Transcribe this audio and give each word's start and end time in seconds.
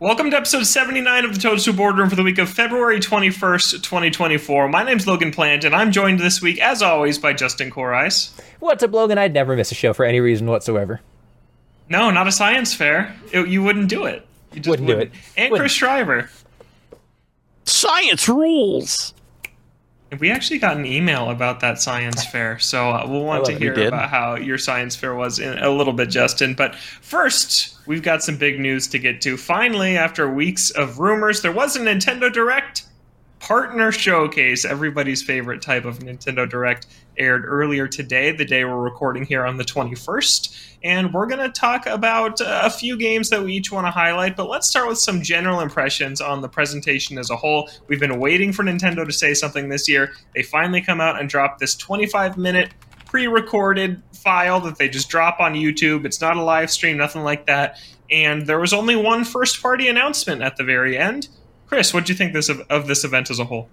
Welcome 0.00 0.30
to 0.30 0.36
episode 0.36 0.64
79 0.64 1.24
of 1.24 1.34
the 1.34 1.40
Toadstool 1.40 1.74
Boardroom 1.74 2.08
for 2.08 2.14
the 2.14 2.22
week 2.22 2.38
of 2.38 2.48
February 2.48 3.00
21st, 3.00 3.82
2024. 3.82 4.68
My 4.68 4.84
name's 4.84 5.08
Logan 5.08 5.32
Plant, 5.32 5.64
and 5.64 5.74
I'm 5.74 5.90
joined 5.90 6.20
this 6.20 6.40
week, 6.40 6.60
as 6.60 6.82
always, 6.82 7.18
by 7.18 7.32
Justin 7.32 7.68
Corice. 7.68 8.30
What's 8.60 8.84
up, 8.84 8.92
Logan? 8.92 9.18
I'd 9.18 9.34
never 9.34 9.56
miss 9.56 9.72
a 9.72 9.74
show 9.74 9.92
for 9.92 10.04
any 10.04 10.20
reason 10.20 10.46
whatsoever. 10.46 11.00
No, 11.88 12.12
not 12.12 12.28
a 12.28 12.32
science 12.32 12.72
fair. 12.74 13.12
It, 13.32 13.48
you 13.48 13.60
wouldn't 13.64 13.88
do 13.88 14.04
it. 14.04 14.24
You 14.52 14.60
just 14.60 14.68
Wouldn't 14.68 14.86
do 14.86 14.98
it. 14.98 15.10
And 15.36 15.50
Wouldn't. 15.50 15.62
Chris 15.62 15.72
Shriver. 15.72 16.30
Science 17.64 18.28
rules. 18.28 19.14
We 20.18 20.30
actually 20.30 20.58
got 20.58 20.76
an 20.76 20.86
email 20.86 21.30
about 21.30 21.60
that 21.60 21.80
science 21.80 22.24
fair, 22.32 22.58
so 22.58 22.90
uh, 22.90 23.06
we'll 23.06 23.24
want 23.24 23.44
to 23.46 23.58
hear 23.58 23.74
about 23.86 24.08
how 24.08 24.36
your 24.36 24.56
science 24.56 24.96
fair 24.96 25.14
was 25.14 25.38
in 25.38 25.58
a 25.58 25.70
little 25.70 25.92
bit, 25.92 26.08
Justin. 26.08 26.54
But 26.54 26.74
first, 26.74 27.76
we've 27.86 28.02
got 28.02 28.22
some 28.22 28.36
big 28.36 28.58
news 28.58 28.86
to 28.88 28.98
get 28.98 29.20
to. 29.22 29.36
Finally, 29.36 29.96
after 29.98 30.32
weeks 30.32 30.70
of 30.70 30.98
rumors, 30.98 31.42
there 31.42 31.52
was 31.52 31.76
a 31.76 31.80
Nintendo 31.80 32.32
Direct 32.32 32.84
partner 33.40 33.92
showcase. 33.92 34.64
Everybody's 34.64 35.22
favorite 35.22 35.62
type 35.62 35.84
of 35.84 36.00
Nintendo 36.00 36.48
Direct 36.48 36.86
aired 37.16 37.44
earlier 37.44 37.88
today, 37.88 38.30
the 38.32 38.44
day 38.44 38.64
we're 38.64 38.78
recording 38.78 39.24
here 39.24 39.44
on 39.44 39.56
the 39.56 39.64
21st. 39.64 40.76
And 40.84 41.12
we're 41.12 41.26
going 41.26 41.40
to 41.40 41.48
talk 41.48 41.86
about 41.86 42.40
uh, 42.40 42.60
a 42.64 42.70
few 42.70 42.96
games 42.96 43.30
that 43.30 43.42
we 43.42 43.54
each 43.54 43.72
want 43.72 43.86
to 43.86 43.90
highlight, 43.90 44.36
but 44.36 44.48
let's 44.48 44.68
start 44.68 44.88
with 44.88 44.98
some 44.98 45.22
general 45.22 45.60
impressions 45.60 46.20
on 46.20 46.40
the 46.40 46.48
presentation 46.48 47.18
as 47.18 47.30
a 47.30 47.36
whole. 47.36 47.68
We've 47.88 48.00
been 48.00 48.20
waiting 48.20 48.52
for 48.52 48.62
Nintendo 48.62 49.04
to 49.04 49.12
say 49.12 49.34
something 49.34 49.68
this 49.68 49.88
year. 49.88 50.12
They 50.34 50.42
finally 50.42 50.80
come 50.80 51.00
out 51.00 51.20
and 51.20 51.28
drop 51.28 51.58
this 51.58 51.74
25 51.74 52.38
minute 52.38 52.72
pre 53.04 53.26
recorded 53.26 54.02
file 54.12 54.60
that 54.60 54.76
they 54.76 54.88
just 54.88 55.08
drop 55.08 55.40
on 55.40 55.54
YouTube. 55.54 56.04
It's 56.04 56.20
not 56.20 56.36
a 56.36 56.42
live 56.42 56.70
stream, 56.70 56.96
nothing 56.96 57.22
like 57.22 57.46
that. 57.46 57.80
And 58.10 58.46
there 58.46 58.60
was 58.60 58.72
only 58.72 58.96
one 58.96 59.24
first 59.24 59.60
party 59.60 59.88
announcement 59.88 60.42
at 60.42 60.56
the 60.56 60.64
very 60.64 60.96
end. 60.96 61.28
Chris, 61.68 61.92
what 61.92 62.06
do 62.06 62.12
you 62.12 62.16
think 62.16 62.32
this 62.32 62.48
of, 62.48 62.60
of 62.70 62.86
this 62.86 63.04
event 63.04 63.30
as 63.30 63.38
a 63.38 63.44
whole? 63.44 63.68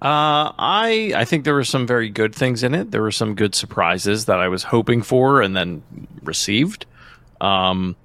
Uh, 0.00 0.54
I 0.58 1.12
I 1.16 1.24
think 1.24 1.44
there 1.44 1.54
were 1.54 1.64
some 1.64 1.86
very 1.86 2.08
good 2.08 2.34
things 2.34 2.62
in 2.62 2.74
it. 2.74 2.90
There 2.90 3.02
were 3.02 3.10
some 3.10 3.34
good 3.34 3.54
surprises 3.54 4.26
that 4.26 4.38
I 4.38 4.48
was 4.48 4.62
hoping 4.62 5.02
for 5.02 5.42
and 5.42 5.56
then 5.56 5.82
received. 6.22 6.86
Um, 7.40 7.96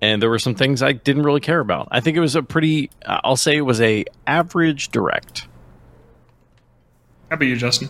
and 0.00 0.20
there 0.20 0.28
were 0.28 0.40
some 0.40 0.56
things 0.56 0.82
I 0.82 0.92
didn't 0.92 1.22
really 1.22 1.40
care 1.40 1.60
about. 1.60 1.88
I 1.92 2.00
think 2.00 2.16
it 2.16 2.20
was 2.20 2.34
a 2.34 2.42
pretty. 2.42 2.90
uh, 3.06 3.20
I'll 3.22 3.36
say 3.36 3.56
it 3.56 3.62
was 3.62 3.80
a 3.80 4.04
average 4.26 4.88
direct. 4.88 5.46
How 7.28 7.36
about 7.36 7.46
you, 7.46 7.56
Justin? 7.56 7.88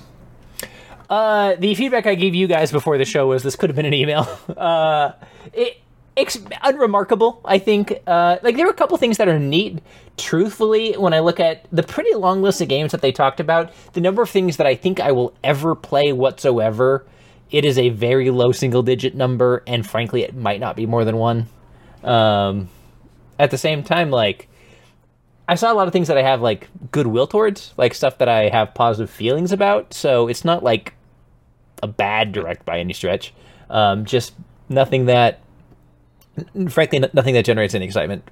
Uh, 1.09 1.57
the 1.57 1.75
feedback 1.75 2.07
I 2.07 2.15
gave 2.15 2.35
you 2.35 2.47
guys 2.47 2.71
before 2.71 2.97
the 2.97 3.05
show 3.05 3.27
was 3.27 3.43
this 3.43 3.57
could 3.57 3.71
have 3.71 3.77
been 3.77 3.87
an 3.87 3.95
email. 3.95 4.27
Uh, 4.57 5.13
it, 5.53 5.79
it's 6.17 6.39
unremarkable, 6.63 7.41
I 7.45 7.59
think. 7.59 8.01
Uh, 8.07 8.37
like 8.43 8.57
there 8.57 8.67
were 8.67 8.73
a 8.73 8.77
couple 8.77 8.97
things 8.99 9.17
that 9.17 9.29
are 9.29 9.39
neat. 9.39 9.81
Truthfully, 10.17 10.93
when 10.95 11.15
I 11.15 11.21
look 11.21 11.41
at 11.41 11.67
the 11.73 11.83
pretty 11.83 12.15
long 12.15 12.43
list 12.43 12.61
of 12.61 12.69
games 12.69 12.93
that 12.93 13.01
they 13.01 13.13
talked 13.13 13.41
about, 13.41 13.73
the 13.95 14.01
number 14.01 14.23
of 14.23 14.31
things 14.31 14.59
that 14.59 14.67
I 14.67 14.75
think 14.75 15.01
I 15.01 15.13
will 15.13 15.35
ever 15.43 15.75
play 15.75 16.13
whatsoever, 16.13 17.07
it 17.51 17.65
is 17.65 17.79
a 17.79 17.89
very 17.91 18.31
low 18.31 18.53
single 18.53 18.83
digit 18.83 19.15
number, 19.15 19.63
and 19.67 19.87
frankly, 19.89 20.23
it 20.23 20.35
might 20.35 20.61
not 20.61 20.77
be 20.77 20.87
more 20.87 21.05
than 21.05 21.17
one. 21.17 21.47
Um, 22.05 22.69
at 23.39 23.51
the 23.51 23.59
same 23.59 23.83
time, 23.83 24.11
like 24.11 24.49
I 25.49 25.55
saw 25.55 25.73
a 25.73 25.75
lot 25.75 25.87
of 25.87 25.93
things 25.93 26.09
that 26.09 26.19
I 26.19 26.23
have 26.23 26.41
like 26.41 26.69
goodwill 26.93 27.27
towards, 27.27 27.75
like 27.77 27.95
stuff 27.95 28.19
that 28.19 28.29
I 28.29 28.49
have 28.49 28.75
positive 28.75 29.11
feelings 29.11 29.53
about. 29.53 29.93
So 29.93 30.29
it's 30.29 30.45
not 30.45 30.63
like 30.63 30.95
a 31.83 31.89
bad 31.89 32.33
direct 32.33 32.65
by 32.65 32.79
any 32.79 32.93
stretch. 32.93 33.35
Um, 33.69 34.05
just 34.05 34.35
nothing 34.69 35.07
that, 35.07 35.41
frankly, 36.69 36.99
nothing 37.13 37.35
that 37.35 37.45
generates 37.45 37.75
any 37.75 37.85
excitement. 37.85 38.29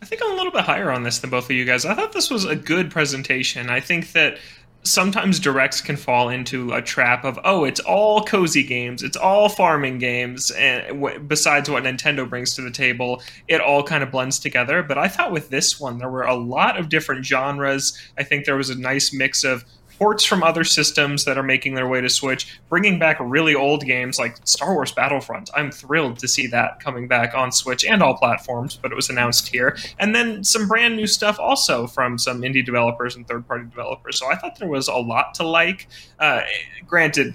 I 0.00 0.06
think 0.06 0.22
I'm 0.22 0.32
a 0.32 0.36
little 0.36 0.52
bit 0.52 0.62
higher 0.62 0.90
on 0.90 1.02
this 1.02 1.18
than 1.18 1.30
both 1.30 1.46
of 1.46 1.50
you 1.50 1.64
guys. 1.64 1.84
I 1.84 1.94
thought 1.94 2.12
this 2.12 2.30
was 2.30 2.44
a 2.44 2.54
good 2.54 2.90
presentation. 2.90 3.68
I 3.68 3.80
think 3.80 4.12
that 4.12 4.38
sometimes 4.84 5.40
directs 5.40 5.80
can 5.80 5.96
fall 5.96 6.28
into 6.28 6.72
a 6.72 6.80
trap 6.80 7.24
of 7.24 7.38
oh 7.44 7.64
it's 7.64 7.80
all 7.80 8.24
cozy 8.24 8.62
games 8.62 9.02
it's 9.02 9.16
all 9.16 9.48
farming 9.48 9.98
games 9.98 10.50
and 10.52 10.86
w- 11.00 11.18
besides 11.18 11.68
what 11.68 11.82
nintendo 11.82 12.28
brings 12.28 12.54
to 12.54 12.62
the 12.62 12.70
table 12.70 13.20
it 13.48 13.60
all 13.60 13.82
kind 13.82 14.04
of 14.04 14.10
blends 14.10 14.38
together 14.38 14.82
but 14.82 14.96
i 14.96 15.08
thought 15.08 15.32
with 15.32 15.50
this 15.50 15.80
one 15.80 15.98
there 15.98 16.08
were 16.08 16.22
a 16.22 16.34
lot 16.34 16.78
of 16.78 16.88
different 16.88 17.26
genres 17.26 17.98
i 18.16 18.22
think 18.22 18.44
there 18.44 18.56
was 18.56 18.70
a 18.70 18.78
nice 18.78 19.12
mix 19.12 19.42
of 19.42 19.64
ports 19.98 20.24
from 20.24 20.42
other 20.42 20.64
systems 20.64 21.24
that 21.24 21.36
are 21.36 21.42
making 21.42 21.74
their 21.74 21.88
way 21.88 22.00
to 22.00 22.08
Switch, 22.08 22.58
bringing 22.68 22.98
back 22.98 23.18
really 23.20 23.54
old 23.54 23.84
games 23.84 24.18
like 24.18 24.36
Star 24.44 24.72
Wars 24.72 24.92
Battlefront. 24.92 25.50
I'm 25.54 25.72
thrilled 25.72 26.18
to 26.20 26.28
see 26.28 26.46
that 26.48 26.80
coming 26.80 27.08
back 27.08 27.34
on 27.34 27.50
Switch 27.50 27.84
and 27.84 28.02
all 28.02 28.16
platforms, 28.16 28.78
but 28.80 28.92
it 28.92 28.94
was 28.94 29.10
announced 29.10 29.48
here. 29.48 29.76
And 29.98 30.14
then 30.14 30.44
some 30.44 30.68
brand 30.68 30.96
new 30.96 31.06
stuff 31.06 31.38
also 31.40 31.86
from 31.86 32.16
some 32.18 32.42
indie 32.42 32.64
developers 32.64 33.16
and 33.16 33.26
third 33.26 33.46
party 33.46 33.64
developers. 33.64 34.18
So 34.18 34.30
I 34.30 34.36
thought 34.36 34.58
there 34.58 34.68
was 34.68 34.88
a 34.88 34.94
lot 34.94 35.34
to 35.34 35.46
like. 35.46 35.88
Uh, 36.18 36.42
granted, 36.86 37.34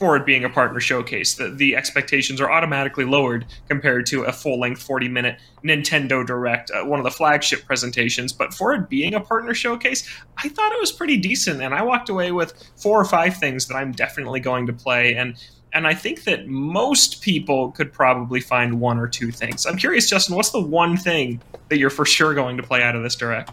for 0.00 0.16
it 0.16 0.24
being 0.24 0.44
a 0.44 0.48
partner 0.48 0.80
showcase, 0.80 1.34
the, 1.34 1.50
the 1.50 1.76
expectations 1.76 2.40
are 2.40 2.50
automatically 2.50 3.04
lowered 3.04 3.44
compared 3.68 4.06
to 4.06 4.22
a 4.22 4.32
full 4.32 4.58
length 4.58 4.82
40 4.82 5.08
minute 5.08 5.38
Nintendo 5.62 6.26
Direct, 6.26 6.70
uh, 6.70 6.82
one 6.84 6.98
of 6.98 7.04
the 7.04 7.10
flagship 7.10 7.66
presentations. 7.66 8.32
But 8.32 8.54
for 8.54 8.72
it 8.72 8.88
being 8.88 9.12
a 9.12 9.20
partner 9.20 9.52
showcase, 9.52 10.08
I 10.38 10.48
thought 10.48 10.72
it 10.72 10.80
was 10.80 10.90
pretty 10.90 11.18
decent, 11.18 11.60
and 11.60 11.74
I 11.74 11.82
walked 11.82 12.08
away 12.08 12.32
with 12.32 12.54
four 12.76 12.98
or 12.98 13.04
five 13.04 13.36
things 13.36 13.66
that 13.66 13.74
I'm 13.74 13.92
definitely 13.92 14.40
going 14.40 14.66
to 14.68 14.72
play. 14.72 15.16
And 15.16 15.36
and 15.74 15.86
I 15.86 15.92
think 15.92 16.24
that 16.24 16.48
most 16.48 17.20
people 17.20 17.70
could 17.72 17.92
probably 17.92 18.40
find 18.40 18.80
one 18.80 18.98
or 18.98 19.06
two 19.06 19.30
things. 19.30 19.66
I'm 19.66 19.76
curious, 19.76 20.08
Justin, 20.08 20.34
what's 20.34 20.50
the 20.50 20.62
one 20.62 20.96
thing 20.96 21.42
that 21.68 21.78
you're 21.78 21.90
for 21.90 22.06
sure 22.06 22.34
going 22.34 22.56
to 22.56 22.62
play 22.62 22.82
out 22.82 22.96
of 22.96 23.02
this 23.02 23.14
direct? 23.14 23.52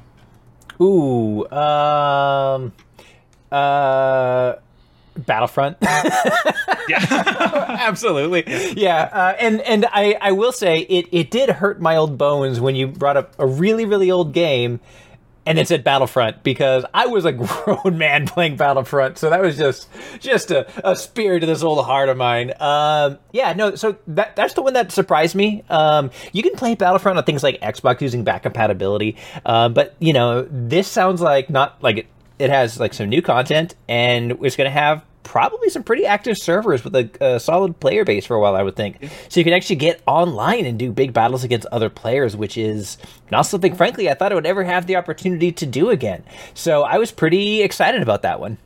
Ooh, 0.82 1.48
um, 1.52 2.72
uh, 3.52 4.56
Battlefront. 5.26 5.78
Yeah. 6.90 7.06
Absolutely. 7.82 8.46
Yeah. 8.82 9.10
Uh, 9.12 9.36
and 9.42 9.60
and 9.62 9.86
I, 9.92 10.18
I 10.22 10.32
will 10.32 10.54
say 10.54 10.80
it, 10.80 11.08
it 11.12 11.32
did 11.32 11.50
hurt 11.50 11.82
my 11.82 11.98
old 11.98 12.18
bones 12.18 12.62
when 12.62 12.76
you 12.76 12.88
brought 12.88 13.18
up 13.18 13.36
a 13.38 13.46
really, 13.46 13.84
really 13.84 14.10
old 14.10 14.34
game 14.34 14.80
and 15.48 15.58
it 15.58 15.68
said 15.68 15.84
Battlefront 15.84 16.44
because 16.44 16.86
I 16.94 17.08
was 17.08 17.24
a 17.26 17.32
grown 17.34 17.98
man 17.98 18.28
playing 18.28 18.58
Battlefront. 18.58 19.18
So 19.18 19.30
that 19.30 19.42
was 19.42 19.58
just 19.58 19.88
just 20.20 20.52
a, 20.52 20.68
a 20.88 20.96
spear 20.96 21.40
to 21.40 21.46
this 21.46 21.64
old 21.64 21.84
heart 21.86 22.10
of 22.10 22.18
mine. 22.18 22.52
Um, 22.60 23.18
yeah, 23.32 23.54
no, 23.54 23.76
so 23.76 23.98
that 24.08 24.36
that's 24.36 24.54
the 24.54 24.62
one 24.62 24.74
that 24.74 24.92
surprised 24.92 25.36
me. 25.36 25.64
Um, 25.70 26.12
you 26.34 26.44
can 26.44 26.54
play 26.56 26.76
Battlefront 26.76 27.18
on 27.18 27.24
things 27.24 27.44
like 27.44 27.60
Xbox 27.62 28.02
using 28.02 28.24
back 28.24 28.44
compatibility. 28.44 29.16
Uh, 29.46 29.70
but, 29.70 29.96
you 30.00 30.14
know, 30.14 30.48
this 30.52 30.88
sounds 30.88 31.22
like 31.22 31.50
not 31.50 31.82
like 31.82 31.98
it, 32.00 32.08
it 32.40 32.50
has 32.50 32.80
like 32.80 32.94
some 32.94 33.10
new 33.10 33.22
content 33.22 33.76
and 33.88 34.32
it's 34.42 34.56
going 34.56 34.68
to 34.68 34.72
have 34.72 35.04
probably 35.24 35.70
some 35.70 35.84
pretty 35.84 36.06
active 36.06 36.38
servers 36.38 36.84
with 36.86 36.96
a, 36.96 37.10
a 37.20 37.40
solid 37.40 37.78
player 37.82 38.06
base 38.06 38.26
for 38.26 38.36
a 38.36 38.40
while, 38.40 38.56
I 38.56 38.64
would 38.64 38.78
think. 38.78 39.10
So 39.28 39.40
you 39.40 39.44
can 39.44 39.54
actually 39.54 39.76
get 39.76 40.02
online 40.06 40.66
and 40.66 40.80
do 40.80 40.92
big 40.92 41.12
battles 41.12 41.44
against 41.44 41.68
other 41.68 41.90
players, 41.90 42.36
which 42.36 42.58
is 42.58 42.98
not 43.30 43.42
something, 43.42 43.76
frankly, 43.76 44.10
I 44.10 44.14
thought 44.14 44.32
I 44.32 44.36
would 44.36 44.46
ever 44.46 44.64
have 44.64 44.88
the 44.88 44.96
opportunity 44.96 45.52
to 45.52 45.66
do 45.66 45.90
again. 45.90 46.24
So 46.54 46.84
I 46.84 46.98
was 46.98 47.12
pretty 47.12 47.62
excited 47.62 48.02
about 48.02 48.22
that 48.22 48.40
one. 48.40 48.58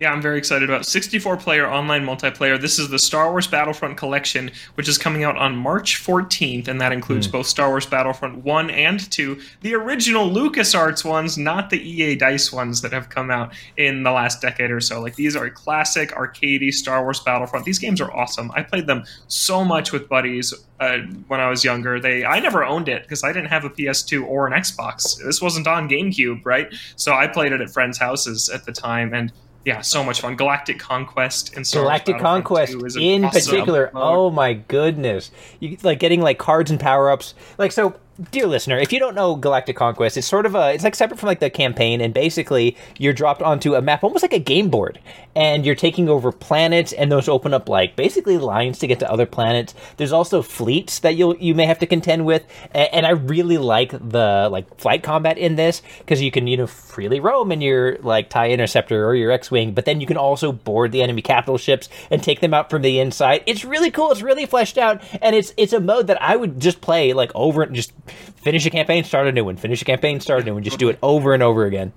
Yeah, 0.00 0.14
I'm 0.14 0.22
very 0.22 0.38
excited 0.38 0.66
about 0.66 0.86
64 0.86 1.36
player 1.36 1.70
online 1.70 2.06
multiplayer. 2.06 2.58
This 2.58 2.78
is 2.78 2.88
the 2.88 2.98
Star 2.98 3.30
Wars 3.30 3.46
Battlefront 3.46 3.98
collection, 3.98 4.50
which 4.72 4.88
is 4.88 4.96
coming 4.96 5.24
out 5.24 5.36
on 5.36 5.54
March 5.54 6.02
14th, 6.02 6.68
and 6.68 6.80
that 6.80 6.90
includes 6.90 7.28
both 7.28 7.46
Star 7.46 7.68
Wars 7.68 7.84
Battlefront 7.84 8.42
1 8.42 8.70
and 8.70 9.10
2, 9.10 9.38
the 9.60 9.74
original 9.74 10.30
LucasArts 10.30 11.04
ones, 11.04 11.36
not 11.36 11.68
the 11.68 11.86
EA 11.86 12.16
Dice 12.16 12.50
ones 12.50 12.80
that 12.80 12.94
have 12.94 13.10
come 13.10 13.30
out 13.30 13.52
in 13.76 14.02
the 14.02 14.10
last 14.10 14.40
decade 14.40 14.70
or 14.70 14.80
so. 14.80 15.02
Like 15.02 15.16
these 15.16 15.36
are 15.36 15.50
classic 15.50 16.12
arcadey 16.12 16.72
Star 16.72 17.02
Wars 17.02 17.20
Battlefront. 17.20 17.66
These 17.66 17.78
games 17.78 18.00
are 18.00 18.10
awesome. 18.10 18.50
I 18.54 18.62
played 18.62 18.86
them 18.86 19.04
so 19.28 19.66
much 19.66 19.92
with 19.92 20.08
buddies 20.08 20.54
uh, 20.80 21.00
when 21.28 21.40
I 21.40 21.50
was 21.50 21.62
younger. 21.62 22.00
They 22.00 22.24
I 22.24 22.40
never 22.40 22.64
owned 22.64 22.88
it 22.88 23.02
because 23.02 23.22
I 23.22 23.34
didn't 23.34 23.50
have 23.50 23.66
a 23.66 23.70
PS2 23.70 24.26
or 24.26 24.46
an 24.46 24.54
Xbox. 24.54 25.22
This 25.22 25.42
wasn't 25.42 25.66
on 25.66 25.90
GameCube, 25.90 26.40
right? 26.46 26.72
So 26.96 27.12
I 27.12 27.26
played 27.26 27.52
it 27.52 27.60
at 27.60 27.68
friends' 27.68 27.98
houses 27.98 28.48
at 28.48 28.64
the 28.64 28.72
time 28.72 29.12
and 29.12 29.30
yeah, 29.64 29.80
so 29.82 30.02
much 30.02 30.20
fun. 30.20 30.36
Galactic 30.36 30.78
Conquest 30.78 31.54
and 31.56 31.66
Star 31.66 31.82
Galactic 31.82 32.18
Conquest 32.18 32.72
2 32.72 32.84
is 32.84 32.96
in 32.96 33.24
awesome 33.24 33.40
particular. 33.52 33.90
mode. 33.92 34.02
Oh 34.02 34.30
my 34.30 34.54
goodness! 34.54 35.30
You 35.58 35.76
like 35.82 35.98
getting 35.98 36.20
like 36.22 36.38
cards 36.38 36.70
and 36.70 36.80
power 36.80 37.10
ups. 37.10 37.34
Like 37.58 37.72
so, 37.72 37.94
dear 38.30 38.46
listener, 38.46 38.78
if 38.78 38.92
you 38.92 38.98
don't 38.98 39.14
know 39.14 39.34
Galactic 39.34 39.76
Conquest, 39.76 40.16
it's 40.16 40.26
sort 40.26 40.46
of 40.46 40.54
a 40.54 40.72
it's 40.72 40.84
like 40.84 40.94
separate 40.94 41.18
from 41.18 41.28
like 41.28 41.40
the 41.40 41.50
campaign, 41.50 42.00
and 42.00 42.12
basically 42.12 42.76
you're 42.98 43.12
dropped 43.12 43.42
onto 43.42 43.74
a 43.74 43.82
map, 43.82 44.04
almost 44.04 44.22
like 44.22 44.32
a 44.32 44.38
game 44.38 44.68
board, 44.68 44.98
and 45.34 45.64
you're 45.64 45.74
taking 45.74 46.08
over 46.08 46.32
planets, 46.32 46.92
and 46.92 47.10
those 47.10 47.28
open 47.28 47.54
up 47.54 47.68
like 47.68 47.96
basically 47.96 48.38
lines 48.38 48.78
to 48.78 48.86
get 48.86 48.98
to 49.00 49.10
other 49.10 49.26
planets. 49.26 49.74
There's 49.96 50.12
also 50.12 50.42
fleets 50.42 50.98
that 51.00 51.16
you 51.16 51.36
you 51.38 51.54
may 51.54 51.66
have 51.66 51.78
to 51.78 51.86
contend 51.86 52.26
with, 52.26 52.44
and, 52.72 52.88
and 52.92 53.06
I 53.06 53.10
really 53.10 53.58
like 53.58 53.92
the 53.92 54.48
like 54.50 54.78
flight 54.78 55.02
combat 55.02 55.38
in 55.38 55.56
this 55.56 55.82
because 55.98 56.20
you 56.20 56.30
can 56.30 56.46
you 56.46 56.56
know 56.56 56.66
freely 56.66 57.20
roam 57.20 57.52
in 57.52 57.60
your 57.60 57.96
like 57.98 58.28
tie 58.28 58.50
interceptor 58.50 59.06
or 59.06 59.14
your 59.14 59.30
X-wing, 59.30 59.72
but 59.72 59.84
then 59.84 60.00
you 60.00 60.06
can 60.06 60.16
also 60.16 60.52
board 60.52 60.92
the 60.92 61.02
enemy 61.02 61.22
capital 61.22 61.58
ships 61.58 61.88
and 62.10 62.22
take 62.22 62.40
them 62.40 62.52
out 62.52 62.70
from 62.70 62.82
the 62.82 63.00
inside. 63.00 63.42
It's 63.46 63.64
really 63.64 63.90
cool. 63.90 64.12
It's 64.12 64.22
really 64.22 64.46
fleshed 64.46 64.78
out, 64.78 65.02
and 65.22 65.34
it's 65.34 65.54
it's 65.56 65.72
a 65.72 65.80
mode 65.80 66.08
that 66.08 66.20
I 66.20 66.36
would 66.36 66.60
just 66.60 66.80
play 66.80 67.12
like 67.12 67.32
over 67.34 67.62
and 67.62 67.74
just 67.74 67.92
finish 68.10 68.66
a 68.66 68.70
campaign, 68.70 69.04
start 69.04 69.26
a 69.26 69.32
new 69.32 69.44
one, 69.44 69.56
finish 69.56 69.82
a 69.82 69.84
campaign, 69.84 70.20
start 70.20 70.42
a 70.42 70.44
new 70.44 70.54
one, 70.54 70.62
just 70.62 70.78
do 70.78 70.88
it 70.88 70.98
over 71.02 71.34
and 71.34 71.42
over 71.42 71.64
again. 71.64 71.92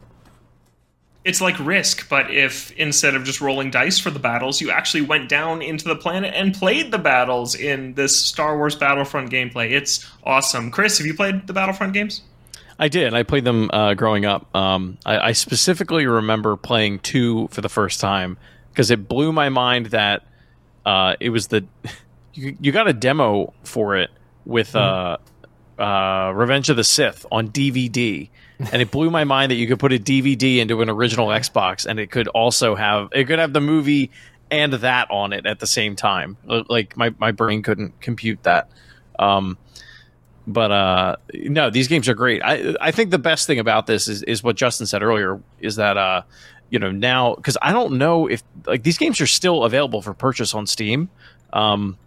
It's 1.25 1.39
like 1.39 1.57
Risk, 1.60 2.10
but 2.10 2.30
if 2.31 2.71
instead 2.71 3.15
of 3.15 3.24
just 3.24 3.39
rolling 3.39 3.71
dice 3.71 3.98
for 3.98 4.12
the 4.12 4.19
battles, 4.19 4.60
you 4.60 4.71
actually 4.71 5.01
went 5.01 5.30
down 5.30 5.62
into 5.62 5.86
the 5.86 5.95
planet 5.95 6.33
and 6.36 6.54
played 6.54 6.92
the 6.92 6.98
battles 6.98 7.56
in 7.56 7.94
this 7.94 8.13
Star 8.13 8.57
Wars 8.57 8.75
Battlefront 8.75 9.31
gameplay. 9.31 9.71
It's 9.71 10.10
awesome. 10.25 10.69
Chris, 10.69 10.98
have 10.98 11.07
you 11.07 11.13
played 11.13 11.48
the 11.48 11.54
Battlefront 11.54 11.94
games? 11.94 12.24
I 12.77 12.89
did. 12.89 13.13
I 13.13 13.24
played 13.24 13.45
them 13.45 13.69
uh, 13.71 13.94
growing 13.94 14.25
up. 14.25 14.54
Um, 14.54 14.98
I, 15.06 15.30
I, 15.30 15.31
specifically 15.31 16.07
remember 16.07 16.57
playing 16.57 17.00
two 17.00 17.48
for 17.50 17.62
the 17.62 17.69
first 17.69 18.01
time 18.01 18.38
because 18.71 18.92
it 18.92 19.07
blew 19.07 19.31
my 19.31 19.50
mind 19.50 19.88
that 19.88 20.25
uh, 20.86 21.16
it 21.19 21.30
was 21.30 21.48
the 21.48 21.66
you, 22.33 22.57
you, 22.59 22.71
got 22.71 22.88
a 22.88 22.94
demo 22.94 23.54
for 23.63 23.95
it 23.95 24.09
with 24.45 24.74
mm. 24.74 25.18
Uh, 25.80 26.31
Revenge 26.36 26.70
of 26.70 26.78
the 26.78 26.84
Sith 26.84 27.25
on 27.31 27.50
DVD, 27.50 28.30
and 28.72 28.81
it 28.81 28.92
blew 28.92 29.10
my 29.10 29.24
mind 29.24 29.52
that 29.52 29.56
you 29.56 29.68
could 29.68 29.80
put 29.80 29.94
a 29.94 30.00
DVD 30.00 30.58
into 30.58 30.81
an 30.81 30.90
original 30.90 31.28
Xbox, 31.28 31.86
and 31.86 32.00
it 32.00 32.12
could 32.12 32.28
also 32.30 32.75
have 32.75 33.10
it 33.12 33.25
could 33.25 33.40
have 33.40 33.54
the 33.54 33.62
movie 33.62 34.12
and 34.52 34.74
that 34.74 35.10
on 35.10 35.34
it 35.34 35.46
at 35.46 35.60
the 35.60 35.68
same 35.68 35.96
time. 35.96 36.38
Like 36.46 36.96
my 36.96 37.14
my 37.18 37.31
brain 37.31 37.64
couldn't 37.64 38.00
compute 38.02 38.44
that. 38.44 38.70
Um, 39.18 39.58
but 40.46 40.72
uh, 40.72 41.16
no, 41.34 41.70
these 41.70 41.88
games 41.88 42.10
are 42.10 42.14
great. 42.14 42.42
I 42.44 42.76
I 42.80 42.92
think 42.92 43.12
the 43.12 43.19
best 43.19 43.48
thing 43.48 43.60
about 43.60 43.88
this 43.88 44.08
is 44.08 44.24
is 44.24 44.44
what 44.44 44.56
Justin 44.56 44.86
said 44.86 45.02
earlier 45.02 45.42
is 45.60 45.78
that 45.78 45.98
uh, 45.98 46.22
you 46.69 46.80
know 46.80 46.92
now 46.92 47.36
because 47.36 47.58
I 47.62 47.72
don't 47.72 47.98
know 47.98 48.28
if 48.28 48.44
like 48.66 48.84
these 48.84 48.98
games 48.98 49.22
are 49.22 49.28
still 49.28 49.64
available 49.64 50.02
for 50.02 50.14
purchase 50.14 50.54
on 50.54 50.68
Steam. 50.68 51.10
Um, 51.52 51.98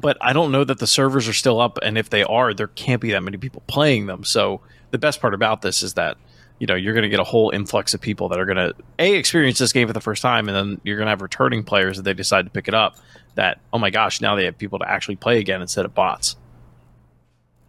but 0.00 0.16
I 0.20 0.32
don't 0.32 0.52
know 0.52 0.64
that 0.64 0.78
the 0.78 0.86
servers 0.86 1.28
are 1.28 1.32
still 1.32 1.60
up, 1.60 1.78
and 1.82 1.98
if 1.98 2.10
they 2.10 2.22
are, 2.22 2.54
there 2.54 2.68
can't 2.68 3.00
be 3.00 3.12
that 3.12 3.22
many 3.22 3.36
people 3.36 3.62
playing 3.66 4.06
them. 4.06 4.24
So 4.24 4.60
the 4.90 4.98
best 4.98 5.20
part 5.20 5.34
about 5.34 5.62
this 5.62 5.82
is 5.82 5.94
that 5.94 6.16
you 6.58 6.66
know 6.66 6.74
you're 6.74 6.94
going 6.94 7.02
to 7.02 7.08
get 7.08 7.20
a 7.20 7.24
whole 7.24 7.50
influx 7.50 7.92
of 7.92 8.00
people 8.00 8.28
that 8.28 8.38
are 8.38 8.44
going 8.44 8.56
to 8.56 8.74
a 8.98 9.14
experience 9.14 9.58
this 9.58 9.72
game 9.72 9.86
for 9.86 9.92
the 9.92 10.00
first 10.00 10.22
time, 10.22 10.48
and 10.48 10.56
then 10.56 10.80
you're 10.84 10.96
going 10.96 11.06
to 11.06 11.10
have 11.10 11.22
returning 11.22 11.64
players 11.64 11.96
that 11.96 12.04
they 12.04 12.14
decide 12.14 12.44
to 12.46 12.50
pick 12.50 12.68
it 12.68 12.74
up. 12.74 12.96
That 13.34 13.60
oh 13.72 13.78
my 13.78 13.90
gosh, 13.90 14.20
now 14.20 14.34
they 14.34 14.44
have 14.44 14.56
people 14.56 14.78
to 14.78 14.88
actually 14.88 15.16
play 15.16 15.38
again 15.38 15.60
instead 15.60 15.84
of 15.84 15.94
bots. 15.94 16.36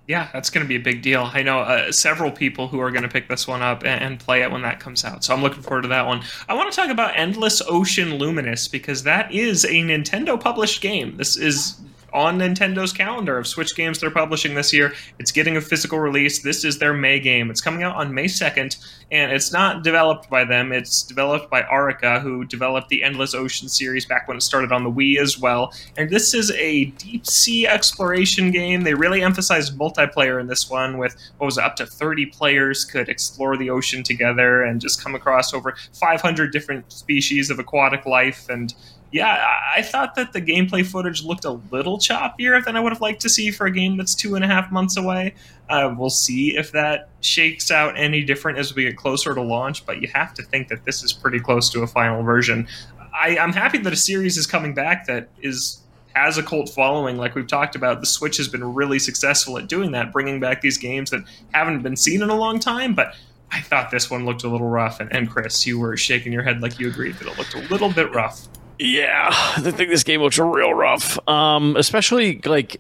Yeah, 0.06 0.28
that's 0.34 0.50
going 0.50 0.66
to 0.66 0.68
be 0.68 0.76
a 0.76 0.82
big 0.82 1.02
deal. 1.02 1.30
I 1.34 1.44
know 1.44 1.60
uh, 1.60 1.90
several 1.94 2.30
people 2.30 2.68
who 2.68 2.80
are 2.82 2.92
going 2.92 3.04
to 3.04 3.10
pick 3.10 3.30
this 3.30 3.48
one 3.48 3.62
up 3.62 3.86
and, 3.86 4.04
and, 4.04 4.20
play 4.20 4.42
it 4.42 4.52
when 4.52 4.62
that 4.64 4.82
comes 4.82 5.06
out. 5.06 5.24
So 5.24 5.34
I'm 5.34 5.42
looking 5.42 5.62
forward 5.62 5.84
to 5.84 5.88
that 5.88 6.06
one. 6.06 6.24
I 6.50 6.56
want 6.56 6.70
to 6.70 6.76
talk 6.76 6.90
about 6.90 7.14
Endless 7.16 7.62
Ocean 7.62 8.16
Luminous 8.16 8.68
because 8.68 9.04
that 9.04 9.32
is 9.32 9.64
a 9.64 9.70
Nintendo 9.70 10.38
published 10.38 10.82
game. 10.82 11.16
This 11.16 11.38
is 11.38 11.80
on 12.14 12.38
Nintendo's 12.38 12.94
calendar 12.94 13.38
of 13.38 13.48
Switch 13.48 13.76
games 13.76 14.00
they're 14.00 14.12
publishing 14.12 14.54
this 14.54 14.72
year. 14.72 14.94
It's 15.20 15.32
getting 15.32 15.58
a 15.58 15.62
physical 15.62 16.00
release. 16.00 16.42
This 16.44 16.64
is 16.64 16.78
their 16.78 16.94
May 16.94 17.20
game. 17.20 17.50
It's 17.50 17.62
coming 17.62 17.84
out 17.84 17.96
on 17.96 18.14
May 18.14 18.26
2nd, 18.26 18.78
and 19.12 19.32
it's 19.32 19.52
not 19.52 19.84
developed 19.84 20.30
by 20.30 20.46
them. 20.46 20.72
It's 20.72 21.04
developed 21.04 21.50
by 21.50 21.64
Arika, 21.64 22.22
who 22.22 22.46
developed 22.46 22.90
the 22.90 23.04
Endless 23.04 23.34
Ocean 23.34 23.68
series 23.68 24.06
back 24.06 24.28
when 24.28 24.38
it 24.38 24.42
started 24.42 24.72
on 24.72 24.84
the 24.84 24.92
Wii 24.92 25.20
as 25.20 25.40
well. 25.40 25.74
And 25.98 26.10
this 26.10 26.34
is 26.34 26.52
a 26.52 26.86
deep 26.86 27.26
sea 27.26 27.68
exploration 27.68 28.52
game. 28.52 28.82
They 28.82 28.94
really 28.94 29.22
emphasized 29.22 29.78
multiplayer 29.78 30.40
in 30.40 30.48
this 30.48 30.70
one, 30.70 30.98
with 30.98 31.16
what 31.38 31.46
was 31.46 31.58
it, 31.58 31.64
up 31.64 31.76
to 31.78 31.86
30 31.86 32.28
players 32.28 32.86
could 32.86 33.10
explore 33.10 33.58
the 33.58 33.70
ocean 33.70 34.04
together 34.04 34.64
and 34.64 34.80
just 34.80 35.04
come 35.04 35.16
across 35.16 35.54
over 35.54 35.76
500 35.94 36.52
different 36.52 36.92
species 36.92 37.50
of 37.50 37.60
aquatic 37.60 38.06
life 38.06 38.50
and 38.50 38.74
yeah, 39.14 39.60
I 39.76 39.84
thought 39.84 40.16
that 40.16 40.34
the 40.34 40.42
gameplay 40.42 40.84
footage 40.84 41.24
looked 41.24 41.46
a 41.46 41.52
little 41.72 42.00
choppier 42.00 42.66
than 42.66 42.76
I 42.76 42.80
would 42.80 42.92
have 42.92 43.00
liked 43.00 43.22
to 43.22 43.30
see 43.30 43.52
for 43.52 43.68
a 43.68 43.72
game 43.72 43.96
that's 43.96 44.16
two 44.16 44.34
and 44.34 44.44
a 44.44 44.48
half 44.48 44.72
months 44.72 44.98
away. 44.98 45.36
Uh, 45.70 45.94
we'll 45.96 46.10
see 46.10 46.58
if 46.58 46.72
that 46.72 47.10
shakes 47.22 47.70
out 47.70 47.96
any 47.96 48.24
different 48.24 48.58
as 48.58 48.74
we 48.74 48.86
get 48.86 48.98
closer 48.98 49.36
to 49.36 49.42
launch, 49.42 49.86
but 49.86 50.02
you 50.02 50.08
have 50.16 50.34
to 50.34 50.42
think 50.42 50.68
that 50.70 50.84
this 50.84 51.04
is 51.04 51.14
pretty 51.14 51.40
close 51.40 51.70
to 51.70 51.84
a 51.84 51.88
final 51.88 52.24
version. 52.24 52.68
I, 53.14 53.38
I'm 53.38 53.54
happy 53.54 53.78
that 53.78 53.94
a 53.94 53.96
series 53.96 54.36
is 54.36 54.48
coming 54.48 54.74
back 54.74 55.06
that 55.06 55.30
is 55.40 55.82
has 56.16 56.40
a 56.40 56.44
cult 56.44 56.70
following, 56.70 57.18
like 57.18 57.36
we've 57.36 57.48
talked 57.48 57.76
about. 57.76 58.00
The 58.00 58.08
Switch 58.08 58.38
has 58.38 58.48
been 58.48 58.64
really 58.64 58.98
successful 58.98 59.60
at 59.60 59.68
doing 59.68 59.92
that, 59.92 60.12
bringing 60.12 60.40
back 60.40 60.62
these 60.62 60.80
games 60.80 61.12
that 61.12 61.24
haven't 61.54 61.84
been 61.84 61.96
seen 61.96 62.24
in 62.24 62.30
a 62.30 62.36
long 62.36 62.60
time, 62.60 62.96
but 62.96 63.16
I 63.52 63.62
thought 63.62 63.92
this 63.92 64.10
one 64.10 64.26
looked 64.26 64.44
a 64.44 64.48
little 64.48 64.70
rough. 64.70 65.00
And, 65.00 65.16
and 65.16 65.30
Chris, 65.30 65.68
you 65.68 65.80
were 65.80 65.98
shaking 65.98 66.34
your 66.34 66.42
head 66.42 66.62
like 66.62 66.80
you 66.80 66.88
agreed 66.88 67.16
that 67.16 67.28
it 67.28 67.38
looked 67.38 67.54
a 67.54 67.60
little 67.72 67.92
bit 67.92 68.12
rough. 68.14 68.48
Yeah, 68.80 69.30
I 69.32 69.62
think 69.62 69.90
this 69.90 70.04
game 70.04 70.22
looks 70.22 70.40
real 70.40 70.74
rough. 70.74 71.20
Um, 71.28 71.76
especially 71.76 72.42
like 72.46 72.80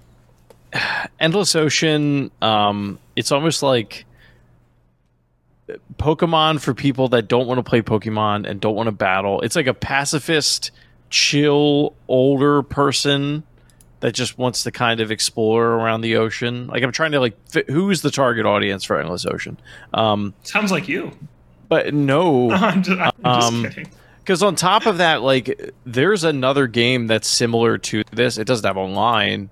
Endless 1.19 1.55
Ocean. 1.55 2.31
Um, 2.41 2.99
it's 3.15 3.31
almost 3.31 3.63
like 3.63 4.05
Pokemon 5.97 6.59
for 6.61 6.73
people 6.73 7.09
that 7.09 7.27
don't 7.27 7.47
want 7.47 7.59
to 7.59 7.63
play 7.63 7.81
Pokemon 7.81 8.47
and 8.49 8.59
don't 8.59 8.75
want 8.75 8.87
to 8.87 8.91
battle. 8.91 9.41
It's 9.41 9.55
like 9.55 9.67
a 9.67 9.73
pacifist, 9.73 10.71
chill, 11.09 11.95
older 12.07 12.63
person 12.63 13.43
that 13.99 14.13
just 14.13 14.37
wants 14.37 14.63
to 14.63 14.71
kind 14.71 14.99
of 14.99 15.11
explore 15.11 15.65
around 15.65 16.01
the 16.01 16.17
ocean. 16.17 16.67
Like 16.67 16.83
I'm 16.83 16.91
trying 16.91 17.13
to 17.13 17.19
like 17.19 17.37
fit, 17.49 17.69
who's 17.69 18.01
the 18.01 18.11
target 18.11 18.45
audience 18.45 18.83
for 18.83 18.99
Endless 18.99 19.25
Ocean? 19.25 19.57
Um, 19.93 20.33
Sounds 20.43 20.71
like 20.71 20.89
you. 20.89 21.11
But 21.69 21.93
no, 21.93 22.51
I'm 22.51 22.83
just, 22.83 22.99
I'm 22.99 23.11
just 23.23 23.53
um, 23.53 23.63
kidding. 23.63 23.89
Because 24.23 24.41
on 24.41 24.55
top 24.55 24.85
of 24.85 24.99
that, 24.99 25.21
like, 25.21 25.73
there's 25.85 26.23
another 26.23 26.65
game 26.67 27.07
that's 27.07 27.27
similar 27.27 27.77
to 27.77 28.03
this. 28.13 28.37
It 28.37 28.47
doesn't 28.47 28.65
have 28.65 28.77
online, 28.77 29.49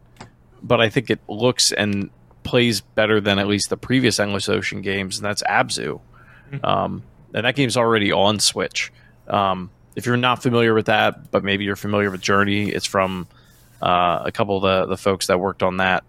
but 0.64 0.80
I 0.80 0.90
think 0.90 1.10
it 1.10 1.20
looks 1.28 1.74
and 1.74 2.10
plays 2.44 2.80
better 2.80 3.20
than 3.20 3.38
at 3.38 3.48
least 3.48 3.70
the 3.70 3.76
previous 3.76 4.18
Endless 4.18 4.48
Ocean 4.48 4.82
games, 4.82 5.18
and 5.18 5.26
that's 5.26 5.44
Abzu. 5.44 6.00
Mm-hmm. 6.52 6.66
Um, 6.66 7.04
and 7.34 7.46
that 7.46 7.56
game's 7.56 7.76
already 7.76 8.14
on 8.14 8.40
Switch. 8.40 8.94
Um, 9.28 9.72
if 9.98 10.06
you're 10.06 10.16
not 10.16 10.42
familiar 10.42 10.74
with 10.74 10.86
that, 10.86 11.32
but 11.32 11.44
maybe 11.44 11.66
you're 11.66 11.76
familiar 11.76 12.10
with 12.10 12.22
Journey, 12.22 12.70
it's 12.70 12.86
from 12.86 13.28
uh, 13.82 14.22
a 14.24 14.32
couple 14.32 14.58
of 14.58 14.64
the, 14.64 14.86
the 14.86 14.98
folks 14.98 15.28
that 15.28 15.38
worked 15.38 15.64
on 15.64 15.78
that. 15.78 16.04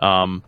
Um, 0.00 0.42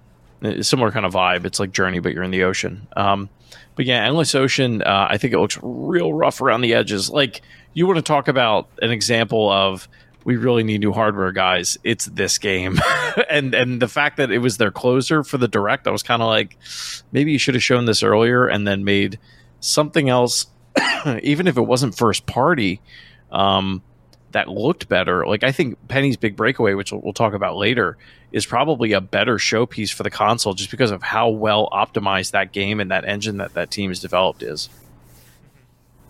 similar 0.63 0.91
kind 0.91 1.07
of 1.07 1.13
vibe. 1.13 1.45
It's 1.45 1.61
like 1.61 1.71
Journey, 1.73 2.01
but 2.01 2.13
you're 2.13 2.25
in 2.25 2.33
the 2.33 2.43
ocean. 2.43 2.89
Um, 2.97 3.29
but 3.75 3.85
yeah, 3.85 4.05
Endless 4.05 4.35
Ocean, 4.35 4.83
uh, 4.83 5.07
I 5.11 5.19
think 5.19 5.33
it 5.33 5.39
looks 5.39 5.59
real 5.63 6.13
rough 6.13 6.41
around 6.41 6.61
the 6.61 6.75
edges. 6.75 7.11
Like 7.11 7.43
you 7.75 7.87
want 7.87 7.99
to 7.99 8.03
talk 8.03 8.29
about 8.29 8.69
an 8.81 8.91
example 8.91 9.51
of 9.51 9.89
we 10.25 10.37
really 10.37 10.63
need 10.63 10.81
new 10.81 10.93
hardware, 10.93 11.33
guys. 11.33 11.79
It's 11.83 12.07
this 12.07 12.39
game, 12.39 12.79
and 13.31 13.55
and 13.55 13.81
the 13.83 13.89
fact 13.89 14.19
that 14.19 14.31
it 14.31 14.39
was 14.39 14.57
their 14.57 14.71
closer 14.71 15.25
for 15.25 15.39
the 15.39 15.49
direct, 15.49 15.87
I 15.87 15.91
was 15.91 16.03
kind 16.03 16.23
of 16.23 16.29
like, 16.29 16.57
maybe 17.11 17.33
you 17.33 17.39
should 17.39 17.55
have 17.55 17.63
shown 17.63 17.87
this 17.87 18.03
earlier 18.03 18.47
and 18.47 18.67
then 18.67 18.85
made 18.85 19.19
something 19.61 20.09
else, 20.09 20.47
even 21.23 21.47
if 21.47 21.57
it 21.57 21.63
wasn't 21.63 21.97
first 21.97 22.27
party. 22.27 22.81
Um, 23.31 23.83
that 24.33 24.49
looked 24.49 24.89
better. 24.89 25.27
Like 25.27 25.45
I 25.45 25.53
think 25.53 25.77
Penny's 25.89 26.17
Big 26.17 26.37
Breakaway, 26.37 26.75
which 26.75 26.93
we'll, 26.93 27.01
we'll, 27.01 27.13
talk 27.13 27.35
about 27.35 27.57
later, 27.57 27.97
is 28.33 28.47
probably 28.47 28.93
a 28.93 29.01
better 29.01 29.37
showpiece 29.37 29.93
for 29.93 30.03
the 30.03 30.11
console 30.11 30.55
just 30.55 30.71
because 30.71 30.91
of 30.91 31.03
how 31.03 31.29
well 31.29 31.69
optimized 31.73 32.33
that 32.33 32.53
game 32.53 32.81
and 32.81 32.91
that 32.91 33.05
engine 33.05 33.39
that 33.39 33.55
that 33.55 33.71
team 33.71 33.91
has 33.91 34.01
developed 34.01 34.43
is. 34.43 34.69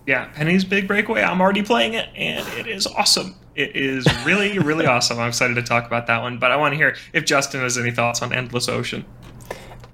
Yeah, 0.07 0.27
Penny's 0.27 0.65
Big 0.65 0.89
Breakaway. 0.89 1.23
I'm 1.23 1.41
already 1.41 1.63
playing 1.63 1.95
it, 1.95 2.09
and 2.17 2.47
it 2.59 2.67
is 2.67 2.87
awesome. 2.87 3.37
It 3.55 3.77
is 3.77 4.07
really, 4.25 4.59
really 4.59 4.87
awesome. 4.87 5.19
I'm 5.19 5.29
excited 5.29 5.55
to 5.55 5.63
talk 5.63 5.87
about 5.87 6.07
that 6.09 6.23
one. 6.23 6.39
But 6.39 6.51
I 6.51 6.57
want 6.57 6.73
to 6.73 6.77
hear 6.77 6.97
if 7.13 7.25
Justin 7.25 7.61
has 7.61 7.79
any 7.79 7.93
thoughts 7.93 8.23
on 8.23 8.33
Endless 8.33 8.69
Ocean. 8.69 9.05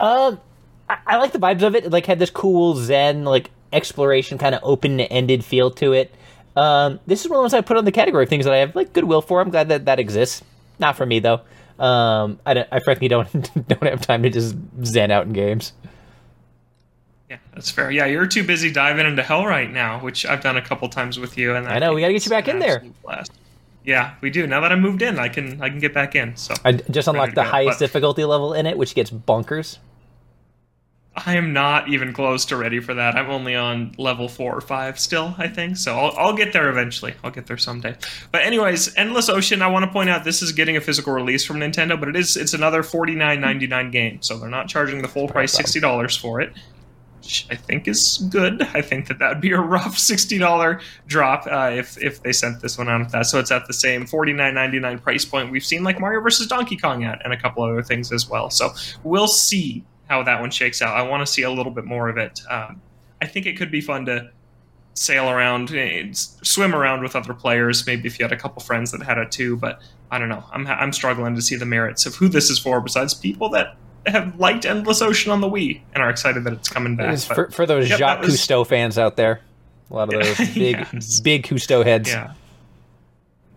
Um, 0.00 0.40
I, 0.88 0.98
I 1.06 1.16
like 1.16 1.32
the 1.32 1.38
vibes 1.38 1.62
of 1.62 1.74
it. 1.74 1.84
it. 1.84 1.92
Like 1.92 2.06
had 2.06 2.18
this 2.18 2.30
cool 2.30 2.76
Zen 2.76 3.24
like 3.24 3.50
exploration 3.72 4.38
kind 4.38 4.54
of 4.54 4.60
open 4.64 5.00
ended 5.00 5.44
feel 5.44 5.70
to 5.72 5.92
it. 5.92 6.14
Um, 6.58 6.98
this 7.06 7.24
is 7.24 7.30
one 7.30 7.36
of 7.36 7.38
the 7.38 7.42
ones 7.42 7.54
I 7.54 7.60
put 7.60 7.76
on 7.76 7.84
the 7.84 7.92
category 7.92 8.24
of 8.24 8.28
things 8.28 8.44
that 8.44 8.52
I 8.52 8.58
have 8.58 8.74
like 8.74 8.92
goodwill 8.92 9.22
for. 9.22 9.40
I'm 9.40 9.50
glad 9.50 9.68
that 9.68 9.84
that 9.84 10.00
exists. 10.00 10.42
Not 10.80 10.96
for 10.96 11.06
me 11.06 11.20
though. 11.20 11.40
Um, 11.78 12.40
I, 12.44 12.66
I 12.72 12.80
frankly 12.80 13.06
don't 13.06 13.30
don't 13.68 13.84
have 13.84 14.00
time 14.00 14.24
to 14.24 14.30
just 14.30 14.56
zen 14.84 15.12
out 15.12 15.26
in 15.26 15.32
games. 15.32 15.72
Yeah, 17.30 17.36
that's 17.54 17.70
fair. 17.70 17.92
Yeah, 17.92 18.06
you're 18.06 18.26
too 18.26 18.42
busy 18.42 18.72
diving 18.72 19.06
into 19.06 19.22
hell 19.22 19.46
right 19.46 19.70
now, 19.70 20.00
which 20.00 20.26
I've 20.26 20.40
done 20.40 20.56
a 20.56 20.62
couple 20.62 20.88
times 20.88 21.18
with 21.18 21.38
you. 21.38 21.54
And 21.54 21.68
I 21.68 21.78
know 21.78 21.94
we 21.94 22.00
got 22.00 22.08
to 22.08 22.12
get 22.12 22.24
you 22.24 22.30
back 22.30 22.48
in 22.48 22.58
there. 22.58 22.82
Blast. 23.04 23.30
Yeah, 23.84 24.14
we 24.20 24.30
do. 24.30 24.46
Now 24.46 24.60
that 24.60 24.72
I 24.72 24.76
moved 24.76 25.02
in, 25.02 25.18
I 25.18 25.28
can 25.28 25.62
I 25.62 25.68
can 25.68 25.78
get 25.78 25.94
back 25.94 26.16
in. 26.16 26.36
So 26.36 26.54
I 26.64 26.72
just 26.72 27.06
unlocked 27.06 27.36
the 27.36 27.44
highest 27.44 27.78
but, 27.78 27.86
difficulty 27.86 28.24
level 28.24 28.52
in 28.52 28.66
it, 28.66 28.76
which 28.76 28.96
gets 28.96 29.10
bonkers. 29.10 29.78
I 31.26 31.34
am 31.34 31.52
not 31.52 31.88
even 31.88 32.12
close 32.12 32.44
to 32.46 32.56
ready 32.56 32.80
for 32.80 32.94
that. 32.94 33.16
I'm 33.16 33.28
only 33.30 33.56
on 33.56 33.92
level 33.98 34.28
four 34.28 34.54
or 34.54 34.60
five 34.60 34.98
still, 34.98 35.34
I 35.38 35.48
think. 35.48 35.76
So 35.76 35.96
I'll, 35.96 36.16
I'll 36.16 36.32
get 36.36 36.52
there 36.52 36.68
eventually. 36.68 37.14
I'll 37.24 37.30
get 37.30 37.46
there 37.46 37.56
someday. 37.56 37.96
But 38.30 38.42
anyways, 38.42 38.94
Endless 38.96 39.28
Ocean. 39.28 39.62
I 39.62 39.66
want 39.66 39.84
to 39.84 39.90
point 39.90 40.10
out 40.10 40.24
this 40.24 40.42
is 40.42 40.52
getting 40.52 40.76
a 40.76 40.80
physical 40.80 41.12
release 41.12 41.44
from 41.44 41.56
Nintendo, 41.58 41.98
but 41.98 42.08
it 42.08 42.16
is 42.16 42.36
it's 42.36 42.54
another 42.54 42.82
forty 42.82 43.14
nine 43.14 43.40
ninety 43.40 43.66
nine 43.66 43.90
game. 43.90 44.22
So 44.22 44.38
they're 44.38 44.48
not 44.48 44.68
charging 44.68 45.02
the 45.02 45.08
full 45.08 45.28
price 45.28 45.52
sixty 45.52 45.80
dollars 45.80 46.16
for 46.16 46.40
it. 46.40 46.52
Which 47.16 47.46
I 47.50 47.56
think 47.56 47.88
is 47.88 48.18
good. 48.30 48.62
I 48.62 48.80
think 48.80 49.08
that 49.08 49.18
that 49.18 49.28
would 49.28 49.40
be 49.40 49.50
a 49.50 49.60
rough 49.60 49.98
sixty 50.10 50.38
dollar 50.38 50.80
drop 51.06 51.46
uh, 51.50 51.72
if 51.74 52.00
if 52.00 52.22
they 52.22 52.32
sent 52.32 52.60
this 52.60 52.78
one 52.78 52.88
out 52.88 53.00
at 53.00 53.10
that. 53.10 53.26
So 53.26 53.40
it's 53.40 53.50
at 53.50 53.66
the 53.66 53.74
same 53.74 54.06
forty 54.06 54.32
nine 54.32 54.54
ninety 54.54 54.78
nine 54.78 54.98
price 54.98 55.24
point 55.24 55.50
we've 55.50 55.64
seen 55.64 55.82
like 55.82 55.98
Mario 55.98 56.20
versus 56.20 56.46
Donkey 56.46 56.76
Kong 56.76 57.04
at, 57.04 57.20
and 57.24 57.32
a 57.32 57.36
couple 57.36 57.64
other 57.64 57.82
things 57.82 58.12
as 58.12 58.28
well. 58.28 58.50
So 58.50 58.70
we'll 59.02 59.26
see 59.26 59.84
how 60.08 60.22
that 60.22 60.40
one 60.40 60.50
shakes 60.50 60.82
out. 60.82 60.96
I 60.96 61.02
want 61.02 61.26
to 61.26 61.32
see 61.32 61.42
a 61.42 61.50
little 61.50 61.72
bit 61.72 61.84
more 61.84 62.08
of 62.08 62.16
it. 62.16 62.40
Um, 62.50 62.80
I 63.20 63.26
think 63.26 63.46
it 63.46 63.56
could 63.56 63.70
be 63.70 63.80
fun 63.80 64.06
to 64.06 64.30
sail 64.94 65.28
around, 65.30 65.72
eh, 65.74 66.08
swim 66.12 66.74
around 66.74 67.02
with 67.02 67.14
other 67.14 67.34
players. 67.34 67.86
Maybe 67.86 68.08
if 68.08 68.18
you 68.18 68.24
had 68.24 68.32
a 68.32 68.36
couple 68.36 68.62
friends 68.62 68.90
that 68.92 69.02
had 69.02 69.18
it 69.18 69.30
too, 69.30 69.56
but 69.56 69.80
I 70.10 70.18
don't 70.18 70.28
know. 70.28 70.44
I'm 70.52 70.66
I'm 70.66 70.92
struggling 70.92 71.34
to 71.34 71.42
see 71.42 71.56
the 71.56 71.66
merits 71.66 72.06
of 72.06 72.14
who 72.14 72.28
this 72.28 72.50
is 72.50 72.58
for. 72.58 72.80
Besides 72.80 73.14
people 73.14 73.50
that 73.50 73.76
have 74.06 74.38
liked 74.38 74.64
Endless 74.64 75.02
Ocean 75.02 75.30
on 75.30 75.40
the 75.40 75.48
Wii 75.48 75.80
and 75.94 76.02
are 76.02 76.10
excited 76.10 76.44
that 76.44 76.52
it's 76.52 76.68
coming 76.68 76.96
back. 76.96 77.18
But, 77.28 77.34
for, 77.34 77.50
for, 77.50 77.66
those 77.66 77.90
yep, 77.90 77.98
Jacques 77.98 78.22
was... 78.22 78.34
Cousteau 78.34 78.66
fans 78.66 78.96
out 78.96 79.16
there, 79.16 79.40
a 79.90 79.94
lot 79.94 80.12
of 80.12 80.22
those 80.24 80.36
big 80.54 80.76
yes. 80.92 81.20
big 81.20 81.44
Cousteau 81.44 81.84
heads. 81.84 82.08
Yeah. 82.08 82.32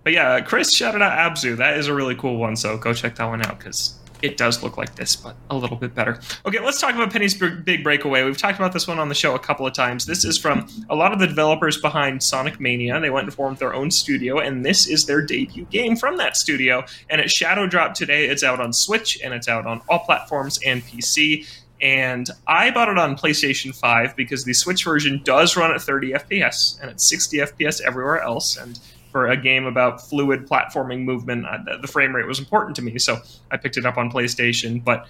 But 0.03 0.13
yeah, 0.13 0.41
Chris 0.41 0.73
shouted 0.73 1.01
out 1.01 1.11
Abzu. 1.11 1.57
That 1.57 1.77
is 1.77 1.87
a 1.87 1.93
really 1.93 2.15
cool 2.15 2.37
one. 2.37 2.55
So 2.55 2.77
go 2.77 2.93
check 2.93 3.15
that 3.15 3.25
one 3.25 3.41
out 3.45 3.59
because 3.59 3.99
it 4.21 4.37
does 4.37 4.63
look 4.63 4.77
like 4.77 4.95
this, 4.95 5.15
but 5.15 5.35
a 5.49 5.55
little 5.55 5.77
bit 5.77 5.93
better. 5.95 6.19
Okay, 6.45 6.59
let's 6.59 6.79
talk 6.79 6.95
about 6.95 7.11
Penny's 7.11 7.33
Big 7.33 7.83
Breakaway. 7.83 8.23
We've 8.23 8.37
talked 8.37 8.57
about 8.57 8.73
this 8.73 8.87
one 8.87 8.99
on 8.99 9.09
the 9.09 9.15
show 9.15 9.35
a 9.35 9.39
couple 9.39 9.65
of 9.65 9.73
times. 9.73 10.05
This 10.05 10.25
is 10.25 10.37
from 10.37 10.67
a 10.89 10.95
lot 10.95 11.13
of 11.13 11.19
the 11.19 11.27
developers 11.27 11.79
behind 11.81 12.21
Sonic 12.21 12.59
Mania. 12.59 12.99
They 12.99 13.09
went 13.09 13.25
and 13.25 13.33
formed 13.33 13.57
their 13.57 13.73
own 13.73 13.91
studio, 13.91 14.39
and 14.39 14.65
this 14.65 14.87
is 14.87 15.05
their 15.05 15.21
debut 15.21 15.65
game 15.65 15.95
from 15.95 16.17
that 16.17 16.37
studio. 16.37 16.83
And 17.09 17.21
it 17.21 17.31
shadow 17.31 17.67
dropped 17.67 17.95
today. 17.95 18.27
It's 18.27 18.43
out 18.43 18.59
on 18.59 18.73
Switch 18.73 19.19
and 19.23 19.33
it's 19.33 19.47
out 19.47 19.65
on 19.65 19.81
all 19.89 19.99
platforms 19.99 20.59
and 20.65 20.81
PC. 20.83 21.47
And 21.81 22.29
I 22.47 22.69
bought 22.69 22.89
it 22.89 22.97
on 22.97 23.17
PlayStation 23.17 23.75
5 23.75 24.15
because 24.15 24.45
the 24.45 24.53
Switch 24.53 24.83
version 24.83 25.21
does 25.23 25.57
run 25.57 25.71
at 25.71 25.81
30 25.81 26.13
FPS 26.13 26.79
and 26.79 26.91
it's 26.91 27.09
60 27.09 27.37
FPS 27.37 27.81
everywhere 27.81 28.21
else. 28.21 28.55
And 28.57 28.79
for 29.11 29.27
a 29.27 29.37
game 29.37 29.65
about 29.65 30.01
fluid 30.01 30.47
platforming 30.47 31.03
movement, 31.03 31.45
the 31.81 31.87
frame 31.87 32.15
rate 32.15 32.25
was 32.25 32.39
important 32.39 32.75
to 32.77 32.81
me, 32.81 32.97
so 32.97 33.19
I 33.51 33.57
picked 33.57 33.77
it 33.77 33.85
up 33.85 33.97
on 33.97 34.11
PlayStation. 34.11 34.83
But 34.83 35.07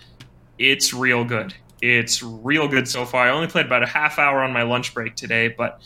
it's 0.58 0.94
real 0.94 1.24
good. 1.24 1.54
It's 1.82 2.22
real 2.22 2.68
good 2.68 2.88
so 2.88 3.06
far. 3.06 3.28
I 3.28 3.32
only 3.32 3.48
played 3.48 3.66
about 3.66 3.84
a 3.84 3.88
half 3.88 4.20
hour 4.20 4.42
on 4.42 4.52
my 4.52 4.64
lunch 4.64 4.94
break 4.94 5.16
today, 5.16 5.48
but 5.48 5.82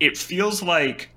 it 0.00 0.16
feels 0.16 0.62
like 0.62 1.10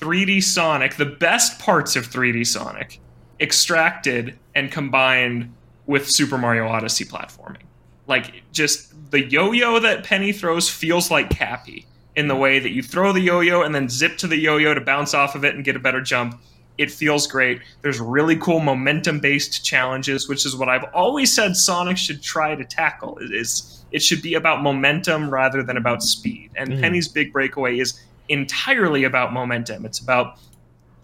3D 0.00 0.42
Sonic, 0.42 0.96
the 0.96 1.06
best 1.06 1.58
parts 1.58 1.96
of 1.96 2.06
3D 2.08 2.46
Sonic, 2.46 3.00
extracted 3.40 4.38
and 4.54 4.70
combined 4.70 5.52
with 5.86 6.10
Super 6.10 6.38
Mario 6.38 6.66
Odyssey 6.66 7.04
platforming. 7.04 7.62
Like, 8.06 8.42
just 8.52 8.94
the 9.10 9.22
yo 9.22 9.52
yo 9.52 9.78
that 9.78 10.04
Penny 10.04 10.32
throws 10.32 10.68
feels 10.70 11.10
like 11.10 11.30
Cappy 11.30 11.86
in 12.16 12.28
the 12.28 12.36
way 12.36 12.58
that 12.58 12.70
you 12.70 12.82
throw 12.82 13.12
the 13.12 13.20
yo-yo 13.20 13.62
and 13.62 13.74
then 13.74 13.88
zip 13.88 14.16
to 14.18 14.26
the 14.26 14.36
yo-yo 14.36 14.74
to 14.74 14.80
bounce 14.80 15.14
off 15.14 15.34
of 15.34 15.44
it 15.44 15.54
and 15.54 15.64
get 15.64 15.76
a 15.76 15.80
better 15.80 16.00
jump. 16.00 16.40
It 16.78 16.90
feels 16.90 17.26
great. 17.26 17.60
There's 17.82 18.00
really 18.00 18.36
cool 18.36 18.60
momentum-based 18.60 19.64
challenges, 19.64 20.28
which 20.28 20.44
is 20.44 20.56
what 20.56 20.68
I've 20.68 20.84
always 20.92 21.32
said 21.32 21.56
Sonic 21.56 21.96
should 21.96 22.22
try 22.22 22.54
to 22.54 22.64
tackle. 22.64 23.18
Is 23.20 23.84
it 23.94 24.02
should 24.02 24.22
be 24.22 24.34
about 24.34 24.60
momentum 24.60 25.30
rather 25.30 25.62
than 25.62 25.76
about 25.76 26.02
speed. 26.02 26.50
And 26.56 26.72
mm. 26.72 26.80
Penny's 26.80 27.06
big 27.06 27.32
breakaway 27.32 27.78
is 27.78 28.00
entirely 28.28 29.04
about 29.04 29.32
momentum. 29.32 29.86
It's 29.86 30.00
about 30.00 30.36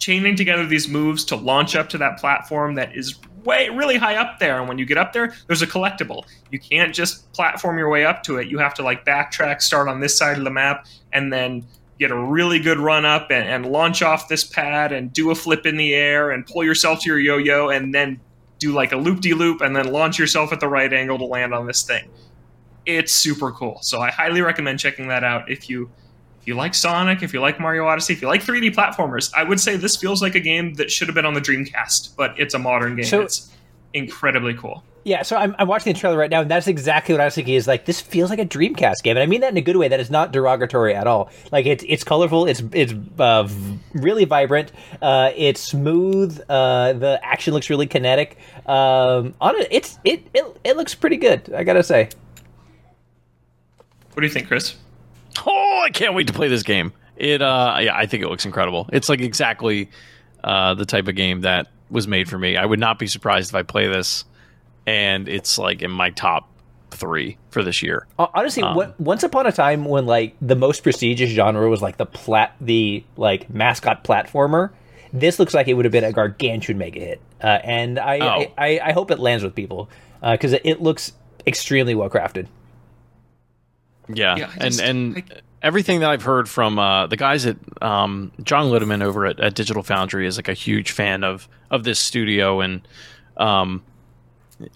chaining 0.00 0.35
together 0.35 0.67
these 0.67 0.88
moves 0.88 1.25
to 1.26 1.37
launch 1.37 1.76
up 1.76 1.88
to 1.90 1.99
that 1.99 2.19
platform 2.19 2.75
that 2.75 2.97
is 2.97 3.17
way 3.44 3.68
really 3.68 3.97
high 3.97 4.16
up 4.16 4.38
there. 4.38 4.59
And 4.59 4.68
when 4.68 4.78
you 4.78 4.87
get 4.87 4.99
up 4.99 5.12
there 5.12 5.35
there's 5.47 5.62
a 5.62 5.66
collectible. 5.66 6.25
You 6.50 6.59
can't 6.59 6.94
just 6.94 7.32
platform 7.32 7.78
your 7.78 7.88
way 7.88 8.04
up 8.04 8.23
to 8.25 8.38
it. 8.38 8.49
You 8.49 8.59
have 8.59 8.75
to 8.75 8.82
like 8.82 9.04
backtrack 9.04 9.62
start 9.62 9.88
on 9.88 10.00
this 10.00 10.16
side 10.16 10.38
of 10.38 10.44
the 10.44 10.50
map 10.50 10.87
and 11.12 11.32
then 11.32 11.64
get 11.99 12.11
a 12.11 12.18
really 12.18 12.59
good 12.59 12.78
run 12.78 13.04
up 13.04 13.30
and, 13.30 13.47
and 13.47 13.70
launch 13.70 14.02
off 14.02 14.26
this 14.26 14.42
pad 14.42 14.90
and 14.90 15.12
do 15.12 15.30
a 15.30 15.35
flip 15.35 15.66
in 15.66 15.76
the 15.76 15.94
air 15.94 16.30
and 16.30 16.47
pull 16.47 16.64
yourself 16.64 17.00
to 17.00 17.11
your 17.11 17.18
yo-yo 17.18 17.68
and 17.68 17.94
then 17.94 18.18
do 18.59 18.73
like 18.73 18.92
a 18.92 18.97
loop-de-loop 18.97 19.61
and 19.61 19.76
then 19.76 19.92
launch 19.92 20.18
yourself 20.18 20.52
at 20.52 20.61
the 20.61 20.68
right 20.68 20.92
angle 20.92 21.18
to 21.18 21.25
land 21.25 21.52
on 21.52 21.66
this 21.66 21.82
thing. 21.82 22.09
It's 22.87 23.12
super 23.12 23.52
cool. 23.52 23.78
So 23.82 24.00
i 24.00 24.11
highly 24.11 24.40
recommend 24.40 24.78
checking 24.78 25.09
that 25.09 25.23
out 25.25 25.50
if 25.50 25.68
you 25.68 25.90
if 26.40 26.47
you 26.47 26.54
like 26.54 26.75
Sonic, 26.75 27.23
if 27.23 27.35
you 27.35 27.40
like 27.40 27.61
Mario 27.61 27.87
Odyssey, 27.87 28.14
if 28.14 28.23
you 28.23 28.28
like 28.28 28.42
3D 28.42 28.75
platformers, 28.75 29.30
I 29.35 29.44
would 29.44 29.61
say 29.61 29.76
this 29.76 29.97
feels 29.97 30.23
like 30.23 30.35
a 30.35 30.40
game 30.40 30.75
that 30.75 30.90
should 30.90 31.09
have 31.09 31.14
been 31.14 31.26
on 31.26 31.35
the 31.35 31.40
Dreamcast, 31.40 32.16
but 32.16 32.35
it's 32.38 32.54
a 32.54 32.59
modern 32.59 32.97
game. 32.97 33.04
So, 33.04 33.20
it's 33.20 33.50
incredibly 33.92 34.54
cool. 34.54 34.82
Yeah, 35.02 35.23
so 35.23 35.37
I'm, 35.37 35.54
I'm 35.59 35.66
watching 35.66 35.94
the 35.94 35.99
trailer 35.99 36.18
right 36.18 36.30
now, 36.30 36.42
and 36.42 36.50
that's 36.50 36.66
exactly 36.66 37.14
what 37.14 37.23
I 37.23 37.25
was 37.25 37.35
thinking. 37.35 37.54
Is 37.54 37.66
like 37.66 37.87
this 37.87 38.00
feels 38.00 38.28
like 38.28 38.38
a 38.38 38.44
Dreamcast 38.44 39.02
game, 39.02 39.16
and 39.16 39.23
I 39.23 39.26
mean 39.26 39.40
that 39.40 39.50
in 39.50 39.56
a 39.56 39.62
good 39.62 39.76
way. 39.76 39.88
That 39.88 40.00
is 40.00 40.11
not 40.11 40.30
derogatory 40.30 40.94
at 40.94 41.06
all. 41.06 41.30
Like 41.50 41.64
it's 41.64 41.82
it's 41.88 42.04
colorful, 42.04 42.47
it's 42.47 42.62
it's 42.73 42.92
uh, 43.18 43.49
really 43.94 44.26
vibrant, 44.26 44.73
uh, 45.00 45.32
it's 45.35 45.62
smooth. 45.62 46.38
Uh, 46.49 46.92
the 46.92 47.18
action 47.23 47.54
looks 47.54 47.70
really 47.70 47.87
kinetic. 47.87 48.37
Um, 48.66 49.35
on 49.40 49.56
it, 49.56 49.68
it's 49.70 49.99
it, 50.04 50.26
it 50.35 50.44
it 50.64 50.76
looks 50.76 50.94
pretty 50.94 51.16
good. 51.16 51.50
I 51.54 51.64
gotta 51.64 51.82
say. 51.82 52.11
What 54.12 54.20
do 54.20 54.26
you 54.26 54.32
think, 54.32 54.49
Chris? 54.49 54.76
Oh, 55.47 55.82
I 55.85 55.90
can't 55.90 56.14
wait 56.14 56.26
to 56.26 56.32
play 56.32 56.49
this 56.49 56.62
game. 56.62 56.92
It, 57.16 57.42
uh, 57.42 57.78
yeah, 57.80 57.97
I 57.97 58.06
think 58.06 58.23
it 58.23 58.28
looks 58.28 58.47
incredible. 58.47 58.88
It's 58.92 59.09
like 59.09 59.20
exactly 59.20 59.90
uh, 60.42 60.75
the 60.75 60.87
type 60.87 61.09
of 61.09 61.14
game 61.14 61.42
that 61.42 61.68
was 61.90 62.09
made 62.09 62.28
for 62.28 62.38
me. 62.38 62.56
I 62.56 62.64
would 62.64 62.80
not 62.80 62.99
be 62.99 63.06
surprised 63.06 63.50
if 63.50 63.54
I 63.54 63.62
play 63.62 63.88
this, 63.88 64.25
and 64.87 65.28
it's 65.28 65.59
like 65.59 65.82
in 65.82 65.90
my 65.90 66.11
top 66.11 66.49
three 66.90 67.37
for 67.50 67.62
this 67.62 67.82
year. 67.82 68.06
Honestly, 68.18 68.62
um, 68.62 68.75
what, 68.75 68.99
once 69.00 69.23
upon 69.23 69.47
a 69.47 69.52
time 69.52 69.85
when 69.85 70.06
like 70.06 70.35
the 70.40 70.56
most 70.56 70.82
prestigious 70.82 71.30
genre 71.30 71.68
was 71.68 71.82
like 71.82 71.97
the 71.97 72.06
plat, 72.06 72.54
the 72.61 73.04
like 73.16 73.50
mascot 73.50 74.04
platformer, 74.04 74.70
this 75.12 75.38
looks 75.38 75.54
like 75.54 75.68
it 75.68 75.75
would 75.75 75.85
have 75.85 75.92
been 75.92 76.04
a 76.04 76.12
gargantuan 76.12 76.78
mega 76.78 77.00
hit. 77.00 77.20
Uh, 77.42 77.59
and 77.64 77.99
I, 77.99 78.18
oh. 78.18 78.26
I, 78.28 78.52
I, 78.59 78.80
I 78.88 78.92
hope 78.92 79.11
it 79.11 79.18
lands 79.18 79.42
with 79.44 79.54
people 79.54 79.90
because 80.23 80.52
uh, 80.52 80.56
it, 80.56 80.62
it 80.64 80.82
looks 80.82 81.12
extremely 81.47 81.94
well 81.94 82.11
crafted. 82.11 82.47
Yeah, 84.14 84.37
yeah 84.37 84.47
just, 84.61 84.81
and 84.81 85.17
and 85.17 85.25
I, 85.31 85.40
everything 85.62 86.00
that 86.00 86.11
I've 86.11 86.23
heard 86.23 86.49
from 86.49 86.79
uh, 86.79 87.07
the 87.07 87.17
guys 87.17 87.47
at 87.47 87.57
um, 87.83 88.33
John 88.43 88.67
Linneman 88.67 89.02
over 89.02 89.26
at, 89.26 89.40
at, 89.40 89.55
Digital 89.55 89.83
Foundry 89.83 90.26
is 90.26 90.37
like 90.37 90.49
a 90.49 90.55
huge 90.55 90.93
fan 90.93 91.25
of 91.25 91.49
of 91.71 91.85
this 91.85 91.99
studio 91.99 92.61
and 92.61 92.87
um, 93.37 93.83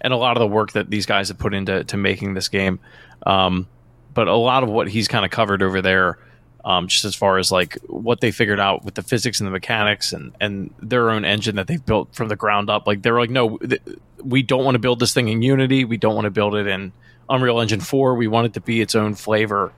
and 0.01 0.13
a 0.13 0.17
lot 0.17 0.37
of 0.37 0.41
the 0.41 0.47
work 0.47 0.73
that 0.73 0.89
these 0.89 1.05
guys 1.05 1.27
have 1.29 1.37
put 1.37 1.53
into 1.53 1.83
to 1.85 1.97
making 1.97 2.33
this 2.33 2.49
game. 2.49 2.79
Um, 3.25 3.67
but 4.13 4.27
a 4.27 4.35
lot 4.35 4.63
of 4.63 4.69
what 4.69 4.87
he's 4.87 5.07
kind 5.07 5.25
of 5.25 5.31
covered 5.31 5.61
over 5.61 5.81
there, 5.81 6.17
um, 6.63 6.87
just 6.87 7.05
as 7.05 7.15
far 7.15 7.37
as 7.37 7.51
like 7.51 7.77
what 7.87 8.21
they 8.21 8.31
figured 8.31 8.59
out 8.59 8.83
with 8.85 8.95
the 8.95 9.01
physics 9.01 9.39
and 9.39 9.47
the 9.47 9.51
mechanics 9.51 10.13
and 10.13 10.33
and 10.39 10.73
their 10.81 11.09
own 11.09 11.25
engine 11.25 11.55
that 11.57 11.67
they've 11.67 11.85
built 11.85 12.13
from 12.15 12.29
the 12.29 12.35
ground 12.35 12.69
up. 12.69 12.87
Like 12.87 13.01
they're 13.01 13.19
like, 13.19 13.29
no, 13.29 13.57
th- 13.57 13.81
we 14.23 14.41
don't 14.41 14.63
want 14.63 14.75
to 14.75 14.79
build 14.79 14.99
this 14.99 15.13
thing 15.13 15.27
in 15.27 15.41
Unity. 15.41 15.85
We 15.85 15.97
don't 15.97 16.15
want 16.15 16.25
to 16.25 16.31
build 16.31 16.55
it 16.55 16.67
in 16.67 16.91
Unreal 17.29 17.59
Engine 17.59 17.79
4, 17.79 18.15
we 18.15 18.27
want 18.27 18.47
it 18.47 18.53
to 18.53 18.61
be 18.61 18.81
its 18.81 18.95
own 18.95 19.15
flavor 19.15 19.73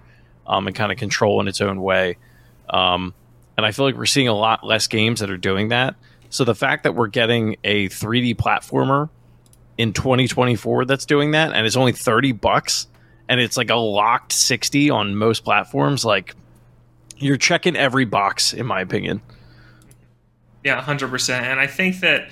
um, 0.45 0.67
and 0.67 0.75
kind 0.75 0.91
of 0.91 0.97
control 0.97 1.39
in 1.41 1.47
its 1.47 1.61
own 1.61 1.81
way. 1.81 2.17
Um, 2.69 3.13
and 3.57 3.65
I 3.65 3.71
feel 3.71 3.85
like 3.85 3.95
we're 3.95 4.05
seeing 4.05 4.27
a 4.27 4.35
lot 4.35 4.63
less 4.63 4.87
games 4.87 5.19
that 5.19 5.29
are 5.29 5.37
doing 5.37 5.69
that. 5.69 5.95
So 6.29 6.43
the 6.43 6.55
fact 6.55 6.83
that 6.83 6.95
we're 6.95 7.07
getting 7.07 7.57
a 7.63 7.87
3D 7.87 8.35
platformer 8.35 9.09
in 9.77 9.93
2024 9.93 10.85
that's 10.85 11.05
doing 11.05 11.31
that 11.31 11.53
and 11.53 11.65
it's 11.65 11.75
only 11.75 11.91
30 11.91 12.33
bucks 12.33 12.87
and 13.29 13.39
it's 13.39 13.57
like 13.57 13.69
a 13.69 13.75
locked 13.75 14.31
60 14.31 14.89
on 14.89 15.15
most 15.15 15.43
platforms, 15.43 16.05
like 16.05 16.35
you're 17.17 17.37
checking 17.37 17.75
every 17.75 18.05
box, 18.05 18.53
in 18.53 18.65
my 18.65 18.81
opinion. 18.81 19.21
Yeah, 20.63 20.81
100%. 20.81 21.41
And 21.41 21.59
I 21.59 21.67
think 21.67 21.99
that 22.01 22.29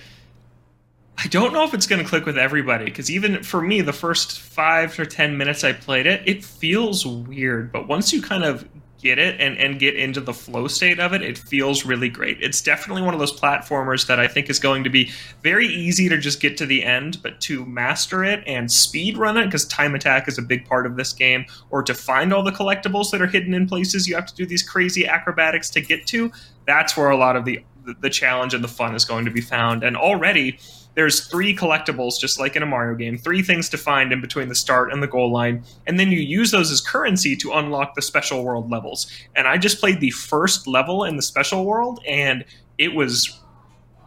I 1.17 1.27
don't 1.27 1.53
know 1.53 1.63
if 1.63 1.74
it's 1.74 1.88
going 1.88 2.03
to 2.03 2.07
click 2.07 2.25
with 2.25 2.38
everybody 2.38 2.86
because 2.86 3.10
even 3.10 3.41
for 3.41 3.62
me, 3.62 3.81
the 3.81 3.93
first 3.93 4.39
five 4.39 5.00
or 5.00 5.05
ten 5.05 5.38
minutes 5.38 5.63
I 5.63 5.74
played 5.74 6.05
it, 6.05 6.22
it 6.25 6.43
feels 6.43 7.05
weird. 7.05 7.72
But 7.72 7.88
once 7.88 8.12
you 8.12 8.22
kind 8.22 8.43
of 8.43 8.67
get 9.01 9.19
it 9.19 9.39
and, 9.39 9.57
and 9.57 9.77
get 9.77 9.95
into 9.95 10.19
the 10.19 10.34
flow 10.34 10.67
state 10.67 11.00
of 11.00 11.13
it, 11.13 11.22
it 11.22 11.38
feels 11.38 11.86
really 11.86 12.10
great. 12.10 12.41
It's 12.41 12.62
definitely 12.62 13.03
one 13.03 13.13
of 13.13 13.19
those 13.19 13.38
platformers 13.39 14.07
that 14.07 14.19
I 14.19 14.27
think 14.27 14.50
is 14.50 14.57
going 14.57 14.84
to 14.84 14.89
be 14.89 15.12
very 15.43 15.67
easy 15.67 16.10
to 16.10 16.17
just 16.17 16.41
get 16.41 16.57
to 16.57 16.65
the 16.65 16.84
end, 16.84 17.22
but 17.22 17.39
to 17.41 17.65
master 17.65 18.24
it 18.24 18.43
and 18.48 18.72
speed 18.72 19.17
run 19.17 19.38
it, 19.38 19.45
because 19.45 19.65
time 19.65 19.95
attack 19.95 20.27
is 20.27 20.38
a 20.38 20.41
big 20.41 20.65
part 20.65 20.86
of 20.86 20.95
this 20.95 21.13
game, 21.13 21.45
or 21.69 21.84
to 21.84 21.93
find 21.93 22.34
all 22.34 22.41
the 22.41 22.51
collectibles 22.51 23.12
that 23.12 23.22
are 23.22 23.27
hidden 23.27 23.53
in 23.53 23.67
places 23.67 24.07
you 24.07 24.15
have 24.15 24.25
to 24.25 24.36
do 24.36 24.45
these 24.45 24.63
crazy 24.63 25.05
acrobatics 25.05 25.69
to 25.72 25.81
get 25.81 26.07
to, 26.07 26.31
that's 26.65 26.98
where 26.98 27.10
a 27.10 27.17
lot 27.17 27.36
of 27.36 27.45
the 27.45 27.63
the 28.01 28.10
challenge 28.10 28.55
and 28.55 28.63
the 28.63 28.67
fun 28.67 28.95
is 28.95 29.05
going 29.05 29.25
to 29.25 29.31
be 29.31 29.41
found. 29.41 29.84
And 29.84 29.95
already 29.95 30.57
there's 30.95 31.27
three 31.27 31.55
collectibles, 31.55 32.19
just 32.19 32.39
like 32.39 32.55
in 32.55 32.63
a 32.63 32.65
Mario 32.65 32.95
game, 32.95 33.17
three 33.17 33.43
things 33.43 33.69
to 33.69 33.77
find 33.77 34.11
in 34.11 34.21
between 34.21 34.47
the 34.47 34.55
start 34.55 34.91
and 34.91 35.03
the 35.03 35.07
goal 35.07 35.31
line, 35.31 35.63
and 35.87 35.99
then 35.99 36.11
you 36.11 36.19
use 36.19 36.51
those 36.51 36.71
as 36.71 36.81
currency 36.81 37.35
to 37.35 37.51
unlock 37.53 37.95
the 37.95 38.01
special 38.01 38.43
world 38.43 38.71
levels. 38.71 39.07
And 39.35 39.47
I 39.47 39.57
just 39.57 39.79
played 39.79 39.99
the 39.99 40.11
first 40.11 40.67
level 40.67 41.03
in 41.03 41.15
the 41.17 41.21
special 41.21 41.65
world, 41.65 41.99
and 42.07 42.43
it 42.77 42.93
was 42.93 43.39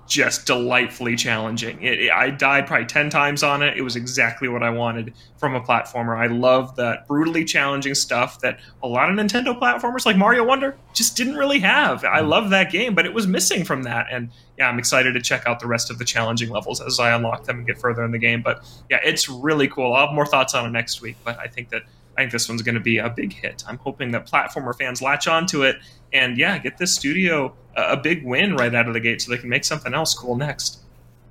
just 0.08 0.46
delightfully 0.46 1.14
challenging. 1.14 1.80
It, 1.82 2.00
it, 2.04 2.10
I 2.10 2.30
died 2.30 2.66
probably 2.66 2.86
10 2.86 3.10
times 3.10 3.42
on 3.42 3.62
it. 3.62 3.76
It 3.76 3.82
was 3.82 3.94
exactly 3.94 4.48
what 4.48 4.62
I 4.62 4.70
wanted 4.70 5.12
from 5.36 5.54
a 5.54 5.60
platformer. 5.60 6.16
I 6.16 6.26
love 6.26 6.74
that 6.76 7.06
brutally 7.06 7.44
challenging 7.44 7.94
stuff 7.94 8.40
that 8.40 8.58
a 8.82 8.88
lot 8.88 9.10
of 9.10 9.16
Nintendo 9.16 9.56
platformers 9.58 10.06
like 10.06 10.16
Mario 10.16 10.44
Wonder 10.44 10.76
just 10.94 11.16
didn't 11.16 11.36
really 11.36 11.58
have. 11.60 12.04
I 12.04 12.20
Hmm. 12.22 12.28
love 12.28 12.50
that 12.50 12.72
game, 12.72 12.94
but 12.94 13.04
it 13.06 13.12
was 13.12 13.26
missing 13.26 13.64
from 13.64 13.82
that. 13.82 14.06
And 14.10 14.30
yeah, 14.56 14.68
I'm 14.68 14.78
excited 14.78 15.12
to 15.12 15.20
check 15.20 15.46
out 15.46 15.60
the 15.60 15.66
rest 15.68 15.90
of 15.90 15.98
the 15.98 16.04
challenging 16.04 16.48
levels 16.48 16.80
as 16.80 16.98
I 16.98 17.14
unlock 17.14 17.44
them 17.44 17.58
and 17.58 17.66
get 17.66 17.78
further 17.78 18.02
in 18.04 18.10
the 18.10 18.18
game. 18.18 18.40
But 18.42 18.64
yeah, 18.90 18.98
it's 19.04 19.28
really 19.28 19.68
cool. 19.68 19.92
I'll 19.92 20.06
have 20.06 20.14
more 20.14 20.26
thoughts 20.26 20.54
on 20.54 20.66
it 20.66 20.70
next 20.70 21.02
week, 21.02 21.16
but 21.22 21.38
I 21.38 21.46
think 21.48 21.68
that 21.68 21.82
I 22.18 22.22
think 22.22 22.32
this 22.32 22.48
one's 22.48 22.62
going 22.62 22.74
to 22.74 22.80
be 22.80 22.98
a 22.98 23.08
big 23.08 23.32
hit. 23.32 23.62
I'm 23.68 23.78
hoping 23.78 24.10
that 24.10 24.28
platformer 24.28 24.76
fans 24.76 25.00
latch 25.00 25.28
onto 25.28 25.62
it 25.62 25.76
and 26.12 26.36
yeah, 26.36 26.58
get 26.58 26.76
this 26.76 26.92
studio 26.92 27.54
a, 27.76 27.92
a 27.92 27.96
big 27.96 28.24
win 28.24 28.56
right 28.56 28.74
out 28.74 28.88
of 28.88 28.94
the 28.94 28.98
gate 28.98 29.22
so 29.22 29.30
they 29.30 29.38
can 29.38 29.48
make 29.48 29.64
something 29.64 29.94
else 29.94 30.14
cool 30.14 30.34
next. 30.34 30.80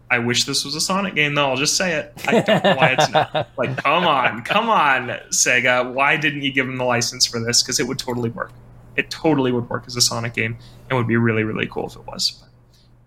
I 0.09 0.19
wish 0.19 0.45
this 0.45 0.63
was 0.63 0.75
a 0.75 0.79
Sonic 0.79 1.13
game 1.13 1.35
though. 1.35 1.49
I'll 1.49 1.57
just 1.57 1.75
say 1.75 1.95
it. 1.95 2.13
I 2.25 2.39
don't 2.39 2.63
know 2.63 2.75
why 2.75 2.95
it's 2.97 3.09
not. 3.09 3.49
Like, 3.57 3.75
come 3.75 4.05
on, 4.05 4.43
come 4.43 4.69
on, 4.69 5.09
Sega. 5.29 5.91
Why 5.91 6.15
didn't 6.15 6.43
you 6.43 6.53
give 6.53 6.65
them 6.65 6.77
the 6.77 6.85
license 6.85 7.25
for 7.25 7.41
this? 7.41 7.61
Because 7.61 7.81
it 7.81 7.87
would 7.87 7.99
totally 7.99 8.29
work. 8.29 8.53
It 8.95 9.09
totally 9.09 9.51
would 9.51 9.69
work 9.69 9.83
as 9.87 9.97
a 9.97 10.01
Sonic 10.01 10.33
game 10.33 10.57
and 10.89 10.97
would 10.97 11.07
be 11.07 11.17
really, 11.17 11.43
really 11.43 11.67
cool 11.67 11.87
if 11.87 11.97
it 11.97 12.07
was. 12.07 12.31
But 12.31 12.49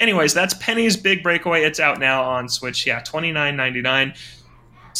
anyways, 0.00 0.34
that's 0.34 0.52
Penny's 0.54 0.98
Big 0.98 1.22
Breakaway. 1.22 1.62
It's 1.62 1.80
out 1.80 1.98
now 1.98 2.22
on 2.24 2.50
Switch. 2.50 2.86
Yeah, 2.86 3.00
twenty 3.00 3.32
nine 3.32 3.56
ninety 3.56 3.80
nine. 3.80 4.12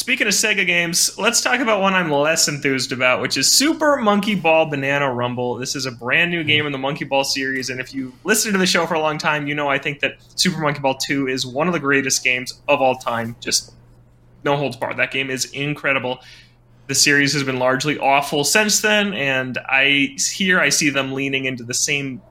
Speaking 0.00 0.26
of 0.26 0.33
Sega 0.33 0.66
games, 0.66 1.19
let's 1.19 1.42
talk 1.42 1.61
about 1.61 1.83
one 1.83 1.92
I'm 1.92 2.11
less 2.11 2.49
enthused 2.49 2.90
about, 2.90 3.21
which 3.21 3.37
is 3.37 3.52
Super 3.52 3.99
Monkey 3.99 4.35
Ball 4.35 4.64
Banana 4.64 5.12
Rumble. 5.12 5.57
This 5.57 5.76
is 5.76 5.85
a 5.85 5.92
brand 5.92 6.30
new 6.30 6.42
game 6.42 6.64
in 6.64 6.73
the 6.73 6.78
Monkey 6.78 7.04
Ball 7.04 7.23
series, 7.23 7.69
and 7.69 7.78
if 7.78 7.92
you 7.92 8.14
listen 8.25 8.50
to 8.52 8.59
the 8.59 8.64
show 8.64 8.87
for 8.87 8.95
a 8.95 8.99
long 8.99 9.19
time, 9.19 9.47
you 9.47 9.54
know 9.54 9.69
I 9.69 9.76
think 9.76 10.00
that 10.00 10.16
Super 10.37 10.59
Monkey 10.59 10.80
Ball 10.80 10.95
2 10.95 11.28
is 11.28 11.47
one 11.47 11.66
of 11.66 11.75
the 11.75 11.78
greatest 11.78 12.25
games 12.25 12.62
of 12.66 12.80
all 12.80 12.95
time. 12.95 13.37
Just 13.40 13.75
no 14.42 14.57
holds 14.57 14.75
barred. 14.75 14.97
That 14.97 15.11
game 15.11 15.28
is 15.28 15.45
incredible. 15.52 16.21
The 16.87 16.95
series 16.95 17.35
has 17.35 17.42
been 17.42 17.59
largely 17.59 17.99
awful 17.99 18.42
since 18.42 18.80
then, 18.80 19.12
and 19.12 19.59
I 19.69 20.16
here 20.35 20.61
I 20.61 20.71
see 20.71 20.88
them 20.88 21.12
leaning 21.12 21.45
into 21.45 21.62
the 21.62 21.75
same 21.75 22.23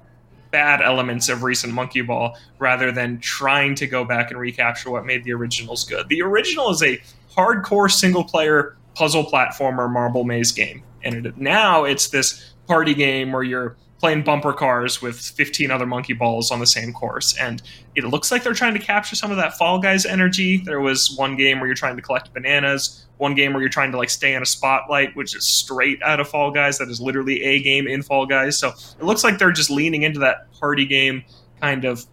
bad 0.51 0.81
elements 0.81 1.29
of 1.29 1.43
recent 1.43 1.73
Monkey 1.73 2.01
Ball 2.01 2.35
rather 2.57 2.91
than 2.91 3.19
trying 3.19 3.75
to 3.75 3.87
go 3.87 4.03
back 4.03 4.31
and 4.31 4.39
recapture 4.39 4.89
what 4.89 5.05
made 5.05 5.23
the 5.23 5.33
originals 5.33 5.85
good. 5.85 6.09
The 6.09 6.21
original 6.21 6.69
is 6.69 6.81
a 6.83 7.01
hardcore 7.35 7.91
single 7.91 8.23
player 8.23 8.75
puzzle 8.95 9.25
platformer 9.25 9.91
marble 9.91 10.23
maze 10.23 10.51
game. 10.51 10.83
And 11.03 11.25
it, 11.25 11.37
now 11.37 11.85
it's 11.85 12.09
this 12.09 12.53
party 12.67 12.93
game 12.93 13.31
where 13.31 13.43
you're 13.43 13.77
playing 13.99 14.23
bumper 14.23 14.53
cars 14.53 15.01
with 15.01 15.19
15 15.19 15.71
other 15.71 15.85
monkey 15.85 16.13
balls 16.13 16.51
on 16.51 16.59
the 16.59 16.65
same 16.65 16.93
course. 16.93 17.37
And 17.37 17.61
it 17.95 18.05
looks 18.05 18.31
like 18.31 18.43
they're 18.43 18.53
trying 18.53 18.73
to 18.73 18.79
capture 18.79 19.15
some 19.15 19.29
of 19.29 19.37
that 19.37 19.57
Fall 19.57 19.79
Guys 19.79 20.05
energy. 20.05 20.57
There 20.57 20.79
was 20.79 21.15
one 21.17 21.35
game 21.35 21.59
where 21.59 21.67
you're 21.67 21.75
trying 21.75 21.97
to 21.97 22.01
collect 22.01 22.33
bananas, 22.33 23.05
one 23.17 23.35
game 23.35 23.51
where 23.51 23.61
you're 23.61 23.69
trying 23.69 23.91
to 23.91 23.97
like 23.97 24.09
stay 24.09 24.33
in 24.33 24.41
a 24.41 24.45
spotlight, 24.45 25.15
which 25.15 25.35
is 25.35 25.45
straight 25.45 26.01
out 26.01 26.19
of 26.19 26.29
Fall 26.29 26.49
Guys. 26.49 26.77
That 26.77 26.89
is 26.89 27.01
literally 27.01 27.43
a 27.43 27.61
game 27.61 27.87
in 27.87 28.01
Fall 28.01 28.25
Guys. 28.25 28.57
So 28.57 28.69
it 28.69 29.03
looks 29.03 29.23
like 29.23 29.37
they're 29.37 29.51
just 29.51 29.69
leaning 29.69 30.03
into 30.03 30.19
that 30.19 30.51
party 30.53 30.85
game 30.85 31.23
kind 31.59 31.83
of 31.83 32.05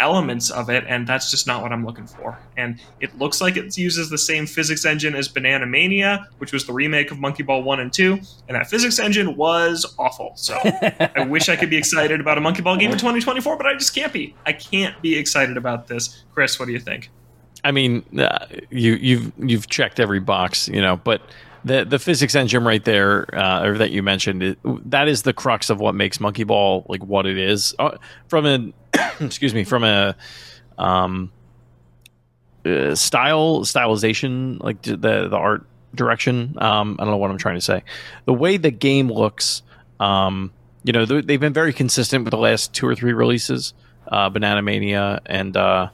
elements 0.00 0.50
of 0.50 0.70
it, 0.70 0.84
and 0.88 1.06
that's 1.06 1.30
just 1.30 1.46
not 1.46 1.62
what 1.62 1.72
I'm 1.72 1.86
looking 1.86 2.06
for. 2.06 2.38
And 2.56 2.80
it 3.00 3.16
looks 3.18 3.40
like 3.40 3.56
it 3.56 3.76
uses 3.78 4.10
the 4.10 4.18
same 4.18 4.46
physics 4.46 4.84
engine 4.84 5.14
as 5.14 5.28
Banana 5.28 5.66
Mania, 5.66 6.26
which 6.38 6.52
was 6.52 6.66
the 6.66 6.72
remake 6.72 7.10
of 7.10 7.20
Monkey 7.20 7.42
Ball 7.42 7.62
1 7.62 7.80
and 7.80 7.92
2, 7.92 8.12
and 8.48 8.56
that 8.56 8.68
physics 8.68 8.98
engine 8.98 9.36
was 9.36 9.94
awful. 9.98 10.32
So 10.34 10.58
I 11.16 11.26
wish 11.28 11.48
I 11.48 11.56
could 11.56 11.70
be 11.70 11.76
excited 11.76 12.20
about 12.20 12.38
a 12.38 12.40
Monkey 12.40 12.62
Ball 12.62 12.76
game 12.76 12.90
in 12.90 12.98
2024, 12.98 13.56
but 13.56 13.66
I 13.66 13.74
just 13.74 13.94
can't 13.94 14.12
be. 14.12 14.34
I 14.46 14.52
can't 14.52 15.00
be 15.02 15.16
excited 15.16 15.56
about 15.56 15.86
this. 15.86 16.24
Chris, 16.32 16.58
what 16.58 16.66
do 16.66 16.72
you 16.72 16.80
think? 16.80 17.10
I 17.62 17.72
mean, 17.72 18.04
uh, 18.18 18.46
you 18.70 18.94
you've 18.94 19.32
you've 19.38 19.68
checked 19.68 20.00
every 20.00 20.20
box, 20.20 20.68
you 20.68 20.80
know, 20.80 20.96
but 20.96 21.20
the 21.64 21.84
the 21.84 21.98
physics 21.98 22.34
engine 22.34 22.64
right 22.64 22.84
there, 22.84 23.32
uh, 23.36 23.64
or 23.66 23.78
that 23.78 23.90
you 23.90 24.02
mentioned, 24.02 24.42
it, 24.42 24.58
that 24.90 25.08
is 25.08 25.22
the 25.22 25.32
crux 25.32 25.70
of 25.70 25.80
what 25.80 25.94
makes 25.94 26.20
Monkey 26.20 26.44
Ball 26.44 26.84
like 26.88 27.02
what 27.04 27.26
it 27.26 27.38
is. 27.38 27.74
Uh, 27.78 27.96
from 28.28 28.46
a 28.46 28.72
excuse 29.24 29.54
me, 29.54 29.64
from 29.64 29.84
a 29.84 30.16
um, 30.78 31.30
uh, 32.64 32.94
style 32.94 33.60
stylization, 33.60 34.62
like 34.62 34.82
the 34.82 34.96
the 34.96 35.36
art 35.36 35.66
direction. 35.94 36.54
Um, 36.58 36.96
I 36.98 37.04
don't 37.04 37.10
know 37.12 37.16
what 37.18 37.30
I'm 37.30 37.38
trying 37.38 37.56
to 37.56 37.60
say. 37.60 37.82
The 38.26 38.32
way 38.34 38.56
the 38.56 38.70
game 38.70 39.10
looks, 39.10 39.62
um, 39.98 40.52
you 40.84 40.92
know, 40.92 41.04
they- 41.04 41.20
they've 41.22 41.40
been 41.40 41.52
very 41.52 41.72
consistent 41.72 42.24
with 42.24 42.30
the 42.30 42.38
last 42.38 42.72
two 42.72 42.86
or 42.86 42.94
three 42.94 43.12
releases, 43.12 43.74
uh, 44.08 44.28
Banana 44.30 44.62
Mania 44.62 45.20
and. 45.26 45.56
Uh, 45.56 45.88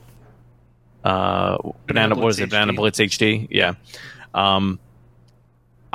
uh, 1.05 1.57
Banana, 1.87 2.17
what 2.17 2.31
is 2.31 2.39
it? 2.41 2.51
Blitz 2.51 2.51
Banana 2.51 2.73
HD. 2.73 2.77
Blitz 2.77 2.99
HD. 2.99 3.47
Yeah. 3.51 3.75
Um, 4.35 4.81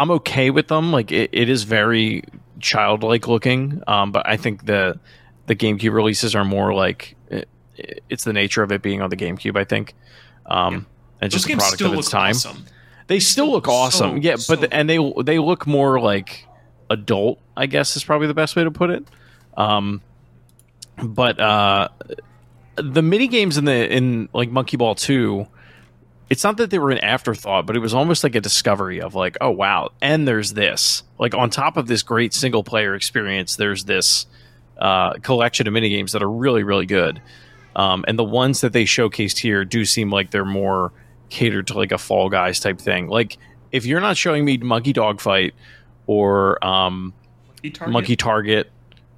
I'm 0.01 0.09
okay 0.11 0.49
with 0.49 0.67
them. 0.67 0.91
Like 0.91 1.11
it, 1.11 1.29
it 1.31 1.47
is 1.47 1.61
very 1.61 2.23
childlike 2.59 3.27
looking. 3.27 3.83
Um, 3.85 4.11
but 4.11 4.27
I 4.27 4.35
think 4.35 4.65
the 4.65 4.99
the 5.45 5.55
GameCube 5.55 5.93
releases 5.93 6.33
are 6.33 6.43
more 6.43 6.73
like 6.73 7.15
it, 7.29 7.47
it's 8.09 8.23
the 8.23 8.33
nature 8.33 8.63
of 8.63 8.71
it 8.71 8.81
being 8.81 9.03
on 9.03 9.11
the 9.11 9.15
GameCube. 9.15 9.55
I 9.55 9.63
think. 9.63 9.93
Um, 10.47 10.87
and 11.21 11.31
just 11.31 11.45
a 11.45 11.49
games 11.49 11.61
product 11.61 11.81
of 11.83 11.93
its 11.93 12.09
time. 12.09 12.31
awesome. 12.31 12.65
They 13.05 13.19
still 13.19 13.51
look 13.51 13.67
so, 13.67 13.71
awesome. 13.71 14.17
yeah, 14.17 14.37
so 14.37 14.55
but 14.55 14.61
the, 14.61 14.73
and 14.73 14.89
they 14.89 14.97
they 15.23 15.37
look 15.37 15.67
more 15.67 15.99
like 15.99 16.47
adult. 16.89 17.39
I 17.55 17.67
guess 17.67 17.95
is 17.95 18.03
probably 18.03 18.25
the 18.25 18.33
best 18.33 18.55
way 18.55 18.63
to 18.63 18.71
put 18.71 18.89
it. 18.89 19.05
Um, 19.55 20.01
but 20.97 21.39
uh, 21.39 21.89
the 22.75 23.03
mini 23.03 23.27
games 23.27 23.59
in 23.59 23.65
the 23.65 23.95
in 23.95 24.29
like 24.33 24.49
Monkey 24.49 24.77
Ball 24.77 24.95
Two, 24.95 25.45
it's 26.31 26.45
not 26.45 26.55
that 26.55 26.69
they 26.69 26.79
were 26.79 26.91
an 26.91 26.97
afterthought, 26.99 27.65
but 27.65 27.75
it 27.75 27.79
was 27.79 27.93
almost 27.93 28.23
like 28.23 28.35
a 28.35 28.39
discovery 28.39 29.01
of 29.01 29.15
like, 29.15 29.35
oh 29.41 29.51
wow, 29.51 29.89
and 30.01 30.25
there's 30.25 30.53
this. 30.53 31.03
Like 31.19 31.35
on 31.35 31.49
top 31.49 31.75
of 31.75 31.87
this 31.87 32.03
great 32.03 32.33
single 32.33 32.63
player 32.63 32.95
experience, 32.95 33.57
there's 33.57 33.83
this 33.83 34.27
uh, 34.77 35.15
collection 35.15 35.67
of 35.67 35.73
mini 35.73 35.89
games 35.89 36.13
that 36.13 36.23
are 36.23 36.31
really 36.31 36.63
really 36.63 36.85
good. 36.85 37.21
Um, 37.75 38.05
and 38.07 38.17
the 38.17 38.23
ones 38.23 38.61
that 38.61 38.71
they 38.71 38.85
showcased 38.85 39.39
here 39.39 39.65
do 39.65 39.83
seem 39.83 40.09
like 40.09 40.31
they're 40.31 40.45
more 40.45 40.93
catered 41.29 41.67
to 41.67 41.73
like 41.73 41.91
a 41.91 41.97
Fall 41.97 42.29
Guys 42.29 42.61
type 42.61 42.79
thing. 42.79 43.07
Like 43.07 43.37
if 43.73 43.85
you're 43.85 43.99
not 43.99 44.15
showing 44.15 44.45
me 44.45 44.55
Monkey 44.55 44.93
Dog 44.93 45.19
Fight 45.19 45.53
or 46.07 46.65
um, 46.65 47.13
Monkey 47.61 47.71
Target. 47.71 47.93
Monkey 47.93 48.15
Target, 48.15 48.71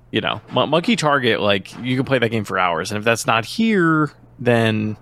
you 0.09 0.21
know, 0.21 0.41
Mon- 0.51 0.69
Monkey 0.71 0.95
Target, 0.95 1.41
like 1.41 1.77
you 1.79 1.95
can 1.95 2.05
play 2.05 2.17
that 2.17 2.29
game 2.29 2.43
for 2.43 2.57
hours. 2.57 2.89
And 2.89 2.97
if 2.97 3.03
that's 3.03 3.27
not 3.27 3.45
here, 3.45 4.11
then 4.39 4.97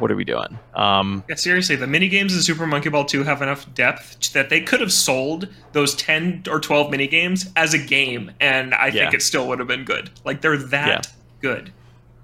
what 0.00 0.10
are 0.10 0.16
we 0.16 0.24
doing? 0.24 0.58
Um, 0.74 1.24
Yeah, 1.28 1.34
seriously, 1.36 1.76
the 1.76 1.86
mini 1.86 2.08
games 2.08 2.34
in 2.34 2.42
Super 2.42 2.66
Monkey 2.66 2.88
Ball 2.88 3.04
2 3.04 3.24
have 3.24 3.42
enough 3.42 3.72
depth 3.74 4.32
that 4.32 4.48
they 4.50 4.60
could 4.60 4.80
have 4.80 4.92
sold 4.92 5.48
those 5.72 5.94
10 5.96 6.44
or 6.50 6.60
12 6.60 6.90
mini 6.90 7.06
games 7.06 7.50
as 7.56 7.74
a 7.74 7.78
game, 7.78 8.30
and 8.40 8.74
I 8.74 8.90
think 8.90 9.14
it 9.14 9.22
still 9.22 9.46
would 9.48 9.58
have 9.58 9.68
been 9.68 9.84
good. 9.84 10.10
Like, 10.24 10.40
they're 10.40 10.56
that 10.56 11.06
Yeah. 11.06 11.12
good. 11.40 11.72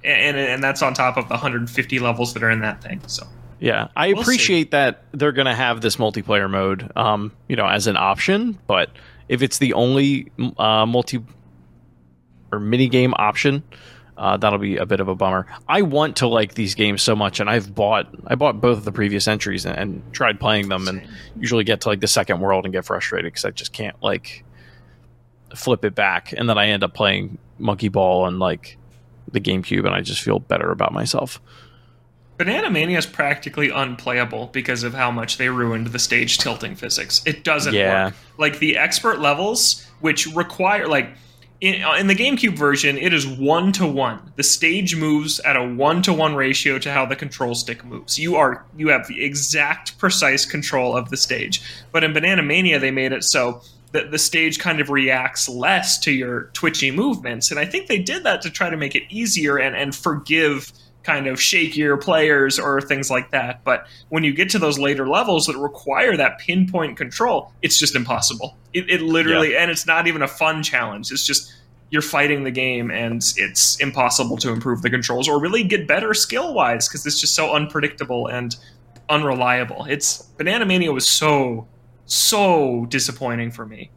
And, 0.04 0.36
and 0.36 0.62
that's 0.62 0.82
on 0.82 0.92
top 0.94 1.16
of 1.16 1.28
the 1.28 1.34
150 1.34 1.98
levels 1.98 2.34
that 2.34 2.42
are 2.42 2.50
in 2.50 2.60
that 2.60 2.82
thing. 2.82 3.00
So, 3.06 3.26
yeah, 3.58 3.88
I 3.96 4.08
We'll 4.08 4.16
see. 4.18 4.22
appreciate 4.22 4.70
that 4.72 5.04
they're 5.12 5.32
going 5.32 5.46
to 5.46 5.54
have 5.54 5.80
this 5.80 5.96
multiplayer 5.96 6.50
mode, 6.50 6.92
um, 6.96 7.32
you 7.48 7.56
know, 7.56 7.66
as 7.66 7.86
an 7.86 7.96
option. 7.96 8.58
But 8.66 8.90
if 9.28 9.40
it's 9.42 9.58
the 9.58 9.72
only 9.72 10.30
uh, 10.58 10.84
multi 10.84 11.24
or 12.52 12.60
mini 12.60 12.88
game 12.88 13.14
option, 13.16 13.62
uh, 14.16 14.36
that'll 14.36 14.58
be 14.58 14.76
a 14.76 14.86
bit 14.86 15.00
of 15.00 15.08
a 15.08 15.14
bummer. 15.14 15.46
I 15.68 15.82
want 15.82 16.16
to 16.16 16.28
like 16.28 16.54
these 16.54 16.74
games 16.74 17.02
so 17.02 17.16
much, 17.16 17.40
and 17.40 17.50
I've 17.50 17.74
bought 17.74 18.06
I 18.26 18.34
bought 18.34 18.60
both 18.60 18.78
of 18.78 18.84
the 18.84 18.92
previous 18.92 19.26
entries 19.28 19.64
and, 19.66 19.76
and 19.76 20.12
tried 20.12 20.38
playing 20.40 20.68
them, 20.68 20.86
and 20.88 21.06
usually 21.38 21.64
get 21.64 21.80
to 21.82 21.88
like 21.88 22.00
the 22.00 22.08
second 22.08 22.40
world 22.40 22.64
and 22.64 22.72
get 22.72 22.84
frustrated 22.84 23.32
because 23.32 23.44
I 23.44 23.50
just 23.50 23.72
can't 23.72 24.00
like 24.02 24.44
flip 25.54 25.84
it 25.84 25.94
back, 25.94 26.32
and 26.36 26.48
then 26.48 26.58
I 26.58 26.68
end 26.68 26.82
up 26.84 26.94
playing 26.94 27.38
Monkey 27.58 27.88
Ball 27.88 28.26
and 28.26 28.38
like 28.38 28.76
the 29.30 29.40
GameCube, 29.40 29.84
and 29.86 29.94
I 29.94 30.00
just 30.00 30.20
feel 30.22 30.38
better 30.38 30.70
about 30.70 30.92
myself. 30.92 31.40
Banana 32.36 32.68
Mania 32.68 32.98
is 32.98 33.06
practically 33.06 33.70
unplayable 33.70 34.48
because 34.48 34.82
of 34.82 34.92
how 34.92 35.10
much 35.12 35.36
they 35.38 35.48
ruined 35.48 35.88
the 35.88 36.00
stage 36.00 36.38
tilting 36.38 36.74
physics. 36.74 37.22
It 37.24 37.44
doesn't 37.44 37.74
Yeah. 37.74 38.06
work. 38.06 38.14
Like 38.38 38.58
the 38.58 38.76
expert 38.76 39.20
levels, 39.20 39.86
which 40.00 40.26
require 40.26 40.88
like 40.88 41.10
in, 41.60 41.82
uh, 41.82 41.94
in 41.94 42.08
the 42.08 42.14
GameCube 42.14 42.56
version, 42.56 42.98
it 42.98 43.12
is 43.12 43.26
one 43.26 43.72
to 43.72 43.86
one. 43.86 44.32
The 44.36 44.42
stage 44.42 44.96
moves 44.96 45.40
at 45.40 45.56
a 45.56 45.66
one 45.66 46.02
to 46.02 46.12
one 46.12 46.34
ratio 46.34 46.78
to 46.78 46.92
how 46.92 47.06
the 47.06 47.16
control 47.16 47.54
stick 47.54 47.84
moves. 47.84 48.18
You 48.18 48.36
are 48.36 48.64
you 48.76 48.88
have 48.88 49.06
the 49.06 49.24
exact 49.24 49.96
precise 49.98 50.44
control 50.44 50.96
of 50.96 51.10
the 51.10 51.16
stage. 51.16 51.62
But 51.92 52.04
in 52.04 52.12
Banana 52.12 52.42
Mania, 52.42 52.78
they 52.78 52.90
made 52.90 53.12
it 53.12 53.24
so 53.24 53.62
that 53.92 54.10
the 54.10 54.18
stage 54.18 54.58
kind 54.58 54.80
of 54.80 54.90
reacts 54.90 55.48
less 55.48 55.98
to 56.00 56.10
your 56.10 56.50
twitchy 56.52 56.90
movements, 56.90 57.50
and 57.50 57.60
I 57.60 57.64
think 57.64 57.86
they 57.86 57.98
did 57.98 58.24
that 58.24 58.42
to 58.42 58.50
try 58.50 58.68
to 58.68 58.76
make 58.76 58.96
it 58.96 59.04
easier 59.08 59.56
and 59.56 59.76
and 59.76 59.94
forgive 59.94 60.72
kind 61.04 61.26
of 61.26 61.38
shakier 61.38 62.00
players 62.00 62.58
or 62.58 62.80
things 62.80 63.10
like 63.10 63.30
that. 63.30 63.62
But 63.62 63.86
when 64.08 64.24
you 64.24 64.32
get 64.32 64.48
to 64.50 64.58
those 64.58 64.78
later 64.78 65.06
levels 65.06 65.46
that 65.46 65.56
require 65.56 66.16
that 66.16 66.38
pinpoint 66.38 66.96
control, 66.96 67.52
it's 67.62 67.78
just 67.78 67.94
impossible. 67.94 68.56
It, 68.72 68.90
it 68.90 69.02
literally, 69.02 69.52
yeah. 69.52 69.62
and 69.62 69.70
it's 69.70 69.86
not 69.86 70.06
even 70.06 70.22
a 70.22 70.28
fun 70.28 70.62
challenge. 70.62 71.12
It's 71.12 71.26
just 71.26 71.52
you're 71.90 72.02
fighting 72.02 72.42
the 72.42 72.50
game 72.50 72.90
and 72.90 73.22
it's 73.36 73.78
impossible 73.80 74.36
to 74.38 74.50
improve 74.50 74.82
the 74.82 74.90
controls 74.90 75.28
or 75.28 75.40
really 75.40 75.62
get 75.62 75.86
better 75.86 76.12
skill 76.14 76.52
wise 76.52 76.88
because 76.88 77.06
it's 77.06 77.20
just 77.20 77.34
so 77.34 77.54
unpredictable 77.54 78.26
and 78.26 78.56
unreliable. 79.08 79.84
It's 79.84 80.22
Banana 80.22 80.64
Mania 80.64 80.90
was 80.90 81.06
so 81.06 81.68
so 82.06 82.86
disappointing 82.86 83.50
for 83.50 83.64
me 83.64 83.90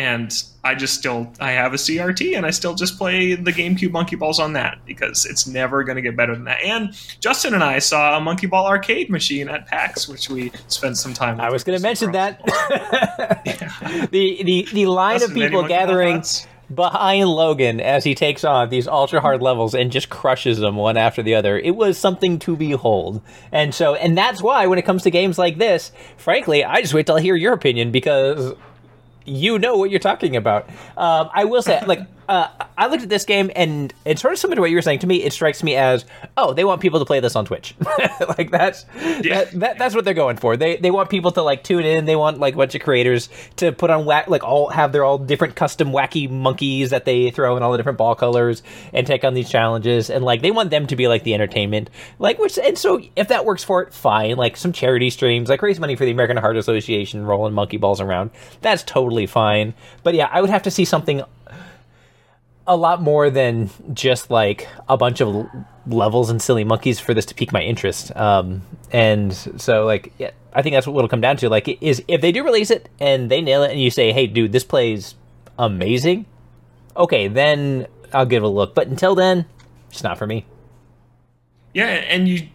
and 0.00 0.42
I 0.64 0.74
just 0.74 0.94
still 0.94 1.30
I 1.40 1.50
have 1.50 1.74
a 1.74 1.76
CRT 1.76 2.34
and 2.34 2.46
I 2.46 2.50
still 2.50 2.74
just 2.74 2.96
play 2.96 3.34
the 3.34 3.52
GameCube 3.52 3.90
Monkey 3.90 4.16
Balls 4.16 4.40
on 4.40 4.54
that 4.54 4.78
because 4.86 5.26
it's 5.26 5.46
never 5.46 5.84
going 5.84 5.96
to 5.96 6.02
get 6.02 6.16
better 6.16 6.34
than 6.34 6.44
that. 6.44 6.62
And 6.62 6.94
Justin 7.20 7.52
and 7.52 7.62
I 7.62 7.80
saw 7.80 8.16
a 8.16 8.20
Monkey 8.20 8.46
Ball 8.46 8.66
arcade 8.66 9.10
machine 9.10 9.50
at 9.50 9.66
PAX, 9.66 10.08
which 10.08 10.30
we 10.30 10.52
spent 10.68 10.96
some 10.96 11.12
time. 11.12 11.36
With 11.36 11.44
I 11.44 11.50
was 11.50 11.64
going 11.64 11.78
to 11.78 11.82
mention 11.82 12.12
that 12.12 12.42
the 14.10 14.42
the 14.42 14.66
the 14.72 14.86
line 14.86 15.18
Justin, 15.18 15.36
of 15.36 15.50
people 15.50 15.68
gathering 15.68 16.22
behind 16.74 17.28
Logan 17.28 17.80
as 17.80 18.04
he 18.04 18.14
takes 18.14 18.42
on 18.44 18.70
these 18.70 18.88
ultra 18.88 19.20
hard 19.20 19.42
levels 19.42 19.74
and 19.74 19.92
just 19.92 20.08
crushes 20.08 20.58
them 20.58 20.76
one 20.76 20.96
after 20.96 21.22
the 21.22 21.34
other. 21.34 21.58
It 21.58 21.76
was 21.76 21.98
something 21.98 22.38
to 22.40 22.56
behold. 22.56 23.20
And 23.52 23.74
so, 23.74 23.96
and 23.96 24.16
that's 24.16 24.40
why 24.40 24.66
when 24.66 24.78
it 24.78 24.84
comes 24.84 25.02
to 25.02 25.10
games 25.10 25.38
like 25.38 25.58
this, 25.58 25.92
frankly, 26.16 26.64
I 26.64 26.80
just 26.80 26.94
wait 26.94 27.06
till 27.06 27.16
I 27.16 27.20
hear 27.20 27.34
your 27.34 27.52
opinion 27.52 27.90
because 27.90 28.54
you 29.24 29.58
know 29.58 29.76
what 29.76 29.90
you're 29.90 30.00
talking 30.00 30.36
about. 30.36 30.68
Um, 30.96 31.30
I 31.32 31.44
will 31.44 31.62
say, 31.62 31.80
like, 31.86 32.00
uh, 32.30 32.48
I 32.78 32.86
looked 32.86 33.02
at 33.02 33.08
this 33.08 33.24
game 33.24 33.50
and 33.56 33.92
it's 34.04 34.22
sort 34.22 34.32
of 34.32 34.38
similar 34.38 34.54
to 34.54 34.60
what 34.60 34.70
you 34.70 34.76
were 34.76 34.82
saying. 34.82 35.00
To 35.00 35.08
me, 35.08 35.24
it 35.24 35.32
strikes 35.32 35.64
me 35.64 35.74
as, 35.74 36.04
oh, 36.36 36.54
they 36.54 36.62
want 36.62 36.80
people 36.80 37.00
to 37.00 37.04
play 37.04 37.18
this 37.18 37.34
on 37.34 37.44
Twitch. 37.44 37.74
like 38.38 38.52
that's 38.52 38.86
yeah. 38.96 39.44
that, 39.44 39.50
that, 39.58 39.78
that's 39.78 39.96
what 39.96 40.04
they're 40.04 40.14
going 40.14 40.36
for. 40.36 40.56
They 40.56 40.76
they 40.76 40.92
want 40.92 41.10
people 41.10 41.32
to 41.32 41.42
like 41.42 41.64
tune 41.64 41.84
in. 41.84 42.04
They 42.04 42.14
want 42.14 42.38
like 42.38 42.54
a 42.54 42.56
bunch 42.56 42.76
of 42.76 42.82
creators 42.82 43.30
to 43.56 43.72
put 43.72 43.90
on 43.90 44.04
whack 44.04 44.28
like 44.28 44.44
all 44.44 44.68
have 44.68 44.92
their 44.92 45.02
all 45.02 45.18
different 45.18 45.56
custom 45.56 45.90
wacky 45.90 46.30
monkeys 46.30 46.90
that 46.90 47.04
they 47.04 47.32
throw 47.32 47.56
in 47.56 47.64
all 47.64 47.72
the 47.72 47.78
different 47.78 47.98
ball 47.98 48.14
colors 48.14 48.62
and 48.92 49.08
take 49.08 49.24
on 49.24 49.34
these 49.34 49.50
challenges. 49.50 50.08
And 50.08 50.24
like 50.24 50.40
they 50.40 50.52
want 50.52 50.70
them 50.70 50.86
to 50.86 50.94
be 50.94 51.08
like 51.08 51.24
the 51.24 51.34
entertainment. 51.34 51.90
Like 52.20 52.38
which 52.38 52.56
and 52.58 52.78
so 52.78 53.02
if 53.16 53.26
that 53.26 53.44
works 53.44 53.64
for 53.64 53.82
it, 53.82 53.92
fine. 53.92 54.36
Like 54.36 54.56
some 54.56 54.72
charity 54.72 55.10
streams, 55.10 55.48
like 55.48 55.62
raise 55.62 55.80
money 55.80 55.96
for 55.96 56.04
the 56.04 56.12
American 56.12 56.36
Heart 56.36 56.58
Association, 56.58 57.26
rolling 57.26 57.54
monkey 57.54 57.76
balls 57.76 58.00
around. 58.00 58.30
That's 58.60 58.84
totally 58.84 59.26
fine. 59.26 59.74
But 60.04 60.14
yeah, 60.14 60.28
I 60.30 60.40
would 60.40 60.50
have 60.50 60.62
to 60.62 60.70
see 60.70 60.84
something 60.84 61.24
a 62.66 62.76
lot 62.76 63.02
more 63.02 63.30
than 63.30 63.70
just 63.92 64.30
like 64.30 64.68
a 64.88 64.96
bunch 64.96 65.20
of 65.20 65.48
levels 65.86 66.30
and 66.30 66.40
silly 66.40 66.64
monkeys 66.64 67.00
for 67.00 67.14
this 67.14 67.26
to 67.26 67.34
pique 67.34 67.52
my 67.52 67.62
interest. 67.62 68.14
Um, 68.16 68.62
and 68.92 69.34
so 69.34 69.84
like 69.86 70.12
yeah, 70.18 70.30
I 70.52 70.62
think 70.62 70.74
that's 70.74 70.86
what 70.86 70.96
it'll 70.96 71.08
come 71.08 71.20
down 71.20 71.36
to. 71.38 71.48
Like 71.48 71.82
is 71.82 72.02
if 72.08 72.20
they 72.20 72.32
do 72.32 72.44
release 72.44 72.70
it 72.70 72.88
and 72.98 73.30
they 73.30 73.40
nail 73.40 73.62
it 73.62 73.70
and 73.70 73.80
you 73.80 73.90
say, 73.90 74.12
"Hey, 74.12 74.26
dude, 74.26 74.52
this 74.52 74.64
plays 74.64 75.14
amazing," 75.58 76.26
okay, 76.96 77.28
then 77.28 77.86
I'll 78.12 78.26
give 78.26 78.42
it 78.42 78.46
a 78.46 78.48
look. 78.48 78.74
But 78.74 78.88
until 78.88 79.14
then, 79.14 79.46
it's 79.90 80.02
not 80.02 80.18
for 80.18 80.26
me. 80.26 80.46
Yeah, 81.72 81.86
and 81.86 82.28
you, 82.28 82.48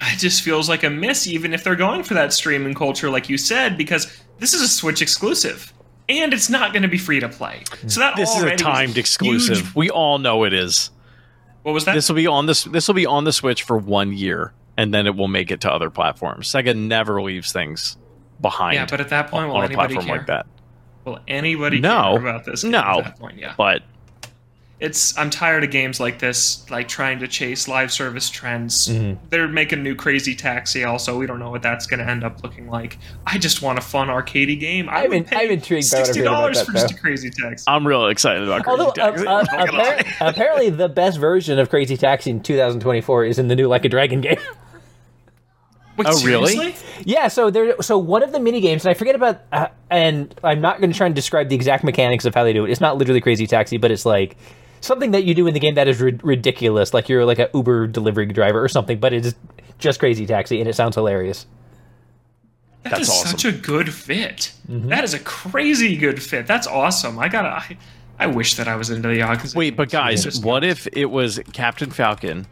it 0.00 0.18
just 0.18 0.42
feels 0.42 0.68
like 0.68 0.82
a 0.82 0.90
miss, 0.90 1.26
even 1.26 1.54
if 1.54 1.62
they're 1.62 1.76
going 1.76 2.02
for 2.02 2.14
that 2.14 2.32
streaming 2.32 2.74
culture, 2.74 3.08
like 3.08 3.28
you 3.28 3.38
said, 3.38 3.78
because 3.78 4.20
this 4.38 4.52
is 4.52 4.62
a 4.62 4.68
Switch 4.68 5.00
exclusive 5.00 5.72
and 6.08 6.32
it's 6.32 6.48
not 6.48 6.72
going 6.72 6.82
to 6.82 6.88
be 6.88 6.98
free 6.98 7.20
to 7.20 7.28
play. 7.28 7.62
So 7.86 8.00
that 8.00 8.16
this 8.16 8.34
is 8.34 8.42
a 8.42 8.56
timed 8.56 8.96
exclusive. 8.96 9.58
Huge... 9.58 9.74
We 9.74 9.90
all 9.90 10.18
know 10.18 10.44
it 10.44 10.52
is. 10.52 10.90
What 11.62 11.72
was 11.72 11.84
that? 11.84 11.94
This 11.94 12.08
will 12.08 12.16
be 12.16 12.26
on 12.26 12.46
this. 12.46 12.64
This 12.64 12.88
will 12.88 12.94
be 12.94 13.06
on 13.06 13.24
the 13.24 13.32
Switch 13.32 13.62
for 13.62 13.76
one 13.76 14.12
year, 14.12 14.52
and 14.76 14.94
then 14.94 15.06
it 15.06 15.16
will 15.16 15.28
make 15.28 15.50
it 15.50 15.60
to 15.62 15.72
other 15.72 15.90
platforms. 15.90 16.50
Sega 16.50 16.74
never 16.76 17.20
leaves 17.20 17.52
things 17.52 17.96
behind. 18.40 18.76
Yeah, 18.76 18.86
but 18.88 19.00
at 19.00 19.10
that 19.10 19.28
point, 19.30 19.48
will 19.48 19.56
on 19.56 19.64
anybody 19.64 19.94
a 19.94 19.96
platform 19.96 20.06
care? 20.06 20.16
like 20.16 20.26
that? 20.28 20.46
Will 21.04 21.18
anybody 21.28 21.80
no, 21.80 22.12
care 22.12 22.20
about 22.20 22.44
this? 22.44 22.64
no, 22.64 22.78
at 22.78 23.04
that 23.04 23.18
point, 23.18 23.38
yeah. 23.38 23.54
But 23.56 23.82
it's 24.80 25.18
I'm 25.18 25.28
tired 25.28 25.64
of 25.64 25.70
games 25.70 25.98
like 25.98 26.20
this, 26.20 26.68
like 26.70 26.86
trying 26.86 27.18
to 27.18 27.28
chase 27.28 27.66
live 27.66 27.90
service 27.90 28.30
trends. 28.30 28.86
Mm-hmm. 28.86 29.26
They're 29.28 29.48
making 29.48 29.82
new 29.82 29.96
Crazy 29.96 30.36
Taxi. 30.36 30.84
Also, 30.84 31.18
we 31.18 31.26
don't 31.26 31.40
know 31.40 31.50
what 31.50 31.62
that's 31.62 31.86
going 31.86 31.98
to 31.98 32.08
end 32.08 32.22
up 32.22 32.44
looking 32.44 32.68
like. 32.68 32.98
I 33.26 33.38
just 33.38 33.60
want 33.60 33.78
a 33.78 33.82
fun 33.82 34.06
arcadey 34.06 34.58
game. 34.58 34.88
I 34.88 35.04
I'm, 35.04 35.12
in, 35.12 35.26
I'm 35.32 35.50
intrigued. 35.50 35.86
Sixty 35.86 36.22
dollars 36.22 36.62
for 36.62 36.72
though. 36.72 36.80
just 36.80 36.94
a 36.94 36.96
Crazy 36.96 37.30
Taxi. 37.30 37.64
I'm 37.66 37.84
real 37.84 38.06
excited 38.06 38.44
about 38.44 38.62
Crazy 38.62 38.80
Although, 38.80 38.92
Taxi. 38.92 39.26
Uh, 39.26 39.32
uh, 39.32 39.44
apparently, 39.50 40.12
apparently, 40.20 40.70
the 40.70 40.88
best 40.88 41.18
version 41.18 41.58
of 41.58 41.70
Crazy 41.70 41.96
Taxi 41.96 42.30
in 42.30 42.40
2024 42.40 43.24
is 43.24 43.38
in 43.40 43.48
the 43.48 43.56
new 43.56 43.66
Like 43.66 43.84
a 43.84 43.88
Dragon 43.88 44.20
game. 44.20 44.38
Wait, 45.96 46.06
oh, 46.06 46.12
seriously? 46.12 46.56
really? 46.56 46.76
Yeah. 47.04 47.26
So 47.26 47.50
there. 47.50 47.82
So 47.82 47.98
one 47.98 48.22
of 48.22 48.30
the 48.30 48.38
mini 48.38 48.60
games, 48.60 48.84
and 48.84 48.92
I 48.92 48.94
forget 48.94 49.16
about, 49.16 49.40
uh, 49.50 49.66
and 49.90 50.32
I'm 50.44 50.60
not 50.60 50.78
going 50.78 50.92
to 50.92 50.96
try 50.96 51.06
and 51.06 51.14
describe 51.16 51.48
the 51.48 51.56
exact 51.56 51.82
mechanics 51.82 52.24
of 52.24 52.36
how 52.36 52.44
they 52.44 52.52
do 52.52 52.64
it. 52.64 52.70
It's 52.70 52.80
not 52.80 52.96
literally 52.96 53.20
Crazy 53.20 53.48
Taxi, 53.48 53.78
but 53.78 53.90
it's 53.90 54.06
like 54.06 54.36
something 54.80 55.12
that 55.12 55.24
you 55.24 55.34
do 55.34 55.46
in 55.46 55.54
the 55.54 55.60
game 55.60 55.74
that 55.74 55.88
is 55.88 56.00
ri- 56.00 56.18
ridiculous, 56.22 56.92
like 56.94 57.08
you're 57.08 57.24
like 57.24 57.38
an 57.38 57.48
Uber 57.54 57.86
delivery 57.86 58.26
driver 58.26 58.62
or 58.62 58.68
something, 58.68 58.98
but 58.98 59.12
it 59.12 59.26
is 59.26 59.34
just 59.78 60.00
Crazy 60.00 60.26
Taxi, 60.26 60.60
and 60.60 60.68
it 60.68 60.74
sounds 60.74 60.94
hilarious. 60.96 61.46
That 62.84 62.90
That's 62.90 63.02
is 63.02 63.08
awesome. 63.10 63.30
such 63.30 63.44
a 63.44 63.52
good 63.52 63.92
fit. 63.92 64.52
Mm-hmm. 64.70 64.88
That 64.88 65.04
is 65.04 65.14
a 65.14 65.18
crazy 65.18 65.96
good 65.96 66.22
fit. 66.22 66.46
That's 66.46 66.66
awesome. 66.66 67.18
I 67.18 67.28
gotta. 67.28 67.48
I, 67.48 67.78
I 68.20 68.26
wish 68.26 68.54
that 68.56 68.66
I 68.66 68.76
was 68.76 68.90
into 68.90 69.08
the 69.08 69.18
Yakuza. 69.20 69.54
Wait, 69.54 69.76
but 69.76 69.90
guys, 69.90 70.40
what 70.40 70.64
if 70.64 70.88
it 70.92 71.06
was 71.06 71.40
Captain 71.52 71.90
Falcon 71.90 72.46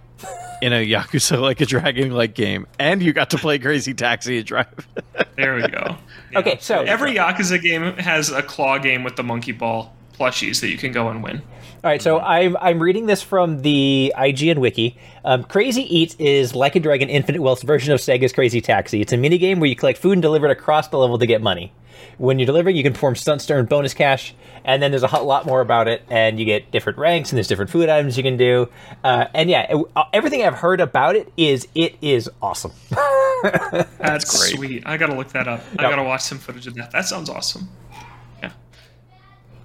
in 0.63 0.73
a 0.73 0.87
Yakuza 0.87 1.41
like 1.41 1.61
a 1.61 1.67
dragon 1.67 2.13
like 2.13 2.35
game, 2.35 2.67
and 2.79 3.03
you 3.03 3.13
got 3.13 3.31
to 3.31 3.39
play 3.39 3.59
Crazy 3.59 3.95
Taxi 3.95 4.39
and 4.39 4.47
drive? 4.47 4.89
there 5.37 5.57
we 5.57 5.67
go. 5.67 5.97
Yeah. 6.31 6.39
Okay, 6.39 6.59
so 6.61 6.83
every 6.83 7.15
Yakuza 7.15 7.61
game 7.61 7.95
has 7.97 8.31
a 8.31 8.43
claw 8.43 8.79
game 8.79 9.03
with 9.03 9.17
the 9.17 9.25
monkey 9.25 9.53
ball 9.53 9.96
plushies 10.19 10.61
that 10.61 10.69
you 10.69 10.79
can 10.79 10.93
go 10.93 11.09
and 11.09 11.23
win. 11.23 11.43
All 11.85 11.91
right, 11.91 12.03
so 12.03 12.19
I'm 12.19 12.57
I'm 12.61 12.83
reading 12.83 13.07
this 13.07 13.23
from 13.23 13.63
the 13.63 14.13
IGN 14.17 14.59
wiki. 14.59 14.99
Um, 15.25 15.45
Crazy 15.45 15.83
Eats 15.83 16.17
is 16.19 16.55
like 16.55 16.75
a 16.75 16.81
Dragon 16.81 17.09
Infinite 17.09 17.43
Wealth's 17.43 17.63
version 17.63 17.93
of 17.93 18.01
Sega's 18.01 18.33
Crazy 18.33 18.61
Taxi. 18.61 19.01
It's 19.01 19.13
a 19.13 19.17
mini 19.17 19.39
game 19.39 19.61
where 19.61 19.69
you 19.69 19.77
collect 19.77 19.99
food 19.99 20.15
and 20.15 20.23
deliver 20.23 20.47
it 20.47 20.51
across 20.51 20.89
the 20.89 20.99
level 20.99 21.19
to 21.19 21.27
get 21.27 21.43
money. 21.43 21.73
When 22.19 22.39
you're 22.39 22.47
delivering, 22.47 22.77
you 22.77 22.83
can 22.83 22.93
perform 22.93 23.15
stunts 23.15 23.47
to 23.47 23.55
earn 23.55 23.67
bonus 23.67 23.95
cash, 23.95 24.35
and 24.65 24.83
then 24.83 24.91
there's 24.91 25.03
a 25.03 25.19
lot 25.19 25.47
more 25.47 25.61
about 25.61 25.87
it, 25.87 26.03
and 26.09 26.41
you 26.41 26.45
get 26.45 26.71
different 26.71 26.99
ranks, 26.99 27.31
and 27.31 27.37
there's 27.37 27.47
different 27.47 27.71
food 27.71 27.89
items 27.89 28.17
you 28.17 28.23
can 28.23 28.37
do. 28.37 28.69
Uh, 29.05 29.27
and 29.35 29.51
yeah, 29.51 29.77
it, 29.77 29.87
uh, 29.95 30.05
everything 30.13 30.43
I've 30.43 30.55
heard 30.55 30.81
about 30.81 31.15
it 31.15 31.33
is 31.37 31.69
it 31.75 31.97
is 32.01 32.29
awesome. 32.41 32.73
That's 33.43 34.39
great. 34.39 34.57
sweet. 34.57 34.83
I 34.87 34.97
gotta 34.97 35.15
look 35.15 35.29
that 35.29 35.47
up. 35.47 35.63
I 35.79 35.83
gotta 35.83 36.03
watch 36.03 36.23
some 36.23 36.39
footage 36.39 36.67
of 36.67 36.75
that. 36.75 36.91
That 36.91 37.05
sounds 37.05 37.29
awesome 37.29 37.69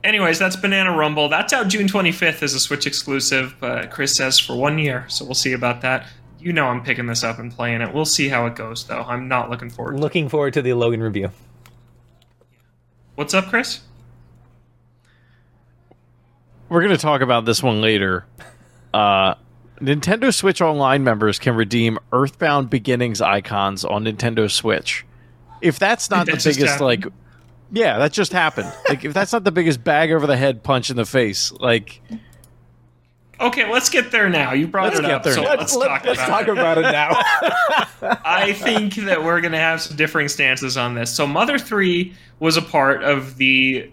anyways, 0.04 0.40
that's 0.40 0.56
Banana 0.56 0.96
Rumble. 0.96 1.30
That's 1.30 1.54
out 1.54 1.68
June 1.68 1.88
25th 1.88 2.44
as 2.44 2.54
a 2.54 2.60
Switch 2.60 2.86
exclusive. 2.86 3.56
But 3.60 3.92
Chris 3.92 4.16
says 4.16 4.40
for 4.40 4.56
one 4.56 4.78
year, 4.78 5.06
so 5.08 5.26
we'll 5.26 5.34
see 5.34 5.54
about 5.54 5.82
that. 5.82 6.08
You 6.40 6.54
know, 6.54 6.68
I'm 6.68 6.84
picking 6.84 7.06
this 7.06 7.24
up 7.24 7.40
and 7.40 7.52
playing 7.52 7.82
it. 7.82 7.94
We'll 7.94 8.06
see 8.06 8.30
how 8.30 8.46
it 8.48 8.56
goes, 8.56 8.86
though. 8.86 9.04
I'm 9.04 9.28
not 9.28 9.50
looking 9.50 9.70
forward. 9.70 10.00
Looking 10.00 10.28
forward 10.28 10.54
to 10.56 10.62
the 10.62 10.74
Logan 10.74 11.04
review. 11.04 11.30
What's 13.16 13.34
up, 13.34 13.48
Chris? 13.50 13.82
We're 16.70 16.82
going 16.82 16.96
to 16.96 17.02
talk 17.02 17.22
about 17.22 17.46
this 17.46 17.62
one 17.62 17.82
later. 17.82 18.26
Uh, 18.94 19.36
Nintendo 19.82 20.34
Switch 20.34 20.62
Online 20.62 21.04
members 21.04 21.38
can 21.38 21.56
redeem 21.56 22.00
Earthbound 22.12 22.70
Beginnings 22.70 23.20
icons 23.20 23.84
on 23.84 24.06
Nintendo 24.06 24.50
Switch. 24.50 25.06
If 25.62 25.78
that's 25.78 26.10
not 26.10 26.26
the 26.26 26.42
biggest 26.44 26.80
like 26.80 27.06
yeah, 27.72 27.98
that 28.00 28.12
just 28.12 28.34
happened. 28.34 28.72
Like 28.90 29.06
if 29.06 29.14
that's 29.14 29.32
not 29.32 29.46
the 29.46 29.52
biggest 29.52 29.84
bag 29.84 30.12
over 30.12 30.28
the 30.28 30.36
head 30.36 30.64
punch 30.64 30.90
in 30.90 30.98
the 30.98 31.06
face, 31.06 31.52
like 31.54 32.02
Okay, 33.42 33.72
let's 33.72 33.90
get 33.90 34.12
there 34.12 34.30
now. 34.30 34.54
You 34.54 34.68
brought 34.68 34.94
let's 34.94 35.00
it 35.00 35.06
up, 35.06 35.24
so 35.24 35.42
let's, 35.42 35.76
let's, 35.76 35.88
talk, 35.88 36.06
let's 36.06 36.20
about, 36.20 36.28
talk 36.28 36.48
it. 36.48 36.50
about 36.50 36.78
it 36.78 36.82
now. 36.82 37.10
I 38.24 38.54
think 38.54 38.96
that 38.96 39.24
we're 39.24 39.42
going 39.42 39.54
to 39.54 39.58
have 39.58 39.82
some 39.82 39.98
differing 39.98 40.28
stances 40.28 40.78
on 40.78 40.94
this. 40.94 41.12
So, 41.12 41.26
Mother 41.26 41.58
3 41.58 42.14
was 42.40 42.56
a 42.56 42.62
part 42.62 43.04
of 43.04 43.38
the 43.38 43.90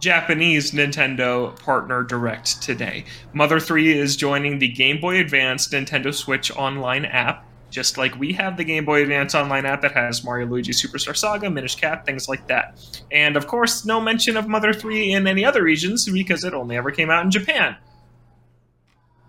Japanese 0.00 0.72
Nintendo 0.72 1.58
Partner 1.60 2.02
Direct 2.02 2.60
today. 2.60 3.04
Mother 3.32 3.58
3 3.58 3.98
is 3.98 4.14
joining 4.14 4.58
the 4.58 4.68
Game 4.68 5.00
Boy 5.00 5.18
Advance 5.18 5.68
Nintendo 5.68 6.12
Switch 6.12 6.50
Online 6.50 7.06
app 7.06 7.46
just 7.72 7.98
like 7.98 8.16
we 8.18 8.32
have 8.34 8.56
the 8.56 8.64
Game 8.64 8.84
Boy 8.84 9.02
Advance 9.02 9.34
online 9.34 9.66
app 9.66 9.80
that 9.80 9.92
has 9.92 10.22
Mario 10.22 10.46
Luigi 10.46 10.72
Superstar 10.72 11.16
Saga, 11.16 11.48
Minish 11.48 11.74
Cap, 11.74 12.06
things 12.06 12.28
like 12.28 12.46
that. 12.46 12.78
And 13.10 13.36
of 13.36 13.46
course, 13.46 13.84
no 13.84 14.00
mention 14.00 14.36
of 14.36 14.46
Mother 14.46 14.72
3 14.72 15.14
in 15.14 15.26
any 15.26 15.44
other 15.44 15.62
regions 15.62 16.08
because 16.08 16.44
it 16.44 16.54
only 16.54 16.76
ever 16.76 16.90
came 16.90 17.10
out 17.10 17.24
in 17.24 17.30
Japan. 17.30 17.76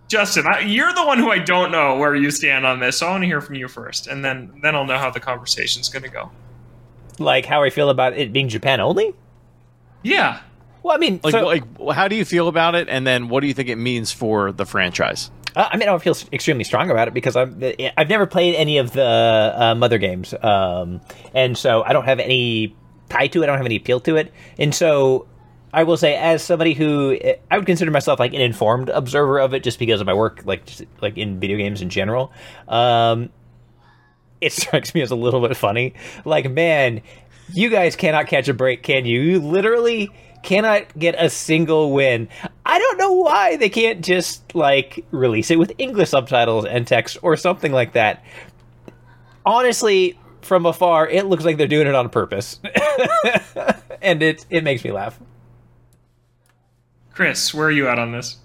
Justin, 0.09 0.45
I, 0.45 0.59
you're 0.59 0.93
the 0.93 1.05
one 1.05 1.17
who 1.17 1.31
I 1.31 1.39
don't 1.39 1.71
know 1.71 1.97
where 1.97 2.13
you 2.13 2.29
stand 2.29 2.65
on 2.65 2.79
this, 2.79 2.99
so 2.99 3.07
I 3.07 3.11
want 3.11 3.23
to 3.23 3.27
hear 3.27 3.41
from 3.41 3.55
you 3.55 3.67
first, 3.67 4.05
and 4.05 4.23
then 4.23 4.59
then 4.61 4.75
I'll 4.75 4.85
know 4.85 4.97
how 4.97 5.09
the 5.09 5.19
conversation's 5.19 5.89
going 5.89 6.03
to 6.03 6.09
go. 6.09 6.29
Like 7.17 7.45
how 7.45 7.63
I 7.63 7.71
feel 7.71 7.89
about 7.89 8.13
it 8.13 8.31
being 8.33 8.49
Japan 8.49 8.79
only? 8.79 9.15
Yeah. 10.03 10.41
Well, 10.83 10.93
I 10.93 10.99
mean, 10.99 11.21
like, 11.23 11.31
so, 11.31 11.45
like, 11.45 11.63
how 11.93 12.09
do 12.09 12.15
you 12.15 12.25
feel 12.25 12.49
about 12.49 12.75
it, 12.75 12.89
and 12.89 13.07
then 13.07 13.29
what 13.29 13.39
do 13.39 13.47
you 13.47 13.53
think 13.53 13.69
it 13.69 13.77
means 13.77 14.11
for 14.11 14.51
the 14.51 14.65
franchise? 14.65 15.31
Uh, 15.55 15.69
I 15.71 15.77
mean, 15.77 15.87
I 15.87 15.91
don't 15.91 16.01
feel 16.01 16.15
extremely 16.31 16.63
strong 16.63 16.89
about 16.89 17.07
it 17.07 17.13
because 17.13 17.35
I'm 17.35 17.61
I've 17.97 18.09
never 18.09 18.25
played 18.25 18.55
any 18.55 18.77
of 18.77 18.91
the 18.91 19.53
uh, 19.55 19.75
Mother 19.75 19.97
games, 19.97 20.33
um, 20.41 21.01
and 21.33 21.57
so 21.57 21.83
I 21.83 21.93
don't 21.93 22.05
have 22.05 22.19
any 22.19 22.75
tie 23.09 23.27
to 23.27 23.41
it. 23.41 23.43
I 23.43 23.47
don't 23.47 23.57
have 23.57 23.65
any 23.65 23.75
appeal 23.75 23.99
to 24.01 24.15
it, 24.15 24.33
and 24.57 24.73
so 24.73 25.27
I 25.73 25.83
will 25.83 25.97
say, 25.97 26.15
as 26.15 26.43
somebody 26.43 26.73
who 26.73 27.17
I 27.49 27.57
would 27.57 27.65
consider 27.65 27.89
myself 27.89 28.19
like 28.19 28.33
an 28.33 28.41
informed 28.41 28.89
observer 28.89 29.39
of 29.39 29.55
it, 29.55 29.63
just 29.63 29.79
because 29.79 30.01
of 30.01 30.07
my 30.07 30.13
work, 30.13 30.43
like 30.45 30.65
just, 30.65 30.83
like 31.01 31.17
in 31.17 31.39
video 31.39 31.57
games 31.57 31.81
in 31.81 31.89
general. 31.89 32.31
Um, 32.67 33.29
it 34.39 34.53
strikes 34.53 34.93
me 34.93 35.01
as 35.01 35.09
a 35.09 35.15
little 35.15 35.41
bit 35.45 35.57
funny. 35.57 35.95
Like, 36.25 36.49
man, 36.51 37.01
you 37.51 37.69
guys 37.69 37.95
cannot 37.95 38.27
catch 38.27 38.47
a 38.49 38.53
break, 38.53 38.83
can 38.83 39.05
you? 39.05 39.19
You 39.19 39.39
literally 39.39 40.11
cannot 40.43 40.97
get 40.97 41.15
a 41.17 41.29
single 41.29 41.91
win. 41.91 42.29
I 42.65 42.77
don't 42.77 42.97
know 42.97 43.13
why 43.13 43.55
they 43.57 43.69
can't 43.69 44.03
just 44.03 44.53
like 44.53 45.03
release 45.11 45.49
it 45.49 45.57
with 45.57 45.73
English 45.77 46.09
subtitles 46.09 46.65
and 46.65 46.85
text 46.85 47.17
or 47.21 47.35
something 47.35 47.71
like 47.71 47.93
that. 47.93 48.23
Honestly, 49.45 50.19
from 50.41 50.65
afar, 50.65 51.07
it 51.07 51.25
looks 51.25 51.43
like 51.45 51.57
they're 51.57 51.67
doing 51.67 51.87
it 51.87 51.95
on 51.95 52.09
purpose, 52.09 52.59
and 54.01 54.21
it 54.21 54.45
it 54.49 54.63
makes 54.63 54.83
me 54.83 54.91
laugh. 54.91 55.19
Chris, 57.13 57.53
where 57.53 57.67
are 57.67 57.71
you 57.71 57.87
at 57.87 57.99
on 57.99 58.11
this? 58.11 58.37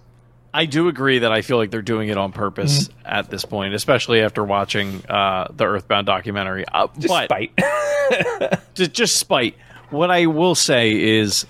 I 0.53 0.65
do 0.65 0.89
agree 0.89 1.21
that 1.21 1.31
I 1.31 1.43
feel 1.43 1.57
like 1.57 1.71
they're 1.71 1.83
doing 1.83 2.09
it 2.09 2.17
on 2.17 2.33
purpose 2.33 2.89
mm-hmm. 2.89 3.01
at 3.05 3.31
this 3.31 3.45
point, 3.45 3.75
especially 3.75 4.23
after 4.23 4.43
watching 4.43 5.05
uh, 5.09 5.49
the 5.51 5.65
Earthbound 5.65 6.07
documentary. 6.07 6.65
Uh, 6.73 6.89
just 6.99 7.09
but, 7.09 7.25
spite. 7.27 7.53
just, 8.75 8.93
just 8.93 9.17
spite. 9.17 9.57
What 9.91 10.11
I 10.11 10.27
will 10.27 10.55
say 10.55 11.19
is 11.19 11.47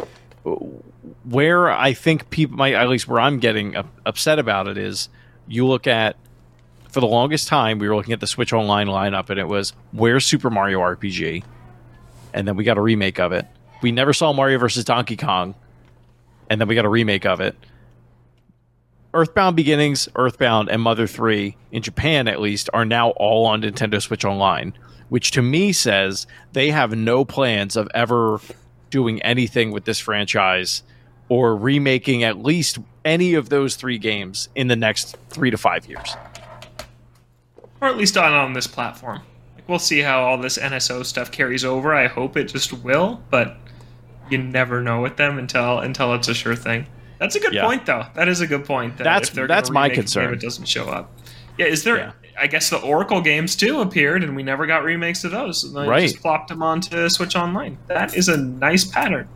where 1.24 1.70
I 1.70 1.92
think 1.94 2.30
people, 2.30 2.56
might, 2.56 2.74
at 2.74 2.88
least 2.88 3.08
where 3.08 3.20
I'm 3.20 3.38
getting 3.38 3.76
upset 4.06 4.38
about 4.38 4.68
it, 4.68 4.78
is 4.78 5.08
you 5.46 5.66
look 5.66 5.86
at 5.86 6.16
for 6.90 7.00
the 7.00 7.06
longest 7.06 7.48
time 7.48 7.78
we 7.78 7.88
were 7.88 7.96
looking 7.96 8.12
at 8.12 8.20
the 8.20 8.26
Switch 8.26 8.52
Online 8.52 8.86
lineup, 8.86 9.30
and 9.30 9.38
it 9.38 9.48
was 9.48 9.72
where's 9.92 10.24
Super 10.24 10.50
Mario 10.50 10.80
RPG, 10.80 11.44
and 12.32 12.48
then 12.48 12.56
we 12.56 12.64
got 12.64 12.78
a 12.78 12.80
remake 12.80 13.20
of 13.20 13.32
it. 13.32 13.46
We 13.82 13.92
never 13.92 14.12
saw 14.12 14.32
Mario 14.32 14.58
versus 14.58 14.84
Donkey 14.84 15.16
Kong, 15.16 15.54
and 16.50 16.60
then 16.60 16.68
we 16.68 16.74
got 16.74 16.84
a 16.84 16.88
remake 16.88 17.26
of 17.26 17.40
it. 17.40 17.56
Earthbound 19.14 19.56
Beginnings, 19.56 20.08
Earthbound, 20.16 20.68
and 20.68 20.82
Mother 20.82 21.06
3, 21.06 21.56
in 21.72 21.82
Japan 21.82 22.28
at 22.28 22.40
least, 22.40 22.68
are 22.74 22.84
now 22.84 23.10
all 23.10 23.46
on 23.46 23.62
Nintendo 23.62 24.02
Switch 24.02 24.24
Online, 24.24 24.74
which 25.08 25.30
to 25.32 25.42
me 25.42 25.72
says 25.72 26.26
they 26.52 26.70
have 26.70 26.94
no 26.94 27.24
plans 27.24 27.76
of 27.76 27.88
ever 27.94 28.38
doing 28.90 29.20
anything 29.22 29.70
with 29.70 29.84
this 29.84 29.98
franchise 29.98 30.82
or 31.28 31.56
remaking 31.56 32.24
at 32.24 32.42
least 32.42 32.78
any 33.04 33.34
of 33.34 33.48
those 33.48 33.76
three 33.76 33.98
games 33.98 34.48
in 34.54 34.68
the 34.68 34.76
next 34.76 35.16
three 35.30 35.50
to 35.50 35.58
five 35.58 35.86
years. 35.86 36.16
Or 37.80 37.88
at 37.88 37.96
least 37.96 38.16
on, 38.16 38.32
on 38.32 38.54
this 38.54 38.66
platform. 38.66 39.20
Like, 39.54 39.68
we'll 39.68 39.78
see 39.78 40.00
how 40.00 40.22
all 40.22 40.38
this 40.38 40.58
NSO 40.58 41.04
stuff 41.04 41.30
carries 41.30 41.64
over. 41.64 41.94
I 41.94 42.06
hope 42.06 42.36
it 42.36 42.44
just 42.44 42.72
will, 42.72 43.22
but 43.30 43.56
you 44.30 44.38
never 44.38 44.82
know 44.82 45.00
with 45.00 45.16
them 45.16 45.38
until 45.38 45.78
until 45.78 46.14
it's 46.14 46.28
a 46.28 46.34
sure 46.34 46.56
thing. 46.56 46.86
That's 47.18 47.34
a 47.34 47.40
good 47.40 47.52
yeah. 47.52 47.64
point, 47.64 47.86
though. 47.86 48.06
That 48.14 48.28
is 48.28 48.40
a 48.40 48.46
good 48.46 48.64
point. 48.64 48.96
That 48.98 49.04
that's 49.04 49.30
that's 49.30 49.70
my 49.70 49.88
concern. 49.88 50.26
Game, 50.26 50.34
it 50.34 50.40
doesn't 50.40 50.66
show 50.66 50.86
up. 50.86 51.12
Yeah, 51.56 51.66
is 51.66 51.84
there? 51.84 51.96
Yeah. 51.96 52.12
I 52.40 52.46
guess 52.46 52.70
the 52.70 52.80
Oracle 52.80 53.20
games 53.20 53.56
too 53.56 53.80
appeared, 53.80 54.22
and 54.22 54.36
we 54.36 54.42
never 54.42 54.66
got 54.66 54.84
remakes 54.84 55.24
of 55.24 55.32
those. 55.32 55.64
And 55.64 55.76
they 55.76 55.88
right. 55.88 56.02
just 56.08 56.20
plopped 56.20 56.48
them 56.48 56.62
onto 56.62 57.08
Switch 57.08 57.36
Online. 57.36 57.78
That 57.86 58.14
is 58.14 58.28
a 58.28 58.36
nice 58.36 58.84
pattern 58.84 59.28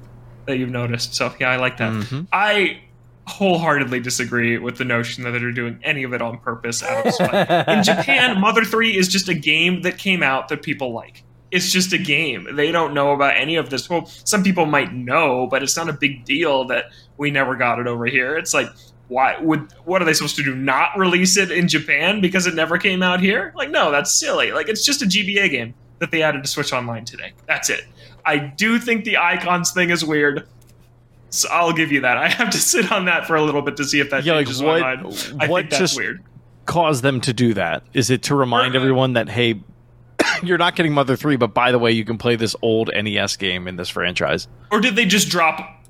that 0.46 0.58
you've 0.58 0.70
noticed. 0.70 1.14
So 1.14 1.32
yeah, 1.40 1.50
I 1.50 1.56
like 1.56 1.76
that. 1.78 1.92
Mm-hmm. 1.92 2.22
I 2.32 2.80
wholeheartedly 3.26 4.00
disagree 4.00 4.58
with 4.58 4.78
the 4.78 4.84
notion 4.84 5.24
that 5.24 5.30
they're 5.30 5.52
doing 5.52 5.78
any 5.82 6.02
of 6.02 6.12
it 6.12 6.20
on 6.20 6.38
purpose 6.38 6.82
out 6.82 7.06
of 7.06 7.14
spite. 7.14 7.68
In 7.68 7.82
Japan, 7.84 8.40
Mother 8.40 8.64
3 8.64 8.96
is 8.96 9.08
just 9.08 9.28
a 9.28 9.34
game 9.34 9.82
that 9.82 9.98
came 9.98 10.22
out 10.22 10.48
that 10.48 10.62
people 10.62 10.92
like. 10.92 11.22
It's 11.50 11.70
just 11.70 11.92
a 11.92 11.98
game. 11.98 12.48
They 12.56 12.72
don't 12.72 12.94
know 12.94 13.12
about 13.12 13.36
any 13.36 13.56
of 13.56 13.70
this. 13.70 13.88
Well, 13.88 14.06
some 14.06 14.42
people 14.42 14.64
might 14.66 14.92
know, 14.92 15.46
but 15.46 15.62
it's 15.62 15.76
not 15.76 15.88
a 15.88 15.92
big 15.92 16.24
deal 16.24 16.64
that 16.64 16.86
we 17.18 17.30
never 17.30 17.54
got 17.56 17.78
it 17.78 17.86
over 17.86 18.06
here. 18.06 18.36
It's 18.36 18.54
like 18.54 18.68
why 19.08 19.38
would 19.38 19.72
what 19.84 20.00
are 20.00 20.04
they 20.04 20.14
supposed 20.14 20.36
to 20.36 20.42
do 20.42 20.54
not 20.54 20.96
release 20.96 21.36
it 21.36 21.50
in 21.50 21.68
Japan 21.68 22.20
because 22.20 22.46
it 22.46 22.54
never 22.54 22.78
came 22.78 23.02
out 23.02 23.20
here? 23.20 23.52
Like 23.54 23.70
no, 23.70 23.90
that's 23.90 24.12
silly. 24.12 24.52
Like 24.52 24.68
it's 24.68 24.84
just 24.84 25.02
a 25.02 25.06
GBA 25.06 25.50
game 25.50 25.74
that 25.98 26.10
they 26.10 26.22
added 26.22 26.42
to 26.42 26.48
Switch 26.48 26.72
Online 26.72 27.04
today. 27.04 27.32
That's 27.46 27.70
it. 27.70 27.84
I 28.24 28.38
do 28.38 28.78
think 28.78 29.04
the 29.04 29.18
icons 29.18 29.72
thing 29.72 29.90
is 29.90 30.04
weird. 30.04 30.46
So 31.30 31.48
I'll 31.50 31.72
give 31.72 31.92
you 31.92 32.00
that. 32.02 32.16
I 32.18 32.28
have 32.28 32.50
to 32.50 32.58
sit 32.58 32.90
on 32.90 33.06
that 33.06 33.26
for 33.26 33.36
a 33.36 33.42
little 33.42 33.62
bit 33.62 33.76
to 33.78 33.84
see 33.84 34.00
if 34.00 34.10
that 34.10 34.24
yeah, 34.24 34.34
changes 34.34 34.60
like 34.60 34.82
what, 34.82 34.96
my 34.96 35.02
mind. 35.02 35.42
I 35.42 35.48
what 35.48 35.58
think 35.60 35.70
that's 35.70 35.80
just 35.80 35.96
weird. 35.96 36.22
Caused 36.66 37.02
them 37.02 37.20
to 37.22 37.32
do 37.32 37.54
that? 37.54 37.82
Is 37.92 38.10
it 38.10 38.22
to 38.24 38.34
remind 38.34 38.74
uh, 38.74 38.78
everyone 38.78 39.14
that 39.14 39.28
hey, 39.28 39.60
you're 40.42 40.58
not 40.58 40.76
getting 40.76 40.92
Mother 40.92 41.16
3, 41.16 41.36
but 41.36 41.54
by 41.54 41.72
the 41.72 41.78
way, 41.78 41.92
you 41.92 42.04
can 42.04 42.18
play 42.18 42.36
this 42.36 42.54
old 42.62 42.90
NES 42.94 43.36
game 43.36 43.66
in 43.66 43.76
this 43.76 43.88
franchise. 43.88 44.48
Or 44.70 44.80
did 44.80 44.96
they 44.96 45.04
just 45.04 45.28
drop 45.28 45.81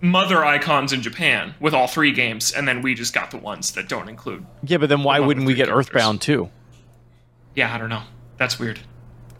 Mother 0.00 0.44
icons 0.44 0.92
in 0.92 1.02
Japan 1.02 1.54
with 1.60 1.74
all 1.74 1.86
three 1.86 2.12
games, 2.12 2.52
and 2.52 2.68
then 2.68 2.82
we 2.82 2.94
just 2.94 3.14
got 3.14 3.30
the 3.30 3.38
ones 3.38 3.72
that 3.72 3.88
don't 3.88 4.08
include? 4.08 4.44
Yeah, 4.62 4.78
but 4.78 4.88
then 4.88 5.02
why 5.02 5.20
the 5.20 5.26
wouldn't 5.26 5.46
we 5.46 5.54
get 5.54 5.68
characters? 5.68 5.88
Earthbound 5.88 6.20
too? 6.20 6.50
Yeah, 7.54 7.74
I 7.74 7.78
don't 7.78 7.88
know. 7.88 8.02
That's 8.36 8.58
weird. 8.58 8.78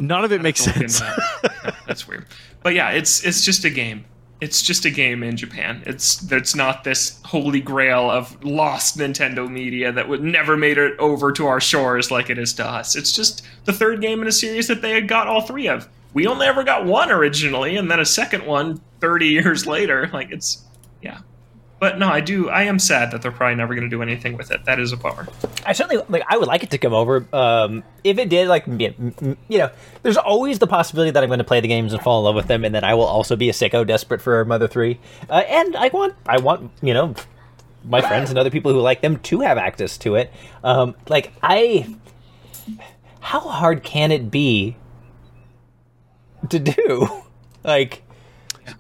None 0.01 0.25
of 0.25 0.33
it 0.33 0.42
makes 0.42 0.61
sense. 0.61 1.01
That. 1.01 1.19
Uh, 1.19 1.49
yeah, 1.64 1.77
that's 1.87 2.09
weird. 2.09 2.27
But 2.62 2.75
yeah, 2.75 2.90
it's 2.90 3.25
it's 3.25 3.45
just 3.45 3.64
a 3.64 3.71
game 3.71 4.05
it's 4.40 4.61
just 4.61 4.85
a 4.85 4.90
game 4.90 5.23
in 5.23 5.37
Japan. 5.37 5.83
It's 5.87 6.31
it's 6.31 6.55
not 6.55 6.85
this 6.85 7.21
holy 7.25 7.61
grail 7.61 8.11
of 8.11 8.42
lost 8.45 8.99
Nintendo 8.99 9.51
media 9.51 9.92
that 9.92 10.09
would 10.09 10.23
never 10.23 10.57
made 10.57 10.79
it 10.79 10.99
over 10.99 11.33
to 11.33 11.47
our 11.47 11.61
shores 11.61 12.11
like 12.11 12.29
it 12.29 12.38
is 12.38 12.53
to 12.55 12.66
us. 12.66 12.97
It's 12.97 13.12
just 13.12 13.47
the 13.64 13.73
third 13.73 14.01
game 14.01 14.21
in 14.21 14.29
a 14.29 14.33
series 14.33 14.69
that 14.69 14.83
they 14.83 14.90
had 14.90 15.09
got 15.09 15.27
all 15.27 15.40
three 15.40 15.69
of. 15.69 15.88
We 16.12 16.27
only 16.27 16.47
ever 16.47 16.64
got 16.64 16.85
one 16.85 17.11
originally, 17.11 17.77
and 17.77 17.90
then 17.90 18.01
a 18.01 18.05
second 18.05 18.47
one 18.47 18.81
30 19.01 19.27
years 19.29 19.67
later. 19.67 20.09
Like 20.13 20.31
it's 20.31 20.65
yeah. 21.03 21.21
But 21.79 21.99
no, 21.99 22.09
I 22.09 22.21
do. 22.21 22.49
I 22.49 22.63
am 22.63 22.79
sad 22.79 23.11
that 23.11 23.21
they're 23.21 23.31
probably 23.31 23.57
never 23.57 23.75
going 23.75 23.85
to 23.85 23.95
do 23.95 24.01
anything 24.01 24.39
with 24.39 24.51
it. 24.51 24.65
That 24.65 24.81
is 24.81 24.93
a 24.93 24.97
bummer. 24.97 25.29
I 25.67 25.75
certainly 25.75 26.03
like. 26.09 26.23
I 26.27 26.39
would 26.39 26.49
like 26.49 26.63
it 26.63 26.71
to 26.71 26.79
come 26.79 26.95
over. 26.95 27.27
Um, 27.35 27.85
if 28.03 28.17
it 28.17 28.31
did, 28.31 28.49
like 28.49 28.67
you 28.67 29.37
know, 29.51 29.71
there's 30.03 30.17
always 30.17 30.59
the 30.59 30.67
possibility 30.67 31.11
that 31.11 31.23
I'm 31.23 31.29
going 31.29 31.39
to 31.39 31.45
play 31.45 31.61
the 31.61 31.69
games 31.69 31.93
and 31.93 32.01
fall 32.01 32.21
in 32.21 32.25
love 32.25 32.35
with 32.35 32.47
them, 32.47 32.65
and 32.65 32.75
then 32.75 32.83
I 32.83 32.95
will 32.95 33.05
also 33.05 33.37
be 33.37 33.51
a 33.51 33.53
sicko 33.53 33.87
desperate 33.87 34.23
for 34.23 34.43
Mother 34.47 34.69
Three. 34.69 34.99
Uh, 35.29 35.43
and 35.47 35.77
I 35.77 35.89
want, 35.89 36.15
I 36.27 36.39
want, 36.39 36.71
you 36.81 36.95
know, 36.95 37.15
my 37.85 38.01
friends 38.01 38.31
and 38.31 38.39
other 38.39 38.51
people 38.51 38.73
who 38.73 38.81
like 38.81 39.03
them 39.03 39.19
to 39.19 39.41
have 39.41 39.59
access 39.59 39.99
to 39.99 40.15
it. 40.15 40.33
Um, 40.65 40.95
like 41.09 41.33
I, 41.43 41.95
how 43.21 43.41
hard 43.41 43.83
can 43.83 44.13
it 44.13 44.31
be 44.31 44.77
to 46.49 46.59
do? 46.59 47.09
like, 47.65 48.03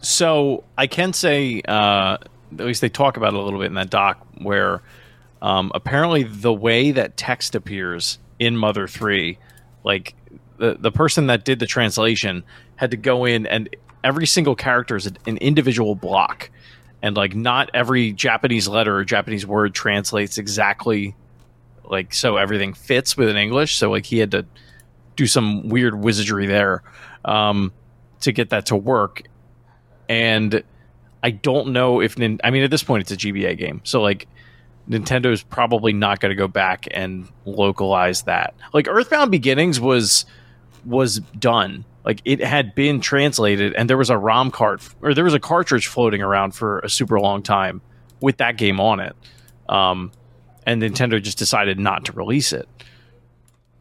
so 0.00 0.64
I 0.76 0.86
can 0.86 1.12
say. 1.12 1.62
Uh, 1.66 2.18
at 2.52 2.64
least 2.64 2.80
they 2.80 2.88
talk 2.88 3.16
about 3.16 3.34
it 3.34 3.36
a 3.36 3.42
little 3.42 3.58
bit 3.58 3.66
in 3.66 3.74
that 3.74 3.90
doc 3.90 4.24
where 4.38 4.82
um, 5.42 5.72
apparently 5.74 6.22
the 6.22 6.52
way 6.52 6.92
that 6.92 7.16
text 7.16 7.54
appears 7.54 8.18
in 8.38 8.56
Mother 8.56 8.86
Three, 8.86 9.38
like 9.84 10.14
the 10.58 10.76
the 10.78 10.92
person 10.92 11.26
that 11.26 11.44
did 11.44 11.58
the 11.58 11.66
translation 11.66 12.44
had 12.76 12.90
to 12.90 12.96
go 12.96 13.24
in 13.24 13.46
and 13.46 13.74
every 14.04 14.26
single 14.26 14.54
character 14.54 14.96
is 14.96 15.06
an 15.06 15.36
individual 15.38 15.94
block, 15.94 16.50
and 17.02 17.16
like 17.16 17.34
not 17.34 17.70
every 17.74 18.12
Japanese 18.12 18.68
letter 18.68 18.96
or 18.96 19.04
Japanese 19.04 19.46
word 19.46 19.74
translates 19.74 20.38
exactly 20.38 21.14
like 21.84 22.12
so 22.14 22.36
everything 22.36 22.72
fits 22.74 23.16
with 23.16 23.28
an 23.28 23.36
English. 23.36 23.76
So 23.76 23.90
like 23.90 24.06
he 24.06 24.18
had 24.18 24.30
to 24.32 24.46
do 25.16 25.26
some 25.26 25.68
weird 25.68 25.94
wizardry 25.94 26.46
there 26.46 26.82
um, 27.24 27.72
to 28.20 28.32
get 28.32 28.50
that 28.50 28.66
to 28.66 28.76
work, 28.76 29.22
and 30.08 30.62
I 31.22 31.30
don't 31.30 31.68
know 31.68 32.00
if 32.00 32.20
I 32.20 32.50
mean 32.50 32.62
at 32.62 32.70
this 32.70 32.82
point 32.82 33.02
it's 33.02 33.12
a 33.12 33.16
GBA 33.16 33.58
game, 33.58 33.80
so 33.84 34.00
like 34.00 34.28
Nintendo's 34.88 35.42
probably 35.42 35.92
not 35.92 36.20
going 36.20 36.30
to 36.30 36.36
go 36.36 36.48
back 36.48 36.86
and 36.92 37.28
localize 37.44 38.22
that. 38.22 38.54
Like 38.72 38.88
Earthbound 38.88 39.30
Beginnings 39.30 39.80
was 39.80 40.24
was 40.84 41.18
done. 41.38 41.84
Like 42.04 42.22
it 42.24 42.40
had 42.40 42.74
been 42.74 43.00
translated, 43.00 43.74
and 43.74 43.90
there 43.90 43.96
was 43.96 44.10
a 44.10 44.16
ROM 44.16 44.50
cart 44.50 44.88
or 45.02 45.14
there 45.14 45.24
was 45.24 45.34
a 45.34 45.40
cartridge 45.40 45.88
floating 45.88 46.22
around 46.22 46.52
for 46.52 46.78
a 46.80 46.88
super 46.88 47.18
long 47.18 47.42
time 47.42 47.80
with 48.20 48.36
that 48.36 48.56
game 48.56 48.80
on 48.80 49.00
it. 49.00 49.16
Um, 49.68 50.12
and 50.64 50.80
Nintendo 50.80 51.20
just 51.20 51.38
decided 51.38 51.78
not 51.78 52.04
to 52.04 52.12
release 52.12 52.52
it. 52.52 52.68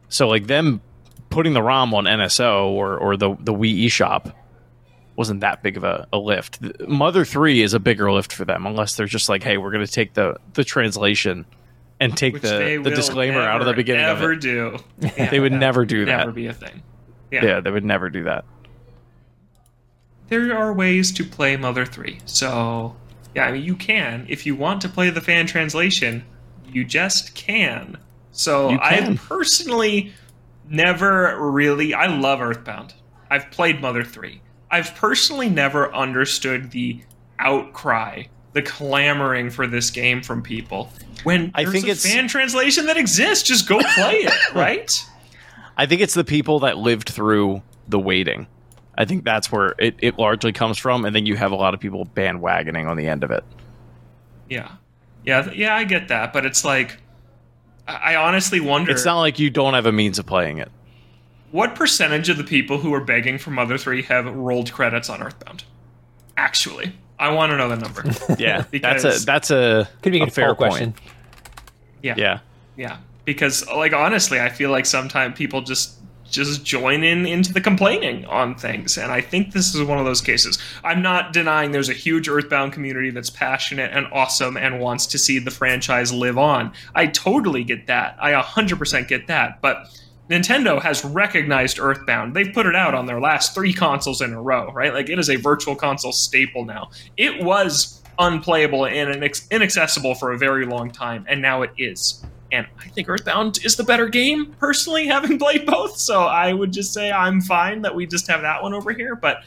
So 0.08 0.28
like 0.28 0.46
them 0.46 0.80
putting 1.30 1.52
the 1.52 1.62
ROM 1.62 1.94
on 1.94 2.04
NSO 2.04 2.70
or 2.70 2.96
or 2.96 3.16
the 3.16 3.36
the 3.40 3.52
Wii 3.52 3.86
eShop 3.86 4.32
wasn't 5.16 5.40
that 5.40 5.62
big 5.62 5.76
of 5.76 5.84
a, 5.84 6.06
a 6.12 6.18
lift. 6.18 6.60
Mother 6.86 7.24
Three 7.24 7.62
is 7.62 7.74
a 7.74 7.80
bigger 7.80 8.10
lift 8.12 8.32
for 8.32 8.44
them, 8.44 8.66
unless 8.66 8.96
they're 8.96 9.06
just 9.06 9.28
like, 9.28 9.42
hey, 9.42 9.56
we're 9.56 9.70
going 9.70 9.84
to 9.84 9.90
take 9.90 10.14
the 10.14 10.36
the 10.54 10.64
translation 10.64 11.46
and 12.00 12.16
take 12.16 12.34
Which 12.34 12.42
the 12.42 12.80
the 12.82 12.90
disclaimer 12.90 13.38
never, 13.38 13.48
out 13.48 13.60
of 13.60 13.66
the 13.66 13.74
beginning. 13.74 14.02
Never 14.02 14.32
of 14.32 14.38
it. 14.38 14.42
do. 14.42 14.78
Yeah, 15.00 15.30
they 15.30 15.40
would 15.40 15.52
never 15.52 15.84
do 15.84 16.04
that. 16.04 16.18
Never 16.18 16.32
be 16.32 16.46
a 16.46 16.52
thing. 16.52 16.82
Yeah. 17.30 17.44
yeah, 17.44 17.60
they 17.60 17.70
would 17.70 17.84
never 17.84 18.08
do 18.10 18.24
that. 18.24 18.44
There 20.28 20.56
are 20.56 20.72
ways 20.72 21.12
to 21.12 21.24
play 21.24 21.56
Mother 21.56 21.86
Three, 21.86 22.20
so 22.24 22.96
yeah, 23.34 23.46
I 23.46 23.52
mean 23.52 23.62
you 23.62 23.76
can 23.76 24.26
if 24.28 24.46
you 24.46 24.54
want 24.54 24.80
to 24.82 24.88
play 24.88 25.10
the 25.10 25.20
fan 25.20 25.46
translation. 25.46 26.24
You 26.68 26.84
just 26.84 27.34
can. 27.34 27.96
So 28.32 28.70
You 28.70 28.78
I 28.82 29.16
personally 29.16 30.12
never 30.68 31.38
really. 31.50 31.94
I 31.94 32.06
love 32.06 32.40
Earthbound. 32.40 32.92
I've 33.30 33.50
played 33.50 33.80
Mother 33.80 34.04
3. 34.04 34.40
I've 34.70 34.94
personally 34.94 35.48
never 35.48 35.94
understood 35.94 36.70
the 36.70 37.00
outcry, 37.38 38.24
the 38.52 38.62
clamoring 38.62 39.50
for 39.50 39.66
this 39.66 39.90
game 39.90 40.22
from 40.22 40.42
people. 40.42 40.90
When 41.24 41.50
I 41.54 41.62
there's 41.64 41.72
think 41.74 41.86
a 41.86 41.90
it's- 41.90 42.06
fan 42.12 42.28
translation 42.28 42.86
that 42.86 42.96
exists, 42.96 43.46
just 43.46 43.68
go 43.68 43.78
play 43.94 44.16
it, 44.24 44.32
right? 44.54 45.04
I 45.76 45.86
think 45.86 46.00
it's 46.00 46.14
the 46.14 46.24
people 46.24 46.60
that 46.60 46.78
lived 46.78 47.08
through 47.10 47.62
the 47.88 47.98
waiting. 47.98 48.46
I 48.98 49.04
think 49.04 49.24
that's 49.24 49.52
where 49.52 49.74
it, 49.78 49.94
it 49.98 50.18
largely 50.18 50.52
comes 50.52 50.78
from, 50.78 51.04
and 51.04 51.14
then 51.14 51.26
you 51.26 51.36
have 51.36 51.52
a 51.52 51.56
lot 51.56 51.74
of 51.74 51.80
people 51.80 52.06
bandwagoning 52.06 52.88
on 52.88 52.96
the 52.96 53.06
end 53.06 53.24
of 53.24 53.30
it. 53.30 53.44
Yeah, 54.48 54.72
yeah, 55.24 55.50
yeah. 55.52 55.76
I 55.76 55.84
get 55.84 56.08
that, 56.08 56.32
but 56.32 56.46
it's 56.46 56.64
like, 56.64 56.98
I 57.86 58.16
honestly 58.16 58.58
wonder 58.58 58.90
It's 58.90 59.04
not 59.04 59.18
like 59.18 59.38
you 59.38 59.50
don't 59.50 59.74
have 59.74 59.84
a 59.86 59.92
means 59.92 60.18
of 60.18 60.24
playing 60.26 60.58
it. 60.58 60.70
What 61.52 61.74
percentage 61.74 62.28
of 62.28 62.36
the 62.36 62.44
people 62.44 62.78
who 62.78 62.92
are 62.94 63.00
begging 63.00 63.38
for 63.38 63.50
Mother 63.50 63.78
Three 63.78 64.02
have 64.02 64.26
rolled 64.26 64.72
credits 64.72 65.08
on 65.08 65.22
Earthbound. 65.22 65.64
Actually, 66.36 66.92
I 67.18 67.32
want 67.32 67.50
to 67.50 67.56
know 67.56 67.68
the 67.68 67.76
number. 67.76 68.04
Yeah, 68.38 68.64
that's 68.82 69.04
a 69.04 69.24
that's 69.24 69.50
a, 69.50 69.88
Could 70.02 70.12
be 70.12 70.20
a, 70.20 70.24
a 70.24 70.30
fair 70.30 70.54
poll 70.54 70.68
point. 70.68 70.70
question. 70.70 70.94
Yeah, 72.02 72.14
Yeah, 72.16 72.38
yeah. 72.76 72.96
Because, 73.24 73.66
like, 73.68 73.92
honestly, 73.92 74.38
I 74.38 74.50
feel 74.50 74.70
like 74.70 74.86
sometimes 74.86 75.36
people 75.36 75.62
just 75.62 75.94
just 76.30 76.64
join 76.64 77.04
in 77.04 77.24
into 77.24 77.52
the 77.52 77.60
complaining 77.60 78.24
on 78.26 78.54
things, 78.56 78.98
and 78.98 79.10
I 79.10 79.20
think 79.20 79.52
this 79.52 79.74
is 79.74 79.82
one 79.82 79.98
of 79.98 80.04
those 80.04 80.20
cases. 80.20 80.58
I'm 80.84 81.00
not 81.00 81.32
denying 81.32 81.70
there's 81.70 81.88
a 81.88 81.94
huge 81.94 82.28
Earthbound 82.28 82.72
community 82.72 83.10
that's 83.10 83.30
passionate 83.30 83.92
and 83.92 84.06
awesome 84.12 84.56
and 84.56 84.80
wants 84.80 85.06
to 85.06 85.18
see 85.18 85.38
the 85.38 85.50
franchise 85.50 86.12
live 86.12 86.36
on. 86.36 86.72
I 86.94 87.06
totally 87.06 87.64
get 87.64 87.86
that. 87.86 88.16
I 88.20 88.32
100% 88.32 89.08
get 89.08 89.26
that, 89.28 89.60
but. 89.60 89.88
Nintendo 90.28 90.82
has 90.82 91.04
recognized 91.04 91.78
Earthbound. 91.78 92.34
They've 92.34 92.52
put 92.52 92.66
it 92.66 92.74
out 92.74 92.94
on 92.94 93.06
their 93.06 93.20
last 93.20 93.54
three 93.54 93.72
consoles 93.72 94.20
in 94.20 94.32
a 94.32 94.42
row, 94.42 94.72
right? 94.72 94.92
Like 94.92 95.08
it 95.08 95.18
is 95.18 95.30
a 95.30 95.36
virtual 95.36 95.76
console 95.76 96.12
staple 96.12 96.64
now. 96.64 96.90
It 97.16 97.42
was 97.42 98.02
unplayable 98.18 98.86
and 98.86 99.22
inaccessible 99.50 100.14
for 100.14 100.32
a 100.32 100.38
very 100.38 100.66
long 100.66 100.90
time, 100.90 101.24
and 101.28 101.40
now 101.40 101.62
it 101.62 101.70
is. 101.78 102.24
And 102.52 102.66
I 102.78 102.88
think 102.88 103.08
Earthbound 103.08 103.64
is 103.64 103.76
the 103.76 103.84
better 103.84 104.08
game, 104.08 104.54
personally, 104.58 105.06
having 105.06 105.38
played 105.38 105.66
both. 105.66 105.96
So 105.96 106.22
I 106.22 106.52
would 106.52 106.72
just 106.72 106.92
say 106.92 107.10
I'm 107.10 107.40
fine 107.40 107.82
that 107.82 107.94
we 107.94 108.06
just 108.06 108.26
have 108.28 108.42
that 108.42 108.62
one 108.62 108.74
over 108.74 108.92
here. 108.92 109.16
But 109.16 109.38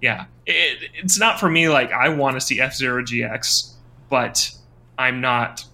yeah, 0.00 0.26
it, 0.46 0.90
it's 0.94 1.18
not 1.18 1.40
for 1.40 1.50
me. 1.50 1.68
Like 1.68 1.92
I 1.92 2.08
want 2.08 2.36
to 2.36 2.40
see 2.40 2.60
F 2.60 2.74
Zero 2.74 3.02
GX, 3.02 3.72
but 4.08 4.50
I'm 4.98 5.20
not 5.20 5.64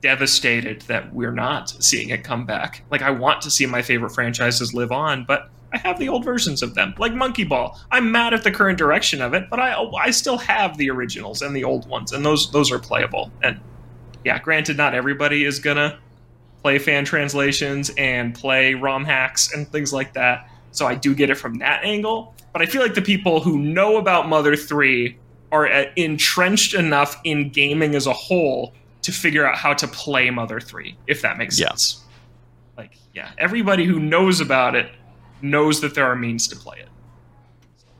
devastated 0.00 0.82
that 0.82 1.12
we're 1.14 1.32
not 1.32 1.70
seeing 1.82 2.10
it 2.10 2.24
come 2.24 2.46
back. 2.46 2.82
Like 2.90 3.02
I 3.02 3.10
want 3.10 3.42
to 3.42 3.50
see 3.50 3.66
my 3.66 3.82
favorite 3.82 4.10
franchises 4.10 4.74
live 4.74 4.92
on, 4.92 5.24
but 5.24 5.50
I 5.72 5.78
have 5.78 5.98
the 5.98 6.08
old 6.08 6.24
versions 6.24 6.62
of 6.62 6.74
them, 6.74 6.94
like 6.98 7.14
Monkey 7.14 7.44
Ball. 7.44 7.78
I'm 7.90 8.10
mad 8.10 8.34
at 8.34 8.42
the 8.42 8.50
current 8.50 8.78
direction 8.78 9.22
of 9.22 9.34
it, 9.34 9.48
but 9.50 9.60
I 9.60 9.74
I 9.98 10.10
still 10.10 10.38
have 10.38 10.76
the 10.76 10.90
originals 10.90 11.42
and 11.42 11.54
the 11.54 11.64
old 11.64 11.88
ones, 11.88 12.12
and 12.12 12.24
those 12.24 12.50
those 12.50 12.72
are 12.72 12.78
playable. 12.78 13.30
And 13.42 13.60
yeah, 14.24 14.38
granted, 14.38 14.76
not 14.76 14.94
everybody 14.94 15.44
is 15.44 15.58
gonna 15.58 15.98
play 16.62 16.78
fan 16.78 17.04
translations 17.04 17.90
and 17.96 18.34
play 18.34 18.74
ROM 18.74 19.04
hacks 19.04 19.52
and 19.54 19.70
things 19.70 19.92
like 19.92 20.12
that. 20.14 20.48
So 20.72 20.86
I 20.86 20.94
do 20.94 21.14
get 21.14 21.30
it 21.30 21.36
from 21.36 21.58
that 21.58 21.84
angle. 21.84 22.34
But 22.52 22.62
I 22.62 22.66
feel 22.66 22.82
like 22.82 22.94
the 22.94 23.02
people 23.02 23.40
who 23.40 23.58
know 23.58 23.96
about 23.96 24.28
Mother 24.28 24.56
3 24.56 25.16
are 25.52 25.66
uh, 25.66 25.84
entrenched 25.96 26.74
enough 26.74 27.16
in 27.24 27.50
gaming 27.50 27.94
as 27.94 28.06
a 28.06 28.12
whole 28.12 28.74
to 29.02 29.12
figure 29.12 29.46
out 29.46 29.56
how 29.56 29.72
to 29.74 29.88
play 29.88 30.30
Mother 30.30 30.60
3, 30.60 30.96
if 31.06 31.22
that 31.22 31.38
makes 31.38 31.58
Yeah. 31.58 31.68
sense. 31.68 32.00
Like, 32.76 32.92
yeah, 33.14 33.30
everybody 33.38 33.84
who 33.84 33.98
knows 34.00 34.40
about 34.40 34.74
it 34.74 34.90
knows 35.42 35.80
that 35.80 35.94
there 35.94 36.04
are 36.06 36.16
means 36.16 36.46
to 36.48 36.56
play 36.56 36.78
it. 36.80 36.88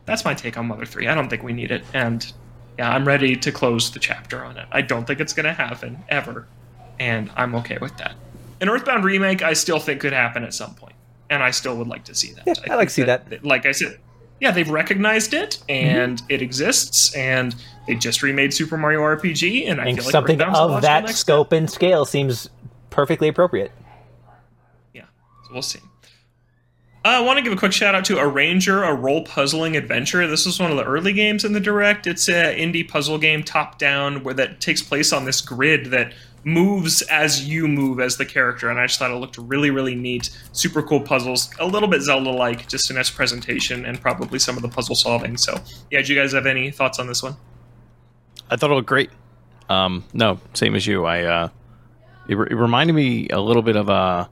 That's 0.06 0.24
my 0.24 0.34
take 0.34 0.56
on 0.58 0.66
Mother 0.66 0.84
3. 0.84 1.06
I 1.08 1.14
don't 1.14 1.28
think 1.28 1.42
we 1.42 1.52
need 1.52 1.70
it. 1.70 1.84
And 1.94 2.30
yeah, 2.78 2.90
I'm 2.90 3.06
ready 3.06 3.36
to 3.36 3.52
close 3.52 3.90
the 3.90 3.98
chapter 3.98 4.44
on 4.44 4.56
it. 4.56 4.66
I 4.72 4.82
don't 4.82 5.06
think 5.06 5.20
it's 5.20 5.32
going 5.32 5.44
to 5.46 5.52
happen, 5.52 6.02
ever. 6.08 6.46
And 6.98 7.30
I'm 7.36 7.54
okay 7.56 7.78
with 7.80 7.96
that. 7.98 8.14
An 8.60 8.68
Earthbound 8.68 9.04
remake, 9.04 9.42
I 9.42 9.52
still 9.54 9.78
think 9.78 10.00
could 10.00 10.12
happen 10.12 10.44
at 10.44 10.52
some 10.52 10.74
point, 10.74 10.94
and 11.30 11.42
I 11.42 11.50
still 11.50 11.76
would 11.78 11.86
like 11.86 12.04
to 12.04 12.14
see 12.14 12.32
that. 12.34 12.46
Yeah, 12.46 12.54
I 12.68 12.74
I'd 12.74 12.76
like 12.76 12.90
to 12.90 13.04
that. 13.06 13.30
see 13.30 13.38
Like 13.42 13.64
I 13.64 13.72
said, 13.72 13.98
yeah, 14.38 14.50
they've 14.50 14.68
recognized 14.68 15.32
it, 15.32 15.58
and 15.68 16.18
Mm-hmm. 16.18 16.26
it 16.30 16.42
exists, 16.42 17.14
and 17.14 17.54
they 17.90 17.96
just 17.96 18.22
remade 18.22 18.54
Super 18.54 18.76
Mario 18.76 19.00
RPG, 19.00 19.68
and 19.68 19.80
I 19.80 19.88
And 19.88 19.96
feel 19.96 20.04
like 20.04 20.12
something 20.12 20.40
of 20.40 20.82
that 20.82 21.08
scope 21.08 21.50
and 21.50 21.68
scale 21.68 22.04
seems 22.04 22.48
perfectly 22.90 23.26
appropriate. 23.26 23.72
Yeah, 24.94 25.06
so 25.44 25.52
we'll 25.52 25.62
see. 25.62 25.80
Uh, 27.04 27.08
I 27.08 27.20
want 27.20 27.38
to 27.38 27.42
give 27.42 27.52
a 27.52 27.56
quick 27.56 27.72
shout 27.72 27.96
out 27.96 28.04
to 28.04 28.18
Arranger, 28.20 28.84
a 28.84 28.94
role 28.94 29.24
puzzling 29.24 29.76
adventure. 29.76 30.24
This 30.28 30.46
is 30.46 30.60
one 30.60 30.70
of 30.70 30.76
the 30.76 30.84
early 30.84 31.12
games 31.12 31.44
in 31.44 31.52
the 31.52 31.58
direct. 31.58 32.06
It's 32.06 32.28
an 32.28 32.56
indie 32.56 32.88
puzzle 32.88 33.18
game, 33.18 33.42
top 33.42 33.76
down, 33.76 34.22
where 34.22 34.34
that 34.34 34.60
takes 34.60 34.82
place 34.82 35.12
on 35.12 35.24
this 35.24 35.40
grid 35.40 35.86
that 35.86 36.12
moves 36.44 37.02
as 37.02 37.48
you 37.48 37.66
move 37.66 37.98
as 37.98 38.18
the 38.18 38.24
character. 38.24 38.70
And 38.70 38.78
I 38.78 38.86
just 38.86 39.00
thought 39.00 39.10
it 39.10 39.14
looked 39.14 39.36
really, 39.36 39.70
really 39.70 39.96
neat. 39.96 40.30
Super 40.52 40.80
cool 40.80 41.00
puzzles, 41.00 41.50
a 41.58 41.66
little 41.66 41.88
bit 41.88 42.02
Zelda 42.02 42.30
like, 42.30 42.68
just 42.68 42.88
in 42.88 42.96
its 42.96 43.10
presentation 43.10 43.84
and 43.84 44.00
probably 44.00 44.38
some 44.38 44.54
of 44.54 44.62
the 44.62 44.68
puzzle 44.68 44.94
solving. 44.94 45.36
So, 45.36 45.58
yeah, 45.90 46.02
do 46.02 46.14
you 46.14 46.20
guys 46.20 46.32
have 46.34 46.46
any 46.46 46.70
thoughts 46.70 47.00
on 47.00 47.08
this 47.08 47.20
one? 47.20 47.34
I 48.50 48.56
thought 48.56 48.70
it 48.70 48.74
looked 48.74 48.88
great. 48.88 49.10
Um, 49.68 50.04
no, 50.12 50.38
same 50.54 50.74
as 50.74 50.86
you. 50.86 51.04
I 51.04 51.22
uh, 51.24 51.48
it, 52.28 52.34
re- 52.36 52.48
it 52.50 52.54
reminded 52.54 52.92
me 52.94 53.28
a 53.28 53.40
little 53.40 53.62
bit 53.62 53.76
of 53.76 53.88
uh, 53.88 54.26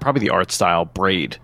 probably 0.00 0.20
the 0.20 0.30
art 0.30 0.50
style 0.50 0.84
Braid. 0.86 1.38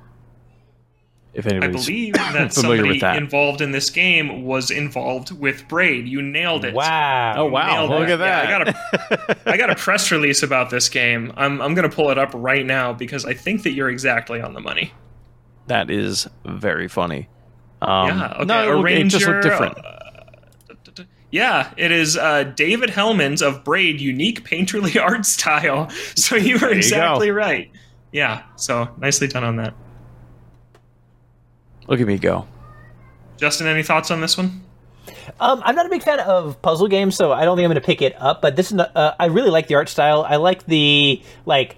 If 1.32 1.46
I 1.46 1.50
anybody's 1.50 1.86
believe 1.86 2.14
that 2.14 2.32
familiar 2.32 2.50
somebody 2.78 2.88
with 2.88 3.00
that. 3.02 3.16
involved 3.16 3.60
in 3.60 3.70
this 3.70 3.88
game 3.88 4.42
was 4.44 4.70
involved 4.72 5.30
with 5.30 5.68
Braid. 5.68 6.08
You 6.08 6.22
nailed 6.22 6.64
it. 6.64 6.74
Wow. 6.74 7.34
Oh 7.36 7.44
wow! 7.44 7.86
Look 7.86 8.08
it. 8.08 8.20
at 8.20 8.20
Yeah, 8.20 8.40
I 8.40 8.64
got 8.64 8.68
a 8.68 9.36
I 9.52 9.56
got 9.56 9.70
a 9.70 9.74
press 9.76 10.10
release 10.10 10.42
about 10.42 10.70
this 10.70 10.88
game. 10.88 11.32
I'm 11.36 11.60
I'm 11.62 11.74
gonna 11.74 11.88
pull 11.88 12.10
it 12.10 12.18
up 12.18 12.30
right 12.34 12.66
now 12.66 12.92
because 12.92 13.24
I 13.24 13.34
think 13.34 13.62
that 13.62 13.72
you're 13.72 13.90
exactly 13.90 14.40
on 14.40 14.54
the 14.54 14.60
money. 14.60 14.92
that 15.68 15.88
is 15.88 16.26
very 16.44 16.88
funny. 16.88 17.28
Um, 17.80 18.08
yeah. 18.08 18.32
Okay. 18.34 18.44
No, 18.46 18.62
it, 18.72 18.74
looked- 18.76 18.90
it 18.90 19.04
just 19.04 19.26
looked 19.26 19.42
different. 19.42 19.78
uh, 19.78 19.98
yeah, 21.30 21.72
it 21.76 21.92
is 21.92 22.16
uh, 22.16 22.44
David 22.44 22.90
Hellman's 22.90 23.42
of 23.42 23.64
Braid 23.64 24.00
unique 24.00 24.44
painterly 24.48 25.00
art 25.02 25.26
style. 25.26 25.88
So 26.16 26.36
you 26.36 26.58
were 26.58 26.70
exactly 26.70 27.28
go. 27.28 27.32
right. 27.34 27.70
Yeah. 28.12 28.42
So 28.56 28.88
nicely 28.98 29.28
done 29.28 29.44
on 29.44 29.56
that. 29.56 29.74
Look 31.86 32.00
at 32.00 32.06
me 32.06 32.18
go. 32.18 32.46
Justin, 33.36 33.66
any 33.66 33.82
thoughts 33.82 34.10
on 34.10 34.20
this 34.20 34.36
one? 34.36 34.62
Um, 35.40 35.62
I'm 35.64 35.74
not 35.74 35.86
a 35.86 35.88
big 35.88 36.02
fan 36.02 36.20
of 36.20 36.60
puzzle 36.62 36.86
games, 36.88 37.16
so 37.16 37.32
I 37.32 37.44
don't 37.44 37.56
think 37.56 37.64
I'm 37.64 37.70
going 37.70 37.80
to 37.80 37.86
pick 37.86 38.02
it 38.02 38.14
up. 38.20 38.42
But 38.42 38.54
this 38.56 38.66
is, 38.66 38.74
not- 38.74 38.94
uh, 38.96 39.14
I 39.18 39.26
really 39.26 39.50
like 39.50 39.66
the 39.66 39.74
art 39.76 39.88
style. 39.88 40.24
I 40.28 40.36
like 40.36 40.66
the 40.66 41.22
like 41.46 41.76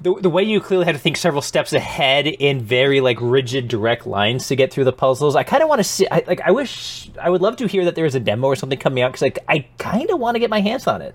the 0.00 0.14
the 0.14 0.30
way 0.30 0.42
you 0.42 0.60
clearly 0.60 0.84
had 0.84 0.94
to 0.94 0.98
think 0.98 1.16
several 1.16 1.42
steps 1.42 1.72
ahead 1.72 2.26
in 2.26 2.60
very 2.60 3.00
like 3.00 3.18
rigid, 3.20 3.68
direct 3.68 4.06
lines 4.06 4.48
to 4.48 4.56
get 4.56 4.72
through 4.72 4.84
the 4.84 4.92
puzzles. 4.92 5.36
I 5.36 5.42
kind 5.42 5.62
of 5.62 5.68
want 5.68 5.80
to 5.80 5.84
see. 5.84 6.06
I, 6.10 6.22
like, 6.26 6.40
I 6.40 6.50
wish 6.50 7.10
I 7.20 7.30
would 7.30 7.42
love 7.42 7.56
to 7.56 7.66
hear 7.66 7.84
that 7.84 7.94
there 7.94 8.06
is 8.06 8.14
a 8.14 8.20
demo 8.20 8.46
or 8.46 8.56
something 8.56 8.78
coming 8.78 9.02
out 9.02 9.12
because 9.12 9.22
like 9.22 9.38
I 9.48 9.66
kind 9.78 10.10
of 10.10 10.18
want 10.18 10.34
to 10.34 10.38
get 10.38 10.50
my 10.50 10.60
hands 10.60 10.86
on 10.86 11.02
it. 11.02 11.14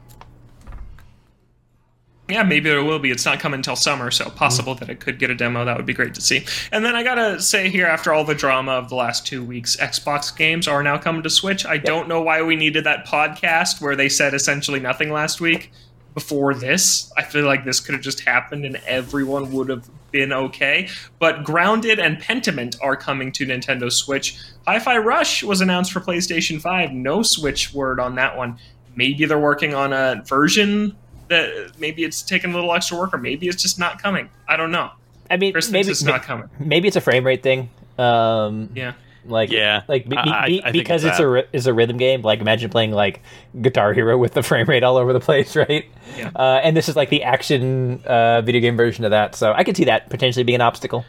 Yeah, 2.30 2.44
maybe 2.44 2.70
there 2.70 2.84
will 2.84 3.00
be. 3.00 3.10
It's 3.10 3.26
not 3.26 3.40
coming 3.40 3.58
until 3.58 3.76
summer, 3.76 4.12
so 4.12 4.30
possible 4.30 4.76
that 4.76 4.90
it 4.90 5.00
could 5.00 5.18
get 5.18 5.32
a 5.32 5.36
demo. 5.36 5.66
That 5.66 5.78
would 5.78 5.88
be 5.88 5.96
great 5.96 6.14
to 6.14 6.22
see. 6.22 6.46
And 6.72 6.86
then 6.86 6.96
I 6.96 7.02
gotta 7.02 7.42
say 7.42 7.70
here, 7.70 7.88
after 7.88 8.14
all 8.14 8.24
the 8.24 8.36
drama 8.36 8.74
of 8.74 8.90
the 8.90 8.96
last 8.96 9.26
two 9.26 9.44
weeks, 9.44 9.76
Xbox 9.78 10.36
games 10.36 10.68
are 10.68 10.84
now 10.84 11.00
coming 11.00 11.24
to 11.24 11.30
Switch. 11.30 11.66
I 11.66 11.78
don't 11.78 12.08
know 12.08 12.22
why 12.22 12.44
we 12.44 12.56
needed 12.56 12.84
that 12.84 13.08
podcast 13.08 13.82
where 13.82 13.96
they 13.96 14.10
said 14.10 14.36
essentially 14.36 14.80
nothing 14.80 15.10
last 15.10 15.42
week 15.42 15.72
before 16.20 16.54
this. 16.54 17.14
I 17.16 17.24
feel 17.24 17.46
like 17.46 17.64
this 17.64 17.80
could 17.80 17.96
have 17.96 18.02
just 18.04 18.20
happened 18.20 18.66
and 18.66 18.76
everyone 18.86 19.54
would 19.54 19.70
have 19.70 19.90
been 20.12 20.34
okay. 20.34 20.90
But 21.18 21.46
Grounded 21.46 21.98
and 21.98 22.18
Pentiment 22.22 22.76
are 22.82 22.98
coming 22.98 23.32
to 23.34 23.46
Nintendo 23.46 23.90
Switch. 23.90 24.38
Hi-Fi 24.68 24.98
Rush 24.98 25.44
was 25.44 25.62
announced 25.62 25.94
for 25.94 26.02
PlayStation 26.02 26.60
5. 26.60 26.92
No 26.92 27.24
Switch 27.24 27.74
word 27.74 28.02
on 28.02 28.16
that 28.16 28.36
one. 28.36 28.60
Maybe 28.98 29.24
they're 29.24 29.40
working 29.40 29.74
on 29.74 29.94
a 29.94 30.22
version 30.26 30.94
that 31.30 31.80
maybe 31.80 32.04
it's 32.04 32.22
taking 32.22 32.52
a 32.52 32.54
little 32.54 32.74
extra 32.74 32.98
work, 32.98 33.14
or 33.14 33.18
maybe 33.18 33.48
it's 33.48 33.62
just 33.62 33.80
not 33.80 34.02
coming. 34.02 34.30
I 34.46 34.58
don't 34.58 34.72
know. 34.72 34.92
I 35.32 35.38
mean, 35.38 35.54
maybe 35.72 35.90
it's 35.90 36.04
not 36.04 36.24
coming. 36.24 36.50
maybe 36.60 36.90
it's 36.90 36.98
a 36.98 37.02
frame 37.02 37.26
rate 37.26 37.44
thing. 37.44 37.70
Um, 37.98 38.72
Yeah. 38.74 38.94
Like 39.30 39.52
Yeah, 39.52 39.84
like 39.88 40.08
be, 40.10 40.18
I- 40.18 40.24
I- 40.24 40.62
I 40.66 40.72
because 40.72 41.04
it's 41.04 41.12
it's, 41.14 41.20
a 41.20 41.28
ry- 41.28 41.46
it's 41.54 41.66
a 41.66 41.74
rhythm 41.74 41.98
game. 41.98 42.22
Like 42.22 42.40
imagine 42.42 42.70
playing 42.70 42.92
like 42.92 43.22
Guitar 43.62 43.94
Hero 43.94 44.18
with 44.18 44.34
the 44.34 44.44
frame 44.44 44.66
rate 44.68 44.84
all 44.84 44.98
over 44.98 45.14
the 45.14 45.20
place, 45.20 45.56
right? 45.56 45.86
Yeah. 46.18 46.32
Uh, 46.36 46.60
and 46.64 46.76
this 46.76 46.90
is 46.90 46.96
like 46.96 47.10
the 47.10 47.24
action 47.24 48.02
uh, 48.06 48.42
video 48.42 48.62
game 48.62 48.76
version 48.78 49.06
of 49.06 49.12
that, 49.12 49.36
so 49.36 49.54
I 49.54 49.64
could 49.64 49.78
see 49.78 49.86
that 49.86 50.10
potentially 50.10 50.44
being 50.44 50.56
an 50.58 50.62
obstacle. 50.62 51.06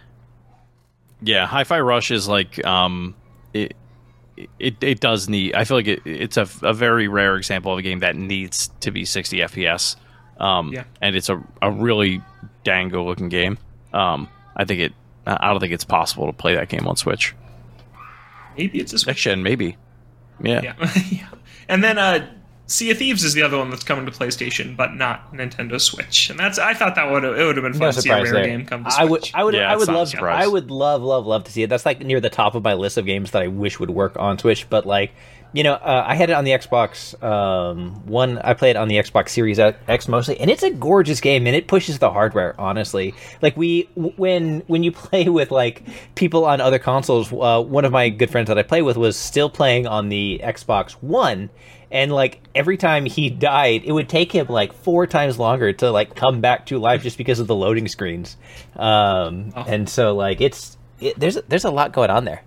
Yeah, 1.22 1.46
Hi-Fi 1.46 1.80
Rush 1.80 2.10
is 2.10 2.28
like 2.28 2.64
um, 2.66 3.14
it. 3.52 3.74
it, 4.58 4.82
it 4.82 5.00
does 5.00 5.28
need. 5.28 5.54
I 5.54 5.64
feel 5.64 5.76
like 5.76 5.86
it, 5.88 6.00
it's 6.06 6.36
a, 6.38 6.48
a 6.62 6.72
very 6.72 7.08
rare 7.08 7.36
example 7.36 7.72
of 7.72 7.78
a 7.78 7.82
game 7.82 7.98
that 7.98 8.16
needs 8.16 8.68
to 8.80 8.90
be 8.90 9.04
60 9.04 9.38
FPS. 9.38 9.96
Um, 10.38 10.72
Yeah. 10.72 10.84
and 11.02 11.14
it's 11.14 11.28
a, 11.28 11.42
a 11.60 11.70
really 11.70 12.22
dang 12.64 12.88
good 12.88 13.02
looking 13.04 13.28
game. 13.28 13.58
Um, 13.92 14.28
I 14.56 14.64
think 14.64 14.80
it. 14.80 14.92
I 15.26 15.50
don't 15.50 15.60
think 15.60 15.74
it's 15.74 15.84
possible 15.84 16.26
to 16.26 16.32
play 16.32 16.54
that 16.54 16.70
game 16.70 16.88
on 16.88 16.96
Switch. 16.96 17.34
Maybe 18.60 18.80
it's 18.80 18.92
a 18.92 18.98
Switch. 18.98 19.08
Next 19.08 19.22
gen, 19.22 19.42
maybe. 19.42 19.76
Yeah. 20.42 20.60
Yeah. 20.62 20.92
yeah. 21.10 21.28
And 21.68 21.82
then 21.84 21.98
uh, 21.98 22.28
Sea 22.66 22.90
of 22.90 22.98
Thieves 22.98 23.24
is 23.24 23.34
the 23.34 23.42
other 23.42 23.58
one 23.58 23.70
that's 23.70 23.82
coming 23.82 24.06
to 24.06 24.12
PlayStation, 24.12 24.76
but 24.76 24.94
not 24.94 25.32
Nintendo 25.32 25.80
Switch. 25.80 26.30
And 26.30 26.38
that's 26.38 26.58
I 26.58 26.74
thought 26.74 26.94
that 26.94 27.10
would 27.10 27.24
it 27.24 27.44
would 27.44 27.56
have 27.56 27.64
been 27.64 27.72
fun 27.72 27.80
No 27.80 27.92
to 27.92 28.02
see 28.02 28.10
a 28.10 28.22
rare 28.22 28.32
there. 28.32 28.46
game 28.46 28.66
come 28.66 28.84
to 28.84 28.90
Switch. 28.90 29.00
I 29.00 29.04
would, 29.04 29.30
I 29.34 29.44
would, 29.44 29.54
Yeah, 29.54 29.72
I 29.72 29.76
would 29.76 29.88
love, 29.88 30.08
surprise. 30.08 30.44
I 30.44 30.46
would 30.46 30.70
love, 30.70 31.02
love, 31.02 31.26
love 31.26 31.44
to 31.44 31.52
see 31.52 31.62
it. 31.62 31.68
That's 31.68 31.84
like 31.84 32.00
near 32.00 32.20
the 32.20 32.30
top 32.30 32.54
of 32.54 32.62
my 32.62 32.74
list 32.74 32.96
of 32.96 33.06
games 33.06 33.32
that 33.32 33.42
I 33.42 33.48
wish 33.48 33.80
would 33.80 33.90
work 33.90 34.16
on 34.18 34.38
Switch. 34.38 34.68
But 34.70 34.86
like, 34.86 35.12
you 35.52 35.62
know, 35.64 35.74
uh, 35.74 36.04
I 36.06 36.14
had 36.14 36.30
it 36.30 36.34
on 36.34 36.44
the 36.44 36.52
Xbox 36.52 37.20
um, 37.22 38.06
One. 38.06 38.38
I 38.38 38.54
played 38.54 38.76
on 38.76 38.88
the 38.88 38.96
Xbox 38.96 39.30
Series 39.30 39.58
X 39.58 40.08
mostly, 40.08 40.38
and 40.38 40.50
it's 40.50 40.62
a 40.62 40.70
gorgeous 40.70 41.20
game, 41.20 41.46
and 41.46 41.56
it 41.56 41.66
pushes 41.66 41.98
the 41.98 42.10
hardware. 42.10 42.54
Honestly, 42.58 43.14
like 43.42 43.56
we 43.56 43.88
when 43.96 44.60
when 44.66 44.82
you 44.82 44.92
play 45.06 45.28
with 45.28 45.50
like 45.50 45.82
people 46.14 46.44
on 46.44 46.60
other 46.60 46.78
consoles, 46.78 47.32
uh, 47.32 47.62
one 47.62 47.84
of 47.84 47.92
my 47.92 48.08
good 48.08 48.30
friends 48.30 48.48
that 48.48 48.58
I 48.58 48.62
play 48.62 48.82
with 48.82 48.96
was 48.96 49.16
still 49.16 49.50
playing 49.50 49.86
on 49.86 50.08
the 50.08 50.40
Xbox 50.42 50.92
One. 50.92 51.50
And 51.92 52.12
like 52.12 52.40
every 52.54 52.76
time 52.76 53.04
he 53.04 53.30
died, 53.30 53.82
it 53.84 53.90
would 53.90 54.08
take 54.08 54.30
him 54.30 54.46
like 54.46 54.72
four 54.72 55.08
times 55.08 55.40
longer 55.40 55.72
to 55.72 55.90
like 55.90 56.14
come 56.14 56.40
back 56.40 56.66
to 56.66 56.78
life 56.78 57.02
just 57.02 57.18
because 57.18 57.40
of 57.40 57.48
the 57.48 57.54
loading 57.56 57.88
screens. 57.88 58.36
Um, 58.76 59.52
Oh. 59.56 59.64
And 59.66 59.88
so 59.88 60.14
like 60.14 60.40
it's 60.40 60.78
it, 61.00 61.18
there's 61.18 61.36
there's 61.48 61.64
a 61.64 61.70
lot 61.70 61.92
going 61.92 62.10
on 62.10 62.24
there. 62.24 62.42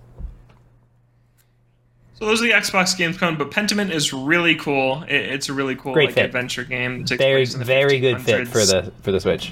So 2.24 2.30
those 2.30 2.42
are 2.42 2.46
the 2.46 2.54
Xbox 2.54 2.98
games 2.98 3.18
coming, 3.18 3.38
but 3.38 3.52
Pentiment 3.52 3.92
is 3.92 4.14
really 4.14 4.56
cool. 4.56 5.04
It, 5.10 5.16
it's 5.16 5.50
a 5.50 5.54
really 5.54 5.76
cool 5.76 5.92
Great 5.92 6.06
like 6.06 6.16
fit. 6.16 6.24
adventure 6.24 6.64
game. 6.64 7.00
that 7.00 7.08
takes 7.10 7.22
Very 7.22 7.40
place 7.40 7.54
in 7.54 7.60
the 7.60 7.66
very 7.66 8.00
good 8.00 8.22
fit 8.22 8.48
for 8.48 8.60
the 8.60 8.94
for 9.02 9.12
the 9.12 9.20
Switch. 9.20 9.52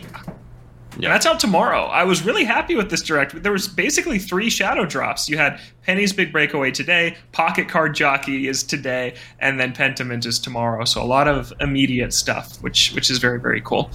And 0.94 1.04
that's 1.04 1.26
out 1.26 1.38
tomorrow. 1.42 1.82
I 1.88 2.06
was 2.06 2.24
really 2.26 2.46
happy 2.46 2.76
with 2.76 2.90
this 2.90 3.02
direct. 3.02 3.44
There 3.44 3.52
was 3.52 3.68
basically 3.68 4.20
three 4.20 4.50
shadow 4.50 4.86
drops. 4.86 5.28
You 5.28 5.38
had 5.38 5.60
Penny's 5.86 6.14
Big 6.14 6.32
Breakaway 6.32 6.72
today, 6.72 7.18
Pocket 7.34 7.68
Card 7.68 7.94
Jockey 7.94 8.48
is 8.48 8.64
today, 8.64 9.16
and 9.42 9.60
then 9.60 9.74
Pentiment 9.74 10.26
is 10.26 10.40
tomorrow. 10.40 10.86
So 10.86 11.02
a 11.02 11.04
lot 11.04 11.28
of 11.28 11.52
immediate 11.60 12.14
stuff, 12.14 12.56
which 12.64 12.94
which 12.94 13.12
is 13.12 13.18
very 13.18 13.42
very 13.42 13.60
cool. 13.60 13.92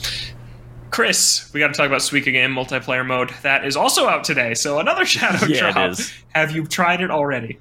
Chris, 0.90 1.50
we 1.54 1.60
got 1.60 1.68
to 1.68 1.72
talk 1.72 1.86
about 1.86 2.00
Suika 2.02 2.30
Game 2.30 2.50
multiplayer 2.54 3.06
mode. 3.06 3.30
That 3.40 3.64
is 3.64 3.74
also 3.74 4.06
out 4.06 4.22
today. 4.22 4.52
So 4.52 4.80
another 4.80 5.06
shadow 5.06 5.46
Yeah, 5.46 5.72
drop. 5.72 5.92
is. 5.92 6.12
Have 6.34 6.50
you 6.50 6.66
tried 6.66 7.00
it 7.00 7.10
already? 7.10 7.58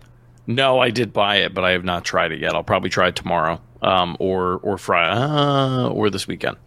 No, 0.47 0.79
I 0.79 0.91
did 0.91 1.11
buy 1.11 1.37
it, 1.37 1.53
but 1.53 1.63
I 1.63 1.71
have 1.71 1.83
not 1.83 2.05
tried 2.05 2.31
it 2.31 2.39
yet. 2.39 2.53
I'll 2.53 2.63
probably 2.63 2.89
try 2.89 3.07
it 3.07 3.15
tomorrow, 3.15 3.59
um, 3.81 4.15
or 4.19 4.59
or 4.61 4.77
Friday, 4.77 5.19
uh, 5.19 5.89
or 5.89 6.09
this 6.09 6.27
weekend. 6.27 6.57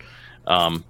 Um, 0.47 0.85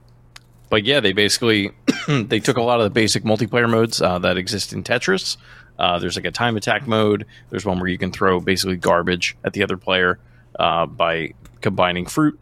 but 0.70 0.84
yeah, 0.84 1.01
they 1.01 1.12
basically 1.12 1.70
they 2.09 2.41
took 2.41 2.57
a 2.57 2.62
lot 2.62 2.80
of 2.80 2.84
the 2.84 2.91
basic 2.91 3.24
multiplayer 3.24 3.68
modes 3.68 4.01
uh, 4.01 4.18
that 4.20 4.36
exist 4.36 4.72
in 4.72 4.82
Tetris. 4.82 5.36
Uh, 5.78 5.99
there's 5.99 6.16
like 6.16 6.24
a 6.24 6.30
time 6.30 6.57
attack 6.57 6.86
mode. 6.86 7.26
There's 7.51 7.64
one 7.64 7.78
where 7.78 7.89
you 7.89 7.99
can 7.99 8.11
throw 8.11 8.41
basically 8.41 8.76
garbage 8.76 9.36
at 9.45 9.53
the 9.53 9.62
other 9.62 9.76
player 9.76 10.18
uh, 10.59 10.86
by 10.86 11.34
combining 11.61 12.07
fruit. 12.07 12.39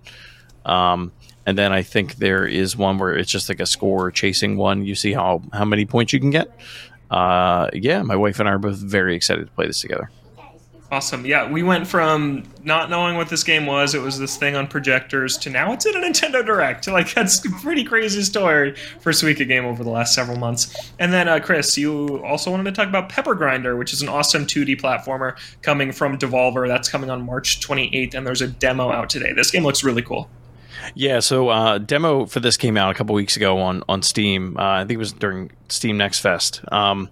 Um, 0.65 1.13
and 1.45 1.57
then 1.57 1.73
I 1.73 1.83
think 1.83 2.17
there 2.17 2.47
is 2.47 2.77
one 2.77 2.99
where 2.99 3.15
it's 3.15 3.31
just 3.31 3.49
like 3.49 3.61
a 3.61 3.67
score 3.67 4.11
chasing 4.11 4.57
one. 4.57 4.85
You 4.85 4.95
see 4.95 5.13
how 5.13 5.43
how 5.53 5.65
many 5.65 5.87
points 5.87 6.13
you 6.13 6.21
can 6.21 6.31
get. 6.31 6.49
Uh, 7.11 7.69
yeah, 7.73 8.03
my 8.03 8.17
wife 8.17 8.41
and 8.41 8.49
I 8.49 8.53
are 8.53 8.59
both 8.59 8.79
very 8.79 9.15
excited 9.15 9.47
to 9.47 9.53
play 9.53 9.67
this 9.67 9.81
together. 9.81 10.11
Awesome. 10.89 11.27
Yeah, 11.27 11.51
we 11.51 11.65
went 11.65 11.85
from 11.85 12.45
not 12.63 12.91
knowing 12.91 13.17
what 13.17 13.29
this 13.29 13.43
game 13.43 13.67
was, 13.67 13.95
it 13.97 14.01
was 14.01 14.21
this 14.21 14.37
thing 14.37 14.55
on 14.55 14.69
projectors, 14.69 15.37
to 15.39 15.51
now 15.51 15.73
it's 15.73 15.85
in 15.85 15.97
a 15.97 16.01
Nintendo 16.01 16.45
Direct. 16.45 16.87
Like, 16.97 17.13
that's 17.13 17.45
a 17.45 17.51
pretty 17.51 17.85
crazy 17.85 18.23
story 18.23 18.75
for 19.01 19.13
Suika 19.13 19.47
Game 19.47 19.67
over 19.67 19.85
the 19.85 19.91
last 19.91 20.15
several 20.15 20.39
months. 20.39 20.93
And 20.99 21.13
then, 21.13 21.29
uh, 21.29 21.41
Chris, 21.41 21.77
you 21.77 22.25
also 22.25 22.51
wanted 22.51 22.65
to 22.65 22.73
talk 22.73 22.89
about 22.89 23.11
Pepper 23.11 23.35
Grinder, 23.35 23.77
which 23.77 23.93
is 23.93 24.01
an 24.01 24.09
awesome 24.09 24.47
2D 24.47 24.81
platformer 24.81 25.37
coming 25.61 25.93
from 25.93 26.17
Devolver. 26.17 26.69
That's 26.69 26.89
coming 26.89 27.11
on 27.11 27.27
March 27.27 27.61
28th, 27.61 28.15
and 28.15 28.27
there's 28.27 28.41
a 28.41 28.47
demo 28.47 28.91
out 28.91 29.11
today. 29.11 29.33
This 29.35 29.51
game 29.51 29.65
looks 29.65 29.85
really 29.85 30.03
cool. 30.03 30.31
Yeah, 30.95 31.21
so 31.21 31.49
uh, 31.49 31.79
demo 31.79 32.25
for 32.27 32.41
this 32.41 32.57
came 32.57 32.77
out 32.77 32.91
a 32.91 32.95
couple 32.95 33.15
weeks 33.15 33.37
ago 33.37 33.59
on 33.59 33.83
on 33.89 34.03
Steam. 34.03 34.57
Uh, 34.57 34.63
I 34.63 34.81
think 34.81 34.93
it 34.93 34.99
was 34.99 35.13
during 35.13 35.51
Steam 35.69 35.97
Next 35.99 36.21
Fest. 36.21 36.61
Um, 36.73 37.11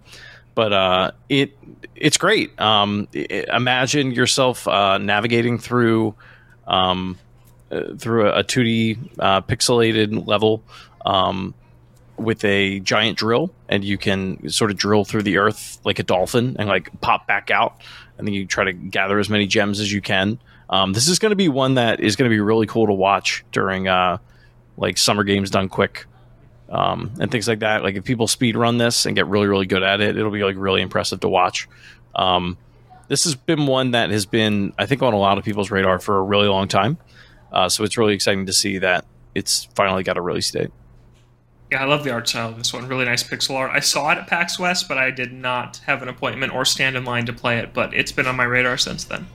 but 0.54 0.72
uh, 0.72 1.10
it 1.28 1.56
it's 1.96 2.16
great. 2.16 2.58
Um, 2.60 3.08
imagine 3.12 4.12
yourself 4.12 4.66
uh, 4.68 4.98
navigating 4.98 5.58
through 5.58 6.14
um, 6.66 7.18
uh, 7.70 7.94
through 7.98 8.28
a, 8.28 8.40
a 8.40 8.44
2D 8.44 8.98
uh, 9.18 9.40
pixelated 9.42 10.26
level 10.26 10.62
um, 11.04 11.54
with 12.16 12.44
a 12.44 12.80
giant 12.80 13.18
drill, 13.18 13.50
and 13.68 13.84
you 13.84 13.98
can 13.98 14.48
sort 14.48 14.70
of 14.70 14.76
drill 14.76 15.04
through 15.04 15.22
the 15.22 15.38
earth 15.38 15.78
like 15.84 15.98
a 15.98 16.02
dolphin 16.02 16.56
and 16.58 16.68
like 16.68 17.00
pop 17.00 17.26
back 17.26 17.50
out, 17.50 17.80
and 18.18 18.26
then 18.26 18.34
you 18.34 18.46
try 18.46 18.64
to 18.64 18.72
gather 18.72 19.18
as 19.18 19.28
many 19.28 19.46
gems 19.46 19.80
as 19.80 19.92
you 19.92 20.00
can. 20.00 20.38
Um, 20.70 20.92
this 20.92 21.08
is 21.08 21.18
going 21.18 21.30
to 21.30 21.36
be 21.36 21.48
one 21.48 21.74
that 21.74 22.00
is 22.00 22.16
going 22.16 22.28
to 22.28 22.34
be 22.34 22.40
really 22.40 22.66
cool 22.66 22.86
to 22.86 22.92
watch 22.92 23.44
during 23.52 23.86
uh, 23.86 24.18
like 24.76 24.96
summer 24.98 25.24
games 25.24 25.50
done 25.50 25.68
quick 25.68 26.06
um, 26.68 27.12
and 27.20 27.30
things 27.30 27.48
like 27.48 27.60
that. 27.60 27.82
Like 27.82 27.94
if 27.94 28.04
people 28.04 28.26
speed 28.26 28.56
run 28.56 28.78
this 28.78 29.06
and 29.06 29.14
get 29.14 29.26
really 29.26 29.46
really 29.46 29.66
good 29.66 29.82
at 29.82 30.00
it, 30.00 30.16
it'll 30.16 30.30
be 30.30 30.44
like 30.44 30.56
really 30.56 30.82
impressive 30.82 31.20
to 31.20 31.28
watch. 31.28 31.68
Um, 32.14 32.56
this 33.08 33.24
has 33.24 33.34
been 33.34 33.66
one 33.66 33.92
that 33.92 34.10
has 34.10 34.26
been 34.26 34.72
I 34.78 34.86
think 34.86 35.02
on 35.02 35.12
a 35.14 35.18
lot 35.18 35.38
of 35.38 35.44
people's 35.44 35.70
radar 35.70 35.98
for 35.98 36.18
a 36.18 36.22
really 36.22 36.48
long 36.48 36.68
time. 36.68 36.98
Uh, 37.52 37.68
so 37.68 37.84
it's 37.84 37.96
really 37.96 38.14
exciting 38.14 38.46
to 38.46 38.52
see 38.52 38.78
that 38.78 39.04
it's 39.34 39.64
finally 39.74 40.02
got 40.02 40.16
a 40.16 40.20
release 40.20 40.50
date. 40.50 40.70
Yeah, 41.70 41.82
I 41.82 41.86
love 41.86 42.04
the 42.04 42.10
art 42.10 42.28
style 42.28 42.50
of 42.50 42.58
this 42.58 42.72
one. 42.72 42.86
Really 42.86 43.04
nice 43.04 43.22
pixel 43.22 43.56
art. 43.56 43.70
I 43.72 43.80
saw 43.80 44.12
it 44.12 44.18
at 44.18 44.26
PAX 44.26 44.58
West, 44.58 44.86
but 44.86 44.98
I 44.98 45.10
did 45.10 45.32
not 45.32 45.78
have 45.86 46.02
an 46.02 46.08
appointment 46.08 46.52
or 46.52 46.64
stand 46.64 46.96
in 46.96 47.04
line 47.04 47.26
to 47.26 47.32
play 47.32 47.58
it, 47.58 47.72
but 47.72 47.94
it's 47.94 48.12
been 48.12 48.26
on 48.26 48.36
my 48.36 48.44
radar 48.44 48.76
since 48.76 49.04
then. 49.04 49.26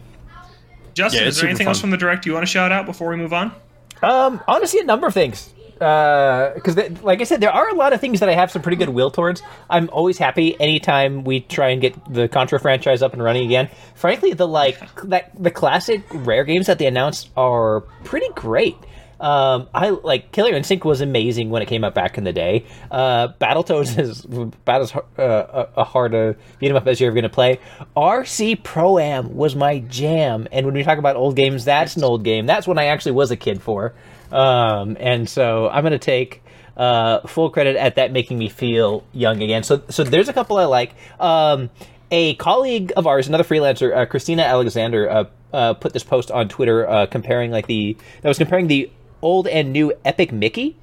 Justin, 0.93 1.23
Yeah, 1.23 1.27
is 1.27 1.37
there 1.37 1.49
anything 1.49 1.65
super 1.65 1.69
else 1.69 1.81
from 1.81 1.91
the 1.91 1.97
direct 1.97 2.25
you 2.25 2.33
want 2.33 2.43
to 2.43 2.51
shout 2.51 2.71
out 2.71 2.85
before 2.85 3.09
we 3.09 3.15
move 3.15 3.33
on? 3.33 3.53
Um, 4.01 4.41
honestly, 4.47 4.79
a 4.79 4.83
number 4.83 5.07
of 5.07 5.13
things. 5.13 5.53
Because, 5.79 6.75
like 7.01 7.21
I 7.21 7.23
said, 7.23 7.39
there 7.41 7.51
are 7.51 7.69
a 7.69 7.73
lot 7.73 7.93
of 7.93 8.01
things 8.01 8.19
that 8.19 8.29
I 8.29 8.33
have 8.33 8.51
some 8.51 8.61
pretty 8.61 8.75
good 8.75 8.89
will 8.89 9.09
towards. 9.11 9.41
I'm 9.69 9.89
always 9.91 10.17
happy 10.17 10.59
anytime 10.59 11.23
we 11.23 11.39
try 11.39 11.69
and 11.69 11.81
get 11.81 12.13
the 12.13 12.27
Contra 12.27 12.59
franchise 12.59 13.01
up 13.01 13.13
and 13.13 13.23
running 13.23 13.45
again. 13.45 13.69
Frankly, 13.95 14.33
the 14.33 14.47
like 14.47 14.77
that 15.03 15.31
the 15.41 15.51
classic 15.51 16.03
rare 16.11 16.43
games 16.43 16.67
that 16.67 16.79
they 16.79 16.85
announced 16.85 17.29
are 17.37 17.81
pretty 18.03 18.27
great. 18.35 18.75
Um, 19.19 19.67
I 19.73 19.89
like 19.89 20.31
Killer 20.31 20.53
Instinct 20.53 20.85
was 20.85 21.01
amazing 21.01 21.49
when 21.49 21.61
it 21.61 21.65
came 21.67 21.83
out 21.83 21.93
back 21.93 22.17
in 22.17 22.23
the 22.23 22.31
day. 22.31 22.65
Uh, 22.89 23.29
Battletoads 23.39 23.99
is 23.99 24.23
about 24.23 24.81
as 24.81 24.95
uh, 24.95 25.65
a, 25.75 25.83
hard 25.83 26.13
a 26.13 26.35
beat 26.59 26.69
'em 26.69 26.77
up 26.77 26.87
as 26.87 27.01
you're 27.01 27.07
ever 27.07 27.15
going 27.15 27.23
to 27.23 27.29
play. 27.29 27.59
RC 27.97 28.63
Pro 28.63 28.97
Am 28.97 29.35
was 29.35 29.55
my 29.55 29.79
jam, 29.79 30.47
and 30.51 30.65
when 30.65 30.73
we 30.73 30.83
talk 30.83 30.97
about 30.97 31.17
old 31.17 31.35
games, 31.35 31.65
that's 31.65 31.97
an 31.97 32.03
old 32.03 32.23
game. 32.23 32.45
That's 32.45 32.65
when 32.67 32.77
I 32.77 32.85
actually 32.85 33.11
was 33.11 33.31
a 33.31 33.35
kid 33.35 33.61
for. 33.61 33.93
Um, 34.31 34.97
and 34.99 35.27
so 35.27 35.69
I'm 35.69 35.83
going 35.83 35.91
to 35.91 35.99
take 35.99 36.43
uh, 36.77 37.27
full 37.27 37.49
credit 37.49 37.75
at 37.75 37.95
that 37.95 38.11
making 38.11 38.37
me 38.37 38.49
feel 38.49 39.03
young 39.11 39.41
again. 39.41 39.63
So, 39.63 39.83
so 39.89 40.03
there's 40.03 40.29
a 40.29 40.33
couple 40.33 40.57
I 40.57 40.65
like. 40.65 40.93
Um, 41.19 41.69
a 42.11 42.35
colleague 42.35 42.91
of 42.97 43.05
ours, 43.05 43.27
another 43.27 43.43
freelancer, 43.43 43.95
uh, 43.95 44.05
Christina 44.05 44.43
Alexander, 44.43 45.09
uh, 45.09 45.23
uh, 45.53 45.73
put 45.73 45.93
this 45.93 46.03
post 46.03 46.31
on 46.31 46.47
Twitter 46.49 46.87
uh, 46.87 47.05
comparing 47.05 47.51
like 47.51 47.67
the 47.67 47.97
that 48.21 48.27
was 48.27 48.37
comparing 48.37 48.67
the 48.67 48.89
old 49.21 49.47
and 49.47 49.71
new 49.73 49.93
Epic 50.05 50.31
Mickey. 50.31 50.75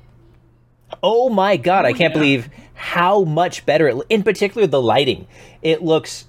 Oh 1.03 1.29
my 1.29 1.57
god! 1.57 1.85
I 1.85 1.93
can't 1.93 2.15
yeah. 2.15 2.21
believe 2.21 2.51
how 2.75 3.25
much 3.25 3.67
better. 3.67 3.89
It, 3.89 4.07
in 4.09 4.23
particular, 4.23 4.67
the 4.67 4.81
lighting. 4.81 5.27
It 5.63 5.83
looks 5.83 6.27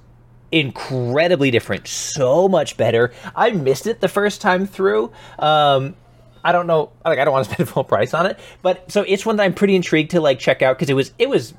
incredibly 0.51 1.51
different. 1.51 1.87
So 1.87 2.47
much 2.47 2.77
better. 2.77 3.11
I 3.35 3.51
missed 3.51 3.85
it 3.85 4.01
the 4.01 4.07
first 4.07 4.41
time 4.41 4.65
through. 4.65 5.11
Um, 5.37 5.95
I 6.43 6.51
don't 6.51 6.67
know. 6.67 6.91
Like, 7.03 7.19
I 7.19 7.25
don't 7.25 7.33
want 7.33 7.47
to 7.47 7.53
spend 7.55 7.69
full 7.69 7.83
price 7.83 8.13
on 8.13 8.25
it, 8.25 8.39
but 8.61 8.91
so 8.91 9.03
it's 9.03 9.25
one 9.25 9.37
that 9.37 9.43
I'm 9.43 9.53
pretty 9.53 9.75
intrigued 9.75 10.11
to 10.11 10.21
like 10.21 10.39
check 10.39 10.61
out 10.61 10.77
because 10.77 10.89
it 10.89 10.95
was 10.95 11.13
it 11.17 11.29
was 11.29 11.53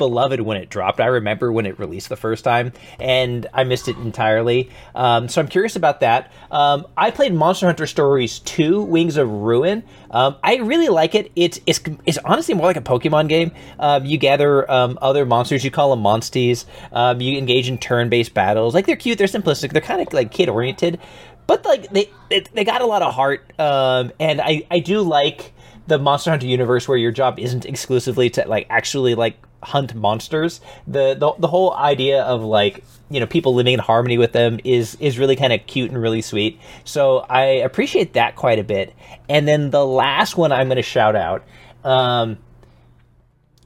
beloved 0.00 0.40
when 0.40 0.56
it 0.56 0.70
dropped. 0.70 0.98
I 0.98 1.06
remember 1.06 1.52
when 1.52 1.66
it 1.66 1.78
released 1.78 2.08
the 2.08 2.16
first 2.16 2.42
time, 2.42 2.72
and 2.98 3.46
I 3.52 3.64
missed 3.64 3.86
it 3.86 3.98
entirely. 3.98 4.70
Um, 4.94 5.28
so 5.28 5.42
I'm 5.42 5.46
curious 5.46 5.76
about 5.76 6.00
that. 6.00 6.32
Um, 6.50 6.86
I 6.96 7.10
played 7.10 7.34
Monster 7.34 7.66
Hunter 7.66 7.86
Stories 7.86 8.38
2: 8.40 8.82
Wings 8.82 9.18
of 9.18 9.30
Ruin. 9.30 9.84
Um, 10.10 10.36
I 10.42 10.56
really 10.56 10.88
like 10.88 11.14
it. 11.14 11.30
It's 11.36 11.60
it's 11.66 11.80
it's 12.06 12.16
honestly 12.24 12.54
more 12.54 12.66
like 12.66 12.78
a 12.78 12.80
Pokemon 12.80 13.28
game. 13.28 13.52
Um, 13.78 14.06
you 14.06 14.16
gather 14.16 14.68
um, 14.70 14.98
other 15.02 15.26
monsters. 15.26 15.62
You 15.64 15.70
call 15.70 15.94
them 15.94 16.02
monsties. 16.02 16.64
Um, 16.92 17.20
you 17.20 17.36
engage 17.36 17.68
in 17.68 17.76
turn-based 17.76 18.32
battles. 18.32 18.74
Like 18.74 18.86
they're 18.86 18.96
cute. 18.96 19.18
They're 19.18 19.26
simplistic. 19.26 19.72
They're 19.72 19.82
kind 19.82 20.00
of 20.00 20.12
like 20.14 20.30
kid-oriented, 20.32 20.98
but 21.46 21.64
like 21.64 21.90
they 21.90 22.10
they, 22.28 22.64
got 22.64 22.80
a 22.80 22.86
lot 22.86 23.02
of 23.02 23.14
heart. 23.14 23.52
Um, 23.58 24.12
and 24.20 24.40
I 24.40 24.66
I 24.70 24.80
do 24.80 25.02
like 25.02 25.52
the 25.86 25.98
Monster 25.98 26.30
Hunter 26.30 26.46
universe 26.46 26.86
where 26.86 26.98
your 26.98 27.12
job 27.12 27.38
isn't 27.38 27.66
exclusively 27.66 28.30
to 28.30 28.46
like 28.46 28.66
actually 28.70 29.14
like 29.14 29.36
hunt 29.62 29.94
monsters. 29.94 30.60
The, 30.86 31.14
the 31.14 31.32
the 31.38 31.48
whole 31.48 31.74
idea 31.74 32.22
of 32.22 32.42
like 32.42 32.84
you 33.10 33.20
know 33.20 33.26
people 33.26 33.54
living 33.54 33.74
in 33.74 33.80
harmony 33.80 34.18
with 34.18 34.32
them 34.32 34.60
is 34.64 34.96
is 35.00 35.18
really 35.18 35.36
kind 35.36 35.52
of 35.52 35.66
cute 35.66 35.90
and 35.90 36.00
really 36.00 36.22
sweet. 36.22 36.60
So 36.84 37.18
I 37.28 37.42
appreciate 37.42 38.14
that 38.14 38.36
quite 38.36 38.58
a 38.58 38.64
bit. 38.64 38.94
And 39.28 39.46
then 39.46 39.70
the 39.70 39.84
last 39.84 40.36
one 40.36 40.52
I'm 40.52 40.68
going 40.68 40.76
to 40.76 40.82
shout 40.82 41.16
out 41.16 41.44
um, 41.84 42.38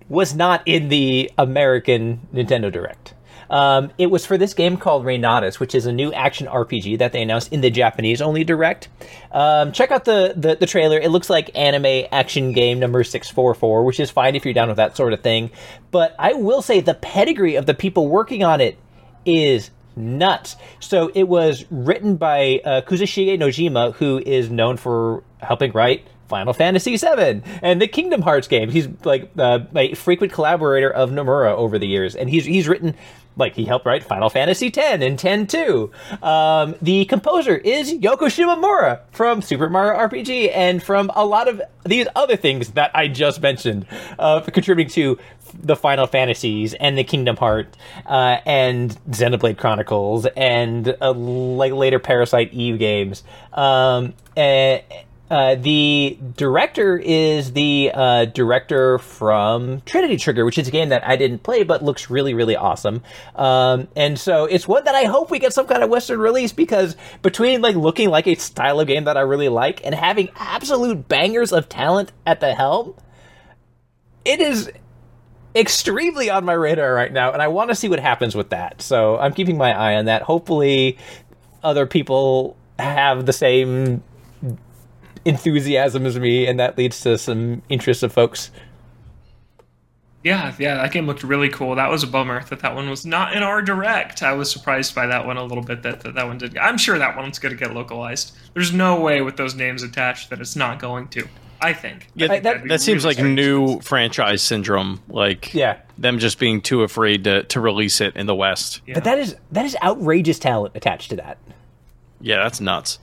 was 0.08 0.34
not 0.34 0.62
in 0.66 0.88
the 0.88 1.30
American 1.38 2.20
Nintendo 2.32 2.72
Direct. 2.72 3.14
Um, 3.50 3.90
it 3.98 4.06
was 4.06 4.26
for 4.26 4.38
this 4.38 4.54
game 4.54 4.76
called 4.76 5.04
Reynatis, 5.04 5.60
which 5.60 5.74
is 5.74 5.86
a 5.86 5.92
new 5.92 6.12
action 6.12 6.46
RPG 6.46 6.98
that 6.98 7.12
they 7.12 7.22
announced 7.22 7.52
in 7.52 7.60
the 7.60 7.70
Japanese 7.70 8.20
only 8.22 8.44
direct. 8.44 8.88
Um, 9.32 9.72
check 9.72 9.90
out 9.90 10.04
the, 10.04 10.34
the, 10.36 10.56
the 10.56 10.66
trailer. 10.66 10.98
It 10.98 11.10
looks 11.10 11.30
like 11.30 11.50
anime 11.54 12.06
action 12.12 12.52
game 12.52 12.78
number 12.78 13.04
644, 13.04 13.84
which 13.84 14.00
is 14.00 14.10
fine 14.10 14.34
if 14.36 14.44
you're 14.44 14.54
down 14.54 14.68
with 14.68 14.76
that 14.78 14.96
sort 14.96 15.12
of 15.12 15.20
thing. 15.20 15.50
But 15.90 16.14
I 16.18 16.34
will 16.34 16.62
say 16.62 16.80
the 16.80 16.94
pedigree 16.94 17.56
of 17.56 17.66
the 17.66 17.74
people 17.74 18.08
working 18.08 18.42
on 18.42 18.60
it 18.60 18.78
is 19.24 19.70
nuts. 19.96 20.56
So 20.80 21.10
it 21.14 21.28
was 21.28 21.64
written 21.70 22.16
by 22.16 22.60
uh, 22.64 22.80
Kazushige 22.82 23.38
Nojima, 23.38 23.94
who 23.94 24.18
is 24.24 24.50
known 24.50 24.76
for 24.76 25.22
helping 25.38 25.72
write 25.72 26.06
Final 26.28 26.52
Fantasy 26.52 26.96
VII 26.96 27.42
and 27.62 27.80
the 27.80 27.86
Kingdom 27.86 28.22
Hearts 28.22 28.48
games. 28.48 28.72
He's 28.72 28.88
like 29.04 29.30
uh, 29.38 29.60
a 29.74 29.94
frequent 29.94 30.32
collaborator 30.32 30.90
of 30.90 31.10
Nomura 31.10 31.54
over 31.54 31.78
the 31.78 31.86
years, 31.86 32.16
and 32.16 32.28
he's 32.30 32.44
he's 32.44 32.66
written 32.66 32.94
like 33.36 33.54
he 33.54 33.64
helped 33.64 33.86
write 33.86 34.04
Final 34.04 34.30
Fantasy 34.30 34.68
X 34.68 34.78
and 34.78 35.02
X-2. 35.02 36.22
Um, 36.22 36.74
the 36.80 37.04
composer 37.06 37.56
is 37.56 37.92
Yoko 37.92 38.28
Shimomura 38.28 39.00
from 39.12 39.42
Super 39.42 39.68
Mario 39.68 39.98
RPG 39.98 40.50
and 40.54 40.82
from 40.82 41.10
a 41.14 41.24
lot 41.24 41.48
of 41.48 41.60
these 41.84 42.06
other 42.14 42.36
things 42.36 42.70
that 42.70 42.90
I 42.94 43.08
just 43.08 43.42
mentioned, 43.42 43.86
uh, 44.18 44.40
contributing 44.40 44.90
to 44.92 45.18
the 45.52 45.76
Final 45.76 46.06
Fantasies 46.06 46.74
and 46.74 46.96
the 46.96 47.04
Kingdom 47.04 47.36
Heart 47.36 47.76
uh, 48.06 48.38
and 48.46 48.90
Xenoblade 49.10 49.58
Chronicles 49.58 50.26
and 50.36 50.96
uh, 51.00 51.12
like 51.12 51.72
later 51.72 51.98
Parasite 51.98 52.52
Eve 52.52 52.78
games. 52.78 53.22
Um, 53.52 54.14
and, 54.36 54.82
uh, 55.34 55.56
the 55.56 56.16
director 56.36 56.96
is 56.96 57.54
the 57.54 57.90
uh, 57.92 58.24
director 58.26 59.00
from 59.00 59.80
Trinity 59.80 60.16
Trigger, 60.16 60.44
which 60.44 60.58
is 60.58 60.68
a 60.68 60.70
game 60.70 60.90
that 60.90 61.04
I 61.04 61.16
didn't 61.16 61.42
play 61.42 61.64
but 61.64 61.82
looks 61.82 62.08
really, 62.08 62.34
really 62.34 62.54
awesome. 62.54 63.02
Um, 63.34 63.88
and 63.96 64.16
so 64.16 64.44
it's 64.44 64.68
one 64.68 64.84
that 64.84 64.94
I 64.94 65.06
hope 65.06 65.32
we 65.32 65.40
get 65.40 65.52
some 65.52 65.66
kind 65.66 65.82
of 65.82 65.90
Western 65.90 66.20
release 66.20 66.52
because 66.52 66.94
between 67.20 67.62
like 67.62 67.74
looking 67.74 68.10
like 68.10 68.28
a 68.28 68.36
style 68.36 68.78
of 68.78 68.86
game 68.86 69.02
that 69.06 69.16
I 69.16 69.22
really 69.22 69.48
like 69.48 69.84
and 69.84 69.92
having 69.92 70.28
absolute 70.36 71.08
bangers 71.08 71.52
of 71.52 71.68
talent 71.68 72.12
at 72.24 72.38
the 72.38 72.54
helm, 72.54 72.94
it 74.24 74.40
is 74.40 74.70
extremely 75.56 76.30
on 76.30 76.44
my 76.44 76.52
radar 76.52 76.94
right 76.94 77.12
now, 77.12 77.32
and 77.32 77.42
I 77.42 77.48
want 77.48 77.70
to 77.70 77.74
see 77.74 77.88
what 77.88 77.98
happens 77.98 78.36
with 78.36 78.50
that. 78.50 78.80
So 78.80 79.18
I'm 79.18 79.32
keeping 79.32 79.58
my 79.58 79.76
eye 79.76 79.96
on 79.96 80.04
that. 80.04 80.22
Hopefully, 80.22 80.96
other 81.64 81.86
people 81.86 82.56
have 82.78 83.26
the 83.26 83.32
same 83.32 84.04
enthusiasm 85.24 86.06
as 86.06 86.18
me, 86.18 86.46
and 86.46 86.58
that 86.60 86.76
leads 86.76 87.00
to 87.00 87.18
some 87.18 87.62
interest 87.68 88.02
of 88.02 88.12
folks. 88.12 88.50
Yeah, 90.22 90.54
yeah, 90.58 90.76
that 90.76 90.90
game 90.90 91.06
looked 91.06 91.22
really 91.22 91.50
cool. 91.50 91.74
That 91.74 91.90
was 91.90 92.02
a 92.02 92.06
bummer 92.06 92.42
that 92.44 92.60
that 92.60 92.74
one 92.74 92.88
was 92.88 93.04
not 93.04 93.36
in 93.36 93.42
our 93.42 93.60
direct. 93.60 94.22
I 94.22 94.32
was 94.32 94.50
surprised 94.50 94.94
by 94.94 95.06
that 95.06 95.26
one 95.26 95.36
a 95.36 95.44
little 95.44 95.62
bit 95.62 95.82
that 95.82 96.00
that, 96.00 96.14
that 96.14 96.26
one 96.26 96.38
did. 96.38 96.56
I'm 96.56 96.78
sure 96.78 96.98
that 96.98 97.14
one's 97.14 97.38
going 97.38 97.54
to 97.54 97.62
get 97.62 97.74
localized. 97.74 98.34
There's 98.54 98.72
no 98.72 98.98
way 98.98 99.20
with 99.20 99.36
those 99.36 99.54
names 99.54 99.82
attached 99.82 100.30
that 100.30 100.40
it's 100.40 100.56
not 100.56 100.78
going 100.78 101.08
to. 101.08 101.28
I 101.60 101.72
think. 101.72 102.08
Yeah, 102.14 102.26
I 102.26 102.28
think 102.28 102.42
that, 102.44 102.68
that 102.68 102.80
seems 102.80 103.04
like 103.04 103.18
new 103.18 103.80
franchise 103.80 104.42
syndrome. 104.42 105.02
Like, 105.08 105.54
yeah, 105.54 105.78
them 105.98 106.18
just 106.18 106.38
being 106.38 106.60
too 106.60 106.82
afraid 106.82 107.24
to, 107.24 107.44
to 107.44 107.60
release 107.60 108.00
it 108.00 108.16
in 108.16 108.26
the 108.26 108.34
West. 108.34 108.80
Yeah. 108.86 108.94
But 108.94 109.04
that 109.04 109.18
is 109.18 109.36
that 109.52 109.64
is 109.66 109.76
outrageous 109.82 110.38
talent 110.38 110.74
attached 110.74 111.10
to 111.10 111.16
that. 111.16 111.38
Yeah, 112.20 112.42
that's 112.42 112.60
nuts. 112.60 112.98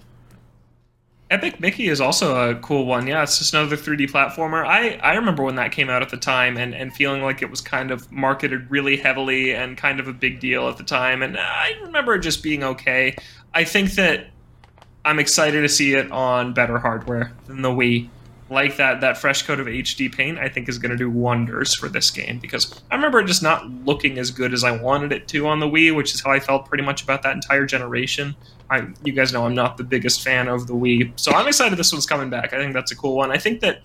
Epic 1.31 1.61
Mickey 1.61 1.87
is 1.87 2.01
also 2.01 2.49
a 2.49 2.55
cool 2.55 2.85
one. 2.85 3.07
Yeah, 3.07 3.23
it's 3.23 3.39
just 3.39 3.53
another 3.53 3.77
3D 3.77 4.11
platformer. 4.11 4.65
I, 4.65 4.95
I 4.95 5.15
remember 5.15 5.43
when 5.43 5.55
that 5.55 5.71
came 5.71 5.89
out 5.89 6.01
at 6.01 6.09
the 6.09 6.17
time 6.17 6.57
and, 6.57 6.75
and 6.75 6.93
feeling 6.93 7.21
like 7.21 7.41
it 7.41 7.49
was 7.49 7.61
kind 7.61 7.89
of 7.89 8.11
marketed 8.11 8.69
really 8.69 8.97
heavily 8.97 9.55
and 9.55 9.77
kind 9.77 10.01
of 10.01 10.09
a 10.09 10.13
big 10.13 10.41
deal 10.41 10.67
at 10.67 10.75
the 10.75 10.83
time. 10.83 11.23
And 11.23 11.37
I 11.37 11.73
remember 11.83 12.15
it 12.15 12.19
just 12.19 12.43
being 12.43 12.65
okay. 12.65 13.15
I 13.53 13.63
think 13.63 13.93
that 13.93 14.27
I'm 15.05 15.19
excited 15.19 15.61
to 15.61 15.69
see 15.69 15.93
it 15.93 16.11
on 16.11 16.53
better 16.53 16.77
hardware 16.77 17.31
than 17.45 17.61
the 17.61 17.69
Wii. 17.69 18.09
Like 18.51 18.75
that 18.75 18.99
that 18.99 19.17
fresh 19.17 19.43
coat 19.43 19.61
of 19.61 19.67
HD 19.67 20.13
paint, 20.13 20.37
I 20.37 20.49
think 20.49 20.67
is 20.67 20.77
going 20.77 20.91
to 20.91 20.97
do 20.97 21.09
wonders 21.09 21.73
for 21.73 21.87
this 21.87 22.11
game 22.11 22.37
because 22.37 22.81
I 22.91 22.95
remember 22.95 23.21
it 23.21 23.25
just 23.25 23.41
not 23.41 23.69
looking 23.85 24.19
as 24.19 24.29
good 24.29 24.53
as 24.53 24.65
I 24.65 24.71
wanted 24.71 25.13
it 25.13 25.29
to 25.29 25.47
on 25.47 25.61
the 25.61 25.67
Wii, 25.67 25.95
which 25.95 26.13
is 26.13 26.21
how 26.21 26.31
I 26.31 26.41
felt 26.41 26.65
pretty 26.65 26.83
much 26.83 27.01
about 27.01 27.23
that 27.23 27.33
entire 27.33 27.65
generation. 27.65 28.35
I, 28.69 28.87
you 29.05 29.13
guys 29.13 29.31
know 29.31 29.45
I'm 29.45 29.55
not 29.55 29.77
the 29.77 29.85
biggest 29.85 30.21
fan 30.21 30.49
of 30.49 30.67
the 30.67 30.73
Wii, 30.73 31.13
so 31.15 31.31
I'm 31.31 31.47
excited 31.47 31.79
this 31.79 31.93
one's 31.93 32.05
coming 32.05 32.29
back. 32.29 32.53
I 32.53 32.57
think 32.57 32.73
that's 32.73 32.91
a 32.91 32.95
cool 32.95 33.15
one. 33.15 33.31
I 33.31 33.37
think 33.37 33.61
that 33.61 33.83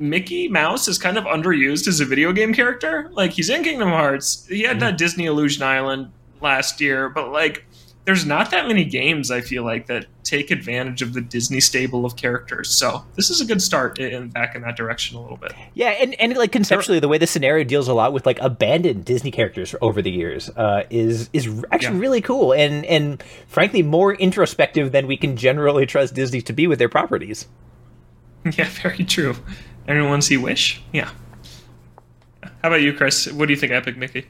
Mickey 0.00 0.48
Mouse 0.48 0.88
is 0.88 0.98
kind 0.98 1.16
of 1.16 1.22
underused 1.22 1.86
as 1.86 2.00
a 2.00 2.04
video 2.04 2.32
game 2.32 2.52
character. 2.52 3.08
Like 3.12 3.30
he's 3.30 3.48
in 3.48 3.62
Kingdom 3.62 3.90
Hearts. 3.90 4.46
He 4.48 4.62
had 4.62 4.80
that 4.80 4.88
mm-hmm. 4.88 4.96
Disney 4.96 5.26
Illusion 5.26 5.62
Island 5.62 6.10
last 6.40 6.80
year, 6.80 7.08
but 7.08 7.30
like 7.30 7.64
there's 8.04 8.26
not 8.26 8.50
that 8.50 8.66
many 8.66 8.84
games 8.84 9.30
I 9.30 9.40
feel 9.40 9.64
like 9.64 9.86
that 9.86 10.06
take 10.26 10.50
advantage 10.50 11.02
of 11.02 11.12
the 11.14 11.20
Disney 11.20 11.60
stable 11.60 12.04
of 12.04 12.16
characters. 12.16 12.68
So 12.68 13.04
this 13.14 13.30
is 13.30 13.40
a 13.40 13.44
good 13.44 13.62
start 13.62 13.98
in 14.00 14.28
back 14.28 14.56
in 14.56 14.62
that 14.62 14.76
direction 14.76 15.16
a 15.16 15.22
little 15.22 15.36
bit. 15.36 15.52
Yeah, 15.74 15.90
and, 15.90 16.14
and 16.20 16.36
like 16.36 16.50
conceptually, 16.50 16.98
the 16.98 17.06
way 17.06 17.16
the 17.16 17.28
scenario 17.28 17.62
deals 17.62 17.86
a 17.86 17.94
lot 17.94 18.12
with 18.12 18.26
like 18.26 18.40
abandoned 18.40 19.04
Disney 19.04 19.30
characters 19.30 19.74
over 19.80 20.02
the 20.02 20.10
years 20.10 20.50
uh, 20.50 20.82
is 20.90 21.30
is 21.32 21.64
actually 21.70 21.96
yeah. 21.96 22.02
really 22.02 22.20
cool 22.20 22.52
and 22.52 22.84
and 22.86 23.22
frankly 23.46 23.82
more 23.82 24.14
introspective 24.14 24.90
than 24.90 25.06
we 25.06 25.16
can 25.16 25.36
generally 25.36 25.86
trust 25.86 26.14
Disney 26.14 26.42
to 26.42 26.52
be 26.52 26.66
with 26.66 26.78
their 26.78 26.88
properties. 26.88 27.46
Yeah, 28.56 28.68
very 28.68 29.04
true. 29.04 29.34
Everyone 29.88 30.22
see 30.22 30.36
Wish? 30.36 30.80
Yeah. 30.92 31.10
How 32.62 32.68
about 32.68 32.80
you, 32.80 32.92
Chris? 32.92 33.26
What 33.32 33.46
do 33.46 33.52
you 33.52 33.58
think, 33.58 33.72
Epic 33.72 33.96
Mickey? 33.96 34.26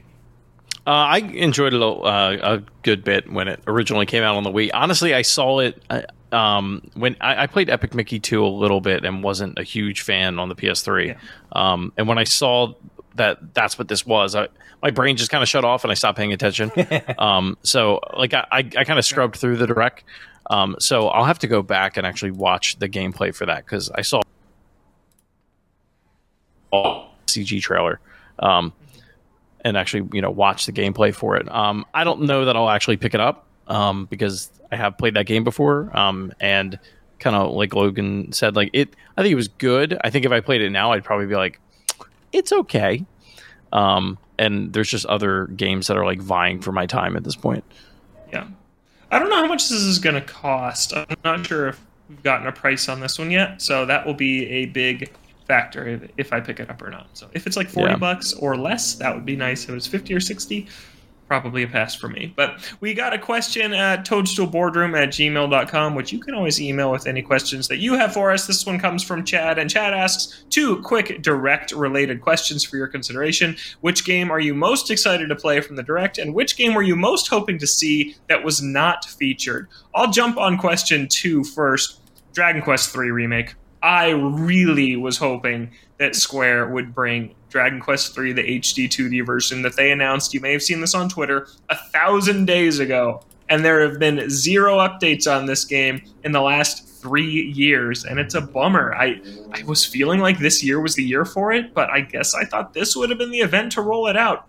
Uh, 0.87 0.91
I 0.91 1.17
enjoyed 1.17 1.73
it 1.73 1.81
a, 1.81 1.85
uh, 1.85 2.37
a, 2.41 2.63
good 2.81 3.03
bit 3.03 3.29
when 3.29 3.49
it 3.49 3.61
originally 3.67 4.05
came 4.05 4.23
out 4.23 4.37
on 4.37 4.43
the 4.43 4.49
Wii. 4.49 4.69
Honestly, 4.73 5.13
I 5.13 5.21
saw 5.21 5.59
it 5.59 5.83
uh, 5.89 6.03
um, 6.33 6.81
when 6.93 7.17
I, 7.19 7.43
I, 7.43 7.47
played 7.47 7.69
Epic 7.69 7.93
Mickey 7.93 8.21
2 8.21 8.41
a 8.41 8.47
little 8.47 8.79
bit 8.79 9.03
and 9.03 9.21
wasn't 9.21 9.59
a 9.59 9.63
huge 9.63 9.99
fan 9.99 10.39
on 10.39 10.47
the 10.47 10.55
PS3. 10.55 11.07
Yeah. 11.07 11.17
Um, 11.51 11.91
and 11.97 12.07
when 12.07 12.17
I 12.17 12.23
saw 12.23 12.73
that 13.15 13.53
that's 13.53 13.77
what 13.77 13.89
this 13.89 14.05
was, 14.05 14.33
I, 14.33 14.47
my 14.81 14.91
brain 14.91 15.17
just 15.17 15.29
kind 15.29 15.43
of 15.43 15.49
shut 15.49 15.65
off 15.65 15.83
and 15.83 15.91
I 15.91 15.93
stopped 15.93 16.17
paying 16.17 16.31
attention. 16.31 16.71
um, 17.19 17.57
so, 17.63 17.99
like, 18.15 18.33
I, 18.33 18.47
I, 18.49 18.57
I 18.59 18.83
kind 18.85 18.97
of 18.97 19.03
scrubbed 19.03 19.35
through 19.35 19.57
the 19.57 19.67
direct. 19.67 20.05
Um, 20.49 20.77
so 20.79 21.09
I'll 21.09 21.25
have 21.25 21.39
to 21.39 21.47
go 21.47 21.61
back 21.61 21.97
and 21.97 22.07
actually 22.07 22.31
watch 22.31 22.79
the 22.79 22.87
gameplay 22.87 23.35
for 23.35 23.45
that 23.45 23.65
because 23.65 23.91
I 23.93 24.03
saw 24.03 24.21
CG 26.71 27.61
trailer. 27.61 27.99
Um, 28.39 28.71
and 29.61 29.77
actually 29.77 30.07
you 30.13 30.21
know 30.21 30.31
watch 30.31 30.65
the 30.65 30.71
gameplay 30.71 31.13
for 31.13 31.35
it. 31.35 31.49
Um, 31.53 31.85
I 31.93 32.03
don't 32.03 32.21
know 32.23 32.45
that 32.45 32.55
I'll 32.55 32.69
actually 32.69 32.97
pick 32.97 33.13
it 33.13 33.19
up 33.19 33.45
um, 33.67 34.05
because 34.05 34.51
I 34.71 34.75
have 34.75 34.97
played 34.97 35.13
that 35.15 35.25
game 35.25 35.43
before 35.43 35.95
um, 35.97 36.33
and 36.39 36.79
kind 37.19 37.35
of 37.35 37.53
like 37.53 37.73
Logan 37.73 38.31
said, 38.31 38.55
like 38.55 38.69
it. 38.73 38.95
I 39.17 39.21
think 39.21 39.31
it 39.31 39.35
was 39.35 39.47
good. 39.47 39.97
I 40.03 40.09
think 40.09 40.25
if 40.25 40.31
I 40.31 40.39
played 40.39 40.61
it 40.61 40.69
now, 40.69 40.91
I'd 40.91 41.03
probably 41.03 41.25
be 41.25 41.35
like, 41.35 41.59
it's 42.31 42.51
okay. 42.51 43.05
Um, 43.73 44.17
and 44.37 44.71
there's 44.73 44.89
just 44.89 45.05
other 45.07 45.47
games 45.47 45.87
that 45.87 45.97
are 45.97 46.05
like 46.05 46.21
vying 46.21 46.61
for 46.61 46.71
my 46.71 46.85
time 46.85 47.17
at 47.17 47.23
this 47.23 47.35
point. 47.35 47.63
Yeah, 48.31 48.47
I 49.11 49.19
don't 49.19 49.29
know 49.29 49.37
how 49.37 49.47
much 49.47 49.69
this 49.69 49.81
is 49.81 49.99
going 49.99 50.15
to 50.15 50.21
cost. 50.21 50.93
I'm 50.95 51.05
not 51.23 51.45
sure 51.45 51.69
if 51.69 51.81
we've 52.09 52.21
gotten 52.23 52.47
a 52.47 52.51
price 52.51 52.87
on 52.87 52.99
this 52.99 53.17
one 53.17 53.31
yet, 53.31 53.61
so 53.61 53.85
that 53.85 54.05
will 54.05 54.13
be 54.13 54.45
a 54.47 54.65
big 54.67 55.11
factor 55.47 55.87
if, 55.87 56.11
if 56.17 56.33
I 56.33 56.39
pick 56.39 56.59
it 56.59 56.69
up 56.69 56.81
or 56.81 56.89
not. 56.89 57.07
So 57.13 57.29
if 57.33 57.47
it's 57.47 57.57
like 57.57 57.69
40 57.69 57.91
yeah. 57.91 57.97
bucks 57.97 58.33
or 58.33 58.57
less, 58.57 58.95
that 58.95 59.15
would 59.15 59.25
be 59.25 59.35
nice. 59.35 59.63
If 59.63 59.69
it 59.69 59.73
was 59.73 59.87
50 59.87 60.13
or 60.13 60.19
60, 60.19 60.67
probably 61.27 61.63
a 61.63 61.67
pass 61.67 61.93
for 61.93 62.07
me. 62.07 62.33
But 62.35 62.59
we 62.79 62.93
got 62.93 63.13
a 63.13 63.19
question 63.19 63.73
at 63.73 64.05
toadstoolboardroom 64.05 64.97
at 64.97 65.09
gmail.com, 65.09 65.95
which 65.95 66.13
you 66.13 66.19
can 66.19 66.33
always 66.33 66.61
email 66.61 66.91
with 66.91 67.05
any 67.05 67.21
questions 67.21 67.67
that 67.67 67.77
you 67.77 67.93
have 67.93 68.13
for 68.13 68.31
us. 68.31 68.47
This 68.47 68.65
one 68.65 68.79
comes 68.79 69.03
from 69.03 69.25
Chad, 69.25 69.59
and 69.59 69.69
Chad 69.69 69.93
asks 69.93 70.45
two 70.49 70.81
quick 70.83 71.21
direct 71.21 71.71
related 71.71 72.21
questions 72.21 72.63
for 72.63 72.77
your 72.77 72.87
consideration. 72.87 73.57
Which 73.81 74.05
game 74.05 74.31
are 74.31 74.39
you 74.39 74.53
most 74.53 74.89
excited 74.89 75.27
to 75.27 75.35
play 75.35 75.61
from 75.61 75.75
the 75.75 75.83
direct, 75.83 76.17
and 76.17 76.33
which 76.33 76.57
game 76.57 76.73
were 76.73 76.83
you 76.83 76.95
most 76.95 77.27
hoping 77.27 77.57
to 77.59 77.67
see 77.67 78.15
that 78.29 78.43
was 78.43 78.61
not 78.61 79.05
featured? 79.05 79.67
I'll 79.93 80.11
jump 80.11 80.37
on 80.37 80.57
question 80.57 81.07
two 81.07 81.43
first. 81.43 82.01
Dragon 82.33 82.61
Quest 82.61 82.95
III 82.95 83.09
Remake. 83.11 83.55
I 83.81 84.09
really 84.09 84.95
was 84.95 85.17
hoping 85.17 85.71
that 85.97 86.15
Square 86.15 86.69
would 86.69 86.93
bring 86.93 87.35
Dragon 87.49 87.79
Quest 87.79 88.17
III, 88.17 88.33
the 88.33 88.59
HD 88.59 88.87
2D 88.87 89.25
version 89.25 89.61
that 89.61 89.75
they 89.75 89.91
announced. 89.91 90.33
You 90.33 90.39
may 90.39 90.51
have 90.51 90.63
seen 90.63 90.81
this 90.81 90.95
on 90.95 91.09
Twitter 91.09 91.47
a 91.69 91.75
thousand 91.75 92.45
days 92.45 92.79
ago, 92.79 93.21
and 93.49 93.63
there 93.63 93.81
have 93.87 93.99
been 93.99 94.29
zero 94.29 94.77
updates 94.77 95.31
on 95.31 95.45
this 95.45 95.63
game 95.63 96.01
in 96.23 96.31
the 96.31 96.41
last 96.41 96.87
three 96.87 97.43
years, 97.43 98.03
and 98.03 98.19
it's 98.19 98.33
a 98.33 98.41
bummer. 98.41 98.95
I 98.95 99.21
I 99.51 99.63
was 99.63 99.85
feeling 99.85 100.19
like 100.19 100.39
this 100.39 100.63
year 100.63 100.81
was 100.81 100.95
the 100.95 101.03
year 101.03 101.25
for 101.25 101.51
it, 101.51 101.73
but 101.73 101.89
I 101.89 102.01
guess 102.01 102.33
I 102.33 102.45
thought 102.45 102.73
this 102.73 102.95
would 102.95 103.09
have 103.09 103.19
been 103.19 103.31
the 103.31 103.39
event 103.39 103.71
to 103.73 103.81
roll 103.81 104.07
it 104.07 104.17
out 104.17 104.47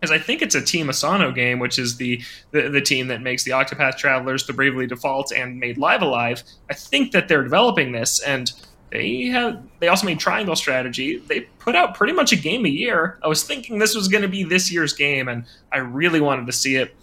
because 0.00 0.12
I 0.12 0.18
think 0.18 0.42
it's 0.42 0.54
a 0.54 0.62
Team 0.62 0.88
Asano 0.88 1.32
game, 1.32 1.58
which 1.58 1.78
is 1.78 1.96
the, 1.96 2.22
the, 2.52 2.68
the 2.68 2.80
team 2.80 3.08
that 3.08 3.20
makes 3.20 3.42
the 3.44 3.50
Octopath 3.50 3.96
Travelers, 3.96 4.46
the 4.46 4.52
Bravely 4.52 4.86
Default, 4.86 5.32
and 5.32 5.58
made 5.58 5.76
Live 5.76 6.02
A 6.02 6.06
Live. 6.06 6.42
I 6.70 6.74
think 6.74 7.12
that 7.12 7.28
they're 7.28 7.42
developing 7.42 7.92
this, 7.92 8.20
and 8.20 8.52
they 8.90 9.26
have 9.26 9.60
they 9.80 9.88
also 9.88 10.06
made 10.06 10.18
Triangle 10.18 10.56
Strategy. 10.56 11.18
They 11.18 11.40
put 11.58 11.74
out 11.74 11.94
pretty 11.94 12.12
much 12.12 12.32
a 12.32 12.36
game 12.36 12.64
a 12.64 12.70
year. 12.70 13.18
I 13.22 13.28
was 13.28 13.42
thinking 13.42 13.78
this 13.78 13.94
was 13.94 14.08
going 14.08 14.22
to 14.22 14.28
be 14.28 14.44
this 14.44 14.72
year's 14.72 14.92
game, 14.92 15.28
and 15.28 15.44
I 15.72 15.78
really 15.78 16.20
wanted 16.20 16.46
to 16.46 16.52
see 16.52 16.76
it. 16.76 16.94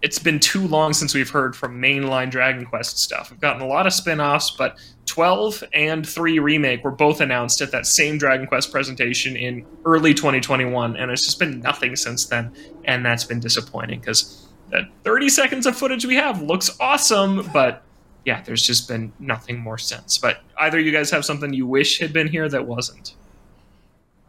It's 0.00 0.18
been 0.18 0.40
too 0.40 0.66
long 0.66 0.94
since 0.94 1.14
we've 1.14 1.30
heard 1.30 1.54
from 1.54 1.80
mainline 1.80 2.30
Dragon 2.30 2.66
Quest 2.66 2.98
stuff. 2.98 3.30
We've 3.30 3.38
gotten 3.38 3.62
a 3.62 3.68
lot 3.68 3.86
of 3.86 3.92
spin-offs, 3.92 4.50
but 4.58 4.76
12 5.12 5.64
and 5.74 6.08
3 6.08 6.38
remake 6.38 6.82
were 6.82 6.90
both 6.90 7.20
announced 7.20 7.60
at 7.60 7.70
that 7.72 7.86
same 7.86 8.16
Dragon 8.16 8.46
Quest 8.46 8.72
presentation 8.72 9.36
in 9.36 9.66
early 9.84 10.14
2021 10.14 10.96
and 10.96 11.10
it's 11.10 11.24
just 11.24 11.38
been 11.38 11.60
nothing 11.60 11.96
since 11.96 12.24
then 12.24 12.50
and 12.84 13.04
that's 13.04 13.24
been 13.24 13.38
disappointing 13.38 14.00
cuz 14.00 14.46
the 14.70 14.88
30 15.04 15.28
seconds 15.28 15.66
of 15.66 15.76
footage 15.76 16.06
we 16.06 16.14
have 16.14 16.40
looks 16.40 16.70
awesome 16.80 17.46
but 17.52 17.82
yeah, 18.24 18.42
there's 18.42 18.62
just 18.62 18.88
been 18.88 19.12
nothing 19.18 19.58
more 19.58 19.78
since. 19.78 20.18
But 20.18 20.40
either 20.58 20.78
you 20.78 20.92
guys 20.92 21.10
have 21.10 21.24
something 21.24 21.52
you 21.52 21.66
wish 21.66 21.98
had 21.98 22.12
been 22.12 22.28
here 22.28 22.48
that 22.48 22.66
wasn't, 22.66 23.14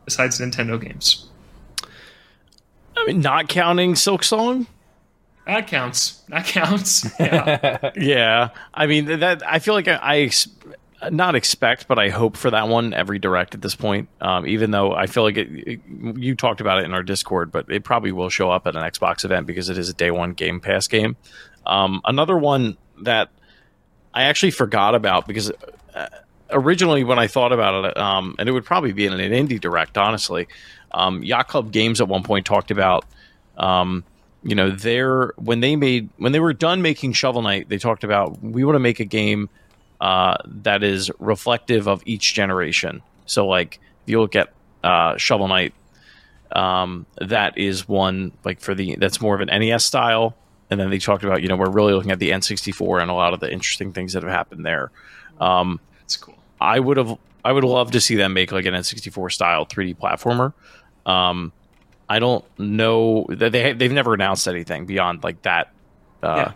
besides 0.05 0.39
Nintendo 0.39 0.81
games. 0.81 1.29
I 2.97 3.05
mean, 3.05 3.21
not 3.21 3.49
counting 3.49 3.93
Silksong. 3.93 4.67
That 5.45 5.67
counts. 5.67 6.23
That 6.29 6.45
counts. 6.45 7.05
Yeah. 7.19 7.91
yeah. 7.95 8.49
I 8.73 8.87
mean 8.87 9.19
that. 9.19 9.43
I 9.45 9.59
feel 9.59 9.73
like 9.73 9.87
I, 9.87 9.95
I 9.95 10.17
ex- 10.19 10.47
not 11.11 11.35
expect, 11.35 11.87
but 11.87 11.99
I 11.99 12.09
hope 12.09 12.37
for 12.37 12.49
that 12.51 12.67
one 12.67 12.93
every 12.93 13.19
direct 13.19 13.53
at 13.53 13.61
this 13.61 13.75
point. 13.75 14.07
Um, 14.21 14.47
even 14.47 14.71
though 14.71 14.93
I 14.93 15.07
feel 15.07 15.23
like 15.23 15.37
it, 15.37 15.49
it, 15.51 15.81
you 16.15 16.35
talked 16.35 16.61
about 16.61 16.79
it 16.79 16.85
in 16.85 16.93
our 16.93 17.03
Discord, 17.03 17.51
but 17.51 17.69
it 17.69 17.83
probably 17.83 18.11
will 18.11 18.29
show 18.29 18.51
up 18.51 18.67
at 18.67 18.75
an 18.75 18.83
Xbox 18.83 19.25
event 19.25 19.47
because 19.47 19.69
it 19.69 19.77
is 19.77 19.89
a 19.89 19.93
day 19.93 20.11
one 20.11 20.31
Game 20.33 20.59
Pass 20.59 20.87
game. 20.87 21.15
Um, 21.65 22.01
another 22.05 22.37
one 22.37 22.77
that 23.01 23.29
I 24.13 24.23
actually 24.23 24.51
forgot 24.51 24.95
about 24.95 25.27
because 25.27 25.51
uh, 25.93 26.07
originally 26.51 27.03
when 27.03 27.19
I 27.19 27.27
thought 27.27 27.51
about 27.51 27.85
it, 27.85 27.97
um, 27.97 28.35
and 28.39 28.47
it 28.47 28.51
would 28.51 28.65
probably 28.65 28.93
be 28.93 29.05
in 29.05 29.13
an 29.13 29.19
indie 29.19 29.59
direct, 29.59 29.97
honestly. 29.97 30.47
Um, 30.91 31.23
Yacht 31.23 31.47
Club 31.47 31.71
Games 31.71 31.99
at 32.01 32.07
one 32.07 32.23
point 32.23 32.45
talked 32.45 32.71
about, 32.71 33.05
um, 33.57 34.03
you 34.43 34.55
know, 34.55 34.69
their 34.69 35.33
when 35.37 35.59
they 35.61 35.75
made 35.75 36.09
when 36.17 36.31
they 36.31 36.39
were 36.39 36.53
done 36.53 36.81
making 36.81 37.13
Shovel 37.13 37.41
Knight, 37.41 37.69
they 37.69 37.77
talked 37.77 38.03
about 38.03 38.41
we 38.43 38.63
want 38.63 38.75
to 38.75 38.79
make 38.79 38.99
a 38.99 39.05
game 39.05 39.49
uh, 40.01 40.35
that 40.45 40.83
is 40.83 41.09
reflective 41.19 41.87
of 41.87 42.03
each 42.05 42.33
generation. 42.33 43.01
So, 43.25 43.47
like, 43.47 43.79
if 44.03 44.09
you 44.09 44.19
look 44.19 44.35
at 44.35 44.53
uh, 44.83 45.17
Shovel 45.17 45.47
Knight, 45.47 45.73
um, 46.51 47.05
that 47.19 47.57
is 47.57 47.87
one 47.87 48.31
like 48.43 48.59
for 48.59 48.75
the 48.75 48.95
that's 48.97 49.21
more 49.21 49.35
of 49.35 49.41
an 49.41 49.47
NES 49.47 49.85
style 49.85 50.35
and 50.73 50.79
then 50.79 50.89
they 50.89 50.99
talked 50.99 51.23
about 51.23 51.41
you 51.41 51.47
know 51.47 51.55
we're 51.55 51.69
really 51.69 51.93
looking 51.93 52.11
at 52.11 52.19
the 52.19 52.31
N64 52.31 53.01
and 53.01 53.09
a 53.09 53.13
lot 53.13 53.33
of 53.33 53.39
the 53.39 53.51
interesting 53.51 53.93
things 53.93 54.13
that 54.13 54.23
have 54.23 54.31
happened 54.31 54.65
there. 54.65 54.91
Um, 55.39 55.79
That's 56.01 56.17
cool. 56.17 56.35
I 56.59 56.79
would 56.79 56.97
have 56.97 57.17
I 57.45 57.51
would 57.51 57.63
love 57.63 57.91
to 57.91 58.01
see 58.01 58.15
them 58.15 58.33
make 58.33 58.51
like 58.51 58.65
an 58.65 58.73
N64 58.73 59.31
style 59.31 59.65
3D 59.65 59.97
platformer. 59.97 60.53
Um, 61.05 61.51
I 62.13 62.19
don't 62.19 62.45
know 62.59 63.25
that 63.29 63.51
they 63.51 63.73
they've 63.73 63.91
never 63.91 64.13
announced 64.13 64.47
anything 64.47 64.85
beyond 64.85 65.23
like 65.23 65.41
that 65.41 65.71
uh, 66.21 66.51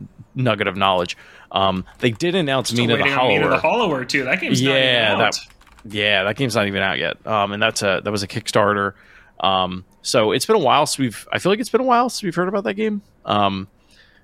yeah. 0.00 0.06
nugget 0.34 0.66
of 0.66 0.76
knowledge. 0.76 1.16
Um, 1.52 1.84
they 2.00 2.10
did 2.10 2.34
announce 2.34 2.70
Still 2.70 2.88
Mina 2.88 2.96
the 2.96 3.14
Hollower. 3.14 3.38
Mina 3.38 3.48
the 3.48 3.58
Hollower 3.58 4.04
too. 4.04 4.24
That 4.24 4.40
game's 4.40 4.60
yeah, 4.60 5.16
that 5.16 5.38
yeah, 5.84 6.24
that 6.24 6.34
game's 6.34 6.56
not 6.56 6.66
even 6.66 6.82
out 6.82 6.98
yet. 6.98 7.24
Um, 7.24 7.52
and 7.52 7.62
that's 7.62 7.82
a 7.82 8.00
that 8.02 8.10
was 8.10 8.24
a 8.24 8.26
Kickstarter. 8.26 8.94
Um, 9.38 9.84
so 10.02 10.32
it's 10.32 10.44
been 10.44 10.56
a 10.56 10.58
while 10.58 10.86
since 10.86 10.98
we've. 10.98 11.28
I 11.30 11.38
feel 11.38 11.52
like 11.52 11.60
it's 11.60 11.70
been 11.70 11.82
a 11.82 11.84
while 11.84 12.08
since 12.08 12.24
we've 12.24 12.34
heard 12.34 12.48
about 12.48 12.64
that 12.64 12.74
game. 12.74 13.00
Um, 13.24 13.68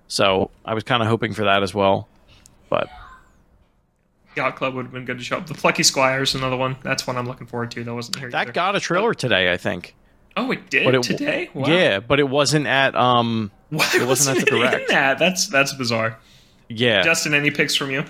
so 0.08 0.50
I 0.64 0.74
was 0.74 0.82
kind 0.82 1.00
of 1.00 1.08
hoping 1.08 1.32
for 1.32 1.44
that 1.44 1.62
as 1.62 1.72
well, 1.72 2.08
but 2.70 2.90
Yacht 4.36 4.56
Club 4.56 4.74
would 4.74 4.86
have 4.86 4.92
been 4.92 5.04
good 5.04 5.18
to 5.18 5.24
show 5.24 5.36
up. 5.36 5.46
The 5.46 5.54
Plucky 5.54 5.84
Squires, 5.84 6.34
another 6.34 6.56
one. 6.56 6.76
That's 6.82 7.06
one 7.06 7.16
I'm 7.16 7.26
looking 7.26 7.46
forward 7.46 7.70
to. 7.70 7.84
That 7.84 7.94
wasn't 7.94 8.18
here. 8.18 8.30
That 8.30 8.48
either. 8.48 8.52
got 8.52 8.74
a 8.74 8.80
trailer 8.80 9.14
today, 9.14 9.52
I 9.52 9.56
think. 9.56 9.94
Oh, 10.36 10.50
it 10.50 10.70
did 10.70 10.84
but 10.84 10.94
it, 10.94 11.02
today. 11.02 11.50
Wow. 11.52 11.68
Yeah, 11.68 12.00
but 12.00 12.20
it 12.20 12.28
wasn't 12.28 12.66
at 12.66 12.94
um. 12.94 13.50
Why 13.70 13.84
it 13.94 14.06
wasn't, 14.06 14.08
wasn't 14.08 14.38
at 14.38 14.44
the 14.44 14.50
direct. 14.50 14.88
That? 14.88 15.18
That's 15.18 15.48
that's 15.48 15.72
bizarre. 15.74 16.18
Yeah, 16.68 17.02
Justin, 17.02 17.34
any 17.34 17.50
picks 17.50 17.74
from 17.74 17.90
you? 17.90 18.04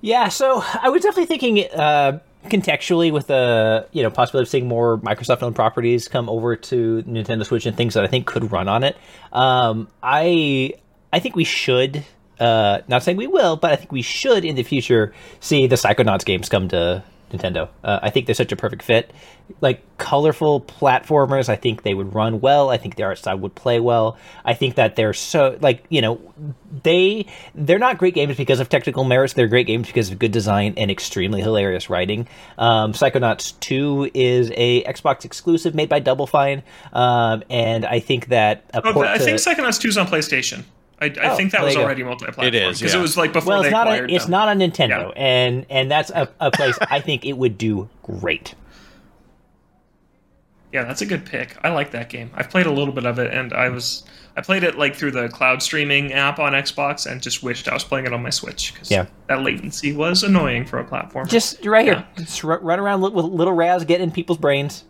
Yeah, 0.00 0.28
so 0.28 0.62
I 0.82 0.88
was 0.88 1.02
definitely 1.02 1.26
thinking 1.26 1.66
uh, 1.74 2.20
contextually 2.46 3.12
with 3.12 3.26
the 3.26 3.86
you 3.92 4.02
know 4.02 4.10
possibility 4.10 4.46
of 4.46 4.50
seeing 4.50 4.68
more 4.68 4.98
Microsoft 4.98 5.42
owned 5.42 5.56
properties 5.56 6.08
come 6.08 6.28
over 6.28 6.56
to 6.56 7.02
Nintendo 7.02 7.44
Switch 7.44 7.66
and 7.66 7.76
things 7.76 7.94
that 7.94 8.04
I 8.04 8.06
think 8.06 8.26
could 8.26 8.50
run 8.50 8.68
on 8.68 8.82
it. 8.84 8.96
Um, 9.32 9.88
I 10.02 10.74
I 11.12 11.20
think 11.20 11.36
we 11.36 11.44
should. 11.44 12.04
Uh, 12.38 12.80
not 12.88 13.02
saying 13.02 13.18
we 13.18 13.26
will, 13.26 13.56
but 13.56 13.70
I 13.70 13.76
think 13.76 13.92
we 13.92 14.00
should 14.00 14.46
in 14.46 14.56
the 14.56 14.62
future 14.62 15.12
see 15.40 15.66
the 15.66 15.76
Psychonauts 15.76 16.24
games 16.24 16.48
come 16.48 16.68
to 16.68 17.04
Nintendo. 17.30 17.68
Uh, 17.82 18.00
I 18.02 18.10
think 18.10 18.26
they're 18.26 18.34
such 18.34 18.52
a 18.52 18.56
perfect 18.56 18.82
fit. 18.82 19.12
Like 19.60 19.82
colorful 19.98 20.60
platformers, 20.60 21.48
I 21.48 21.56
think 21.56 21.82
they 21.82 21.94
would 21.94 22.14
run 22.14 22.40
well. 22.40 22.70
I 22.70 22.76
think 22.76 22.96
the 22.96 23.02
art 23.02 23.18
style 23.18 23.38
would 23.38 23.54
play 23.54 23.80
well. 23.80 24.16
I 24.44 24.54
think 24.54 24.76
that 24.76 24.96
they're 24.96 25.12
so 25.12 25.58
like 25.60 25.84
you 25.88 26.00
know 26.00 26.20
they 26.82 27.26
they're 27.54 27.78
not 27.78 27.98
great 27.98 28.14
games 28.14 28.36
because 28.36 28.60
of 28.60 28.68
technical 28.68 29.04
merits. 29.04 29.32
They're 29.32 29.48
great 29.48 29.66
games 29.66 29.86
because 29.86 30.10
of 30.10 30.18
good 30.18 30.32
design 30.32 30.74
and 30.76 30.90
extremely 30.90 31.40
hilarious 31.40 31.90
writing. 31.90 32.28
Um, 32.58 32.92
Psychonauts 32.92 33.58
Two 33.60 34.10
is 34.14 34.52
a 34.54 34.84
Xbox 34.84 35.24
exclusive 35.24 35.74
made 35.74 35.88
by 35.88 35.98
Double 35.98 36.26
Fine, 36.26 36.62
um, 36.92 37.42
and 37.50 37.84
I 37.84 38.00
think 38.00 38.26
that 38.26 38.64
oh, 38.74 39.02
I 39.02 39.18
think 39.18 39.38
Psychonauts 39.38 39.80
Two 39.80 39.88
is 39.88 39.98
on 39.98 40.06
PlayStation. 40.06 40.64
I, 41.00 41.06
I 41.06 41.30
oh, 41.30 41.36
think 41.36 41.52
that 41.52 41.62
was 41.62 41.76
already 41.76 42.02
multi-platform. 42.02 42.46
It 42.46 42.54
is 42.54 42.78
because 42.78 42.92
yeah. 42.92 42.98
it 42.98 43.02
was 43.02 43.16
like 43.16 43.32
before. 43.32 43.54
Well, 43.54 43.62
it's 43.62 43.70
not. 43.70 43.88
A, 43.88 44.04
it's 44.12 44.24
them. 44.24 44.32
not 44.32 44.48
on 44.48 44.58
Nintendo, 44.58 45.08
yeah. 45.08 45.22
and 45.22 45.66
and 45.70 45.90
that's 45.90 46.10
a, 46.10 46.28
a 46.40 46.50
place 46.50 46.76
I 46.82 47.00
think 47.00 47.24
it 47.24 47.34
would 47.34 47.56
do 47.56 47.88
great. 48.02 48.54
Yeah, 50.72 50.84
that's 50.84 51.00
a 51.00 51.06
good 51.06 51.26
pick. 51.26 51.56
I 51.64 51.70
like 51.70 51.90
that 51.92 52.10
game. 52.10 52.30
I've 52.34 52.48
played 52.48 52.66
a 52.66 52.70
little 52.70 52.94
bit 52.94 53.04
of 53.06 53.18
it, 53.18 53.32
and 53.32 53.52
I 53.52 53.70
was 53.70 54.04
I 54.36 54.42
played 54.42 54.62
it 54.62 54.76
like 54.76 54.94
through 54.94 55.12
the 55.12 55.28
cloud 55.28 55.62
streaming 55.62 56.12
app 56.12 56.38
on 56.38 56.52
Xbox, 56.52 57.10
and 57.10 57.22
just 57.22 57.42
wished 57.42 57.66
I 57.66 57.74
was 57.74 57.82
playing 57.82 58.06
it 58.06 58.12
on 58.12 58.22
my 58.22 58.30
Switch 58.30 58.72
because 58.72 58.90
yeah. 58.90 59.06
that 59.28 59.42
latency 59.42 59.92
was 59.94 60.22
annoying 60.22 60.66
for 60.66 60.78
a 60.78 60.84
platform. 60.84 61.26
Just 61.28 61.64
right 61.64 61.86
yeah. 61.86 61.94
here, 62.14 62.24
just 62.24 62.44
run 62.44 62.78
around 62.78 63.00
with 63.00 63.14
little 63.14 63.54
Raz 63.54 63.84
getting 63.84 64.04
in 64.04 64.12
people's 64.12 64.38
brains. 64.38 64.84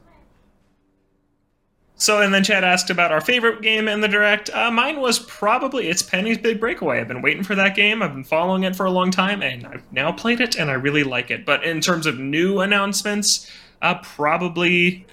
So, 2.01 2.23
and 2.23 2.33
then 2.33 2.43
Chad 2.43 2.65
asked 2.65 2.89
about 2.89 3.13
our 3.13 3.21
favorite 3.21 3.61
game 3.61 3.87
in 3.87 4.01
the 4.01 4.09
direct. 4.09 4.49
Uh, 4.55 4.71
mine 4.71 5.01
was 5.01 5.19
probably 5.19 5.89
it's 5.89 6.01
Penny's 6.01 6.39
Big 6.39 6.59
Breakaway. 6.59 6.99
I've 6.99 7.09
been 7.09 7.21
waiting 7.21 7.43
for 7.43 7.55
that 7.55 7.77
game. 7.77 8.03
I've 8.03 8.15
been 8.15 8.25
following 8.25 8.63
it 8.63 8.75
for 8.75 8.87
a 8.87 8.91
long 8.91 9.11
time, 9.11 9.43
and 9.43 9.67
I've 9.67 9.83
now 9.93 10.11
played 10.11 10.41
it, 10.41 10.57
and 10.57 10.71
I 10.71 10.75
really 10.75 11.05
like 11.05 11.31
it. 11.31 11.45
But 11.45 11.63
in 11.63 11.83
terms 11.83 12.07
of 12.07 12.19
new 12.19 12.61
announcements, 12.61 13.51
uh, 13.83 13.97
probably 13.97 15.05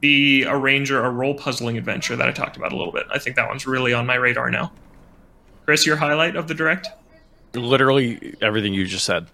the 0.00 0.44
Arranger, 0.48 1.04
a 1.04 1.10
role 1.10 1.34
puzzling 1.34 1.78
adventure 1.78 2.16
that 2.16 2.28
I 2.28 2.32
talked 2.32 2.56
about 2.56 2.72
a 2.72 2.76
little 2.76 2.92
bit. 2.92 3.06
I 3.08 3.20
think 3.20 3.36
that 3.36 3.46
one's 3.46 3.64
really 3.64 3.92
on 3.92 4.04
my 4.04 4.16
radar 4.16 4.50
now. 4.50 4.72
Chris, 5.64 5.86
your 5.86 5.94
highlight 5.96 6.34
of 6.34 6.48
the 6.48 6.54
direct? 6.54 6.88
Literally 7.54 8.34
everything 8.42 8.74
you 8.74 8.84
just 8.84 9.04
said. 9.04 9.28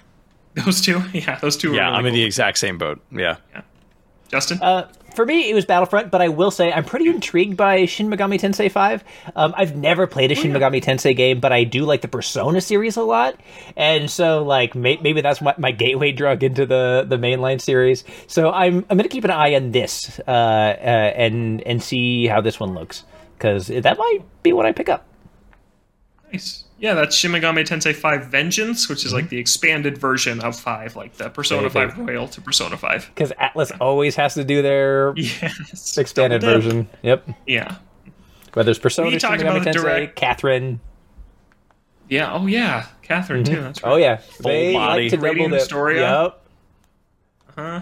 Those 0.55 0.83
two, 0.83 1.03
yeah, 1.15 1.39
those 1.39 1.57
two. 1.57 1.73
Yeah, 1.73 1.85
really 1.85 1.97
I'm 1.97 2.03
cool. 2.03 2.09
in 2.09 2.15
the 2.15 2.23
exact 2.25 2.59
same 2.59 2.77
boat. 2.77 3.01
Yeah. 3.11 3.37
Yeah. 3.55 3.63
Justin. 4.29 4.59
Uh, 4.61 4.89
for 5.13 5.27
me, 5.27 5.51
it 5.51 5.55
was 5.55 5.65
Battlefront, 5.65 6.11
but 6.11 6.21
I 6.21 6.29
will 6.29 6.51
say 6.51 6.73
I'm 6.73 6.85
pretty 6.85 7.09
intrigued 7.09 7.57
by 7.57 7.85
Shin 7.87 8.09
Megami 8.09 8.39
Tensei 8.39 8.71
5. 8.71 9.05
Um, 9.37 9.55
I've 9.57 9.77
never 9.77 10.07
played 10.07 10.33
a 10.33 10.35
Shin 10.35 10.53
Megami 10.53 10.83
Tensei 10.83 11.17
game, 11.17 11.41
but 11.41 11.53
I 11.53 11.65
do 11.65 11.85
like 11.85 12.01
the 12.01 12.09
Persona 12.09 12.61
series 12.61 12.97
a 12.97 13.03
lot, 13.03 13.39
and 13.77 14.11
so 14.11 14.43
like 14.43 14.75
may- 14.75 14.99
maybe 14.99 15.21
that's 15.21 15.41
my, 15.41 15.55
my, 15.59 15.73
gateway 15.73 16.13
drug 16.13 16.43
into 16.43 16.67
the 16.67 17.05
the 17.09 17.17
mainline 17.17 17.61
series. 17.61 18.05
So 18.27 18.51
I'm 18.51 18.85
I'm 18.91 18.97
gonna 18.97 19.09
keep 19.09 19.25
an 19.25 19.31
eye 19.31 19.55
on 19.55 19.73
this 19.73 20.21
uh, 20.27 20.31
uh, 20.31 21.13
and 21.17 21.63
and 21.63 21.83
see 21.83 22.27
how 22.27 22.41
this 22.41 22.61
one 22.61 22.75
looks 22.75 23.05
because 23.37 23.69
that 23.69 23.99
might 23.99 24.21
be 24.43 24.53
what 24.53 24.67
I 24.67 24.73
pick 24.73 24.89
up. 24.89 25.07
Nice. 26.33 26.65
Yeah, 26.83 26.95
that's 26.95 27.15
Shin 27.15 27.31
Megami 27.31 27.65
Tensei 27.65 27.95
5 27.95 28.27
Vengeance, 28.27 28.89
which 28.89 29.07
is 29.07 29.13
like 29.13 29.29
the 29.29 29.39
expanded 29.39 29.97
version 29.97 30.41
of 30.41 30.59
5, 30.59 30.97
like 30.97 31.15
the 31.15 31.31
Persona 31.31 31.71
5 31.71 31.97
Royal 31.97 32.27
to 32.27 32.41
Persona 32.41 32.77
5. 32.77 33.13
Because 33.15 33.31
Atlus 33.41 33.71
always 33.81 34.17
has 34.17 34.35
to 34.35 34.43
do 34.43 34.63
their 34.63 35.15
yes, 35.17 35.97
expanded 35.97 36.43
version. 36.43 36.89
Yep. 37.03 37.29
Yeah. 37.47 37.77
Whether 38.55 38.73
it's 38.73 38.81
Persona, 38.81 39.11
Shin 39.13 39.21
Megami 39.31 39.63
Tensei, 39.63 39.73
direct... 39.75 40.17
Catherine. 40.17 40.81
Yeah, 42.09 42.33
oh 42.35 42.47
yeah, 42.47 42.87
Catherine 43.03 43.45
mm-hmm. 43.45 43.55
too. 43.55 43.61
That's 43.63 43.83
right. 43.85 43.93
Oh 43.93 43.97
yeah, 43.97 44.17
Full 44.17 44.51
they 44.51 44.73
body. 44.73 45.03
like 45.05 45.11
to 45.13 45.17
double 45.19 45.49
the 45.51 45.61
story. 45.61 46.01
Yep. 46.01 46.45
Huh. 47.55 47.81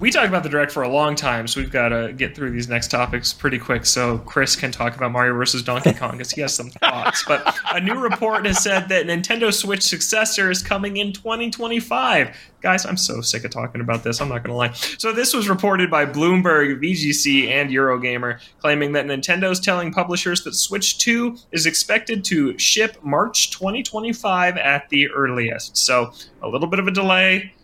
We 0.00 0.10
talked 0.10 0.28
about 0.28 0.42
the 0.42 0.48
direct 0.48 0.72
for 0.72 0.82
a 0.82 0.88
long 0.88 1.14
time, 1.14 1.46
so 1.46 1.60
we've 1.60 1.70
got 1.70 1.88
to 1.88 2.12
get 2.12 2.34
through 2.34 2.50
these 2.50 2.68
next 2.68 2.90
topics 2.90 3.32
pretty 3.32 3.58
quick 3.58 3.86
so 3.86 4.18
Chris 4.18 4.56
can 4.56 4.70
talk 4.70 4.96
about 4.96 5.12
Mario 5.12 5.34
versus 5.34 5.62
Donkey 5.62 5.92
Kong 5.98 6.12
because 6.12 6.30
he 6.30 6.40
has 6.40 6.52
some 6.52 6.68
thoughts. 6.70 7.24
But 7.26 7.56
a 7.72 7.80
new 7.80 7.94
report 7.94 8.44
has 8.44 8.62
said 8.62 8.88
that 8.88 9.06
Nintendo 9.06 9.50
Switch 9.50 9.82
successor 9.82 10.50
is 10.50 10.62
coming 10.62 10.98
in 10.98 11.12
2025. 11.12 12.36
Guys, 12.60 12.84
I'm 12.84 12.96
so 12.96 13.20
sick 13.20 13.44
of 13.44 13.50
talking 13.50 13.80
about 13.80 14.02
this. 14.02 14.20
I'm 14.20 14.28
not 14.28 14.42
going 14.42 14.50
to 14.50 14.56
lie. 14.56 14.72
So 14.72 15.12
this 15.12 15.32
was 15.32 15.48
reported 15.48 15.90
by 15.90 16.06
Bloomberg, 16.06 16.82
VGC, 16.82 17.48
and 17.48 17.70
Eurogamer, 17.70 18.40
claiming 18.58 18.92
that 18.92 19.06
Nintendo's 19.06 19.60
telling 19.60 19.92
publishers 19.92 20.44
that 20.44 20.54
Switch 20.54 20.98
2 20.98 21.36
is 21.52 21.66
expected 21.66 22.24
to 22.24 22.58
ship 22.58 22.98
March 23.02 23.52
2025 23.52 24.56
at 24.56 24.88
the 24.88 25.08
earliest. 25.10 25.76
So 25.76 26.12
a 26.42 26.48
little 26.48 26.68
bit 26.68 26.78
of 26.78 26.88
a 26.88 26.90
delay 26.90 27.54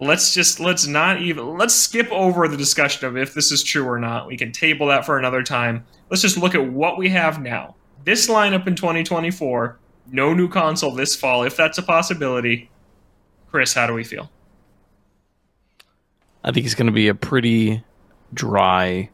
let's 0.00 0.34
just 0.34 0.58
let's 0.60 0.86
not 0.86 1.20
even 1.20 1.56
let's 1.56 1.74
skip 1.74 2.10
over 2.10 2.48
the 2.48 2.56
discussion 2.56 3.06
of 3.06 3.16
if 3.16 3.34
this 3.34 3.52
is 3.52 3.62
true 3.62 3.86
or 3.86 3.98
not. 3.98 4.26
We 4.26 4.36
can 4.36 4.52
table 4.52 4.88
that 4.88 5.06
for 5.06 5.18
another 5.18 5.42
time. 5.42 5.84
Let's 6.08 6.22
just 6.22 6.36
look 6.36 6.54
at 6.54 6.66
what 6.72 6.98
we 6.98 7.08
have 7.10 7.40
now. 7.40 7.76
This 8.04 8.28
lineup 8.28 8.66
in 8.66 8.74
2024, 8.74 9.78
no 10.10 10.34
new 10.34 10.48
console 10.48 10.94
this 10.94 11.14
fall, 11.14 11.44
if 11.44 11.56
that's 11.56 11.78
a 11.78 11.82
possibility. 11.82 12.70
Chris, 13.50 13.74
how 13.74 13.86
do 13.86 13.92
we 13.92 14.04
feel? 14.04 14.30
I 16.42 16.52
think 16.52 16.64
it's 16.64 16.74
going 16.74 16.86
to 16.86 16.92
be 16.92 17.08
a 17.08 17.14
pretty 17.14 17.84
dry 18.32 19.10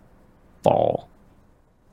fall. 0.62 1.08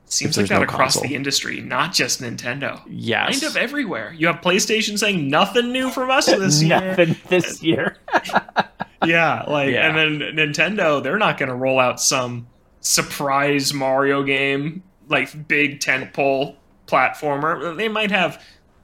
Seems 0.06 0.36
like 0.36 0.46
that 0.48 0.58
no 0.58 0.62
across 0.62 0.94
console. 0.94 1.08
the 1.08 1.16
industry, 1.16 1.60
not 1.60 1.92
just 1.92 2.22
Nintendo. 2.22 2.80
Yes. 2.86 3.40
Kind 3.40 3.50
of 3.50 3.56
everywhere. 3.56 4.14
You 4.16 4.28
have 4.28 4.36
PlayStation 4.36 4.96
saying 4.96 5.28
nothing 5.28 5.72
new 5.72 5.90
from 5.90 6.10
us 6.10 6.26
this 6.26 6.62
year. 6.62 6.80
nothing 6.80 7.16
this 7.28 7.62
year. 7.62 7.96
yeah, 9.06 9.44
like 9.46 9.72
yeah. 9.72 9.88
and 9.88 10.20
then 10.20 10.36
Nintendo, 10.36 11.02
they're 11.02 11.18
not 11.18 11.38
going 11.38 11.48
to 11.48 11.54
roll 11.54 11.78
out 11.78 12.00
some 12.00 12.46
surprise 12.80 13.72
Mario 13.72 14.22
game 14.22 14.82
like 15.08 15.48
big 15.48 15.80
tentpole 15.80 16.56
platformer. 16.86 17.76
They 17.76 17.88
might 17.88 18.10
have 18.10 18.42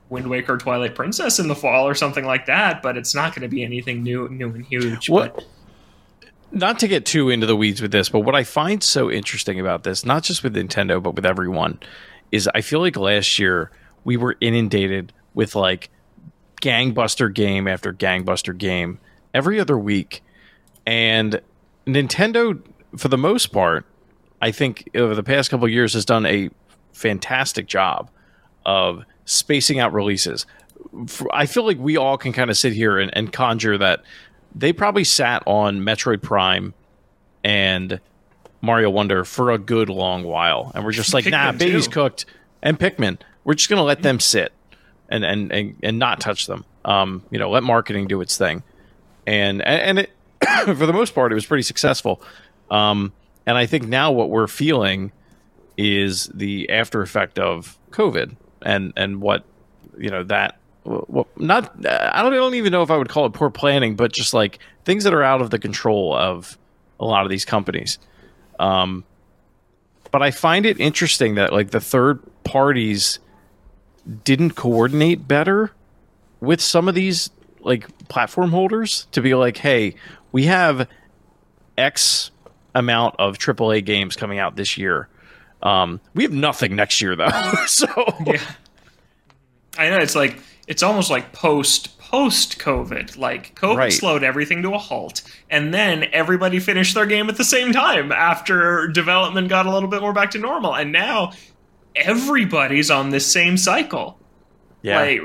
Wind 0.08 0.28
Waker, 0.28 0.56
Twilight 0.56 0.94
Princess 0.94 1.38
in 1.38 1.48
the 1.48 1.54
fall 1.54 1.86
or 1.86 1.94
something 1.94 2.24
like 2.24 2.46
that, 2.46 2.82
but 2.82 2.96
it's 2.96 3.14
not 3.14 3.34
going 3.34 3.42
to 3.42 3.48
be 3.48 3.62
anything 3.62 4.02
new, 4.02 4.28
new 4.28 4.48
and 4.48 4.64
huge. 4.66 5.08
What? 5.08 5.34
But, 5.36 5.44
not 6.52 6.80
to 6.80 6.88
get 6.88 7.06
too 7.06 7.30
into 7.30 7.46
the 7.46 7.54
weeds 7.54 7.80
with 7.80 7.92
this, 7.92 8.08
but 8.08 8.20
what 8.20 8.34
I 8.34 8.42
find 8.42 8.82
so 8.82 9.08
interesting 9.10 9.60
about 9.60 9.84
this, 9.84 10.04
not 10.04 10.24
just 10.24 10.42
with 10.42 10.56
Nintendo, 10.56 11.00
but 11.00 11.14
with 11.14 11.24
everyone, 11.24 11.78
is 12.32 12.48
I 12.54 12.60
feel 12.60 12.80
like 12.80 12.96
last 12.96 13.38
year 13.38 13.70
we 14.02 14.16
were 14.16 14.36
inundated 14.40 15.12
with 15.32 15.54
like 15.54 15.90
gangbuster 16.60 17.32
game 17.32 17.68
after 17.68 17.92
gangbuster 17.92 18.56
game 18.56 18.98
every 19.34 19.60
other 19.60 19.78
week. 19.78 20.22
And 20.86 21.40
Nintendo, 21.86 22.60
for 22.96 23.08
the 23.08 23.18
most 23.18 23.48
part, 23.48 23.84
I 24.42 24.50
think 24.50 24.88
over 24.94 25.14
the 25.14 25.22
past 25.22 25.50
couple 25.50 25.68
years 25.68 25.94
has 25.94 26.04
done 26.04 26.26
a 26.26 26.50
fantastic 26.92 27.66
job 27.66 28.10
of 28.64 29.04
spacing 29.24 29.78
out 29.78 29.92
releases. 29.92 30.46
I 31.32 31.46
feel 31.46 31.64
like 31.64 31.78
we 31.78 31.96
all 31.96 32.18
can 32.18 32.32
kind 32.32 32.50
of 32.50 32.56
sit 32.56 32.72
here 32.72 32.98
and, 32.98 33.14
and 33.14 33.32
conjure 33.32 33.78
that 33.78 34.02
they 34.54 34.72
probably 34.72 35.04
sat 35.04 35.42
on 35.46 35.80
Metroid 35.80 36.22
Prime 36.22 36.74
and 37.44 38.00
Mario 38.60 38.90
Wonder 38.90 39.24
for 39.24 39.50
a 39.50 39.58
good 39.58 39.88
long 39.88 40.24
while, 40.24 40.72
and 40.74 40.84
we're 40.84 40.92
just 40.92 41.14
like, 41.14 41.26
nah, 41.26 41.52
baby's 41.52 41.86
too. 41.86 41.92
cooked, 41.92 42.26
and 42.62 42.78
Pikmin. 42.78 43.18
We're 43.44 43.54
just 43.54 43.70
gonna 43.70 43.84
let 43.84 44.02
them 44.02 44.20
sit 44.20 44.52
and 45.08 45.24
and 45.24 45.50
and, 45.52 45.76
and 45.82 45.98
not 45.98 46.20
touch 46.20 46.46
them. 46.46 46.64
Um, 46.84 47.22
you 47.30 47.38
know, 47.38 47.50
let 47.50 47.62
marketing 47.62 48.08
do 48.08 48.20
its 48.20 48.36
thing 48.36 48.62
and 49.30 49.62
and 49.62 50.00
it 50.00 50.10
for 50.64 50.86
the 50.86 50.92
most 50.92 51.14
part 51.14 51.30
it 51.30 51.36
was 51.36 51.46
pretty 51.46 51.62
successful. 51.62 52.20
Um, 52.70 53.12
and 53.46 53.56
I 53.56 53.66
think 53.66 53.86
now 53.86 54.10
what 54.10 54.28
we're 54.28 54.48
feeling 54.48 55.12
is 55.76 56.26
the 56.34 56.68
after 56.70 57.00
effect 57.00 57.38
of 57.38 57.78
COVID 57.92 58.36
and 58.62 58.92
and 58.96 59.20
what 59.20 59.44
you 59.96 60.10
know 60.10 60.24
that 60.24 60.58
what 60.82 61.28
not 61.38 61.72
I 61.86 62.22
don't, 62.22 62.32
I 62.32 62.36
don't 62.36 62.54
even 62.56 62.72
know 62.72 62.82
if 62.82 62.90
I 62.90 62.96
would 62.96 63.08
call 63.08 63.26
it 63.26 63.32
poor 63.32 63.50
planning, 63.50 63.94
but 63.94 64.12
just 64.12 64.34
like 64.34 64.58
things 64.84 65.04
that 65.04 65.14
are 65.14 65.22
out 65.22 65.40
of 65.40 65.50
the 65.50 65.58
control 65.58 66.14
of 66.14 66.58
a 66.98 67.04
lot 67.04 67.24
of 67.24 67.30
these 67.30 67.44
companies. 67.44 67.98
Um, 68.58 69.04
but 70.10 70.22
I 70.22 70.32
find 70.32 70.66
it 70.66 70.80
interesting 70.80 71.36
that 71.36 71.52
like 71.52 71.70
the 71.70 71.80
third 71.80 72.20
parties 72.42 73.20
didn't 74.24 74.52
coordinate 74.52 75.28
better 75.28 75.70
with 76.40 76.60
some 76.60 76.88
of 76.88 76.94
these 76.96 77.30
like 77.62 78.08
platform 78.08 78.50
holders 78.50 79.06
to 79.12 79.20
be 79.20 79.34
like, 79.34 79.56
hey, 79.56 79.94
we 80.32 80.44
have 80.46 80.88
X 81.76 82.30
amount 82.74 83.16
of 83.18 83.38
AAA 83.38 83.84
games 83.84 84.16
coming 84.16 84.38
out 84.38 84.56
this 84.56 84.78
year. 84.78 85.08
Um, 85.62 86.00
we 86.14 86.22
have 86.22 86.32
nothing 86.32 86.76
next 86.76 87.00
year 87.02 87.16
though. 87.16 87.28
so 87.66 87.86
yeah, 88.26 88.40
I 89.76 89.90
know 89.90 89.98
it's 89.98 90.14
like 90.14 90.38
it's 90.66 90.82
almost 90.82 91.11
like 91.11 91.32
post 91.32 91.98
post 91.98 92.58
COVID. 92.58 93.18
Like 93.18 93.54
COVID 93.56 93.76
right. 93.76 93.92
slowed 93.92 94.22
everything 94.22 94.62
to 94.62 94.74
a 94.74 94.78
halt, 94.78 95.22
and 95.50 95.72
then 95.74 96.06
everybody 96.12 96.61
finished 96.61 96.94
their 96.94 97.06
game 97.06 97.28
at 97.28 97.36
the 97.36 97.44
same 97.44 97.72
time 97.72 98.11
after 98.12 98.88
development 98.88 99.48
got 99.48 99.66
a 99.66 99.72
little 99.72 99.88
bit 99.88 100.00
more 100.00 100.12
back 100.12 100.30
to 100.32 100.38
normal, 100.38 100.74
and 100.74 100.92
now 100.92 101.32
everybody's 101.94 102.90
on 102.90 103.11
this 103.11 103.30
same 103.30 103.56
cycle. 103.56 104.18
Yeah. 104.82 105.00
Like 105.00 105.20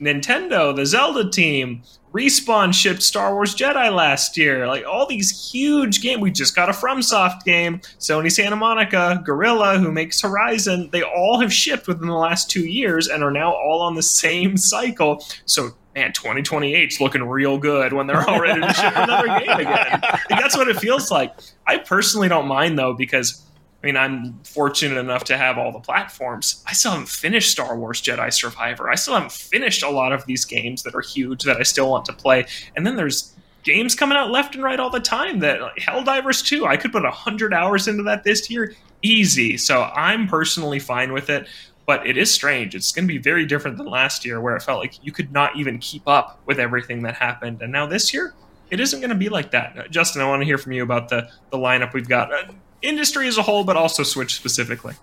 Nintendo, 0.00 0.74
the 0.74 0.86
Zelda 0.86 1.28
team, 1.28 1.82
Respawn 2.12 2.74
shipped 2.74 3.02
Star 3.02 3.34
Wars 3.34 3.54
Jedi 3.54 3.94
last 3.94 4.36
year. 4.36 4.66
Like 4.66 4.84
all 4.84 5.06
these 5.06 5.50
huge 5.52 6.00
games. 6.02 6.20
We 6.20 6.30
just 6.30 6.56
got 6.56 6.68
a 6.68 6.72
FromSoft 6.72 7.44
game. 7.44 7.80
Sony 7.98 8.32
Santa 8.32 8.56
Monica, 8.56 9.22
Guerrilla, 9.24 9.78
who 9.78 9.92
makes 9.92 10.20
Horizon, 10.20 10.88
they 10.90 11.02
all 11.02 11.40
have 11.40 11.52
shipped 11.52 11.86
within 11.86 12.08
the 12.08 12.14
last 12.14 12.50
two 12.50 12.66
years 12.66 13.06
and 13.06 13.22
are 13.22 13.30
now 13.30 13.52
all 13.52 13.80
on 13.82 13.94
the 13.94 14.02
same 14.02 14.56
cycle. 14.56 15.24
So 15.44 15.70
man, 15.94 16.12
2028 16.12 16.92
is 16.92 17.00
looking 17.00 17.22
real 17.22 17.58
good 17.58 17.92
when 17.92 18.06
they're 18.06 18.28
all 18.28 18.40
ready 18.40 18.60
to 18.60 18.72
ship 18.72 18.92
another 18.96 19.26
game 19.26 19.58
again. 19.58 20.00
Like, 20.30 20.40
that's 20.40 20.56
what 20.56 20.68
it 20.68 20.78
feels 20.78 21.10
like. 21.10 21.34
I 21.66 21.78
personally 21.78 22.28
don't 22.28 22.46
mind 22.46 22.78
though 22.78 22.94
because 22.94 23.44
I 23.82 23.86
mean, 23.86 23.96
I'm 23.96 24.38
fortunate 24.44 24.98
enough 24.98 25.24
to 25.24 25.38
have 25.38 25.56
all 25.56 25.72
the 25.72 25.80
platforms. 25.80 26.62
I 26.66 26.74
still 26.74 26.92
haven't 26.92 27.08
finished 27.08 27.50
Star 27.50 27.78
Wars 27.78 28.02
Jedi 28.02 28.30
Survivor. 28.32 28.90
I 28.90 28.94
still 28.94 29.14
haven't 29.14 29.32
finished 29.32 29.82
a 29.82 29.88
lot 29.88 30.12
of 30.12 30.26
these 30.26 30.44
games 30.44 30.82
that 30.82 30.94
are 30.94 31.00
huge 31.00 31.44
that 31.44 31.56
I 31.56 31.62
still 31.62 31.90
want 31.90 32.04
to 32.06 32.12
play. 32.12 32.46
And 32.76 32.86
then 32.86 32.96
there's 32.96 33.34
games 33.62 33.94
coming 33.94 34.18
out 34.18 34.30
left 34.30 34.54
and 34.54 34.62
right 34.62 34.78
all 34.78 34.90
the 34.90 35.00
time 35.00 35.38
that 35.40 35.62
like, 35.62 35.76
Helldivers 35.76 36.44
2, 36.44 36.66
I 36.66 36.76
could 36.76 36.92
put 36.92 37.04
100 37.04 37.54
hours 37.54 37.88
into 37.88 38.02
that 38.02 38.22
this 38.22 38.50
year 38.50 38.74
easy. 39.02 39.56
So 39.56 39.84
I'm 39.94 40.28
personally 40.28 40.78
fine 40.78 41.12
with 41.12 41.30
it. 41.30 41.46
But 41.86 42.06
it 42.06 42.16
is 42.16 42.32
strange. 42.32 42.76
It's 42.76 42.92
going 42.92 43.08
to 43.08 43.12
be 43.12 43.18
very 43.18 43.44
different 43.44 43.76
than 43.76 43.86
last 43.86 44.24
year, 44.24 44.40
where 44.40 44.54
it 44.54 44.62
felt 44.62 44.78
like 44.78 45.04
you 45.04 45.10
could 45.10 45.32
not 45.32 45.56
even 45.56 45.78
keep 45.78 46.06
up 46.06 46.38
with 46.46 46.60
everything 46.60 47.02
that 47.02 47.16
happened. 47.16 47.62
And 47.62 47.72
now 47.72 47.84
this 47.84 48.14
year, 48.14 48.32
it 48.70 48.78
isn't 48.78 49.00
going 49.00 49.10
to 49.10 49.16
be 49.16 49.28
like 49.28 49.50
that. 49.50 49.90
Justin, 49.90 50.22
I 50.22 50.28
want 50.28 50.40
to 50.40 50.46
hear 50.46 50.58
from 50.58 50.70
you 50.70 50.84
about 50.84 51.08
the 51.08 51.28
the 51.50 51.56
lineup 51.56 51.92
we've 51.92 52.08
got 52.08 52.32
uh, 52.32 52.52
industry 52.82 53.28
as 53.28 53.38
a 53.38 53.42
whole, 53.42 53.64
but 53.64 53.76
also 53.76 54.02
Switch 54.02 54.34
specifically. 54.34 54.94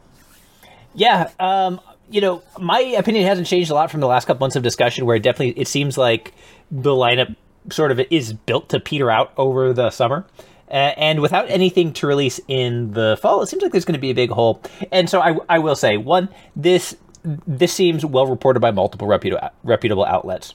Yeah, 0.93 1.29
um, 1.39 1.79
you 2.09 2.21
know, 2.21 2.41
my 2.59 2.79
opinion 2.79 3.25
hasn't 3.25 3.47
changed 3.47 3.69
a 3.69 3.73
lot 3.73 3.91
from 3.91 3.99
the 3.99 4.07
last 4.07 4.25
couple 4.25 4.43
months 4.43 4.55
of 4.55 4.63
discussion, 4.63 5.05
where 5.05 5.15
it 5.15 5.23
definitely 5.23 5.59
it 5.61 5.67
seems 5.67 5.97
like 5.97 6.33
the 6.71 6.91
lineup 6.91 7.35
sort 7.69 7.91
of 7.91 7.99
is 8.09 8.33
built 8.33 8.69
to 8.69 8.79
peter 8.79 9.11
out 9.11 9.31
over 9.37 9.73
the 9.73 9.89
summer. 9.89 10.25
Uh, 10.69 10.91
and 10.97 11.21
without 11.21 11.49
anything 11.49 11.93
to 11.93 12.07
release 12.07 12.41
in 12.49 12.91
the 12.91 13.17
fall, 13.21 13.41
it 13.41 13.47
seems 13.47 13.63
like 13.63 13.71
there's 13.71 13.85
going 13.85 13.93
to 13.93 14.01
be 14.01 14.09
a 14.09 14.15
big 14.15 14.29
hole. 14.29 14.61
And 14.91 15.09
so 15.09 15.21
I, 15.21 15.37
I 15.47 15.59
will 15.59 15.75
say, 15.75 15.95
one, 15.95 16.27
this 16.55 16.97
this 17.23 17.73
seems 17.73 18.05
well 18.05 18.27
reported 18.27 18.59
by 18.59 18.71
multiple 18.71 19.07
reputable 19.07 19.49
reputable 19.63 20.05
outlets. 20.05 20.53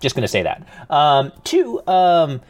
Just 0.00 0.14
going 0.14 0.22
to 0.22 0.28
say 0.28 0.42
that. 0.42 0.66
Um, 0.88 1.32
two, 1.44 1.84
um, 1.86 2.40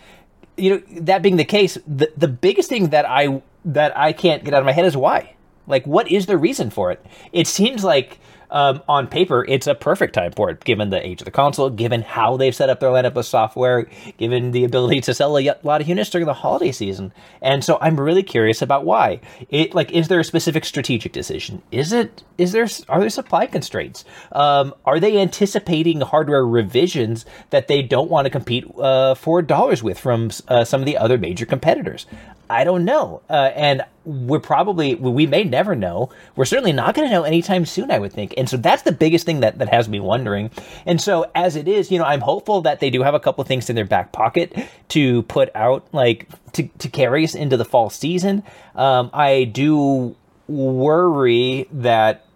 you 0.56 0.70
know, 0.70 0.82
that 1.02 1.22
being 1.22 1.36
the 1.36 1.44
case, 1.44 1.78
the 1.86 2.12
the 2.16 2.28
biggest 2.28 2.68
thing 2.68 2.90
that 2.90 3.08
I 3.08 3.42
that 3.64 3.96
I 3.96 4.12
can't 4.12 4.44
get 4.44 4.54
out 4.54 4.60
of 4.60 4.66
my 4.66 4.72
head 4.72 4.84
is 4.84 4.96
why. 4.96 5.34
Like, 5.66 5.86
what 5.86 6.10
is 6.10 6.26
the 6.26 6.36
reason 6.36 6.70
for 6.70 6.90
it? 6.90 7.04
It 7.32 7.46
seems 7.46 7.84
like 7.84 8.18
um, 8.50 8.82
on 8.88 9.06
paper, 9.06 9.44
it's 9.48 9.66
a 9.66 9.74
perfect 9.74 10.14
time 10.14 10.32
for 10.32 10.50
it, 10.50 10.64
given 10.64 10.90
the 10.90 11.04
age 11.04 11.20
of 11.20 11.24
the 11.24 11.30
console, 11.30 11.70
given 11.70 12.02
how 12.02 12.36
they've 12.36 12.54
set 12.54 12.68
up 12.68 12.80
their 12.80 12.90
lineup 12.90 13.16
of 13.16 13.24
software, 13.24 13.88
given 14.18 14.50
the 14.50 14.64
ability 14.64 15.00
to 15.02 15.14
sell 15.14 15.38
a 15.38 15.54
lot 15.62 15.80
of 15.80 15.88
units 15.88 16.10
during 16.10 16.26
the 16.26 16.34
holiday 16.34 16.72
season. 16.72 17.12
And 17.40 17.64
so 17.64 17.78
I'm 17.80 17.98
really 17.98 18.22
curious 18.22 18.60
about 18.62 18.84
why. 18.84 19.20
It 19.48 19.74
like, 19.74 19.92
is 19.92 20.08
there 20.08 20.20
a 20.20 20.24
specific 20.24 20.64
strategic 20.64 21.12
decision? 21.12 21.62
Is 21.70 21.92
it? 21.92 22.22
Is 22.38 22.52
there? 22.52 22.66
Are 22.88 23.00
there 23.00 23.10
supply 23.10 23.46
constraints? 23.46 24.04
Um, 24.32 24.74
are 24.84 24.98
they 24.98 25.18
anticipating 25.18 26.00
hardware 26.00 26.44
revisions 26.44 27.24
that 27.50 27.68
they 27.68 27.82
don't 27.82 28.10
want 28.10 28.26
to 28.26 28.30
compete 28.30 28.64
uh, 28.78 29.14
for 29.14 29.42
dollars 29.42 29.82
with 29.82 29.98
from 29.98 30.30
uh, 30.48 30.64
some 30.64 30.80
of 30.80 30.86
the 30.86 30.96
other 30.96 31.18
major 31.18 31.46
competitors? 31.46 32.06
I 32.50 32.64
don't 32.64 32.84
know. 32.84 33.22
Uh, 33.30 33.52
and 33.54 33.82
we're 34.04 34.40
probably, 34.40 34.96
we 34.96 35.26
may 35.26 35.44
never 35.44 35.76
know. 35.76 36.10
We're 36.34 36.44
certainly 36.44 36.72
not 36.72 36.94
going 36.94 37.08
to 37.08 37.14
know 37.14 37.22
anytime 37.22 37.64
soon, 37.64 37.90
I 37.90 37.98
would 37.98 38.12
think. 38.12 38.34
And 38.36 38.48
so 38.48 38.56
that's 38.56 38.82
the 38.82 38.92
biggest 38.92 39.24
thing 39.24 39.40
that, 39.40 39.58
that 39.58 39.68
has 39.68 39.88
me 39.88 40.00
wondering. 40.00 40.50
And 40.84 41.00
so 41.00 41.30
as 41.34 41.54
it 41.54 41.68
is, 41.68 41.90
you 41.90 41.98
know, 41.98 42.04
I'm 42.04 42.20
hopeful 42.20 42.62
that 42.62 42.80
they 42.80 42.90
do 42.90 43.02
have 43.02 43.14
a 43.14 43.20
couple 43.20 43.42
of 43.42 43.48
things 43.48 43.70
in 43.70 43.76
their 43.76 43.84
back 43.84 44.12
pocket 44.12 44.56
to 44.88 45.22
put 45.24 45.54
out, 45.54 45.86
like 45.92 46.28
to, 46.52 46.66
to 46.78 46.88
carry 46.88 47.24
us 47.24 47.34
into 47.34 47.56
the 47.56 47.64
fall 47.64 47.88
season. 47.88 48.42
Um, 48.74 49.10
I 49.12 49.44
do 49.44 50.16
worry 50.48 51.68
that 51.70 52.26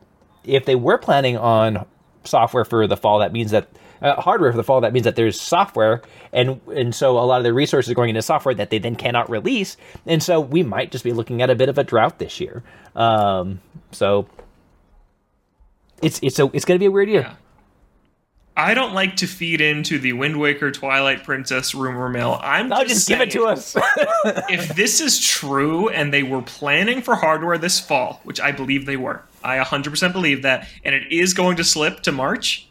if 0.45 0.65
they 0.65 0.77
were 0.77 0.99
planning 0.99 1.37
on 1.37 1.87
software 2.23 2.65
for 2.65 2.87
the 2.87 2.97
fall, 2.97 3.19
that 3.19 3.33
means 3.33 3.51
that 3.51 3.69
uh, 4.05 4.21
hardware 4.21 4.53
for 4.53 4.57
the 4.57 4.63
fall, 4.63 4.81
that 4.83 4.93
means 4.93 5.05
that 5.05 5.17
there's 5.17 5.41
software, 5.41 6.03
and 6.33 6.61
and 6.69 6.95
so 6.95 7.19
a 7.19 7.25
lot 7.25 7.39
of 7.39 7.45
the 7.45 7.55
resources 7.55 7.91
are 7.91 7.95
going 7.95 8.11
into 8.11 8.23
software 8.23 8.55
that 8.55 8.71
they 8.71 8.79
then 8.79 8.97
cannot 8.97 9.31
release, 9.31 9.77
and 10.07 10.23
so 10.23 10.39
we 10.41 10.63
might 10.63 10.93
just 10.93 11.05
be 11.05 11.13
looking 11.13 11.41
at 11.43 11.51
a 11.51 11.55
bit 11.55 11.69
of 11.69 11.79
a 11.79 11.85
drought 11.85 12.19
this 12.19 12.39
year. 12.39 12.63
Um, 12.95 13.61
so 13.93 14.27
it's 16.03 16.21
it's 16.23 16.39
a 16.39 16.51
it's 16.53 16.65
going 16.65 16.77
to 16.77 16.81
be 16.83 16.87
a 16.87 16.91
weird 16.91 17.09
year. 17.09 17.23
Yeah. 17.23 17.35
I 18.57 18.75
don't 18.75 18.95
like 18.95 19.17
to 19.17 19.27
feed 19.27 19.61
into 19.61 19.99
the 19.99 20.13
Wind 20.13 20.39
Waker 20.39 20.71
Twilight 20.71 21.25
Princess 21.25 21.75
rumor 21.75 22.09
mill. 22.09 22.39
I'm 22.41 22.69
No, 22.69 22.85
just, 22.85 23.09
just 23.09 23.09
give 23.09 23.21
it 23.21 23.33
to 23.33 23.47
us. 23.47 23.75
if 24.49 24.77
this 24.77 25.01
is 25.01 25.19
true 25.19 25.89
and 25.89 26.13
they 26.13 26.23
were 26.23 26.41
planning 26.41 27.03
for 27.03 27.17
hardware 27.17 27.59
this 27.59 27.81
fall, 27.81 28.21
which 28.23 28.41
I 28.41 28.53
believe 28.53 28.87
they 28.87 28.97
were, 28.97 29.25
I 29.43 29.59
100% 29.59 30.13
believe 30.13 30.43
that, 30.43 30.69
and 30.85 30.95
it 30.95 31.11
is 31.11 31.35
going 31.35 31.57
to 31.57 31.65
slip 31.65 32.03
to 32.03 32.13
March, 32.13 32.69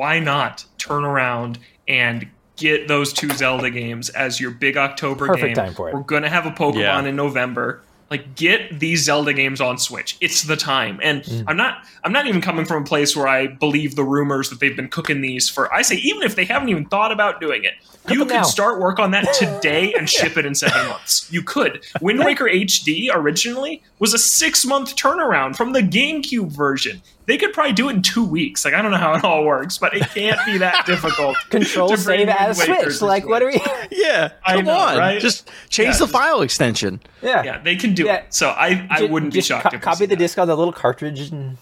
why 0.00 0.18
not 0.18 0.64
turn 0.78 1.04
around 1.04 1.58
and 1.86 2.26
get 2.56 2.88
those 2.88 3.12
two 3.12 3.28
Zelda 3.30 3.70
games 3.70 4.08
as 4.08 4.40
your 4.40 4.50
big 4.50 4.78
October 4.78 5.26
Perfect 5.26 5.44
game? 5.48 5.54
time 5.54 5.74
for 5.74 5.88
it. 5.90 5.94
We're 5.94 6.00
going 6.00 6.22
to 6.22 6.30
have 6.30 6.46
a 6.46 6.50
Pokemon 6.50 6.74
Yeah. 6.80 7.04
in 7.04 7.16
November. 7.16 7.82
Like 8.10 8.34
get 8.34 8.80
these 8.80 9.04
Zelda 9.04 9.32
games 9.34 9.60
on 9.60 9.78
Switch. 9.78 10.16
It's 10.20 10.42
the 10.42 10.56
time. 10.56 10.98
And 11.02 11.22
Mm. 11.22 11.44
I'm 11.46 11.56
not 11.56 11.84
I'm 12.02 12.12
not 12.12 12.26
even 12.26 12.40
coming 12.40 12.64
from 12.64 12.82
a 12.82 12.86
place 12.86 13.14
where 13.14 13.28
I 13.28 13.46
believe 13.46 13.94
the 13.94 14.02
rumors 14.02 14.48
that 14.50 14.58
they've 14.58 14.74
been 14.74 14.88
cooking 14.88 15.20
these 15.20 15.48
for 15.48 15.72
I 15.72 15.82
say 15.82 15.94
even 15.96 16.22
if 16.22 16.34
they 16.34 16.44
haven't 16.44 16.70
even 16.70 16.86
thought 16.86 17.12
about 17.12 17.40
doing 17.40 17.62
it, 17.62 17.74
you 18.08 18.18
them 18.20 18.28
could 18.28 18.34
now. 18.34 18.42
start 18.42 18.80
work 18.80 18.98
on 18.98 19.12
that 19.12 19.32
today 19.34 19.92
and 19.96 20.08
ship 20.18 20.36
it 20.36 20.44
in 20.44 20.56
seven 20.56 20.88
months. 20.88 21.28
You 21.30 21.42
could. 21.42 21.84
Wind 22.00 22.18
Waker 22.24 22.46
HD 22.46 23.10
originally 23.12 23.80
was 24.00 24.12
a 24.12 24.18
six 24.18 24.64
month 24.66 24.96
turnaround 24.96 25.54
from 25.54 25.72
the 25.72 25.80
GameCube 25.82 26.50
version. 26.50 27.02
They 27.26 27.36
could 27.36 27.52
probably 27.52 27.74
do 27.74 27.88
it 27.88 27.94
in 27.94 28.02
two 28.02 28.24
weeks. 28.24 28.64
Like 28.64 28.74
I 28.74 28.82
don't 28.82 28.90
know 28.90 28.96
how 28.96 29.14
it 29.14 29.22
all 29.24 29.44
works, 29.44 29.78
but 29.78 29.94
it 29.96 30.02
can't 30.10 30.38
be 30.46 30.58
that 30.58 30.84
difficult. 30.86 31.36
Control 31.50 31.96
save 31.96 32.28
as 32.28 32.60
Switch. 32.60 32.98
to 32.98 33.06
Like, 33.06 33.28
what 33.28 33.42
are 33.42 33.46
we? 33.46 33.60
Yeah, 33.92 34.32
I 34.44 34.56
come 34.56 34.64
know, 34.64 34.72
on, 34.76 34.98
right? 34.98 35.20
just 35.20 35.48
change 35.68 35.88
Yeah, 35.88 35.92
the 35.92 35.98
just- 36.06 36.12
file 36.12 36.40
extension. 36.42 37.00
Yeah. 37.22 37.42
Yeah, 37.44 37.58
they 37.62 37.76
can 37.76 37.94
do 37.94 38.04
Yeah. 38.06 38.16
it. 38.16 38.34
So 38.34 38.48
I, 38.48 38.86
I 38.90 39.00
Ju- 39.00 39.08
wouldn't 39.08 39.32
be 39.32 39.38
just 39.38 39.48
shocked 39.48 39.70
co- 39.70 39.76
if 39.76 39.82
copy 39.82 40.06
the 40.06 40.16
that. 40.16 40.18
disc 40.18 40.38
on 40.38 40.48
the 40.48 40.56
little 40.56 40.72
cartridge 40.72 41.20
and 41.30 41.56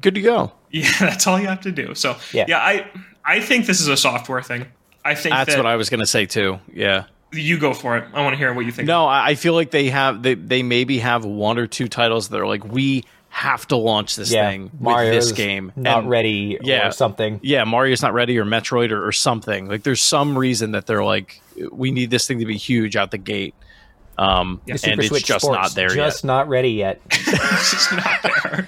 Good 0.00 0.14
to 0.14 0.20
go. 0.20 0.52
Yeah, 0.70 0.90
that's 1.00 1.26
all 1.26 1.40
you 1.40 1.46
have 1.48 1.62
to 1.62 1.72
do. 1.72 1.94
So 1.94 2.16
Yeah. 2.32 2.44
yeah, 2.48 2.58
I 2.58 2.86
I 3.24 3.40
think 3.40 3.66
this 3.66 3.80
is 3.80 3.88
a 3.88 3.96
software 3.96 4.42
thing. 4.42 4.66
I 5.04 5.14
think 5.14 5.34
That's 5.34 5.50
that 5.54 5.56
what 5.56 5.66
I 5.66 5.76
was 5.76 5.88
going 5.90 6.00
to 6.00 6.06
say 6.06 6.26
too. 6.26 6.58
Yeah. 6.72 7.04
you 7.32 7.58
go 7.58 7.72
for 7.74 7.96
it. 7.96 8.04
I 8.12 8.22
want 8.22 8.34
to 8.34 8.38
hear 8.38 8.52
what 8.52 8.66
you 8.66 8.72
think. 8.72 8.86
No, 8.86 9.06
I 9.06 9.28
I 9.30 9.34
feel 9.34 9.54
like 9.54 9.70
they 9.70 9.88
have 9.90 10.22
they 10.22 10.34
they 10.34 10.62
maybe 10.62 10.98
have 10.98 11.24
one 11.24 11.58
or 11.58 11.66
two 11.66 11.88
titles 11.88 12.28
that 12.28 12.40
are 12.40 12.46
like 12.46 12.64
we 12.64 13.04
have 13.36 13.68
to 13.68 13.76
launch 13.76 14.16
this 14.16 14.32
yeah, 14.32 14.48
thing 14.48 14.70
Mario 14.80 15.10
with 15.10 15.20
this 15.20 15.32
game. 15.32 15.70
not 15.76 15.98
And- 16.00 16.08
ready 16.10 16.58
yeah. 16.62 16.88
or 16.88 16.90
something. 16.90 17.38
Yeah, 17.42 17.64
Mario's 17.64 18.00
not 18.00 18.14
ready 18.14 18.38
or 18.38 18.46
Metroid 18.46 18.90
or, 18.92 19.06
or 19.06 19.12
something. 19.12 19.68
Like 19.68 19.82
there's 19.82 20.00
some 20.00 20.38
reason 20.38 20.70
that 20.72 20.86
they're 20.86 21.04
like 21.04 21.42
we 21.70 21.90
need 21.90 22.10
this 22.10 22.26
thing 22.26 22.38
to 22.38 22.46
be 22.46 22.56
huge 22.56 22.96
out 22.96 23.10
the 23.10 23.18
gate. 23.18 23.54
Um 24.16 24.62
Yeah. 24.64 24.72
and 24.72 24.80
Super 24.80 25.00
it's 25.00 25.08
Switch 25.08 25.24
just 25.26 25.44
Sports, 25.44 25.60
not 25.60 25.74
there 25.74 25.88
just 25.90 26.24
yet. 26.24 26.26
not 26.26 26.48
ready 26.48 26.70
yet. 26.70 27.00
it's 27.10 27.70
just 27.72 27.92
not 27.92 28.22
there. 28.22 28.66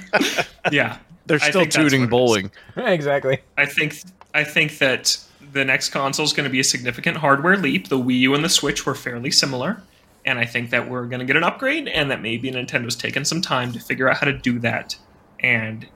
yeah, 0.71 0.99
They're 1.25 1.39
still 1.39 1.64
tooting 1.64 2.01
what 2.03 2.05
it 2.05 2.05
is. 2.05 2.11
bowling. 2.11 2.51
exactly. 2.77 3.39
I 3.57 3.64
think 3.64 3.95
I 4.35 4.45
think 4.45 4.77
that 4.79 5.16
the 5.53 5.64
next 5.64 5.89
console 5.89 6.27
is 6.27 6.35
going 6.35 6.45
to 6.45 6.51
be 6.51 6.61
a 6.61 6.64
significant 6.64 7.16
hardware 7.16 7.57
leap. 7.57 7.89
The 7.89 7.99
Wii 7.99 8.19
U 8.21 8.35
and 8.35 8.45
the 8.45 8.51
Switch 8.51 8.85
were 8.85 8.95
fairly 8.95 9.31
similar, 9.31 9.83
and 10.29 10.39
I 10.39 10.45
think 10.45 10.70
that 10.70 10.89
we're 10.91 11.07
going 11.07 11.20
to 11.20 11.24
get 11.24 11.37
an 11.37 11.45
upgrade, 11.45 11.89
and 11.89 12.11
that 12.11 12.20
maybe 12.20 12.51
Nintendo's 12.51 12.97
taken 12.97 13.24
some 13.24 13.41
time 13.41 13.72
to 13.72 13.81
figure 13.81 14.09
out 14.11 14.18
how 14.18 14.26
to 14.26 14.33
do 14.33 14.59
that, 14.61 14.97
and 15.41 15.87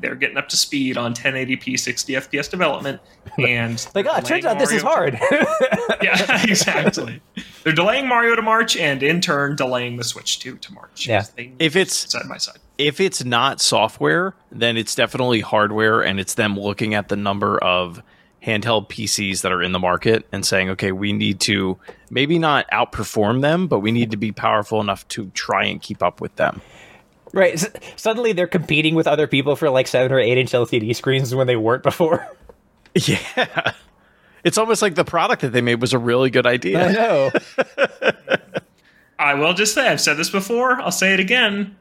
they're 0.00 0.14
getting 0.14 0.36
up 0.36 0.48
to 0.48 0.56
speed 0.56 0.96
on 0.96 1.14
1080p 1.14 1.78
60 1.78 2.12
FPS 2.14 2.50
development. 2.50 3.00
And 3.38 3.86
Like, 3.94 4.06
oh, 4.06 4.12
they're 4.12 4.18
it 4.20 4.24
turns 4.24 4.42
delaying 4.44 4.46
out 4.46 4.58
this 4.58 4.72
is 4.72 4.82
hard. 4.82 5.18
yeah, 6.02 6.42
exactly. 6.44 7.20
They're 7.64 7.72
delaying 7.74 8.06
Mario 8.08 8.34
to 8.36 8.40
March, 8.42 8.76
and 8.76 9.02
in 9.02 9.20
turn, 9.20 9.56
delaying 9.56 9.96
the 9.96 10.04
Switch 10.04 10.38
2 10.38 10.56
to 10.56 10.72
March. 10.72 11.06
Yeah. 11.06 11.24
If 11.58 11.76
it's- 11.76 12.10
side 12.10 12.28
by 12.28 12.38
side. 12.38 12.58
if 12.78 13.00
it's 13.00 13.24
not 13.24 13.60
software, 13.60 14.34
then 14.50 14.76
it's 14.76 14.94
definitely 14.94 15.40
hardware, 15.40 16.00
and 16.02 16.18
it's 16.20 16.34
them 16.34 16.58
looking 16.58 16.94
at 16.94 17.08
the 17.08 17.16
number 17.16 17.58
of 17.58 18.02
handheld 18.46 18.88
PCs 18.88 19.42
that 19.42 19.50
are 19.50 19.60
in 19.62 19.72
the 19.72 19.78
market 19.80 20.24
and 20.30 20.46
saying, 20.46 20.70
okay, 20.70 20.92
we 20.92 21.12
need 21.12 21.40
to 21.40 21.76
maybe 22.10 22.38
not 22.38 22.64
outperform 22.70 23.42
them, 23.42 23.66
but 23.66 23.80
we 23.80 23.90
need 23.90 24.12
to 24.12 24.16
be 24.16 24.30
powerful 24.30 24.80
enough 24.80 25.06
to 25.08 25.26
try 25.34 25.64
and 25.64 25.82
keep 25.82 26.02
up 26.02 26.20
with 26.20 26.34
them. 26.36 26.62
right. 27.32 27.54
S- 27.54 27.68
suddenly 27.96 28.32
they're 28.32 28.46
competing 28.46 28.94
with 28.94 29.08
other 29.08 29.26
people 29.26 29.56
for 29.56 29.68
like 29.68 29.88
seven 29.88 30.12
or 30.12 30.20
eight 30.20 30.38
inch 30.38 30.52
LCD 30.52 30.94
screens 30.94 31.34
when 31.34 31.46
they 31.48 31.56
weren't 31.56 31.82
before. 31.82 32.26
Yeah. 32.94 33.72
It's 34.42 34.56
almost 34.56 34.80
like 34.80 34.94
the 34.94 35.04
product 35.04 35.42
that 35.42 35.52
they 35.52 35.60
made 35.60 35.82
was 35.82 35.92
a 35.92 35.98
really 35.98 36.30
good 36.30 36.46
idea. 36.46 36.88
I 36.88 36.92
know. 36.92 37.30
I 39.18 39.34
will 39.34 39.52
just 39.52 39.74
say, 39.74 39.86
I've 39.88 40.00
said 40.00 40.16
this 40.16 40.30
before, 40.30 40.80
I'll 40.80 40.90
say 40.92 41.12
it 41.12 41.20
again. 41.20 41.76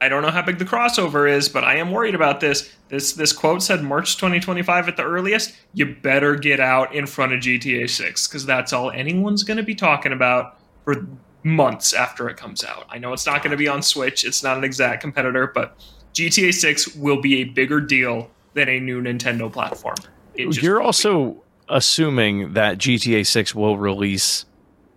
I 0.00 0.08
don't 0.08 0.22
know 0.22 0.30
how 0.30 0.42
big 0.42 0.58
the 0.58 0.64
crossover 0.64 1.30
is, 1.30 1.48
but 1.48 1.64
I 1.64 1.76
am 1.76 1.90
worried 1.90 2.14
about 2.14 2.40
this. 2.40 2.70
This 2.88 3.12
this 3.12 3.32
quote 3.32 3.62
said 3.62 3.82
March 3.82 4.16
2025 4.16 4.88
at 4.88 4.96
the 4.96 5.02
earliest. 5.02 5.54
You 5.72 5.94
better 5.94 6.36
get 6.36 6.60
out 6.60 6.94
in 6.94 7.06
front 7.06 7.32
of 7.32 7.40
GTA 7.40 7.88
6 7.88 8.28
because 8.28 8.44
that's 8.44 8.72
all 8.72 8.90
anyone's 8.90 9.42
going 9.42 9.56
to 9.56 9.62
be 9.62 9.74
talking 9.74 10.12
about 10.12 10.58
for 10.84 11.06
months 11.42 11.92
after 11.92 12.28
it 12.28 12.36
comes 12.36 12.64
out. 12.64 12.86
I 12.90 12.98
know 12.98 13.12
it's 13.12 13.26
not 13.26 13.42
going 13.42 13.52
to 13.52 13.56
be 13.56 13.68
on 13.68 13.82
Switch. 13.82 14.24
It's 14.24 14.42
not 14.42 14.58
an 14.58 14.64
exact 14.64 15.00
competitor, 15.00 15.46
but 15.46 15.78
GTA 16.14 16.52
6 16.52 16.96
will 16.96 17.20
be 17.20 17.40
a 17.40 17.44
bigger 17.44 17.80
deal 17.80 18.30
than 18.54 18.68
a 18.68 18.80
new 18.80 19.02
Nintendo 19.02 19.52
platform. 19.52 19.96
You're 20.36 20.74
will 20.74 20.80
be. 20.80 20.86
also 20.86 21.42
assuming 21.68 22.54
that 22.54 22.78
GTA 22.78 23.26
6 23.26 23.54
will 23.54 23.78
release 23.78 24.46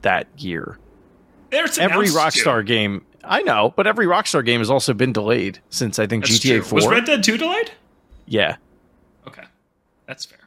that 0.01 0.27
year. 0.37 0.77
Every 1.51 1.83
announced 1.83 2.13
to. 2.13 2.19
Rockstar 2.19 2.65
game, 2.65 3.05
I 3.27 3.41
know, 3.41 3.73
but 3.75 3.87
every 3.87 4.05
Rockstar 4.05 4.45
game 4.45 4.59
has 4.61 4.69
also 4.69 4.93
been 4.93 5.13
delayed 5.13 5.59
since 5.69 5.99
I 5.99 6.07
think 6.07 6.25
That's 6.25 6.39
GTA 6.39 6.59
true. 6.59 6.61
4. 6.63 6.75
Was 6.75 6.87
Red 6.87 7.05
Dead 7.05 7.23
2 7.23 7.37
delayed? 7.37 7.71
yeah. 8.25 8.57
Okay, 9.27 9.43
that's 10.05 10.25
fair. 10.25 10.39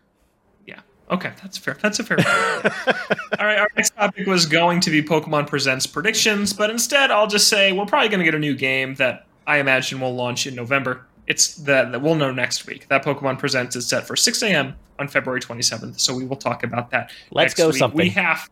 Yeah. 0.66 0.80
Okay, 1.10 1.32
that's 1.42 1.58
fair. 1.58 1.76
That's 1.82 1.98
a 1.98 2.04
fair. 2.04 2.18
All 3.38 3.46
right. 3.46 3.58
Our 3.58 3.68
next 3.76 3.94
topic 3.94 4.26
was 4.26 4.46
going 4.46 4.80
to 4.80 4.90
be 4.90 5.02
Pokemon 5.02 5.46
Presents 5.46 5.86
predictions, 5.86 6.52
but 6.52 6.70
instead, 6.70 7.10
I'll 7.10 7.26
just 7.26 7.48
say 7.48 7.72
we're 7.72 7.86
probably 7.86 8.08
going 8.08 8.20
to 8.20 8.24
get 8.24 8.34
a 8.34 8.38
new 8.38 8.54
game 8.54 8.94
that 8.94 9.26
I 9.46 9.58
imagine 9.58 10.00
will 10.00 10.14
launch 10.14 10.46
in 10.46 10.54
November. 10.54 11.06
It's 11.26 11.54
that 11.56 11.92
that 11.92 12.00
we'll 12.02 12.14
know 12.14 12.32
next 12.32 12.66
week. 12.66 12.88
That 12.88 13.04
Pokemon 13.04 13.38
Presents 13.38 13.76
is 13.76 13.86
set 13.86 14.06
for 14.06 14.16
6 14.16 14.42
a.m. 14.42 14.74
on 14.98 15.08
February 15.08 15.40
27th, 15.40 16.00
so 16.00 16.14
we 16.14 16.24
will 16.24 16.36
talk 16.36 16.64
about 16.64 16.90
that. 16.90 17.12
Let's 17.30 17.54
go 17.54 17.68
week. 17.68 17.76
something. 17.76 17.98
We 17.98 18.08
have. 18.10 18.48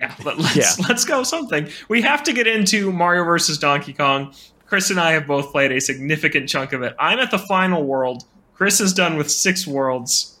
Yeah, 0.00 0.14
but 0.22 0.38
let, 0.38 0.56
us 0.56 0.78
Yeah. 0.78 0.84
let's 0.88 1.04
go 1.04 1.22
something. 1.22 1.68
We 1.88 2.02
have 2.02 2.22
to 2.24 2.32
get 2.32 2.46
into 2.46 2.92
Mario 2.92 3.24
versus 3.24 3.58
Donkey 3.58 3.92
Kong. 3.92 4.34
Chris 4.66 4.90
and 4.90 4.98
I 4.98 5.12
have 5.12 5.26
both 5.26 5.52
played 5.52 5.72
a 5.72 5.80
significant 5.80 6.48
chunk 6.48 6.72
of 6.72 6.82
it. 6.82 6.94
I'm 6.98 7.18
at 7.18 7.30
the 7.30 7.38
final 7.38 7.84
world. 7.84 8.24
Chris 8.54 8.80
is 8.80 8.92
done 8.92 9.16
with 9.16 9.30
six 9.30 9.66
worlds. 9.66 10.38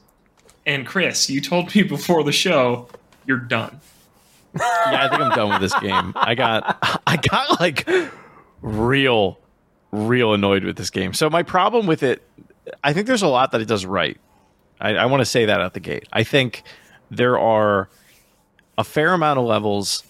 And 0.66 0.86
Chris, 0.86 1.30
you 1.30 1.40
told 1.40 1.74
me 1.74 1.82
before 1.84 2.24
the 2.24 2.32
show 2.32 2.88
you're 3.26 3.38
done. 3.38 3.80
yeah, 4.54 5.04
I 5.04 5.08
think 5.08 5.20
I'm 5.22 5.30
done 5.30 5.50
with 5.50 5.60
this 5.60 5.74
game. 5.80 6.12
I 6.16 6.34
got 6.34 7.00
I 7.06 7.16
got 7.16 7.60
like 7.60 7.88
real 8.62 9.38
real 9.92 10.34
annoyed 10.34 10.64
with 10.64 10.76
this 10.76 10.90
game. 10.90 11.12
So 11.12 11.30
my 11.30 11.42
problem 11.42 11.86
with 11.86 12.02
it, 12.02 12.22
I 12.82 12.92
think 12.92 13.06
there's 13.06 13.22
a 13.22 13.28
lot 13.28 13.52
that 13.52 13.60
it 13.60 13.68
does 13.68 13.86
right. 13.86 14.18
I, 14.80 14.90
I 14.96 15.06
want 15.06 15.20
to 15.20 15.24
say 15.24 15.46
that 15.46 15.60
out 15.60 15.74
the 15.74 15.80
gate. 15.80 16.08
I 16.12 16.22
think 16.22 16.62
there 17.10 17.38
are 17.38 17.88
a 18.78 18.84
fair 18.84 19.12
amount 19.12 19.38
of 19.38 19.44
levels 19.44 20.02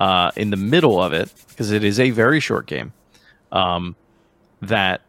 uh, 0.00 0.30
in 0.36 0.50
the 0.50 0.56
middle 0.56 1.02
of 1.02 1.12
it 1.12 1.32
because 1.48 1.70
it 1.70 1.84
is 1.84 2.00
a 2.00 2.10
very 2.10 2.40
short 2.40 2.66
game. 2.66 2.92
Um, 3.52 3.94
that 4.60 5.02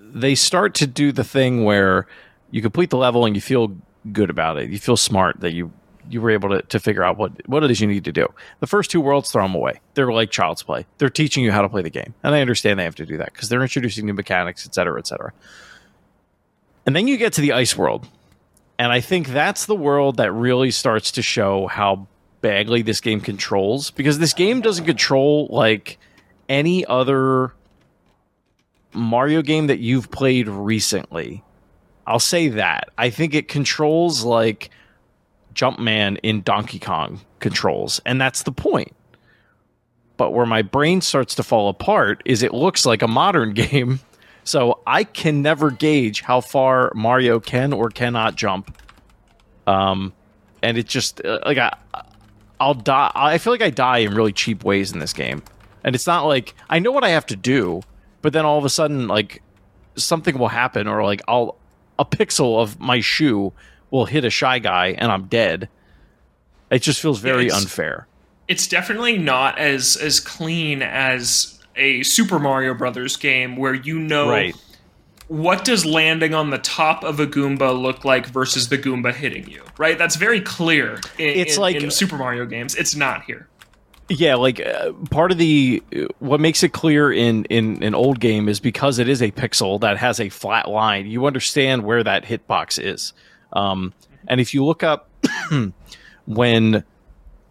they 0.00 0.34
start 0.34 0.74
to 0.76 0.86
do 0.86 1.10
the 1.10 1.24
thing 1.24 1.64
where 1.64 2.06
you 2.50 2.62
complete 2.62 2.90
the 2.90 2.96
level 2.96 3.24
and 3.24 3.34
you 3.34 3.40
feel 3.40 3.76
good 4.12 4.30
about 4.30 4.58
it. 4.58 4.70
You 4.70 4.78
feel 4.78 4.96
smart 4.96 5.40
that 5.40 5.52
you 5.52 5.72
you 6.10 6.22
were 6.22 6.30
able 6.30 6.48
to, 6.48 6.62
to 6.62 6.80
figure 6.80 7.04
out 7.04 7.18
what, 7.18 7.46
what 7.46 7.62
it 7.62 7.70
is 7.70 7.80
you 7.82 7.86
need 7.86 8.04
to 8.04 8.12
do. 8.12 8.26
The 8.60 8.66
first 8.66 8.90
two 8.90 9.00
worlds, 9.00 9.30
throw 9.30 9.42
them 9.42 9.54
away. 9.54 9.80
They're 9.92 10.10
like 10.10 10.30
child's 10.30 10.62
play. 10.62 10.86
They're 10.96 11.10
teaching 11.10 11.44
you 11.44 11.52
how 11.52 11.60
to 11.60 11.68
play 11.68 11.82
the 11.82 11.90
game. 11.90 12.14
And 12.22 12.34
I 12.34 12.40
understand 12.40 12.78
they 12.78 12.84
have 12.84 12.94
to 12.94 13.04
do 13.04 13.18
that 13.18 13.32
because 13.34 13.50
they're 13.50 13.60
introducing 13.60 14.06
new 14.06 14.14
mechanics, 14.14 14.66
et 14.66 14.74
cetera, 14.74 14.98
et 14.98 15.06
cetera. 15.06 15.34
And 16.86 16.96
then 16.96 17.08
you 17.08 17.18
get 17.18 17.34
to 17.34 17.42
the 17.42 17.52
ice 17.52 17.76
world. 17.76 18.08
And 18.78 18.90
I 18.90 19.02
think 19.02 19.28
that's 19.28 19.66
the 19.66 19.74
world 19.74 20.16
that 20.16 20.32
really 20.32 20.70
starts 20.70 21.12
to 21.12 21.22
show 21.22 21.66
how 21.66 22.06
badly 22.40 22.82
this 22.82 23.00
game 23.00 23.20
controls 23.20 23.90
because 23.90 24.18
this 24.18 24.32
game 24.32 24.60
doesn't 24.60 24.84
control 24.84 25.48
like 25.50 25.98
any 26.48 26.84
other 26.86 27.52
Mario 28.92 29.42
game 29.42 29.66
that 29.66 29.78
you've 29.78 30.10
played 30.10 30.48
recently. 30.48 31.42
I'll 32.06 32.18
say 32.18 32.48
that. 32.48 32.90
I 32.96 33.10
think 33.10 33.34
it 33.34 33.48
controls 33.48 34.24
like 34.24 34.70
Jumpman 35.54 36.18
in 36.22 36.42
Donkey 36.42 36.78
Kong 36.78 37.20
controls, 37.38 38.00
and 38.06 38.20
that's 38.20 38.44
the 38.44 38.52
point. 38.52 38.94
But 40.16 40.32
where 40.32 40.46
my 40.46 40.62
brain 40.62 41.00
starts 41.00 41.34
to 41.36 41.42
fall 41.42 41.68
apart 41.68 42.22
is 42.24 42.42
it 42.42 42.54
looks 42.54 42.86
like 42.86 43.02
a 43.02 43.08
modern 43.08 43.52
game. 43.54 44.00
So 44.44 44.80
I 44.86 45.04
can 45.04 45.42
never 45.42 45.70
gauge 45.70 46.22
how 46.22 46.40
far 46.40 46.90
Mario 46.94 47.38
can 47.38 47.74
or 47.74 47.90
cannot 47.90 48.34
jump. 48.34 48.74
Um, 49.66 50.14
and 50.62 50.78
it 50.78 50.86
just 50.86 51.22
uh, 51.22 51.40
like 51.44 51.58
I, 51.58 51.76
I'll 52.60 52.74
die. 52.74 53.10
I 53.14 53.38
feel 53.38 53.52
like 53.52 53.62
I 53.62 53.70
die 53.70 53.98
in 53.98 54.14
really 54.14 54.32
cheap 54.32 54.64
ways 54.64 54.92
in 54.92 54.98
this 54.98 55.12
game, 55.12 55.42
and 55.84 55.94
it's 55.94 56.06
not 56.06 56.24
like 56.26 56.54
I 56.68 56.78
know 56.78 56.90
what 56.92 57.04
I 57.04 57.10
have 57.10 57.26
to 57.26 57.36
do, 57.36 57.82
but 58.22 58.32
then 58.32 58.44
all 58.44 58.58
of 58.58 58.64
a 58.64 58.70
sudden 58.70 59.06
like 59.08 59.42
something 59.96 60.38
will 60.38 60.48
happen, 60.48 60.88
or 60.88 61.02
like 61.04 61.22
I'll 61.28 61.56
a 61.98 62.04
pixel 62.04 62.60
of 62.60 62.78
my 62.80 63.00
shoe 63.00 63.52
will 63.90 64.04
hit 64.04 64.24
a 64.24 64.30
shy 64.30 64.58
guy 64.58 64.88
and 64.98 65.10
I'm 65.10 65.24
dead. 65.26 65.68
It 66.70 66.80
just 66.82 67.00
feels 67.00 67.18
very 67.20 67.46
It's- 67.46 67.60
unfair. 67.62 68.06
it's 68.46 68.66
definitely 68.66 69.18
not 69.18 69.58
as 69.58 69.96
as 69.96 70.20
clean 70.20 70.82
as 70.82 71.58
a 71.76 72.02
Super 72.02 72.38
Mario 72.38 72.74
Brothers 72.74 73.16
game 73.16 73.56
where 73.56 73.74
you 73.74 73.98
know 73.98 74.30
Right. 74.30 74.54
What 75.28 75.64
does 75.64 75.84
landing 75.84 76.34
on 76.34 76.50
the 76.50 76.58
top 76.58 77.04
of 77.04 77.20
a 77.20 77.26
Goomba 77.26 77.78
look 77.80 78.04
like 78.04 78.26
versus 78.26 78.68
the 78.70 78.78
Goomba 78.78 79.14
hitting 79.14 79.46
you. 79.48 79.62
Right? 79.76 79.96
That's 79.98 80.16
very 80.16 80.40
clear. 80.40 80.94
In, 81.18 81.28
It's 81.28 81.56
in- 81.56 81.62
like- 81.62 81.76
in 81.76 81.90
Super 81.90 82.16
Mario 82.16 82.46
games. 82.46 82.74
It's 82.74 82.96
not 82.96 83.24
here. 83.24 83.46
Yeah, 84.10 84.36
like 84.36 84.58
uh, 84.58 84.92
part 85.10 85.32
of 85.32 85.36
the 85.36 85.82
what 86.18 86.40
makes 86.40 86.62
it 86.62 86.72
clear 86.72 87.12
in 87.12 87.44
in 87.50 87.82
an 87.82 87.94
old 87.94 88.20
game 88.20 88.48
is 88.48 88.58
because 88.58 88.98
it 88.98 89.06
is 89.06 89.20
a 89.20 89.30
pixel 89.30 89.78
that 89.82 89.98
has 89.98 90.18
a 90.18 90.30
flat 90.30 90.66
line. 90.66 91.06
You 91.06 91.26
understand 91.26 91.84
where 91.84 92.02
that 92.02 92.24
hitbox 92.24 92.82
is, 92.82 93.12
um, 93.52 93.92
and 94.26 94.40
if 94.40 94.54
you 94.54 94.64
look 94.64 94.82
up 94.82 95.10
when 96.26 96.84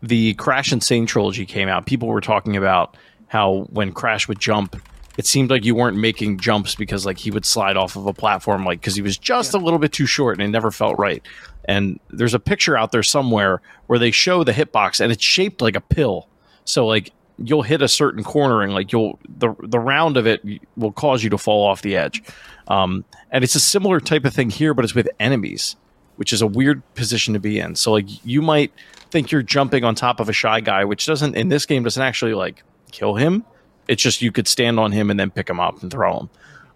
the 0.01 0.33
Crash 0.33 0.71
N. 0.73 0.81
Sane 0.81 1.05
trilogy 1.05 1.45
came 1.45 1.69
out, 1.69 1.85
people 1.85 2.07
were 2.07 2.21
talking 2.21 2.57
about 2.57 2.97
how 3.27 3.67
when 3.69 3.91
Crash 3.91 4.27
would 4.27 4.39
jump, 4.39 4.75
it 5.17 5.25
seemed 5.25 5.49
like 5.49 5.65
you 5.65 5.75
weren't 5.75 5.97
making 5.97 6.37
jumps 6.37 6.75
because 6.75 7.05
like 7.05 7.17
he 7.17 7.31
would 7.31 7.45
slide 7.45 7.75
off 7.75 7.95
of 7.95 8.05
a 8.05 8.13
platform 8.13 8.63
like 8.63 8.79
because 8.79 8.95
he 8.95 9.01
was 9.01 9.17
just 9.17 9.53
a 9.53 9.57
little 9.57 9.79
bit 9.79 9.91
too 9.91 10.05
short 10.05 10.37
and 10.37 10.47
it 10.47 10.49
never 10.49 10.71
felt 10.71 10.97
right. 10.99 11.25
And 11.65 11.99
there's 12.09 12.35
a 12.35 12.39
picture 12.39 12.77
out 12.77 12.91
there 12.91 13.03
somewhere 13.03 13.61
where 13.87 13.99
they 13.99 14.11
show 14.11 14.43
the 14.43 14.53
hitbox 14.53 15.01
and 15.01 15.11
it's 15.11 15.23
shaped 15.23 15.61
like 15.61 15.75
a 15.75 15.81
pill. 15.81 16.27
So 16.65 16.85
like 16.85 17.11
you'll 17.39 17.63
hit 17.63 17.81
a 17.81 17.87
certain 17.87 18.23
corner 18.23 18.61
and 18.61 18.73
like 18.73 18.91
you'll 18.91 19.19
the 19.27 19.55
the 19.63 19.79
round 19.79 20.17
of 20.17 20.27
it 20.27 20.43
will 20.75 20.91
cause 20.91 21.23
you 21.23 21.29
to 21.31 21.37
fall 21.37 21.65
off 21.65 21.81
the 21.81 21.97
edge. 21.97 22.23
Um, 22.67 23.03
and 23.31 23.43
it's 23.43 23.55
a 23.55 23.59
similar 23.59 23.99
type 23.99 24.23
of 24.23 24.33
thing 24.33 24.49
here, 24.49 24.73
but 24.73 24.85
it's 24.85 24.93
with 24.93 25.09
enemies, 25.19 25.75
which 26.17 26.31
is 26.31 26.41
a 26.41 26.47
weird 26.47 26.83
position 26.93 27.33
to 27.33 27.39
be 27.39 27.59
in. 27.59 27.75
So 27.75 27.91
like 27.91 28.05
you 28.23 28.41
might 28.41 28.71
think 29.09 29.31
you're 29.31 29.41
jumping 29.41 29.83
on 29.83 29.95
top 29.95 30.19
of 30.19 30.29
a 30.29 30.33
shy 30.33 30.61
guy, 30.61 30.85
which 30.85 31.07
doesn't 31.07 31.35
in 31.35 31.49
this 31.49 31.65
game 31.65 31.83
doesn't 31.83 32.01
actually 32.01 32.35
like 32.35 32.63
kill 32.91 33.15
him. 33.15 33.43
It's 33.87 34.01
just 34.01 34.21
you 34.21 34.31
could 34.31 34.47
stand 34.47 34.79
on 34.79 34.91
him 34.91 35.09
and 35.09 35.19
then 35.19 35.31
pick 35.31 35.49
him 35.49 35.59
up 35.59 35.81
and 35.81 35.91
throw 35.91 36.19
him. 36.21 36.29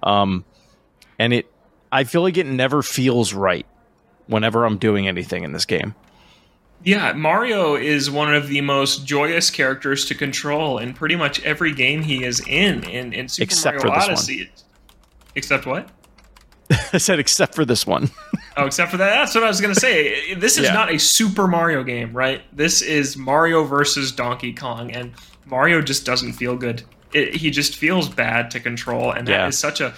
Um, 0.04 0.46
and 1.20 1.34
it, 1.34 1.52
I 1.92 2.04
feel 2.06 2.22
like 2.22 2.38
it 2.38 2.46
never 2.46 2.82
feels 2.82 3.34
right 3.34 3.66
whenever 4.28 4.66
I'm 4.66 4.78
doing 4.78 5.08
anything 5.08 5.44
in 5.44 5.52
this 5.52 5.66
game. 5.66 5.94
Yeah, 6.84 7.14
Mario 7.14 7.76
is 7.76 8.10
one 8.10 8.34
of 8.34 8.48
the 8.48 8.62
most 8.62 9.06
joyous 9.06 9.52
characters 9.52 10.06
to 10.06 10.16
control 10.16 10.80
in 10.80 10.94
pretty 10.94 11.16
much 11.16 11.40
every 11.44 11.74
game 11.74 12.02
he 12.02 12.24
is 12.24 12.40
in 12.48 12.84
in, 12.90 13.14
in 13.14 13.28
Super 13.28 13.44
Except 13.44 13.78
Mario 13.84 13.94
for 13.94 14.00
this 14.00 14.04
one. 14.08 14.12
Odyssey. 14.14 14.52
Except 15.36 15.66
what? 15.68 15.90
I 16.94 16.98
said 16.98 17.20
except 17.20 17.54
for 17.56 17.66
this 17.66 17.86
one. 17.86 18.10
Oh, 18.58 18.66
except 18.66 18.92
for 18.92 18.98
that. 18.98 19.10
That's 19.12 19.34
what 19.34 19.46
I 19.46 19.48
was 19.48 19.62
going 19.62 19.74
to 19.74 19.80
say. 19.80 20.34
This 20.34 20.58
is 20.58 20.66
Yeah. 20.66 20.74
not 20.74 20.92
a 20.94 21.00
Super 21.00 21.48
Mario 21.48 21.84
game, 21.86 22.12
right? 22.12 22.42
This 22.52 22.82
is 22.82 23.16
Mario 23.16 23.64
versus 23.64 24.12
Donkey 24.12 24.52
Kong, 24.54 24.92
and 24.92 25.14
Mario 25.46 25.82
just 25.82 26.06
doesn't 26.06 26.34
feel 26.34 26.58
good. 26.58 26.84
It, 27.14 27.36
he 27.36 27.50
just 27.52 27.76
feels 27.76 28.10
bad 28.10 28.52
to 28.52 28.60
control, 28.60 29.12
and 29.12 29.28
that 29.28 29.32
Yeah. 29.32 29.48
is 29.48 29.60
such 29.60 29.82
a 29.82 29.94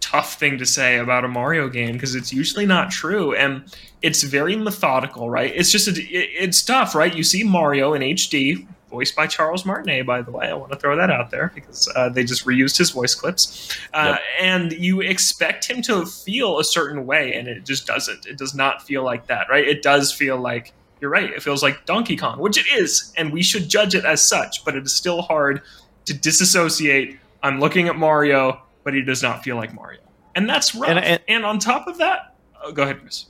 tough 0.00 0.34
thing 0.38 0.58
to 0.58 0.66
say 0.66 0.98
about 0.98 1.24
a 1.24 1.28
Mario 1.28 1.68
game 1.68 1.92
because 1.92 2.14
it's 2.14 2.32
usually 2.32 2.66
not 2.66 2.90
true, 2.90 3.34
and 3.34 3.62
it's 4.02 4.22
very 4.22 4.56
methodical, 4.56 5.30
right? 5.30 5.52
It's 5.54 5.70
just 5.70 5.88
a, 5.88 5.92
it, 5.92 6.30
it's 6.38 6.62
tough, 6.62 6.94
right? 6.94 7.14
You 7.14 7.22
see 7.22 7.44
Mario 7.44 7.94
in 7.94 8.02
HD, 8.02 8.66
voiced 8.90 9.14
by 9.14 9.26
Charles 9.26 9.64
Martinet, 9.64 10.04
by 10.04 10.20
the 10.20 10.32
way. 10.32 10.48
I 10.48 10.54
want 10.54 10.72
to 10.72 10.78
throw 10.78 10.96
that 10.96 11.10
out 11.10 11.30
there 11.30 11.52
because 11.54 11.88
uh, 11.94 12.08
they 12.08 12.24
just 12.24 12.44
reused 12.44 12.76
his 12.76 12.90
voice 12.90 13.14
clips, 13.14 13.76
uh, 13.94 14.16
Yep. 14.16 14.20
and 14.40 14.72
you 14.72 15.00
expect 15.00 15.68
him 15.70 15.80
to 15.82 16.04
feel 16.06 16.58
a 16.58 16.64
certain 16.64 17.06
way, 17.06 17.34
and 17.34 17.46
it 17.46 17.64
just 17.64 17.86
doesn't. 17.86 18.26
It 18.26 18.36
does 18.36 18.54
not 18.54 18.82
feel 18.82 19.04
like 19.04 19.26
that, 19.28 19.46
right? 19.48 19.66
It 19.66 19.82
does 19.82 20.12
feel 20.12 20.38
like 20.38 20.72
you're 21.00 21.10
right. 21.10 21.30
It 21.30 21.42
feels 21.42 21.62
like 21.62 21.86
Donkey 21.86 22.16
Kong, 22.16 22.40
which 22.40 22.58
it 22.58 22.66
is, 22.78 23.12
and 23.16 23.32
we 23.32 23.42
should 23.42 23.68
judge 23.68 23.94
it 23.94 24.04
as 24.04 24.20
such. 24.26 24.64
But 24.64 24.74
it 24.74 24.84
is 24.84 24.94
still 24.94 25.22
hard 25.22 25.62
to 26.06 26.14
disassociate. 26.14 27.18
I'm 27.42 27.60
looking 27.60 27.88
at 27.88 27.96
Mario, 27.96 28.60
but 28.84 28.94
he 28.94 29.02
does 29.02 29.22
not 29.22 29.42
feel 29.44 29.56
like 29.56 29.72
Mario, 29.74 30.00
and 30.34 30.48
that's 30.48 30.74
rough. 30.74 30.90
And- 30.90 30.98
And, 30.98 31.20
and- 31.28 31.44
on 31.44 31.58
top 31.58 31.86
of 31.86 31.98
that, 31.98 32.34
oh, 32.62 32.72
go 32.72 32.82
ahead, 32.82 33.00
Chris. 33.00 33.26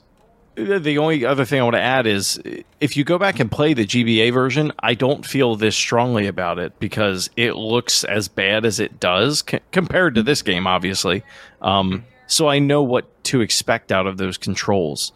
The 0.56 0.98
only 0.98 1.24
other 1.24 1.44
thing 1.44 1.60
I 1.60 1.62
want 1.62 1.76
to 1.76 1.80
add 1.80 2.06
is 2.06 2.38
if 2.80 2.96
you 2.96 3.04
go 3.04 3.18
back 3.18 3.38
and 3.38 3.50
play 3.50 3.72
the 3.72 3.86
GBA 3.86 4.32
version, 4.32 4.72
I 4.80 4.94
don't 4.94 5.24
feel 5.24 5.54
this 5.56 5.76
strongly 5.76 6.26
about 6.26 6.58
it 6.58 6.78
because 6.80 7.30
it 7.36 7.54
looks 7.54 8.02
as 8.04 8.26
bad 8.28 8.64
as 8.66 8.80
it 8.80 8.98
does 9.00 9.44
c- 9.48 9.60
compared 9.70 10.16
to 10.16 10.22
this 10.24 10.42
game, 10.42 10.66
obviously. 10.66 11.22
Um, 11.62 12.04
so 12.26 12.48
I 12.48 12.58
know 12.58 12.82
what 12.82 13.22
to 13.24 13.40
expect 13.40 13.92
out 13.92 14.06
of 14.06 14.18
those 14.18 14.36
controls. 14.36 15.12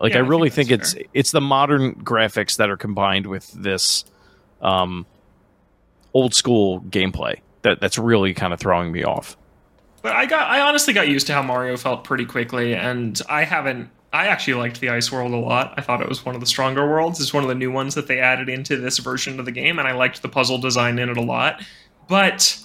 Like 0.00 0.12
Yeah, 0.12 0.18
I 0.18 0.22
I 0.22 0.26
really 0.26 0.50
think 0.50 0.68
think, 0.68 0.80
that's 0.82 0.94
it's 0.94 1.08
it's 1.14 1.30
the 1.30 1.40
modern 1.40 1.94
graphics 1.94 2.56
that 2.56 2.68
are 2.68 2.76
combined 2.76 3.26
with 3.28 3.50
this 3.52 4.04
um, 4.60 5.06
old 6.16 6.34
school 6.34 6.80
gameplay 6.88 7.38
that 7.60 7.78
that's 7.78 7.98
really 7.98 8.32
kind 8.32 8.54
of 8.54 8.58
throwing 8.58 8.90
me 8.90 9.04
off. 9.04 9.36
But 10.00 10.16
I 10.16 10.24
got 10.24 10.48
I 10.48 10.60
honestly 10.60 10.94
got 10.94 11.08
used 11.08 11.26
to 11.26 11.34
how 11.34 11.42
Mario 11.42 11.76
felt 11.76 12.04
pretty 12.04 12.24
quickly, 12.24 12.74
and 12.74 13.20
I 13.28 13.44
haven't. 13.44 13.90
I 14.12 14.28
actually 14.28 14.54
liked 14.54 14.80
the 14.80 14.88
ice 14.88 15.12
world 15.12 15.32
a 15.32 15.36
lot. 15.36 15.74
I 15.76 15.82
thought 15.82 16.00
it 16.00 16.08
was 16.08 16.24
one 16.24 16.34
of 16.34 16.40
the 16.40 16.46
stronger 16.46 16.88
worlds. 16.88 17.20
It's 17.20 17.34
one 17.34 17.42
of 17.42 17.48
the 17.48 17.54
new 17.54 17.70
ones 17.70 17.94
that 17.96 18.06
they 18.06 18.18
added 18.18 18.48
into 18.48 18.78
this 18.78 18.96
version 18.98 19.38
of 19.38 19.44
the 19.44 19.52
game, 19.52 19.78
and 19.78 19.86
I 19.86 19.92
liked 19.92 20.22
the 20.22 20.28
puzzle 20.28 20.56
design 20.56 20.98
in 20.98 21.10
it 21.10 21.18
a 21.18 21.22
lot. 21.22 21.62
But 22.08 22.58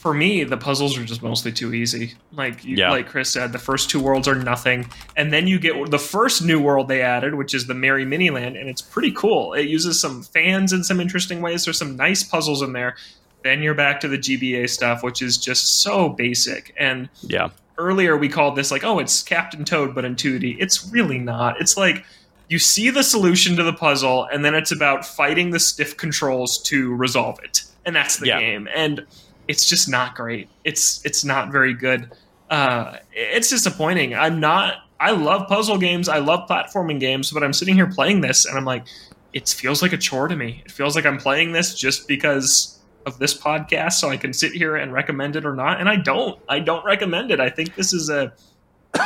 for 0.00 0.14
me, 0.14 0.44
the 0.44 0.56
puzzles 0.56 0.96
are 0.96 1.04
just 1.04 1.22
mostly 1.22 1.52
too 1.52 1.74
easy. 1.74 2.14
Like 2.32 2.64
you, 2.64 2.76
Yeah. 2.76 2.90
like 2.90 3.06
Chris 3.08 3.30
said, 3.30 3.52
the 3.52 3.58
first 3.58 3.90
two 3.90 4.00
worlds 4.00 4.26
are 4.26 4.34
nothing, 4.34 4.88
and 5.16 5.30
then 5.32 5.46
you 5.46 5.58
get 5.58 5.90
the 5.90 5.98
first 5.98 6.42
new 6.42 6.58
world 6.58 6.88
they 6.88 7.02
added, 7.02 7.34
which 7.34 7.52
is 7.54 7.66
the 7.66 7.74
Merry 7.74 8.04
Mini 8.06 8.30
Land, 8.30 8.56
and 8.56 8.68
it's 8.68 8.80
pretty 8.80 9.12
cool. 9.12 9.52
It 9.52 9.68
uses 9.68 10.00
some 10.00 10.22
fans 10.22 10.72
in 10.72 10.82
some 10.84 11.00
interesting 11.00 11.42
ways. 11.42 11.64
There's 11.66 11.78
some 11.78 11.96
nice 11.96 12.22
puzzles 12.22 12.62
in 12.62 12.72
there. 12.72 12.96
Then 13.44 13.62
you're 13.62 13.74
back 13.74 14.00
to 14.00 14.08
the 14.08 14.16
GBA 14.18 14.68
stuff, 14.70 15.02
which 15.02 15.20
is 15.20 15.36
just 15.36 15.82
so 15.82 16.08
basic. 16.08 16.74
And 16.78 17.08
Yeah. 17.22 17.48
earlier 17.76 18.16
we 18.16 18.28
called 18.30 18.56
this 18.56 18.70
like, 18.70 18.84
oh, 18.84 18.98
it's 19.00 19.22
Captain 19.22 19.64
Toad, 19.64 19.94
but 19.94 20.04
in 20.06 20.16
2D. 20.16 20.56
It's 20.58 20.88
really 20.90 21.18
not. 21.18 21.60
It's 21.60 21.76
like 21.76 22.04
you 22.48 22.58
see 22.58 22.88
the 22.90 23.02
solution 23.02 23.54
to 23.56 23.62
the 23.62 23.72
puzzle, 23.74 24.26
and 24.32 24.44
then 24.44 24.54
it's 24.54 24.72
about 24.72 25.04
fighting 25.06 25.50
the 25.50 25.60
stiff 25.60 25.96
controls 25.96 26.58
to 26.64 26.94
resolve 26.94 27.38
it, 27.44 27.62
and 27.84 27.94
that's 27.94 28.16
the 28.16 28.26
Yeah. 28.28 28.40
game. 28.40 28.66
And 28.74 29.04
it's 29.50 29.66
just 29.66 29.88
not 29.88 30.14
great. 30.14 30.48
It's 30.62 31.04
it's 31.04 31.24
not 31.24 31.50
very 31.50 31.74
good. 31.74 32.12
Uh, 32.48 32.98
it's 33.12 33.50
disappointing. 33.50 34.14
I'm 34.14 34.38
not. 34.38 34.74
I 35.00 35.10
love 35.10 35.48
puzzle 35.48 35.76
games. 35.76 36.08
I 36.08 36.18
love 36.18 36.48
platforming 36.48 37.00
games, 37.00 37.32
but 37.32 37.42
I'm 37.42 37.52
sitting 37.52 37.74
here 37.74 37.88
playing 37.88 38.20
this, 38.20 38.46
and 38.46 38.56
I'm 38.56 38.64
like, 38.64 38.84
it 39.32 39.48
feels 39.48 39.82
like 39.82 39.92
a 39.92 39.98
chore 39.98 40.28
to 40.28 40.36
me. 40.36 40.62
It 40.64 40.70
feels 40.70 40.94
like 40.94 41.04
I'm 41.04 41.18
playing 41.18 41.50
this 41.50 41.74
just 41.74 42.06
because 42.06 42.78
of 43.06 43.18
this 43.18 43.36
podcast, 43.36 43.94
so 43.94 44.08
I 44.08 44.16
can 44.16 44.32
sit 44.32 44.52
here 44.52 44.76
and 44.76 44.92
recommend 44.92 45.34
it 45.34 45.44
or 45.44 45.56
not. 45.56 45.80
And 45.80 45.88
I 45.88 45.96
don't. 45.96 46.40
I 46.48 46.60
don't 46.60 46.84
recommend 46.84 47.32
it. 47.32 47.40
I 47.40 47.50
think 47.50 47.74
this 47.74 47.92
is 47.92 48.08
a 48.08 48.32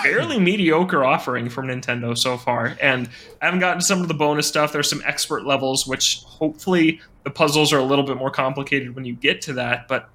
fairly 0.03 0.39
mediocre 0.51 1.07
offering 1.07 1.49
from 1.49 1.69
Nintendo 1.69 2.17
so 2.19 2.37
far. 2.37 2.77
And 2.83 3.09
I 3.41 3.47
haven't 3.47 3.61
gotten 3.61 3.79
to 3.79 3.85
some 3.85 4.03
of 4.03 4.09
the 4.09 4.15
bonus 4.15 4.47
stuff. 4.47 4.75
There's 4.75 4.91
some 4.91 5.03
expert 5.07 5.47
levels, 5.47 5.87
which 5.87 6.23
hopefully 6.27 7.01
the 7.23 7.31
puzzles 7.31 7.73
are 7.73 7.79
a 7.79 7.85
little 7.85 8.05
bit 8.05 8.19
more 8.19 8.31
complicated 8.31 8.95
when 8.95 9.07
you 9.07 9.15
get 9.15 9.41
to 9.43 9.55
that. 9.55 9.89
But 9.89 10.11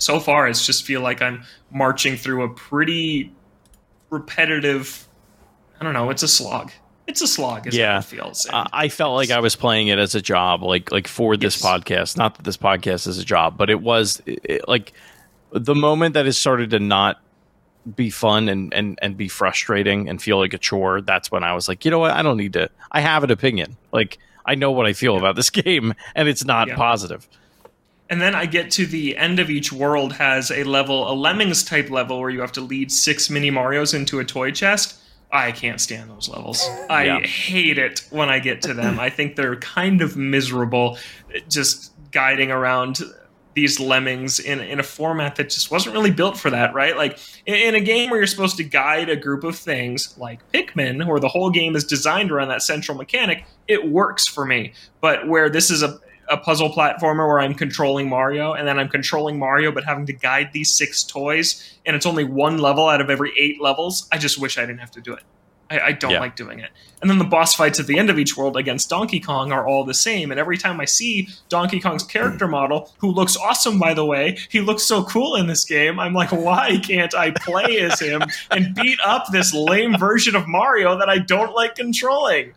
so 0.00 0.18
far, 0.18 0.48
it's 0.48 0.66
just 0.66 0.84
feel 0.84 1.00
like 1.02 1.22
I'm 1.22 1.44
marching 1.70 2.16
through 2.16 2.42
a 2.42 2.48
pretty 2.48 3.32
repetitive. 4.10 5.06
I 5.80 5.84
don't 5.84 5.92
know. 5.94 6.10
It's 6.10 6.22
a 6.22 6.28
slog. 6.28 6.72
It's 7.06 7.20
a 7.22 7.26
slog. 7.26 7.66
Is 7.66 7.76
Yeah. 7.76 7.98
it 7.98 8.04
feels. 8.04 8.46
And 8.46 8.68
I 8.72 8.88
felt 8.88 9.14
like 9.14 9.30
I 9.30 9.40
was 9.40 9.56
playing 9.56 9.88
it 9.88 9.98
as 9.98 10.14
a 10.14 10.20
job, 10.22 10.62
like 10.62 10.90
like 10.92 11.08
for 11.08 11.36
this 11.36 11.62
Yes. 11.62 11.64
podcast. 11.72 12.16
Not 12.16 12.34
that 12.36 12.44
this 12.44 12.56
podcast 12.56 13.06
is 13.06 13.18
a 13.18 13.24
job, 13.24 13.56
but 13.56 13.70
it 13.70 13.80
was 13.80 14.22
it, 14.26 14.66
like 14.68 14.92
the 15.52 15.74
moment 15.74 16.14
that 16.14 16.26
it 16.26 16.32
started 16.34 16.70
to 16.70 16.78
not 16.78 17.20
be 17.96 18.10
fun 18.10 18.48
and, 18.48 18.72
and 18.74 18.98
and 19.02 19.16
be 19.16 19.26
frustrating 19.26 20.08
and 20.08 20.22
feel 20.22 20.38
like 20.38 20.52
a 20.54 20.58
chore. 20.58 21.00
That's 21.00 21.30
when 21.32 21.42
I 21.42 21.54
was 21.54 21.68
like, 21.68 21.84
you 21.84 21.90
know 21.90 21.98
what? 21.98 22.12
I 22.12 22.22
don't 22.22 22.36
need 22.36 22.52
to. 22.52 22.70
I 22.92 23.00
have 23.00 23.24
an 23.24 23.30
opinion. 23.30 23.76
Like 23.92 24.18
I 24.46 24.54
know 24.54 24.70
what 24.70 24.86
I 24.86 24.92
feel 24.92 25.16
about 25.16 25.34
this 25.36 25.50
game, 25.66 25.94
and 26.14 26.28
it's 26.28 26.44
not 26.44 26.68
Yeah. 26.68 26.76
positive. 26.76 27.26
And 28.10 28.20
then 28.20 28.34
I 28.34 28.44
get 28.46 28.70
to 28.72 28.86
the 28.86 29.16
end 29.16 29.38
of 29.38 29.48
each 29.50 29.72
world 29.72 30.12
has 30.14 30.50
a 30.50 30.64
level, 30.64 31.10
a 31.10 31.14
Lemmings 31.14 31.62
type 31.64 31.90
level, 31.90 32.18
where 32.20 32.28
you 32.30 32.40
have 32.40 32.52
to 32.52 32.60
lead 32.60 32.90
six 32.90 33.30
mini 33.30 33.50
Mario's 33.50 33.94
into 33.94 34.18
a 34.18 34.24
toy 34.24 34.50
chest. 34.50 34.96
I 35.32 35.52
can't 35.52 35.80
stand 35.80 36.10
those 36.10 36.28
levels. 36.28 36.68
I 36.90 37.04
Yeah. 37.04 37.20
hate 37.20 37.78
it 37.78 38.04
when 38.10 38.28
I 38.28 38.40
get 38.40 38.62
to 38.62 38.74
them. 38.74 38.98
I 39.08 39.10
think 39.10 39.36
they're 39.36 39.56
kind 39.56 40.02
of 40.02 40.16
miserable, 40.16 40.98
just 41.48 41.92
guiding 42.10 42.50
around 42.50 42.98
these 43.54 43.78
lemmings 43.80 44.38
in, 44.40 44.60
in 44.60 44.78
a 44.80 44.82
format 44.82 45.36
that 45.36 45.50
just 45.50 45.70
wasn't 45.70 45.94
really 45.94 46.10
built 46.10 46.36
for 46.38 46.50
that, 46.50 46.72
right? 46.74 46.96
Like 46.96 47.18
in, 47.46 47.54
in 47.54 47.74
a 47.76 47.80
game 47.80 48.10
where 48.10 48.18
you're 48.18 48.26
supposed 48.26 48.56
to 48.56 48.64
guide 48.64 49.08
a 49.08 49.16
group 49.16 49.44
of 49.44 49.56
things, 49.56 50.16
like 50.18 50.40
Pikmin, 50.52 51.06
where 51.06 51.20
the 51.20 51.28
whole 51.28 51.50
game 51.50 51.74
is 51.76 51.84
designed 51.84 52.30
around 52.32 52.48
that 52.48 52.62
central 52.62 52.96
mechanic, 52.96 53.44
it 53.68 53.88
works 53.88 54.26
for 54.28 54.44
me. 54.46 54.72
But 55.00 55.26
where 55.28 55.48
this 55.50 55.70
is 55.70 55.82
a 55.82 55.98
a 56.30 56.36
puzzle 56.36 56.70
platformer 56.70 57.26
where 57.26 57.40
I'm 57.40 57.54
controlling 57.54 58.08
Mario, 58.08 58.52
and 58.52 58.66
then 58.66 58.78
I'm 58.78 58.88
controlling 58.88 59.38
Mario, 59.38 59.72
but 59.72 59.84
having 59.84 60.06
to 60.06 60.12
guide 60.12 60.50
these 60.52 60.72
six 60.72 61.02
toys, 61.02 61.78
and 61.84 61.96
it's 61.96 62.06
only 62.06 62.24
one 62.24 62.58
level 62.58 62.88
out 62.88 63.00
of 63.00 63.10
every 63.10 63.32
eight 63.38 63.60
levels. 63.60 64.08
I 64.12 64.18
just 64.18 64.38
wish 64.38 64.56
I 64.56 64.62
didn't 64.62 64.80
have 64.80 64.92
to 64.92 65.00
do 65.00 65.12
it. 65.12 65.22
I, 65.70 65.80
I 65.80 65.92
don't 65.92 66.10
Yeah. 66.10 66.20
like 66.20 66.36
doing 66.36 66.58
it. 66.58 66.70
And 67.00 67.08
then 67.08 67.18
the 67.18 67.24
boss 67.24 67.54
fights 67.54 67.78
at 67.78 67.86
the 67.86 67.98
end 67.98 68.10
of 68.10 68.18
each 68.18 68.36
world 68.36 68.56
against 68.56 68.90
Donkey 68.90 69.20
Kong 69.20 69.52
are 69.52 69.66
all 69.66 69.84
the 69.84 69.94
same. 69.94 70.30
And 70.30 70.38
every 70.38 70.58
time 70.58 70.80
I 70.80 70.84
see 70.84 71.28
Donkey 71.48 71.80
Kong's 71.80 72.02
character 72.02 72.46
hmm. 72.46 72.50
model, 72.52 72.92
who 72.98 73.10
looks 73.10 73.36
awesome, 73.36 73.78
by 73.78 73.94
the 73.94 74.04
way, 74.04 74.36
he 74.50 74.60
looks 74.60 74.82
so 74.82 75.04
cool 75.04 75.36
in 75.36 75.46
this 75.46 75.64
game. 75.64 75.98
I'm 75.98 76.12
like, 76.12 76.32
why 76.32 76.78
can't 76.82 77.14
I 77.14 77.30
play 77.30 77.78
as 77.80 78.00
him 78.00 78.22
and 78.50 78.74
beat 78.74 78.98
up 79.04 79.26
this 79.30 79.54
lame 79.54 79.96
version 79.96 80.34
of 80.34 80.48
Mario 80.48 80.98
that 80.98 81.08
I 81.08 81.18
don't 81.18 81.54
like 81.54 81.76
controlling? 81.76 82.52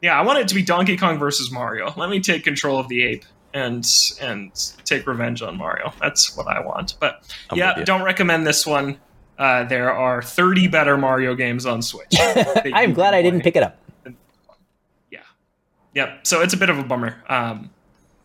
Yeah, 0.00 0.18
I 0.18 0.22
want 0.22 0.38
it 0.38 0.48
to 0.48 0.54
be 0.54 0.62
Donkey 0.62 0.96
Kong 0.96 1.18
versus 1.18 1.50
Mario. 1.50 1.92
Let 1.96 2.10
me 2.10 2.20
take 2.20 2.44
control 2.44 2.78
of 2.78 2.88
the 2.88 3.02
ape 3.02 3.24
and 3.54 3.86
and 4.20 4.52
take 4.84 5.06
revenge 5.06 5.42
on 5.42 5.56
Mario. 5.56 5.92
That's 6.00 6.36
what 6.36 6.46
I 6.46 6.60
want. 6.60 6.94
But 7.00 7.24
I'm 7.50 7.58
yeah, 7.58 7.82
don't 7.84 8.02
recommend 8.02 8.46
this 8.46 8.66
one. 8.66 8.98
Uh, 9.38 9.64
there 9.64 9.92
are 9.92 10.20
30 10.20 10.66
better 10.68 10.96
Mario 10.96 11.34
games 11.34 11.64
on 11.64 11.80
Switch. 11.80 12.12
I'm 12.72 12.92
glad 12.92 13.14
I 13.14 13.22
didn't 13.22 13.42
pick 13.42 13.54
it 13.54 13.62
up. 13.62 13.78
Yeah. 15.10 15.20
Yep. 15.94 16.26
So 16.26 16.40
it's 16.42 16.54
a 16.54 16.56
bit 16.56 16.70
of 16.70 16.78
a 16.78 16.82
bummer. 16.82 17.22
Um, 17.28 17.70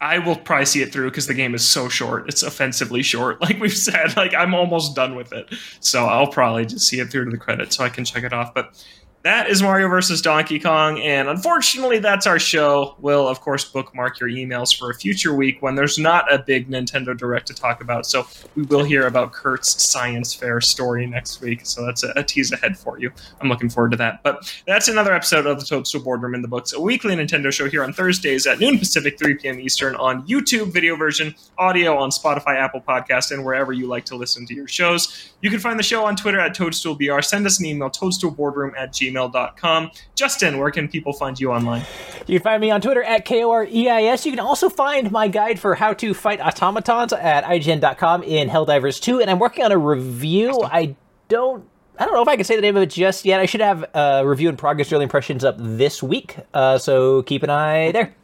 I 0.04 0.20
will 0.20 0.36
probably 0.36 0.66
see 0.66 0.82
it 0.82 0.92
through 0.92 1.12
because 1.12 1.28
the 1.28 1.34
game 1.34 1.54
is 1.56 1.66
so 1.66 1.88
short. 1.88 2.28
It's 2.28 2.44
offensively 2.44 3.04
short. 3.04 3.40
Like 3.42 3.60
we've 3.60 3.76
said, 3.76 4.18
like 4.18 4.34
I'm 4.34 4.54
almost 4.54 4.96
done 4.96 5.16
with 5.16 5.32
it. 5.34 5.54
So 5.80 6.06
I'll 6.06 6.28
probably 6.28 6.66
just 6.66 6.88
see 6.88 7.00
it 7.00 7.10
through 7.10 7.26
to 7.26 7.32
the 7.32 7.38
credits 7.38 7.78
so 7.78 7.84
I 7.84 7.90
can 7.90 8.06
check 8.06 8.24
it 8.24 8.34
off. 8.34 8.54
But 8.54 8.84
that 9.24 9.50
is 9.50 9.64
Mario 9.64 9.88
versus 9.88 10.22
Donkey 10.22 10.60
Kong, 10.60 11.00
and 11.00 11.30
unfortunately, 11.30 12.00
that's 12.00 12.28
our 12.28 12.40
show. 12.40 12.98
We'll, 13.00 13.26
of 13.26 13.40
course, 13.40 13.64
bookmark 13.64 14.20
your 14.20 14.28
emails 14.28 14.78
for 14.78 14.92
a 14.92 14.94
future 14.94 15.34
week 15.34 15.62
when 15.62 15.76
there's 15.76 15.98
not 15.98 16.32
a 16.32 16.40
big 16.40 16.70
Nintendo 16.70 17.18
Direct 17.18 17.48
to 17.48 17.54
talk 17.54 17.82
about. 17.82 18.06
So 18.06 18.28
we 18.56 18.64
will 18.64 18.84
hear 18.84 19.08
about 19.08 19.32
Kurt's 19.32 19.82
science 19.82 20.34
fair 20.34 20.60
story 20.60 21.08
next 21.08 21.40
week. 21.40 21.66
So 21.66 21.86
that's 21.86 22.04
a, 22.04 22.12
a 22.18 22.24
tease 22.24 22.52
ahead 22.52 22.78
for 22.78 23.00
you. 23.00 23.12
I'm 23.40 23.48
looking 23.48 23.70
forward 23.70 23.92
to 23.92 23.98
that. 23.98 24.22
But 24.24 24.54
that's 24.68 24.90
another 24.90 25.14
episode 25.14 25.46
of 25.46 25.58
the 25.58 25.66
Toadstool 25.66 26.02
Boardroom 26.02 26.36
in 26.36 26.42
the 26.42 26.50
Books, 26.50 26.74
a 26.74 26.82
weekly 26.82 27.16
Nintendo 27.16 27.50
show 27.50 27.70
here 27.70 27.84
on 27.84 27.94
Thursdays 27.94 28.46
at 28.46 28.60
noon 28.60 28.78
Pacific, 28.78 29.18
3 29.18 29.36
p.m. 29.36 29.58
Eastern 29.58 29.96
on 29.96 30.28
YouTube 30.28 30.74
video 30.74 30.98
version, 30.98 31.34
audio 31.58 31.98
on 31.98 32.10
Spotify, 32.10 32.56
Apple 32.56 32.82
Podcast, 32.82 33.32
and 33.32 33.46
wherever 33.46 33.72
you 33.72 33.88
like 33.88 34.04
to 34.04 34.18
listen 34.18 34.46
to 34.48 34.54
your 34.54 34.68
shows. 34.68 35.34
You 35.40 35.50
can 35.50 35.60
find 35.60 35.80
the 35.80 35.84
show 35.84 36.04
on 36.04 36.18
Twitter 36.18 36.40
at 36.40 36.54
ToadstoolBR. 36.56 37.24
Send 37.24 37.46
us 37.46 37.60
an 37.60 37.66
email, 37.66 37.90
toadstoolboardroom 37.90 38.74
at 38.78 38.92
gmail.com. 39.14 39.92
Justin, 40.16 40.58
where 40.58 40.72
can 40.72 40.88
people 40.88 41.14
find 41.14 41.40
you 41.40 41.52
online? 41.52 41.86
You 42.28 42.40
can 42.40 42.44
find 42.44 42.62
me 42.62 42.72
on 42.72 42.82
Twitter 42.82 43.04
at 43.04 43.26
KOREIS. 43.26 44.26
You 44.26 44.32
can 44.32 44.40
also 44.40 44.70
find 44.70 45.12
my 45.12 45.28
guide 45.28 45.60
for 45.60 45.76
how 45.76 45.94
to 45.94 46.14
fight 46.14 46.40
automatons 46.40 47.14
at 47.14 47.44
IGN.com 47.44 48.24
in 48.24 48.50
Helldivers 48.50 49.02
2, 49.02 49.22
and 49.22 49.30
I'm 49.30 49.40
working 49.40 49.64
on 49.64 49.72
a 49.72 49.78
review. 49.78 50.62
I 50.64 50.96
don't. 51.28 51.68
I 51.98 52.06
don't 52.06 52.16
know 52.16 52.24
if 52.24 52.28
I 52.28 52.36
can 52.36 52.44
say 52.44 52.56
the 52.56 52.62
name 52.64 52.76
of 52.76 52.82
it 52.82 52.90
just 52.90 53.24
yet. 53.24 53.40
I 53.40 53.46
should 53.46 53.62
have 53.62 53.86
a 53.94 54.24
review 54.26 54.50
and 54.50 54.58
progress 54.58 54.92
early 54.92 55.04
impressions 55.04 55.44
up 55.44 55.56
this 55.60 56.02
week, 56.02 56.38
uh, 56.54 56.80
so 56.80 57.22
keep 57.22 57.44
an 57.44 57.52
eye 57.52 57.92
there. 57.92 58.16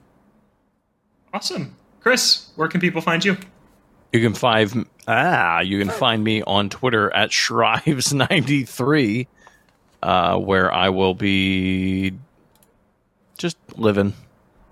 Awesome. 1.32 1.76
Chris, 2.00 2.50
where 2.56 2.68
can 2.68 2.82
people 2.82 3.02
find 3.02 3.24
you? 3.24 3.38
You 4.12 4.22
can 4.22 4.34
find 4.34 4.88
ah, 5.08 5.60
you 5.60 5.78
can 5.78 5.90
find 5.90 6.24
me 6.24 6.42
on 6.44 6.70
Twitter 6.70 7.14
at 7.14 7.30
Shrives93, 7.30 9.28
uh, 10.04 10.38
where 10.38 10.72
I 10.72 10.90
will 10.90 11.14
be 11.14 12.14
just 13.38 13.58
living, 13.78 14.14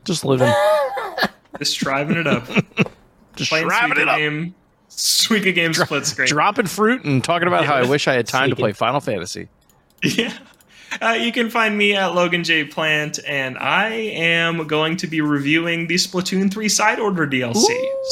just 0.06 0.26
living, 0.26 0.52
Just 1.58 1.80
driving 1.80 2.18
it 2.18 2.28
up. 2.28 2.46
just 3.36 3.50
Suika 3.96 3.98
it 3.98 4.08
up, 4.08 4.18
Game, 4.18 4.54
Suika 4.90 5.54
Game 5.54 5.74
split 5.74 6.06
screen. 6.06 6.28
dropping 6.28 6.68
fruit, 6.68 7.04
and 7.04 7.24
talking 7.24 7.48
about 7.48 7.66
how 7.66 7.76
I 7.76 7.86
wish 7.90 8.08
I 8.08 8.14
had 8.14 8.28
time 8.28 8.50
to 8.50 8.56
play 8.56 8.74
Final 8.74 9.00
Fantasy. 9.00 9.50
Yeah. 10.04 10.32
Uh, 11.02 11.18
you 11.20 11.32
can 11.32 11.50
find 11.50 11.78
me 11.78 11.96
at 11.96 12.16
Logan 12.16 12.44
J. 12.44 12.64
Plant, 12.64 13.20
and 13.28 13.58
I 13.58 13.90
am 13.90 14.68
going 14.68 14.98
to 14.98 15.08
be 15.08 15.22
reviewing 15.22 15.88
the 15.88 15.96
Splatoon 15.96 16.52
3 16.52 16.70
Side 16.70 17.00
Order 17.00 17.28
DLC. 17.28 17.66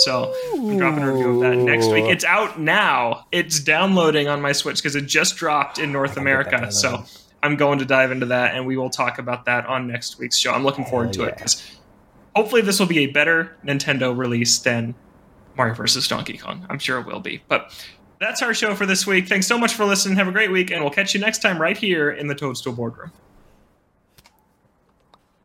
So 0.04 0.34
I'm 0.54 0.78
dropping 0.78 1.04
a 1.04 1.12
review 1.12 1.36
of 1.36 1.40
that 1.42 1.58
next 1.58 1.88
week. 1.88 2.06
It's 2.06 2.26
out 2.26 2.60
now. 2.60 3.26
It's 3.32 3.60
downloading 3.60 4.28
on 4.28 4.42
my 4.42 4.52
Switch 4.52 4.78
because 4.78 4.96
it 4.96 5.06
just 5.08 5.38
dropped 5.38 5.80
in 5.80 5.92
North 5.92 6.18
America. 6.18 6.72
So 6.72 7.06
I'm 7.42 7.56
going 7.56 7.80
to 7.80 7.86
dive 7.86 8.12
into 8.12 8.28
that, 8.28 8.56
and 8.56 8.66
we 8.66 8.78
will 8.78 8.90
talk 8.90 9.20
about 9.20 9.46
that 9.46 9.66
on 9.66 9.88
next 9.88 10.20
week's 10.20 10.38
show. 10.38 10.52
I'm 10.52 10.64
looking 10.64 10.86
forward 10.86 11.14
to 11.14 11.24
it 11.24 11.36
because 11.36 11.64
hopefully 12.36 12.62
this 12.62 12.80
will 12.80 12.88
be 12.88 13.00
a 13.00 13.08
better 13.08 13.56
Nintendo 13.66 14.16
release 14.16 14.60
than 14.60 14.96
Mario 15.58 15.74
vs. 15.76 16.08
Donkey 16.08 16.38
Kong. 16.38 16.66
I'm 16.70 16.80
sure 16.80 17.00
it 17.00 17.06
will 17.06 17.20
be. 17.20 17.42
But 17.48 17.74
that's 18.20 18.42
our 18.42 18.54
show 18.54 18.76
for 18.76 18.86
this 18.86 19.06
week. 19.06 19.28
Thanks 19.28 19.48
so 19.48 19.58
much 19.58 19.74
for 19.74 19.86
listening. 19.86 20.18
Have 20.18 20.28
a 20.28 20.32
great 20.32 20.52
week, 20.52 20.72
and 20.72 20.82
we'll 20.82 20.94
catch 20.94 21.14
you 21.14 21.20
next 21.20 21.42
time 21.42 21.62
right 21.62 21.78
here 21.78 22.12
in 22.12 22.28
the 22.28 22.36
Toadstool 22.36 22.74
Boardroom. 22.74 23.12